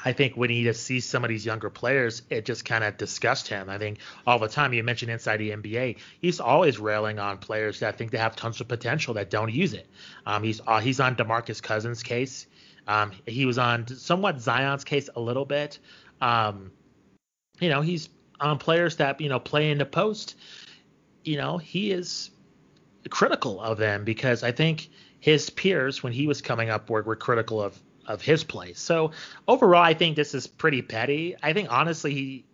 I 0.03 0.14
think 0.14 0.36
when 0.36 0.49
he 0.49 0.64
just 0.64 0.84
sees 0.84 1.06
some 1.06 1.23
of 1.23 1.30
these 1.30 1.45
younger 1.45 1.69
players, 1.69 2.23
it 2.31 2.45
just 2.45 2.65
kind 2.65 2.84
of 2.84 2.98
disgusts 2.98 3.48
him. 3.48 3.69
I 3.69 3.77
think 3.77 3.99
all 4.26 4.40
the 4.40 4.48
time 4.48 4.73
you 4.73 4.84
mentioned 4.84 5.11
inside 5.11 5.38
the 5.38 5.52
NBA, 5.52 5.98
he's 6.19 6.40
always 6.40 6.80
railing 6.80 7.19
on 7.19 7.38
players 7.38 7.81
that 7.81 7.99
think 7.99 8.10
they 8.10 8.18
have 8.18 8.36
tons 8.36 8.60
of 8.60 8.68
potential 8.68 9.14
that 9.14 9.30
don't 9.30 9.53
use 9.53 9.73
it. 9.76 9.88
Um, 10.26 10.41
he's 10.41 10.61
uh, 10.65 10.80
he's 10.80 10.99
on 10.99 11.15
DeMarcus 11.15 11.61
Cousins' 11.61 12.02
case. 12.02 12.48
Um, 12.90 13.11
he 13.28 13.45
was 13.45 13.60
on 13.60 13.88
somewhat 13.88 14.41
Zion's 14.41 14.84
case 14.84 15.10
a 15.16 15.22
little 15.22 15.45
bit. 15.45 15.78
Um, 16.22 16.72
you 17.60 17.70
know, 17.70 17.82
he's 17.82 18.10
on 18.40 18.57
players 18.57 18.98
that 18.98 19.22
you 19.22 19.30
know 19.30 19.40
play 19.40 19.70
in 19.70 19.78
the 19.78 19.86
post. 19.86 20.36
You 21.24 21.38
know, 21.38 21.60
he 21.60 21.91
is 21.91 22.32
critical 23.11 23.61
of 23.61 23.78
them 23.78 24.03
because 24.03 24.44
I 24.44 24.52
think 24.52 24.90
his 25.20 25.52
peers 25.52 26.02
when 26.02 26.14
he 26.14 26.26
was 26.26 26.41
coming 26.41 26.72
up 26.72 26.90
were, 26.90 27.03
were 27.03 27.16
critical 27.16 27.61
of 27.61 27.80
of 28.07 28.24
his 28.24 28.44
play. 28.44 28.74
So 28.74 29.11
overall, 29.48 29.84
I 29.84 29.94
think 29.94 30.16
this 30.16 30.34
is 30.34 30.48
pretty 30.48 30.82
petty. 30.82 31.36
I 31.44 31.53
think 31.53 31.72
honestly, 31.72 32.16
he 32.16 32.45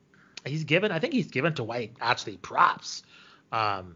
he's 0.46 0.66
given 0.66 0.92
I 0.92 1.00
think 1.00 1.14
he's 1.14 1.32
given 1.32 1.54
Dwight 1.54 1.94
actually 2.02 2.36
props 2.38 3.04
um, 3.54 3.96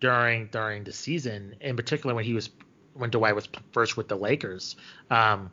during 0.00 0.48
during 0.48 0.84
the 0.84 0.92
season, 0.92 1.56
in 1.62 1.76
particular 1.76 2.14
when 2.14 2.26
he 2.26 2.34
was 2.34 2.50
when 2.92 3.08
Dwight 3.08 3.34
was 3.34 3.48
first 3.72 3.96
with 3.96 4.08
the 4.08 4.16
Lakers. 4.16 4.76
Um, 5.10 5.50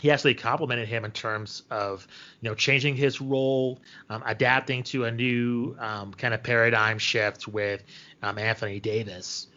he 0.00 0.10
actually 0.10 0.34
complimented 0.34 0.88
him 0.88 1.04
in 1.04 1.10
terms 1.10 1.62
of 1.70 2.06
you 2.40 2.48
know 2.48 2.54
changing 2.54 2.96
his 2.96 3.20
role, 3.20 3.80
um, 4.10 4.22
adapting 4.26 4.82
to 4.84 5.04
a 5.04 5.12
new 5.12 5.76
um, 5.78 6.12
kind 6.12 6.34
of 6.34 6.42
paradigm 6.42 6.98
shift 6.98 7.48
with 7.48 7.82
um, 8.22 8.38
Anthony 8.38 8.80
Davis. 8.80 9.48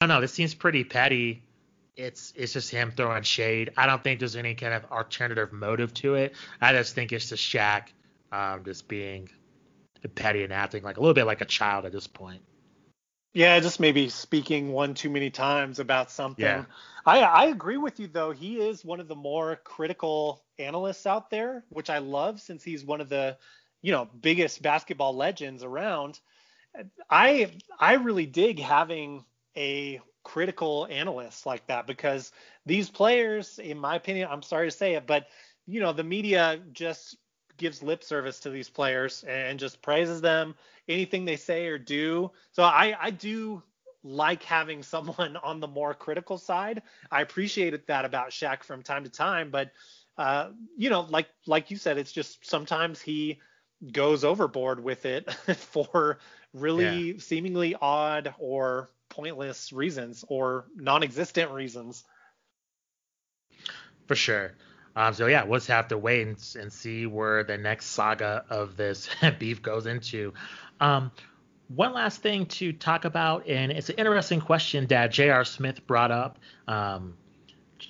I 0.00 0.06
don't 0.06 0.14
know. 0.14 0.20
This 0.20 0.32
seems 0.32 0.54
pretty 0.54 0.84
petty. 0.84 1.42
It's 1.96 2.32
it's 2.36 2.52
just 2.52 2.70
him 2.70 2.92
throwing 2.96 3.22
shade. 3.22 3.72
I 3.76 3.86
don't 3.86 4.02
think 4.02 4.20
there's 4.20 4.36
any 4.36 4.54
kind 4.54 4.72
of 4.72 4.84
alternative 4.90 5.52
motive 5.52 5.92
to 5.94 6.14
it. 6.14 6.34
I 6.60 6.72
just 6.72 6.94
think 6.94 7.12
it's 7.12 7.28
just 7.28 7.42
Shaq 7.42 7.88
um, 8.32 8.64
just 8.64 8.88
being 8.88 9.28
petty 10.14 10.44
and 10.44 10.52
acting 10.52 10.84
like 10.84 10.96
a 10.96 11.00
little 11.00 11.14
bit 11.14 11.26
like 11.26 11.40
a 11.40 11.44
child 11.46 11.84
at 11.84 11.92
this 11.92 12.06
point. 12.06 12.40
Yeah, 13.34 13.60
just 13.60 13.78
maybe 13.78 14.08
speaking 14.08 14.72
one 14.72 14.94
too 14.94 15.10
many 15.10 15.30
times 15.30 15.78
about 15.78 16.10
something. 16.10 16.44
Yeah. 16.44 16.64
I, 17.04 17.20
I 17.20 17.44
agree 17.46 17.76
with 17.76 18.00
you 18.00 18.08
though. 18.08 18.30
He 18.30 18.60
is 18.60 18.84
one 18.84 19.00
of 19.00 19.08
the 19.08 19.14
more 19.14 19.56
critical 19.56 20.42
analysts 20.58 21.06
out 21.06 21.30
there, 21.30 21.64
which 21.68 21.90
I 21.90 21.98
love 21.98 22.40
since 22.40 22.62
he's 22.62 22.84
one 22.84 23.00
of 23.00 23.08
the, 23.08 23.36
you 23.82 23.92
know, 23.92 24.08
biggest 24.20 24.62
basketball 24.62 25.14
legends 25.14 25.62
around. 25.62 26.20
I 27.10 27.52
I 27.78 27.94
really 27.94 28.26
dig 28.26 28.58
having 28.58 29.24
a 29.56 30.00
critical 30.22 30.86
analyst 30.90 31.46
like 31.46 31.66
that 31.68 31.86
because 31.86 32.32
these 32.66 32.90
players, 32.90 33.58
in 33.58 33.78
my 33.78 33.96
opinion, 33.96 34.28
I'm 34.30 34.42
sorry 34.42 34.68
to 34.68 34.76
say 34.76 34.94
it, 34.94 35.06
but 35.06 35.26
you 35.66 35.80
know, 35.80 35.92
the 35.92 36.04
media 36.04 36.60
just 36.72 37.16
gives 37.56 37.82
lip 37.82 38.04
service 38.04 38.40
to 38.40 38.50
these 38.50 38.68
players 38.68 39.24
and 39.26 39.58
just 39.58 39.82
praises 39.82 40.20
them 40.20 40.54
anything 40.88 41.24
they 41.24 41.36
say 41.36 41.66
or 41.66 41.78
do. 41.78 42.30
So 42.52 42.62
I, 42.62 42.96
I 43.00 43.10
do 43.10 43.62
like 44.02 44.42
having 44.42 44.82
someone 44.82 45.36
on 45.42 45.60
the 45.60 45.68
more 45.68 45.94
critical 45.94 46.38
side. 46.38 46.82
I 47.10 47.22
appreciated 47.22 47.86
that 47.86 48.04
about 48.04 48.30
Shaq 48.30 48.62
from 48.62 48.82
time 48.82 49.04
to 49.04 49.10
time, 49.10 49.50
but 49.50 49.70
uh, 50.16 50.50
you 50.76 50.90
know, 50.90 51.02
like 51.02 51.28
like 51.46 51.70
you 51.70 51.76
said, 51.76 51.96
it's 51.96 52.10
just 52.10 52.44
sometimes 52.44 53.00
he 53.00 53.38
goes 53.92 54.24
overboard 54.24 54.82
with 54.82 55.06
it 55.06 55.32
for 55.56 56.18
really 56.52 57.12
yeah. 57.12 57.18
seemingly 57.18 57.76
odd 57.80 58.34
or 58.38 58.90
pointless 59.08 59.72
reasons 59.72 60.24
or 60.28 60.66
non-existent 60.74 61.52
reasons. 61.52 62.04
For 64.06 64.16
sure. 64.16 64.54
Um, 64.96 65.14
so 65.14 65.26
yeah, 65.26 65.44
we'll 65.44 65.58
just 65.58 65.68
have 65.68 65.88
to 65.88 65.98
wait 65.98 66.26
and, 66.26 66.56
and 66.58 66.72
see 66.72 67.06
where 67.06 67.44
the 67.44 67.56
next 67.56 67.86
saga 67.86 68.44
of 68.50 68.76
this 68.76 69.08
beef 69.38 69.62
goes 69.62 69.86
into. 69.86 70.34
Um, 70.80 71.10
one 71.68 71.92
last 71.92 72.22
thing 72.22 72.46
to 72.46 72.72
talk 72.72 73.04
about, 73.04 73.46
and 73.46 73.70
it's 73.70 73.90
an 73.90 73.96
interesting 73.96 74.40
question 74.40 74.86
that 74.86 75.12
J.R. 75.12 75.44
Smith 75.44 75.86
brought 75.86 76.10
up. 76.10 76.38
Um, 76.66 77.14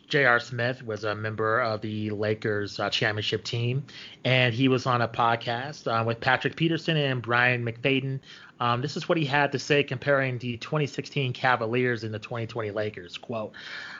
J.R. 0.08 0.40
Smith 0.40 0.84
was 0.84 1.04
a 1.04 1.14
member 1.14 1.60
of 1.60 1.80
the 1.80 2.10
Lakers 2.10 2.78
uh, 2.78 2.90
championship 2.90 3.44
team, 3.44 3.84
and 4.24 4.52
he 4.52 4.68
was 4.68 4.86
on 4.86 5.00
a 5.00 5.08
podcast 5.08 5.86
uh, 5.86 6.04
with 6.04 6.20
Patrick 6.20 6.56
Peterson 6.56 6.96
and 6.96 7.22
Bryant 7.22 7.64
McFadden. 7.64 8.20
Um, 8.60 8.82
this 8.82 8.96
is 8.96 9.08
what 9.08 9.16
he 9.16 9.24
had 9.24 9.52
to 9.52 9.58
say 9.58 9.82
comparing 9.82 10.38
the 10.38 10.56
2016 10.56 11.32
Cavaliers 11.32 12.04
and 12.04 12.12
the 12.12 12.18
2020 12.18 12.70
Lakers. 12.72 13.16
Quote, 13.16 13.52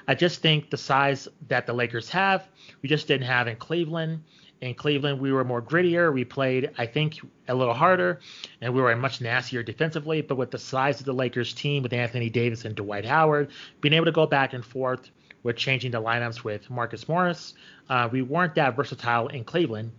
I 0.09 0.15
just 0.15 0.43
think 0.43 0.70
the 0.70 0.77
size 0.77 1.28
that 1.48 1.66
the 1.66 1.73
Lakers 1.73 2.09
have, 2.10 2.48
we 2.82 2.89
just 2.89 3.06
didn't 3.06 3.27
have 3.27 3.47
in 3.47 3.56
Cleveland. 3.56 4.24
In 4.60 4.74
Cleveland, 4.74 5.20
we 5.20 5.30
were 5.30 5.44
more 5.44 5.62
grittier. 5.62 6.12
We 6.12 6.24
played, 6.24 6.70
I 6.78 6.86
think, 6.86 7.20
a 7.47 7.55
little 7.55 7.74
harder, 7.74 8.18
and 8.60 8.74
we 8.74 8.80
were 8.80 8.94
much 8.97 9.20
nastier 9.20 9.62
defensively. 9.62 10.20
But 10.20 10.36
with 10.36 10.51
the 10.51 10.59
size 10.59 10.98
of 10.98 11.06
the 11.06 11.12
Lakers 11.12 11.55
team, 11.55 11.82
with 11.82 11.93
Anthony 11.93 12.28
Davis 12.28 12.64
and 12.64 12.74
Dwight 12.74 13.05
Howard, 13.05 13.51
being 13.80 13.94
able 13.94 14.06
to 14.06 14.12
go 14.12 14.26
back 14.26 14.55
and 14.55 14.64
forth 14.64 15.10
with 15.44 15.56
changing 15.56 15.93
the 15.93 16.02
lineups 16.02 16.43
with 16.43 16.68
Marcus 16.70 17.09
Morris, 17.09 17.55
uh, 17.89 18.09
we 18.10 18.22
weren't 18.22 18.56
that 18.56 18.74
versatile 18.74 19.28
in 19.28 19.44
Cleveland. 19.44 19.93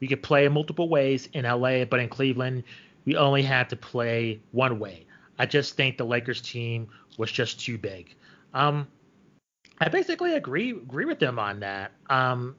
We 0.00 0.08
could 0.08 0.22
play 0.22 0.48
multiple 0.48 0.88
ways 0.88 1.28
in 1.34 1.44
LA, 1.44 1.84
but 1.84 2.00
in 2.00 2.08
Cleveland, 2.08 2.64
we 3.04 3.16
only 3.16 3.42
had 3.42 3.68
to 3.70 3.76
play 3.76 4.40
one 4.52 4.78
way. 4.78 5.06
I 5.38 5.46
just 5.46 5.76
think 5.76 5.98
the 5.98 6.04
Lakers 6.04 6.40
team 6.40 6.88
was 7.18 7.30
just 7.30 7.60
too 7.60 7.76
big. 7.78 8.14
Um, 8.54 8.88
I 9.80 9.88
basically 9.88 10.34
agree 10.34 10.70
agree 10.70 11.04
with 11.04 11.18
them 11.18 11.38
on 11.38 11.60
that. 11.60 11.92
Um, 12.10 12.56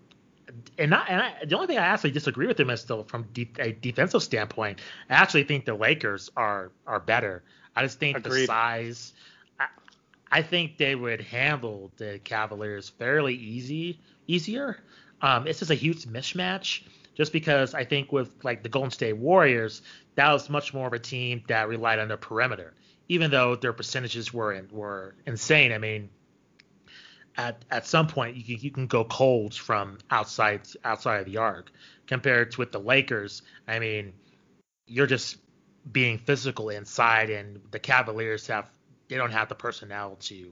and, 0.78 0.90
not, 0.90 1.10
and 1.10 1.22
I, 1.22 1.46
the 1.46 1.56
only 1.56 1.68
thing 1.68 1.78
I 1.78 1.86
actually 1.86 2.12
disagree 2.12 2.48
with 2.48 2.58
them 2.58 2.70
is 2.70 2.82
still 2.82 3.04
from 3.04 3.24
de- 3.34 3.52
a 3.60 3.72
defensive 3.72 4.24
standpoint. 4.24 4.80
I 5.10 5.14
actually 5.16 5.44
think 5.44 5.66
the 5.66 5.74
Lakers 5.74 6.30
are 6.36 6.72
are 6.88 7.00
better. 7.00 7.44
I 7.76 7.84
just 7.84 8.00
think 8.00 8.18
Agreed. 8.18 8.42
the 8.42 8.48
size. 8.48 9.14
I, 9.60 9.68
I, 10.32 10.42
think 10.42 10.78
they 10.78 10.96
would 10.96 11.22
handle 11.22 11.92
the 11.98 12.20
Cavaliers 12.24 12.90
fairly 12.90 13.36
easy, 13.36 14.00
easier. 14.28 14.82
Um, 15.22 15.48
it's 15.48 15.60
just 15.60 15.72
a 15.72 15.76
huge 15.76 16.06
mismatch. 16.06 16.84
Just 17.16 17.34
because 17.34 17.74
I 17.74 17.84
think 17.84 18.14
with 18.14 18.32
like 18.44 18.64
the 18.64 18.70
Golden 18.70 18.92
State 18.92 19.18
Warriors, 19.18 19.82
that 20.16 20.32
was 20.32 20.50
much 20.50 20.74
more 20.74 20.88
of 20.88 20.94
a 20.94 21.00
team 21.00 21.44
that 21.48 21.68
relied 21.68 22.00
on 22.00 22.08
the 22.08 22.18
perimeter, 22.18 22.74
even 23.10 23.30
though 23.30 23.56
their 23.56 23.74
percentages 23.74 24.34
were 24.34 24.54
in, 24.54 24.70
were 24.72 25.16
insane. 25.26 25.74
I 25.74 25.80
mean, 25.80 26.10
at 27.38 27.64
at 27.72 27.86
some 27.86 28.08
point 28.08 28.36
you 28.36 28.44
can, 28.44 28.64
you 28.64 28.72
can 28.72 28.88
go 28.88 29.04
cold 29.06 29.54
from 29.54 29.98
outside 30.12 30.62
outside 30.84 31.20
of 31.20 31.26
the 31.26 31.38
arc 31.38 31.72
compared 32.08 32.52
to 32.52 32.58
with 32.60 32.72
the 32.72 32.80
Lakers. 32.80 33.42
I 33.68 33.80
mean, 33.80 34.14
you're 34.88 35.08
just 35.08 35.38
being 35.92 36.18
physical 36.18 36.70
inside, 36.70 37.30
and 37.30 37.60
the 37.72 37.80
Cavaliers 37.80 38.48
have 38.48 38.70
they 39.08 39.16
don't 39.16 39.32
have 39.32 39.50
the 39.50 39.56
personnel 39.56 40.18
to 40.22 40.52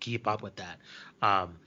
keep 0.00 0.26
up 0.26 0.42
with 0.42 0.56
that. 0.56 0.78
Um, 1.22 1.58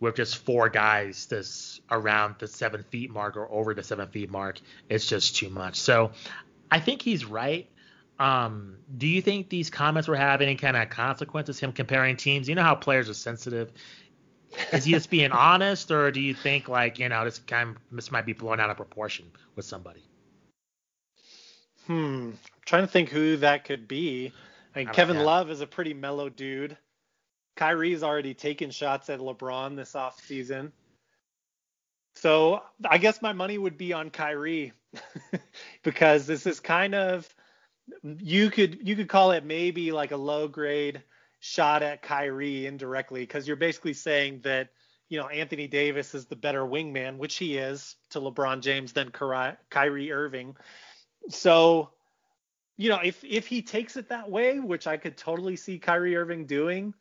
with 0.00 0.16
just 0.16 0.38
four 0.38 0.70
guys 0.70 1.26
this 1.26 1.80
around 1.90 2.36
the 2.38 2.48
seven 2.48 2.82
feet 2.84 3.10
mark 3.10 3.36
or 3.36 3.50
over 3.52 3.74
the 3.74 3.82
seven 3.82 4.08
feet 4.08 4.30
mark, 4.30 4.60
it's 4.88 5.06
just 5.06 5.36
too 5.36 5.50
much. 5.50 5.76
So 5.76 6.12
I 6.70 6.80
think 6.80 7.02
he's 7.02 7.24
right. 7.24 7.68
Um, 8.20 8.76
do 8.98 9.06
you 9.06 9.22
think 9.22 9.48
these 9.48 9.70
comments 9.70 10.06
were 10.06 10.14
having 10.14 10.46
any 10.46 10.56
kind 10.56 10.76
of 10.76 10.90
consequences? 10.90 11.58
Him 11.58 11.72
comparing 11.72 12.16
teams. 12.16 12.48
You 12.48 12.54
know 12.54 12.62
how 12.62 12.74
players 12.74 13.08
are 13.08 13.14
sensitive. 13.14 13.72
Is 14.72 14.84
he 14.84 14.92
just 14.92 15.08
being 15.08 15.32
honest, 15.32 15.90
or 15.90 16.10
do 16.10 16.20
you 16.20 16.34
think 16.34 16.68
like 16.68 16.98
you 16.98 17.08
know 17.08 17.24
this 17.24 17.38
kind 17.38 17.70
of, 17.70 17.76
this 17.90 18.12
might 18.12 18.26
be 18.26 18.34
blown 18.34 18.60
out 18.60 18.68
of 18.68 18.76
proportion 18.76 19.32
with 19.56 19.64
somebody? 19.64 20.04
Hmm. 21.86 22.32
I'm 22.32 22.38
trying 22.66 22.82
to 22.82 22.88
think 22.88 23.08
who 23.08 23.38
that 23.38 23.64
could 23.64 23.88
be. 23.88 24.32
I 24.74 24.80
mean, 24.80 24.88
I 24.88 24.92
Kevin 24.92 25.18
Love 25.20 25.50
is 25.50 25.62
a 25.62 25.66
pretty 25.66 25.94
mellow 25.94 26.28
dude. 26.28 26.76
Kyrie's 27.56 28.02
already 28.02 28.34
taken 28.34 28.70
shots 28.70 29.08
at 29.08 29.18
LeBron 29.18 29.76
this 29.76 29.94
off 29.94 30.20
season. 30.24 30.72
So 32.16 32.62
I 32.88 32.98
guess 32.98 33.22
my 33.22 33.32
money 33.32 33.56
would 33.56 33.78
be 33.78 33.94
on 33.94 34.10
Kyrie 34.10 34.72
because 35.82 36.26
this 36.26 36.46
is 36.46 36.60
kind 36.60 36.94
of 36.94 37.26
you 38.02 38.50
could 38.50 38.86
you 38.86 38.96
could 38.96 39.08
call 39.08 39.32
it 39.32 39.44
maybe 39.44 39.92
like 39.92 40.12
a 40.12 40.16
low 40.16 40.48
grade 40.48 41.02
shot 41.40 41.82
at 41.82 42.02
Kyrie 42.02 42.66
indirectly 42.66 43.22
because 43.22 43.46
you're 43.46 43.56
basically 43.56 43.94
saying 43.94 44.40
that 44.42 44.68
you 45.08 45.18
know 45.18 45.28
Anthony 45.28 45.66
Davis 45.66 46.14
is 46.14 46.26
the 46.26 46.36
better 46.36 46.62
wingman, 46.62 47.16
which 47.16 47.36
he 47.36 47.56
is 47.56 47.96
to 48.10 48.20
LeBron 48.20 48.60
James 48.60 48.92
than 48.92 49.10
Kyrie 49.10 50.12
Irving. 50.12 50.56
So 51.28 51.90
you 52.76 52.88
know 52.88 53.00
if 53.02 53.22
if 53.24 53.46
he 53.46 53.62
takes 53.62 53.96
it 53.96 54.08
that 54.08 54.30
way, 54.30 54.60
which 54.60 54.86
I 54.86 54.96
could 54.96 55.16
totally 55.16 55.56
see 55.56 55.78
Kyrie 55.78 56.16
Irving 56.16 56.46
doing, 56.46 56.94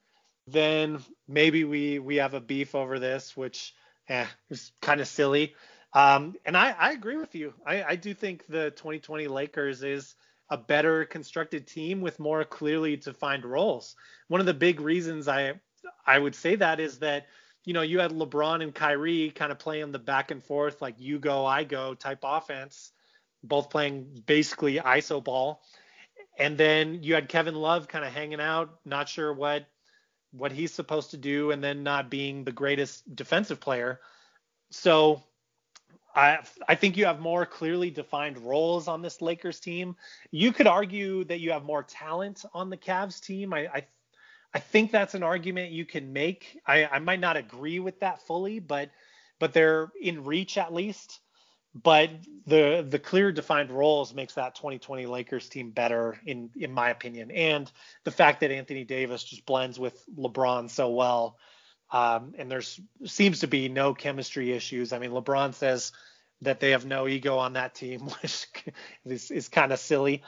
then 0.47 1.03
maybe 1.27 1.63
we 1.63 1.99
we 1.99 2.17
have 2.17 2.33
a 2.33 2.41
beef 2.41 2.75
over 2.75 2.99
this, 2.99 3.35
which 3.35 3.73
eh, 4.07 4.27
is 4.49 4.71
kind 4.81 5.01
of 5.01 5.07
silly. 5.07 5.55
Um, 5.93 6.35
and 6.45 6.55
I, 6.55 6.71
I 6.77 6.91
agree 6.91 7.17
with 7.17 7.33
you. 7.33 7.53
I, 7.65 7.83
I 7.83 7.95
do 7.95 8.13
think 8.13 8.45
the 8.45 8.71
2020 8.71 9.27
Lakers 9.27 9.83
is 9.83 10.15
a 10.49 10.57
better 10.57 11.05
constructed 11.05 11.67
team 11.67 12.01
with 12.01 12.19
more 12.19 12.43
clearly 12.43 12.95
defined 12.95 13.45
roles. 13.45 13.95
One 14.27 14.39
of 14.39 14.47
the 14.47 14.53
big 14.53 14.79
reasons 14.79 15.27
I 15.27 15.59
I 16.05 16.17
would 16.19 16.35
say 16.35 16.55
that 16.55 16.79
is 16.79 16.99
that 16.99 17.27
you 17.65 17.73
know 17.73 17.81
you 17.81 17.99
had 17.99 18.11
LeBron 18.11 18.63
and 18.63 18.73
Kyrie 18.73 19.31
kind 19.31 19.51
of 19.51 19.59
playing 19.59 19.91
the 19.91 19.99
back 19.99 20.31
and 20.31 20.43
forth 20.43 20.81
like 20.81 20.95
you 20.99 21.19
go 21.19 21.45
I 21.45 21.63
go 21.63 21.93
type 21.93 22.19
offense, 22.23 22.91
both 23.43 23.69
playing 23.69 24.23
basically 24.25 24.75
iso 24.75 25.23
ball, 25.23 25.61
and 26.37 26.57
then 26.57 27.03
you 27.03 27.13
had 27.13 27.29
Kevin 27.29 27.55
Love 27.55 27.87
kind 27.87 28.05
of 28.05 28.11
hanging 28.11 28.41
out, 28.41 28.79
not 28.85 29.09
sure 29.09 29.33
what 29.33 29.67
what 30.31 30.51
he's 30.51 30.73
supposed 30.73 31.11
to 31.11 31.17
do, 31.17 31.51
and 31.51 31.63
then 31.63 31.83
not 31.83 32.09
being 32.09 32.43
the 32.43 32.51
greatest 32.51 33.15
defensive 33.15 33.59
player. 33.59 33.99
So 34.71 35.23
I 36.19 36.39
I 36.67 36.75
think 36.75 36.97
you 36.97 37.05
have 37.05 37.19
more 37.19 37.45
clearly 37.45 37.89
defined 37.89 38.37
roles 38.37 38.87
on 38.87 39.01
this 39.01 39.21
Lakers 39.21 39.59
team. 39.59 39.95
You 40.31 40.51
could 40.51 40.67
argue 40.67 41.23
that 41.25 41.39
you 41.39 41.51
have 41.51 41.63
more 41.63 41.83
talent 41.83 42.43
on 42.53 42.69
the 42.69 42.77
Cavs 42.77 43.21
team. 43.21 43.53
I 43.53 43.67
I, 43.67 43.87
I 44.53 44.59
think 44.59 44.91
that's 44.91 45.13
an 45.15 45.23
argument 45.23 45.71
you 45.71 45.85
can 45.85 46.11
make. 46.11 46.59
I, 46.65 46.85
I 46.85 46.99
might 46.99 47.19
not 47.19 47.37
agree 47.37 47.79
with 47.79 48.01
that 48.01 48.21
fully, 48.27 48.59
but 48.59 48.89
but 49.39 49.53
they're 49.53 49.91
in 50.01 50.25
reach 50.25 50.57
at 50.57 50.73
least. 50.73 51.21
But 51.73 52.09
the 52.45 52.85
the 52.87 52.99
clear 52.99 53.31
defined 53.31 53.71
roles 53.71 54.13
makes 54.13 54.33
that 54.33 54.55
2020 54.55 55.05
Lakers 55.05 55.47
team 55.47 55.71
better 55.71 56.19
in 56.25 56.49
in 56.57 56.73
my 56.73 56.89
opinion. 56.89 57.31
And 57.31 57.71
the 58.03 58.11
fact 58.11 58.41
that 58.41 58.51
Anthony 58.51 58.83
Davis 58.83 59.23
just 59.23 59.45
blends 59.45 59.79
with 59.79 60.03
LeBron 60.17 60.69
so 60.69 60.89
well 60.89 61.37
um, 61.91 62.33
and 62.37 62.51
there's 62.51 62.79
seems 63.05 63.39
to 63.39 63.47
be 63.47 63.67
no 63.67 63.93
chemistry 63.93 64.51
issues. 64.51 64.93
I 64.93 64.99
mean, 64.99 65.11
LeBron 65.11 65.53
says 65.53 65.91
that 66.41 66.59
they 66.59 66.71
have 66.71 66.85
no 66.85 67.07
ego 67.07 67.37
on 67.37 67.53
that 67.53 67.75
team, 67.75 68.01
which 68.21 68.47
is, 69.05 69.31
is 69.31 69.49
kind 69.49 69.71
of 69.71 69.79
silly 69.79 70.23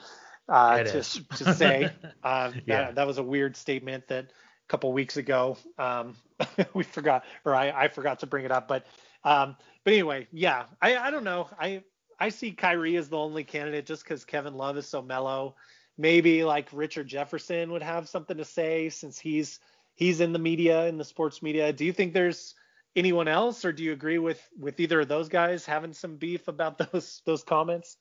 uh, 0.49 0.83
to, 0.83 1.01
to 1.01 1.53
say. 1.53 1.89
Uh, 2.23 2.51
yeah. 2.67 2.85
that, 2.85 2.95
that, 2.95 3.07
was 3.07 3.17
a 3.17 3.23
weird 3.23 3.55
statement 3.55 4.07
that 4.07 4.25
a 4.25 4.67
couple 4.67 4.93
weeks 4.93 5.17
ago 5.17 5.57
um, 5.79 6.15
we 6.75 6.83
forgot, 6.83 7.23
or 7.45 7.55
I, 7.55 7.71
I, 7.71 7.88
forgot 7.88 8.19
to 8.19 8.27
bring 8.27 8.45
it 8.45 8.51
up. 8.51 8.67
But 8.67 8.85
um, 9.23 9.55
but 9.83 9.93
anyway, 9.93 10.27
yeah, 10.31 10.65
I, 10.79 10.97
I 10.97 11.09
don't 11.09 11.23
know. 11.23 11.49
I 11.59 11.83
I 12.19 12.29
see 12.29 12.51
Kyrie 12.51 12.95
as 12.97 13.09
the 13.09 13.17
only 13.17 13.43
candidate 13.43 13.88
just 13.88 14.03
because 14.03 14.23
Kevin 14.23 14.53
Love 14.53 14.77
is 14.77 14.88
so 14.88 15.01
mellow. 15.01 15.55
Maybe 15.97 16.43
like 16.43 16.69
Richard 16.71 17.07
Jefferson 17.07 17.71
would 17.71 17.81
have 17.81 18.07
something 18.07 18.38
to 18.38 18.45
say 18.45 18.89
since 18.89 19.17
he's 19.17 19.59
he's 19.95 20.21
in 20.21 20.31
the 20.31 20.39
media 20.39 20.85
in 20.85 20.99
the 20.99 21.05
sports 21.05 21.41
media. 21.41 21.73
Do 21.73 21.85
you 21.85 21.93
think 21.93 22.13
there's 22.13 22.53
anyone 22.95 23.27
else, 23.27 23.65
or 23.65 23.72
do 23.72 23.84
you 23.84 23.93
agree 23.93 24.18
with 24.18 24.41
with 24.57 24.80
either 24.80 25.01
of 25.01 25.07
those 25.07 25.30
guys 25.30 25.65
having 25.65 25.93
some 25.93 26.18
beef 26.18 26.47
about 26.47 26.77
those 26.91 27.22
those 27.26 27.43
comments? 27.43 27.97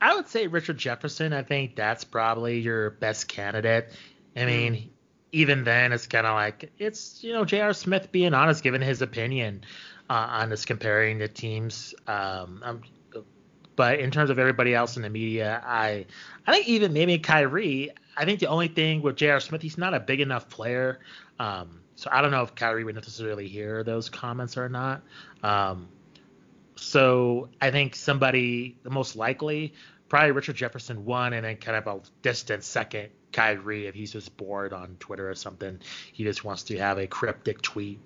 I 0.00 0.14
would 0.14 0.28
say 0.28 0.46
Richard 0.46 0.78
Jefferson. 0.78 1.32
I 1.32 1.42
think 1.42 1.76
that's 1.76 2.04
probably 2.04 2.60
your 2.60 2.90
best 2.90 3.28
candidate. 3.28 3.92
I 4.36 4.46
mean, 4.46 4.74
mm. 4.74 4.88
even 5.32 5.64
then, 5.64 5.92
it's 5.92 6.06
kind 6.06 6.26
of 6.26 6.34
like 6.34 6.72
it's 6.78 7.22
you 7.22 7.32
know 7.32 7.44
J.R. 7.44 7.72
Smith 7.72 8.10
being 8.10 8.32
honest, 8.32 8.62
giving 8.62 8.80
his 8.80 9.02
opinion 9.02 9.64
uh, 10.08 10.26
on 10.30 10.48
this 10.48 10.64
comparing 10.64 11.18
the 11.18 11.28
teams. 11.28 11.94
Um, 12.06 12.62
I'm, 12.64 12.82
but 13.76 13.98
in 13.98 14.10
terms 14.10 14.30
of 14.30 14.38
everybody 14.38 14.74
else 14.74 14.96
in 14.96 15.02
the 15.02 15.10
media, 15.10 15.62
I 15.64 16.06
I 16.46 16.52
think 16.52 16.68
even 16.68 16.92
maybe 16.92 17.18
Kyrie. 17.18 17.90
I 18.16 18.24
think 18.24 18.40
the 18.40 18.48
only 18.48 18.68
thing 18.68 19.02
with 19.02 19.16
J.R. 19.16 19.40
Smith, 19.40 19.62
he's 19.62 19.78
not 19.78 19.94
a 19.94 20.00
big 20.00 20.20
enough 20.20 20.48
player. 20.48 21.00
Um, 21.38 21.80
so 22.00 22.08
I 22.10 22.22
don't 22.22 22.30
know 22.30 22.42
if 22.42 22.54
Kyrie 22.54 22.82
would 22.82 22.94
necessarily 22.94 23.46
hear 23.46 23.84
those 23.84 24.08
comments 24.08 24.56
or 24.56 24.70
not. 24.70 25.02
Um, 25.42 25.86
so 26.74 27.50
I 27.60 27.70
think 27.70 27.94
somebody, 27.94 28.78
the 28.82 28.88
most 28.88 29.16
likely, 29.16 29.74
probably 30.08 30.30
Richard 30.30 30.56
Jefferson 30.56 31.04
one, 31.04 31.34
and 31.34 31.44
then 31.44 31.58
kind 31.58 31.76
of 31.76 31.86
a 31.86 32.00
distant 32.22 32.64
second, 32.64 33.10
Kyrie, 33.32 33.86
if 33.86 33.94
he's 33.94 34.12
just 34.12 34.34
bored 34.38 34.72
on 34.72 34.96
Twitter 34.98 35.28
or 35.30 35.34
something, 35.34 35.78
he 36.14 36.24
just 36.24 36.42
wants 36.42 36.62
to 36.64 36.78
have 36.78 36.96
a 36.96 37.06
cryptic 37.06 37.60
tweet 37.60 38.00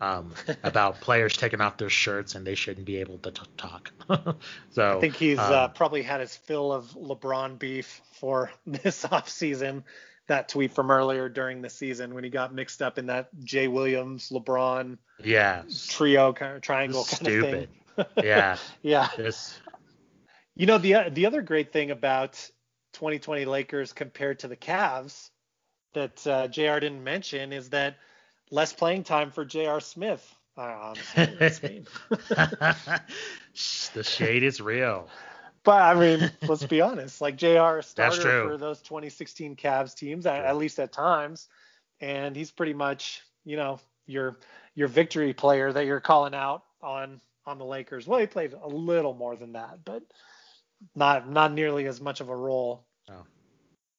um, 0.00 0.32
about 0.62 1.00
players 1.00 1.36
taking 1.36 1.60
off 1.60 1.76
their 1.76 1.90
shirts 1.90 2.36
and 2.36 2.46
they 2.46 2.54
shouldn't 2.54 2.86
be 2.86 2.98
able 2.98 3.18
to 3.18 3.32
t- 3.32 3.42
talk. 3.56 3.90
so 4.70 4.96
I 4.96 5.00
think 5.00 5.16
he's 5.16 5.40
uh, 5.40 5.42
um, 5.42 5.52
uh, 5.52 5.68
probably 5.68 6.02
had 6.02 6.20
his 6.20 6.36
fill 6.36 6.72
of 6.72 6.84
LeBron 6.92 7.58
beef 7.58 8.00
for 8.12 8.52
this 8.64 9.04
offseason. 9.06 9.82
That 10.30 10.48
tweet 10.48 10.72
from 10.72 10.92
earlier 10.92 11.28
during 11.28 11.60
the 11.60 11.68
season 11.68 12.14
when 12.14 12.22
he 12.22 12.30
got 12.30 12.54
mixed 12.54 12.82
up 12.82 12.98
in 12.98 13.06
that 13.06 13.30
Jay 13.42 13.66
Williams, 13.66 14.28
LeBron, 14.28 14.96
yeah, 15.24 15.64
trio 15.88 16.32
kind 16.32 16.54
of 16.54 16.62
triangle 16.62 17.02
Stupid. 17.02 17.68
kind 17.96 17.98
of 17.98 18.12
thing. 18.14 18.24
yeah, 18.24 18.56
yeah. 18.82 19.08
Just... 19.16 19.60
You 20.54 20.66
know 20.66 20.78
the 20.78 21.10
the 21.10 21.26
other 21.26 21.42
great 21.42 21.72
thing 21.72 21.90
about 21.90 22.34
2020 22.92 23.44
Lakers 23.44 23.92
compared 23.92 24.38
to 24.38 24.46
the 24.46 24.54
Cavs 24.54 25.30
that 25.94 26.24
uh, 26.24 26.46
J.R. 26.46 26.78
didn't 26.78 27.02
mention 27.02 27.52
is 27.52 27.70
that 27.70 27.96
less 28.52 28.72
playing 28.72 29.02
time 29.02 29.32
for 29.32 29.44
J.R. 29.44 29.80
Smith. 29.80 30.32
Uh, 30.56 30.94
the 31.16 33.02
shade 34.04 34.44
is 34.44 34.60
real. 34.60 35.08
But 35.64 35.82
I 35.82 35.94
mean, 35.94 36.30
let's 36.48 36.64
be 36.64 36.80
honest. 36.80 37.20
Like 37.20 37.36
J.R. 37.36 37.82
starter 37.82 38.48
for 38.48 38.56
those 38.56 38.80
2016 38.80 39.56
Cavs 39.56 39.94
teams, 39.94 40.26
at, 40.26 40.44
at, 40.44 40.56
least 40.56 40.78
at 40.78 40.92
times, 40.92 41.48
and 42.00 42.34
he's 42.34 42.50
pretty 42.50 42.72
much, 42.72 43.22
you 43.44 43.56
know, 43.56 43.80
your 44.06 44.38
your 44.74 44.88
victory 44.88 45.32
player 45.32 45.72
that 45.72 45.84
you're 45.86 46.00
calling 46.00 46.34
out 46.34 46.64
on 46.82 47.20
on 47.46 47.58
the 47.58 47.64
Lakers. 47.64 48.06
Well, 48.06 48.20
he 48.20 48.26
played 48.26 48.54
a 48.54 48.68
little 48.68 49.14
more 49.14 49.36
than 49.36 49.52
that, 49.52 49.84
but 49.84 50.02
not 50.94 51.28
not 51.28 51.52
nearly 51.52 51.86
as 51.86 52.00
much 52.00 52.20
of 52.20 52.28
a 52.28 52.36
role. 52.36 52.86
Oh. 53.08 53.24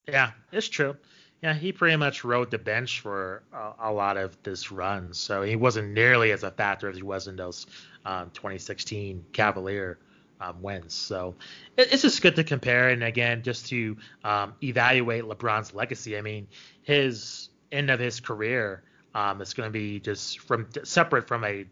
Yeah, 0.07 0.31
it's 0.51 0.67
true. 0.67 0.97
Yeah, 1.43 1.53
he 1.53 1.71
pretty 1.71 1.95
much 1.95 2.23
rode 2.23 2.51
the 2.51 2.59
bench 2.59 2.99
for 2.99 3.43
a, 3.51 3.89
a, 3.89 3.91
lot 3.91 4.15
of 4.15 4.38
this 4.43 4.71
run, 4.71 5.11
so 5.11 5.41
he 5.41 5.55
wasn't 5.55 5.89
nearly 5.89 6.31
as 6.31 6.43
a 6.43 6.51
factor 6.51 6.88
as 6.88 6.95
he 6.95 7.01
was 7.01 7.27
in 7.27 7.35
those 7.35 7.65
um, 8.05 8.29
2016 8.31 9.25
Cavalier 9.33 9.97
um, 10.41 10.61
wins. 10.61 10.93
So 10.93 11.35
it, 11.77 11.93
it's 11.93 12.01
just 12.01 12.22
good 12.22 12.35
to 12.35 12.43
compare, 12.43 12.89
and 12.89 13.03
again, 13.03 13.43
just 13.43 13.68
to 13.68 13.97
um, 14.23 14.53
evaluate 14.63 15.23
LeBron's 15.23 15.73
legacy. 15.73 16.18
I 16.18 16.22
mean, 16.22 16.47
his 16.84 17.49
end 17.72 17.89
of 17.89 17.99
his 17.99 18.19
career 18.19 18.84
um, 19.13 19.41
is 19.41 19.53
going 19.53 19.68
to 19.68 19.72
be 19.72 19.99
just 19.99 20.39
from 20.39 20.68
separate 20.84 21.27
from 21.27 21.43
a 21.43 21.65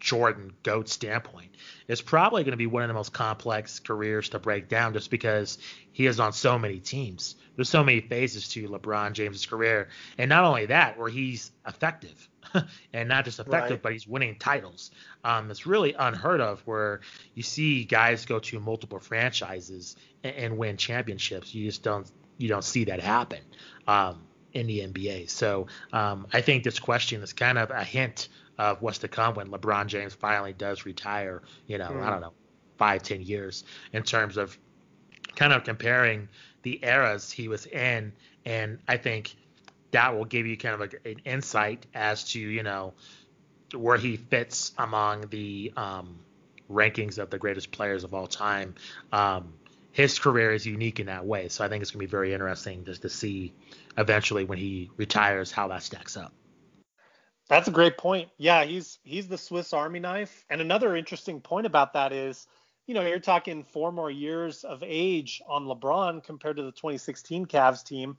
Jordan 0.00 0.52
GOAT 0.62 0.88
standpoint. 0.88 1.54
It's 1.88 2.02
probably 2.02 2.44
going 2.44 2.52
to 2.52 2.58
be 2.58 2.66
one 2.66 2.82
of 2.82 2.88
the 2.88 2.94
most 2.94 3.12
complex 3.12 3.78
careers 3.78 4.30
to 4.30 4.38
break 4.38 4.68
down 4.68 4.92
just 4.92 5.10
because 5.10 5.58
he 5.92 6.06
is 6.06 6.20
on 6.20 6.32
so 6.32 6.58
many 6.58 6.80
teams. 6.80 7.36
There's 7.56 7.68
so 7.68 7.84
many 7.84 8.00
phases 8.00 8.48
to 8.50 8.68
LeBron 8.68 9.12
James' 9.12 9.46
career. 9.46 9.88
And 10.18 10.28
not 10.28 10.44
only 10.44 10.66
that, 10.66 10.98
where 10.98 11.08
he's 11.08 11.52
effective 11.66 12.28
and 12.92 13.08
not 13.08 13.24
just 13.24 13.38
effective, 13.38 13.76
right. 13.76 13.82
but 13.82 13.92
he's 13.92 14.06
winning 14.06 14.36
titles. 14.38 14.90
Um, 15.22 15.50
it's 15.50 15.66
really 15.66 15.94
unheard 15.94 16.40
of 16.40 16.60
where 16.66 17.00
you 17.34 17.42
see 17.42 17.84
guys 17.84 18.26
go 18.26 18.38
to 18.40 18.60
multiple 18.60 18.98
franchises 18.98 19.96
and, 20.22 20.34
and 20.36 20.58
win 20.58 20.76
championships. 20.76 21.54
You 21.54 21.66
just 21.66 21.82
don't 21.82 22.10
you 22.36 22.48
don't 22.48 22.64
see 22.64 22.84
that 22.84 23.00
happen 23.00 23.40
um, 23.86 24.22
in 24.52 24.66
the 24.66 24.80
NBA. 24.80 25.30
So 25.30 25.68
um, 25.92 26.26
I 26.32 26.40
think 26.40 26.64
this 26.64 26.78
question 26.78 27.22
is 27.22 27.32
kind 27.32 27.58
of 27.58 27.70
a 27.70 27.84
hint 27.84 28.28
of 28.58 28.80
what's 28.82 28.98
to 28.98 29.08
come 29.08 29.34
when 29.34 29.48
LeBron 29.48 29.86
James 29.86 30.14
finally 30.14 30.52
does 30.52 30.86
retire. 30.86 31.42
You 31.66 31.78
know, 31.78 31.88
mm. 31.88 32.02
I 32.02 32.10
don't 32.10 32.20
know, 32.20 32.32
five, 32.78 33.02
ten 33.02 33.22
years 33.22 33.64
in 33.92 34.02
terms 34.02 34.36
of 34.36 34.56
kind 35.36 35.52
of 35.52 35.64
comparing 35.64 36.28
the 36.62 36.80
eras 36.82 37.30
he 37.30 37.48
was 37.48 37.66
in, 37.66 38.12
and 38.44 38.78
I 38.88 38.96
think 38.96 39.34
that 39.90 40.16
will 40.16 40.24
give 40.24 40.46
you 40.46 40.56
kind 40.56 40.80
of 40.80 40.94
a, 40.94 41.08
an 41.08 41.20
insight 41.24 41.86
as 41.94 42.24
to 42.24 42.40
you 42.40 42.62
know 42.62 42.94
where 43.74 43.96
he 43.96 44.16
fits 44.16 44.72
among 44.78 45.28
the 45.28 45.72
um, 45.76 46.18
rankings 46.70 47.18
of 47.18 47.30
the 47.30 47.38
greatest 47.38 47.72
players 47.72 48.04
of 48.04 48.14
all 48.14 48.26
time. 48.26 48.74
Um, 49.12 49.54
his 49.92 50.18
career 50.18 50.52
is 50.52 50.66
unique 50.66 50.98
in 50.98 51.06
that 51.06 51.24
way, 51.24 51.48
so 51.48 51.64
I 51.64 51.68
think 51.68 51.82
it's 51.82 51.92
going 51.92 52.00
to 52.00 52.06
be 52.06 52.10
very 52.10 52.32
interesting 52.32 52.84
just 52.84 53.02
to 53.02 53.08
see 53.08 53.52
eventually 53.96 54.44
when 54.44 54.58
he 54.58 54.90
retires 54.96 55.52
how 55.52 55.68
that 55.68 55.84
stacks 55.84 56.16
up. 56.16 56.32
That's 57.48 57.68
a 57.68 57.72
great 57.72 57.98
point. 57.98 58.30
Yeah, 58.38 58.64
he's 58.64 58.98
he's 59.02 59.28
the 59.28 59.38
Swiss 59.38 59.72
Army 59.72 60.00
knife. 60.00 60.44
And 60.48 60.60
another 60.60 60.96
interesting 60.96 61.40
point 61.40 61.66
about 61.66 61.92
that 61.92 62.12
is, 62.12 62.46
you 62.86 62.94
know, 62.94 63.06
you're 63.06 63.18
talking 63.18 63.62
four 63.62 63.92
more 63.92 64.10
years 64.10 64.64
of 64.64 64.82
age 64.84 65.42
on 65.46 65.66
LeBron 65.66 66.24
compared 66.24 66.56
to 66.56 66.62
the 66.62 66.72
2016 66.72 67.46
Cavs 67.46 67.84
team, 67.84 68.16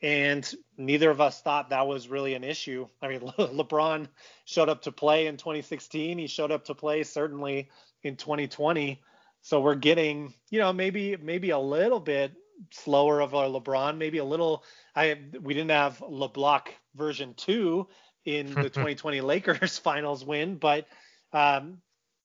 and 0.00 0.54
neither 0.78 1.10
of 1.10 1.20
us 1.20 1.42
thought 1.42 1.70
that 1.70 1.86
was 1.86 2.08
really 2.08 2.32
an 2.34 2.44
issue. 2.44 2.88
I 3.02 3.08
mean, 3.08 3.20
Le- 3.24 3.48
LeBron 3.64 4.08
showed 4.46 4.70
up 4.70 4.82
to 4.82 4.92
play 4.92 5.26
in 5.26 5.36
2016. 5.36 6.16
He 6.18 6.26
showed 6.26 6.50
up 6.50 6.64
to 6.64 6.74
play 6.74 7.02
certainly 7.02 7.68
in 8.02 8.16
2020. 8.16 9.02
So 9.42 9.60
we're 9.60 9.74
getting, 9.74 10.32
you 10.50 10.60
know, 10.60 10.72
maybe 10.72 11.16
maybe 11.18 11.50
a 11.50 11.58
little 11.58 12.00
bit 12.00 12.32
slower 12.70 13.20
of 13.20 13.34
our 13.34 13.48
LeBron, 13.48 13.98
maybe 13.98 14.16
a 14.16 14.24
little. 14.24 14.64
I 14.96 15.18
we 15.42 15.52
didn't 15.52 15.72
have 15.72 15.98
LeBlock 15.98 16.68
version 16.94 17.34
two 17.34 17.86
in 18.24 18.46
the 18.54 18.64
2020 18.64 19.20
Lakers 19.20 19.78
finals 19.82 20.24
win, 20.24 20.56
but 20.56 20.86
um, 21.32 21.78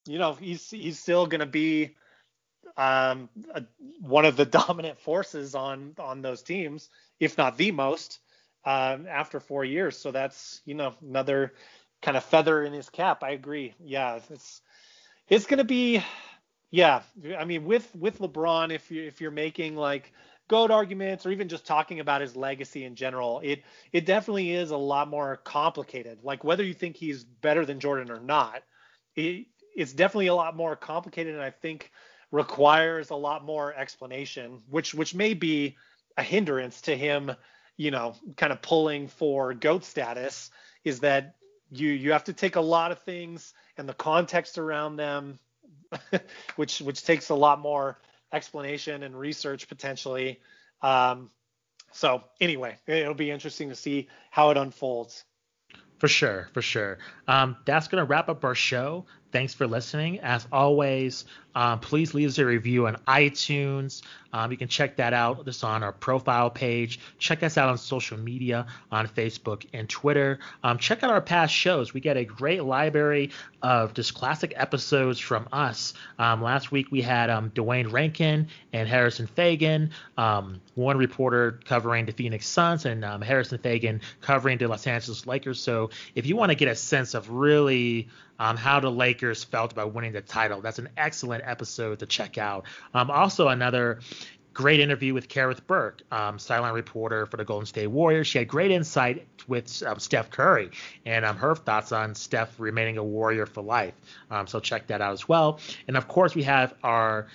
you 0.05 0.19
know 0.19 0.33
he's 0.33 0.69
he's 0.69 0.99
still 0.99 1.27
going 1.27 1.39
to 1.39 1.45
be 1.45 1.95
um, 2.75 3.29
a, 3.53 3.63
one 4.01 4.25
of 4.25 4.35
the 4.35 4.45
dominant 4.67 4.99
forces 4.99 5.55
on 5.55 5.93
on 5.99 6.21
those 6.21 6.41
teams, 6.41 6.89
if 7.19 7.37
not 7.37 7.57
the 7.57 7.71
most, 7.71 8.19
um, 8.65 9.07
after 9.07 9.39
four 9.39 9.63
years. 9.65 9.97
So 9.97 10.11
that's 10.11 10.61
you 10.65 10.75
know 10.75 10.93
another 11.01 11.53
kind 12.01 12.17
of 12.17 12.23
feather 12.23 12.63
in 12.63 12.73
his 12.73 12.89
cap. 12.89 13.23
I 13.23 13.31
agree. 13.31 13.73
Yeah, 13.83 14.19
it's 14.29 14.61
it's 15.27 15.45
going 15.45 15.59
to 15.59 15.63
be 15.63 16.03
yeah. 16.71 17.01
I 17.37 17.45
mean 17.45 17.65
with 17.65 17.93
with 17.95 18.19
LeBron, 18.19 18.71
if 18.73 18.91
you 18.91 19.03
if 19.03 19.21
you're 19.21 19.31
making 19.31 19.75
like 19.75 20.13
goat 20.47 20.71
arguments 20.71 21.25
or 21.25 21.31
even 21.31 21.49
just 21.49 21.65
talking 21.65 21.99
about 21.99 22.21
his 22.21 22.35
legacy 22.35 22.85
in 22.85 22.95
general, 22.95 23.41
it 23.43 23.63
it 23.91 24.05
definitely 24.05 24.51
is 24.53 24.71
a 24.71 24.77
lot 24.77 25.07
more 25.09 25.37
complicated. 25.37 26.19
Like 26.23 26.43
whether 26.43 26.63
you 26.63 26.73
think 26.73 26.95
he's 26.95 27.23
better 27.23 27.65
than 27.65 27.79
Jordan 27.79 28.11
or 28.11 28.19
not, 28.19 28.63
it, 29.15 29.47
it's 29.75 29.93
definitely 29.93 30.27
a 30.27 30.35
lot 30.35 30.55
more 30.55 30.75
complicated, 30.75 31.35
and 31.35 31.43
I 31.43 31.51
think 31.51 31.91
requires 32.31 33.09
a 33.09 33.15
lot 33.15 33.43
more 33.43 33.73
explanation, 33.73 34.61
which 34.69 34.93
which 34.93 35.13
may 35.13 35.33
be 35.33 35.77
a 36.17 36.23
hindrance 36.23 36.81
to 36.81 36.95
him, 36.95 37.31
you 37.77 37.91
know, 37.91 38.15
kind 38.37 38.51
of 38.51 38.61
pulling 38.61 39.07
for 39.07 39.53
goat 39.53 39.83
status. 39.83 40.49
Is 40.83 41.01
that 41.01 41.35
you 41.69 41.89
you 41.89 42.11
have 42.13 42.25
to 42.25 42.33
take 42.33 42.55
a 42.55 42.61
lot 42.61 42.91
of 42.91 43.01
things 43.01 43.53
and 43.77 43.87
the 43.87 43.93
context 43.93 44.57
around 44.57 44.95
them, 44.95 45.39
which 46.55 46.79
which 46.79 47.03
takes 47.03 47.29
a 47.29 47.35
lot 47.35 47.59
more 47.59 47.99
explanation 48.33 49.03
and 49.03 49.17
research 49.17 49.67
potentially. 49.67 50.39
Um, 50.81 51.29
so 51.91 52.23
anyway, 52.41 52.77
it'll 52.85 53.13
be 53.13 53.31
interesting 53.31 53.69
to 53.69 53.75
see 53.75 54.07
how 54.29 54.49
it 54.49 54.57
unfolds. 54.57 55.23
For 55.99 56.07
sure, 56.07 56.49
for 56.53 56.61
sure. 56.61 56.99
Um, 57.27 57.57
that's 57.65 57.87
going 57.87 58.01
to 58.03 58.05
wrap 58.05 58.29
up 58.29 58.43
our 58.43 58.53
show. 58.53 59.05
Thanks 59.37 59.53
for 59.53 59.67
listening. 59.67 60.19
As 60.21 60.47
always, 60.51 61.25
um, 61.53 61.79
please 61.79 62.15
leave 62.15 62.29
us 62.29 62.39
a 62.39 62.45
review 62.45 62.87
on 62.87 62.95
iTunes. 63.07 64.01
Um, 64.33 64.51
you 64.51 64.57
can 64.57 64.67
check 64.67 64.95
that 64.97 65.13
out 65.13 65.45
just 65.45 65.63
on 65.63 65.83
our 65.83 65.91
profile 65.91 66.49
page. 66.49 66.99
Check 67.19 67.43
us 67.43 67.55
out 67.55 67.69
on 67.69 67.77
social 67.77 68.17
media 68.17 68.65
on 68.91 69.07
Facebook 69.07 69.67
and 69.73 69.87
Twitter. 69.87 70.39
Um, 70.63 70.79
check 70.79 71.03
out 71.03 71.11
our 71.11 71.21
past 71.21 71.53
shows. 71.53 71.93
We 71.93 71.99
get 72.01 72.17
a 72.17 72.25
great 72.25 72.63
library 72.63 73.29
of 73.61 73.93
just 73.93 74.15
classic 74.15 74.53
episodes 74.55 75.19
from 75.19 75.47
us. 75.51 75.93
Um, 76.17 76.41
last 76.41 76.71
week 76.71 76.91
we 76.91 77.03
had 77.03 77.29
um, 77.29 77.51
Duane 77.53 77.89
Rankin 77.89 78.47
and 78.73 78.89
Harrison 78.89 79.27
Faigen. 79.27 79.91
um, 80.17 80.61
one 80.73 80.97
reporter 80.97 81.59
covering 81.65 82.05
the 82.07 82.11
Phoenix 82.11 82.47
Suns 82.47 82.85
and 82.85 83.03
Harrison 83.23 83.59
Faigen 83.59 84.01
covering 84.21 84.57
the 84.57 84.67
Los 84.67 84.85
Angeles 84.87 85.25
Lakers. 85.27 85.59
So 85.59 85.91
if 86.15 86.25
you 86.25 86.35
want 86.35 86.51
to 86.51 86.55
get 86.55 86.67
a 86.67 86.75
sense 86.75 87.13
of 87.13 87.29
really 87.29 88.09
um, 88.39 88.57
how 88.57 88.79
the 88.79 88.91
Lakers 88.91 89.43
felt 89.43 89.71
about 89.71 89.93
winning 89.93 90.13
the 90.13 90.21
title. 90.21 90.61
That's 90.61 90.79
an 90.79 90.89
excellent 90.97 91.43
episode 91.45 91.99
to 91.99 92.05
check 92.05 92.37
out. 92.37 92.65
Um, 92.93 93.09
also, 93.11 93.47
another 93.47 93.99
great 94.57 94.79
interview 94.79 95.13
with 95.13 95.29
Kerith 95.29 95.65
Burke, 95.67 96.01
um, 96.11 96.39
silent 96.39 96.73
reporter 96.73 97.27
for 97.27 97.37
the 97.37 97.45
Golden 97.45 97.67
State 97.67 97.85
Warriors. 97.87 98.25
She 98.25 98.39
had 98.39 98.47
great 98.47 98.71
insight 98.71 99.27
with 99.47 99.83
um, 99.83 99.99
Steph 99.99 100.31
Curry 100.31 100.71
and 101.05 101.23
um, 101.23 101.37
her 101.37 101.55
thoughts 101.55 101.91
on 101.91 102.15
Steph 102.15 102.59
remaining 102.59 102.97
a 102.97 103.03
Warrior 103.03 103.45
for 103.45 103.61
life. 103.61 103.93
Um, 104.31 104.47
so 104.47 104.59
check 104.59 104.87
that 104.87 104.99
out 104.99 105.13
as 105.13 105.29
well. 105.29 105.59
And 105.87 105.95
of 105.95 106.07
course, 106.07 106.33
we 106.33 106.41
have 106.43 106.73
our 106.83 107.27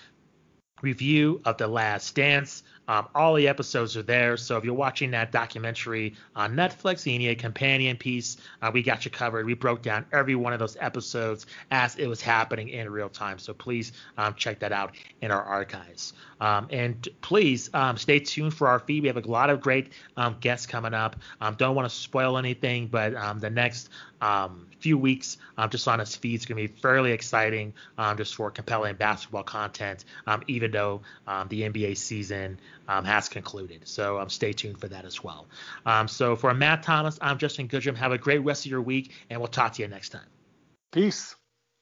review 0.83 1.41
of 1.45 1.59
The 1.59 1.69
Last 1.69 2.16
Dance. 2.16 2.65
Um, 2.88 3.09
all 3.14 3.34
the 3.34 3.48
episodes 3.48 3.96
are 3.96 4.02
there. 4.02 4.36
So 4.36 4.56
if 4.56 4.64
you're 4.64 4.74
watching 4.74 5.12
that 5.12 5.30
documentary 5.30 6.14
on 6.34 6.54
Netflix, 6.54 7.10
you 7.10 7.18
need 7.18 7.28
a 7.28 7.34
companion 7.34 7.96
piece, 7.96 8.36
uh, 8.60 8.70
we 8.72 8.82
got 8.82 9.04
you 9.04 9.10
covered. 9.10 9.46
We 9.46 9.54
broke 9.54 9.82
down 9.82 10.04
every 10.12 10.34
one 10.34 10.52
of 10.52 10.59
those 10.59 10.76
episodes 10.80 11.46
as 11.70 11.96
it 11.96 12.06
was 12.06 12.20
happening 12.20 12.68
in 12.70 12.90
real 12.90 13.09
time. 13.09 13.38
So 13.38 13.54
please 13.54 13.92
um, 14.18 14.34
check 14.34 14.59
that 14.60 14.72
out 14.72 14.94
in 15.20 15.30
our 15.30 15.42
archives. 15.42 16.12
Um, 16.40 16.66
and 16.70 17.09
please 17.20 17.70
um, 17.72 17.96
stay 17.96 18.18
tuned 18.18 18.54
for 18.54 18.66
our 18.66 18.80
feed. 18.80 19.02
We 19.02 19.06
have 19.09 19.16
a 19.16 19.28
lot 19.28 19.48
of 19.48 19.60
great 19.60 19.92
um, 20.16 20.36
guests 20.40 20.66
coming 20.66 20.92
up. 20.92 21.16
Um, 21.40 21.54
don't 21.54 21.76
want 21.76 21.88
to 21.88 21.94
spoil 21.94 22.36
anything, 22.36 22.88
but 22.88 23.12
the 23.40 23.50
next 23.50 23.90
few 24.80 24.98
weeks 24.98 25.38
just 25.68 25.86
on 25.86 26.00
his 26.00 26.16
feed 26.16 26.40
is 26.40 26.46
going 26.46 26.66
to 26.66 26.72
be 26.72 26.80
fairly 26.80 27.12
exciting 27.12 27.72
just 28.16 28.34
for 28.34 28.50
compelling 28.50 28.96
basketball 28.96 29.44
content, 29.44 30.04
even 30.48 30.72
though 30.72 31.02
the 31.48 31.62
NBA 31.62 31.96
season 31.96 32.59
um, 32.88 33.04
has 33.04 33.28
concluded. 33.28 33.82
So 33.86 34.18
stay 34.28 34.52
tuned 34.52 34.78
for 34.78 34.88
that 34.88 35.04
as 35.04 35.22
well. 35.22 35.46
so 36.09 36.36
for 36.36 36.52
Matt 36.54 36.82
Thomas, 36.82 37.18
I'm 37.20 37.38
Justin 37.38 37.68
Goodrum. 37.68 37.96
Have 37.96 38.12
a 38.12 38.18
great 38.18 38.44
rest 38.44 38.64
of 38.64 38.70
your 38.70 38.82
week, 38.82 39.12
and 39.30 39.40
we'll 39.40 39.48
talk 39.48 39.72
to 39.74 39.82
you 39.82 39.88
next 39.88 40.10
time. 40.10 40.26
Peace. 40.90 41.34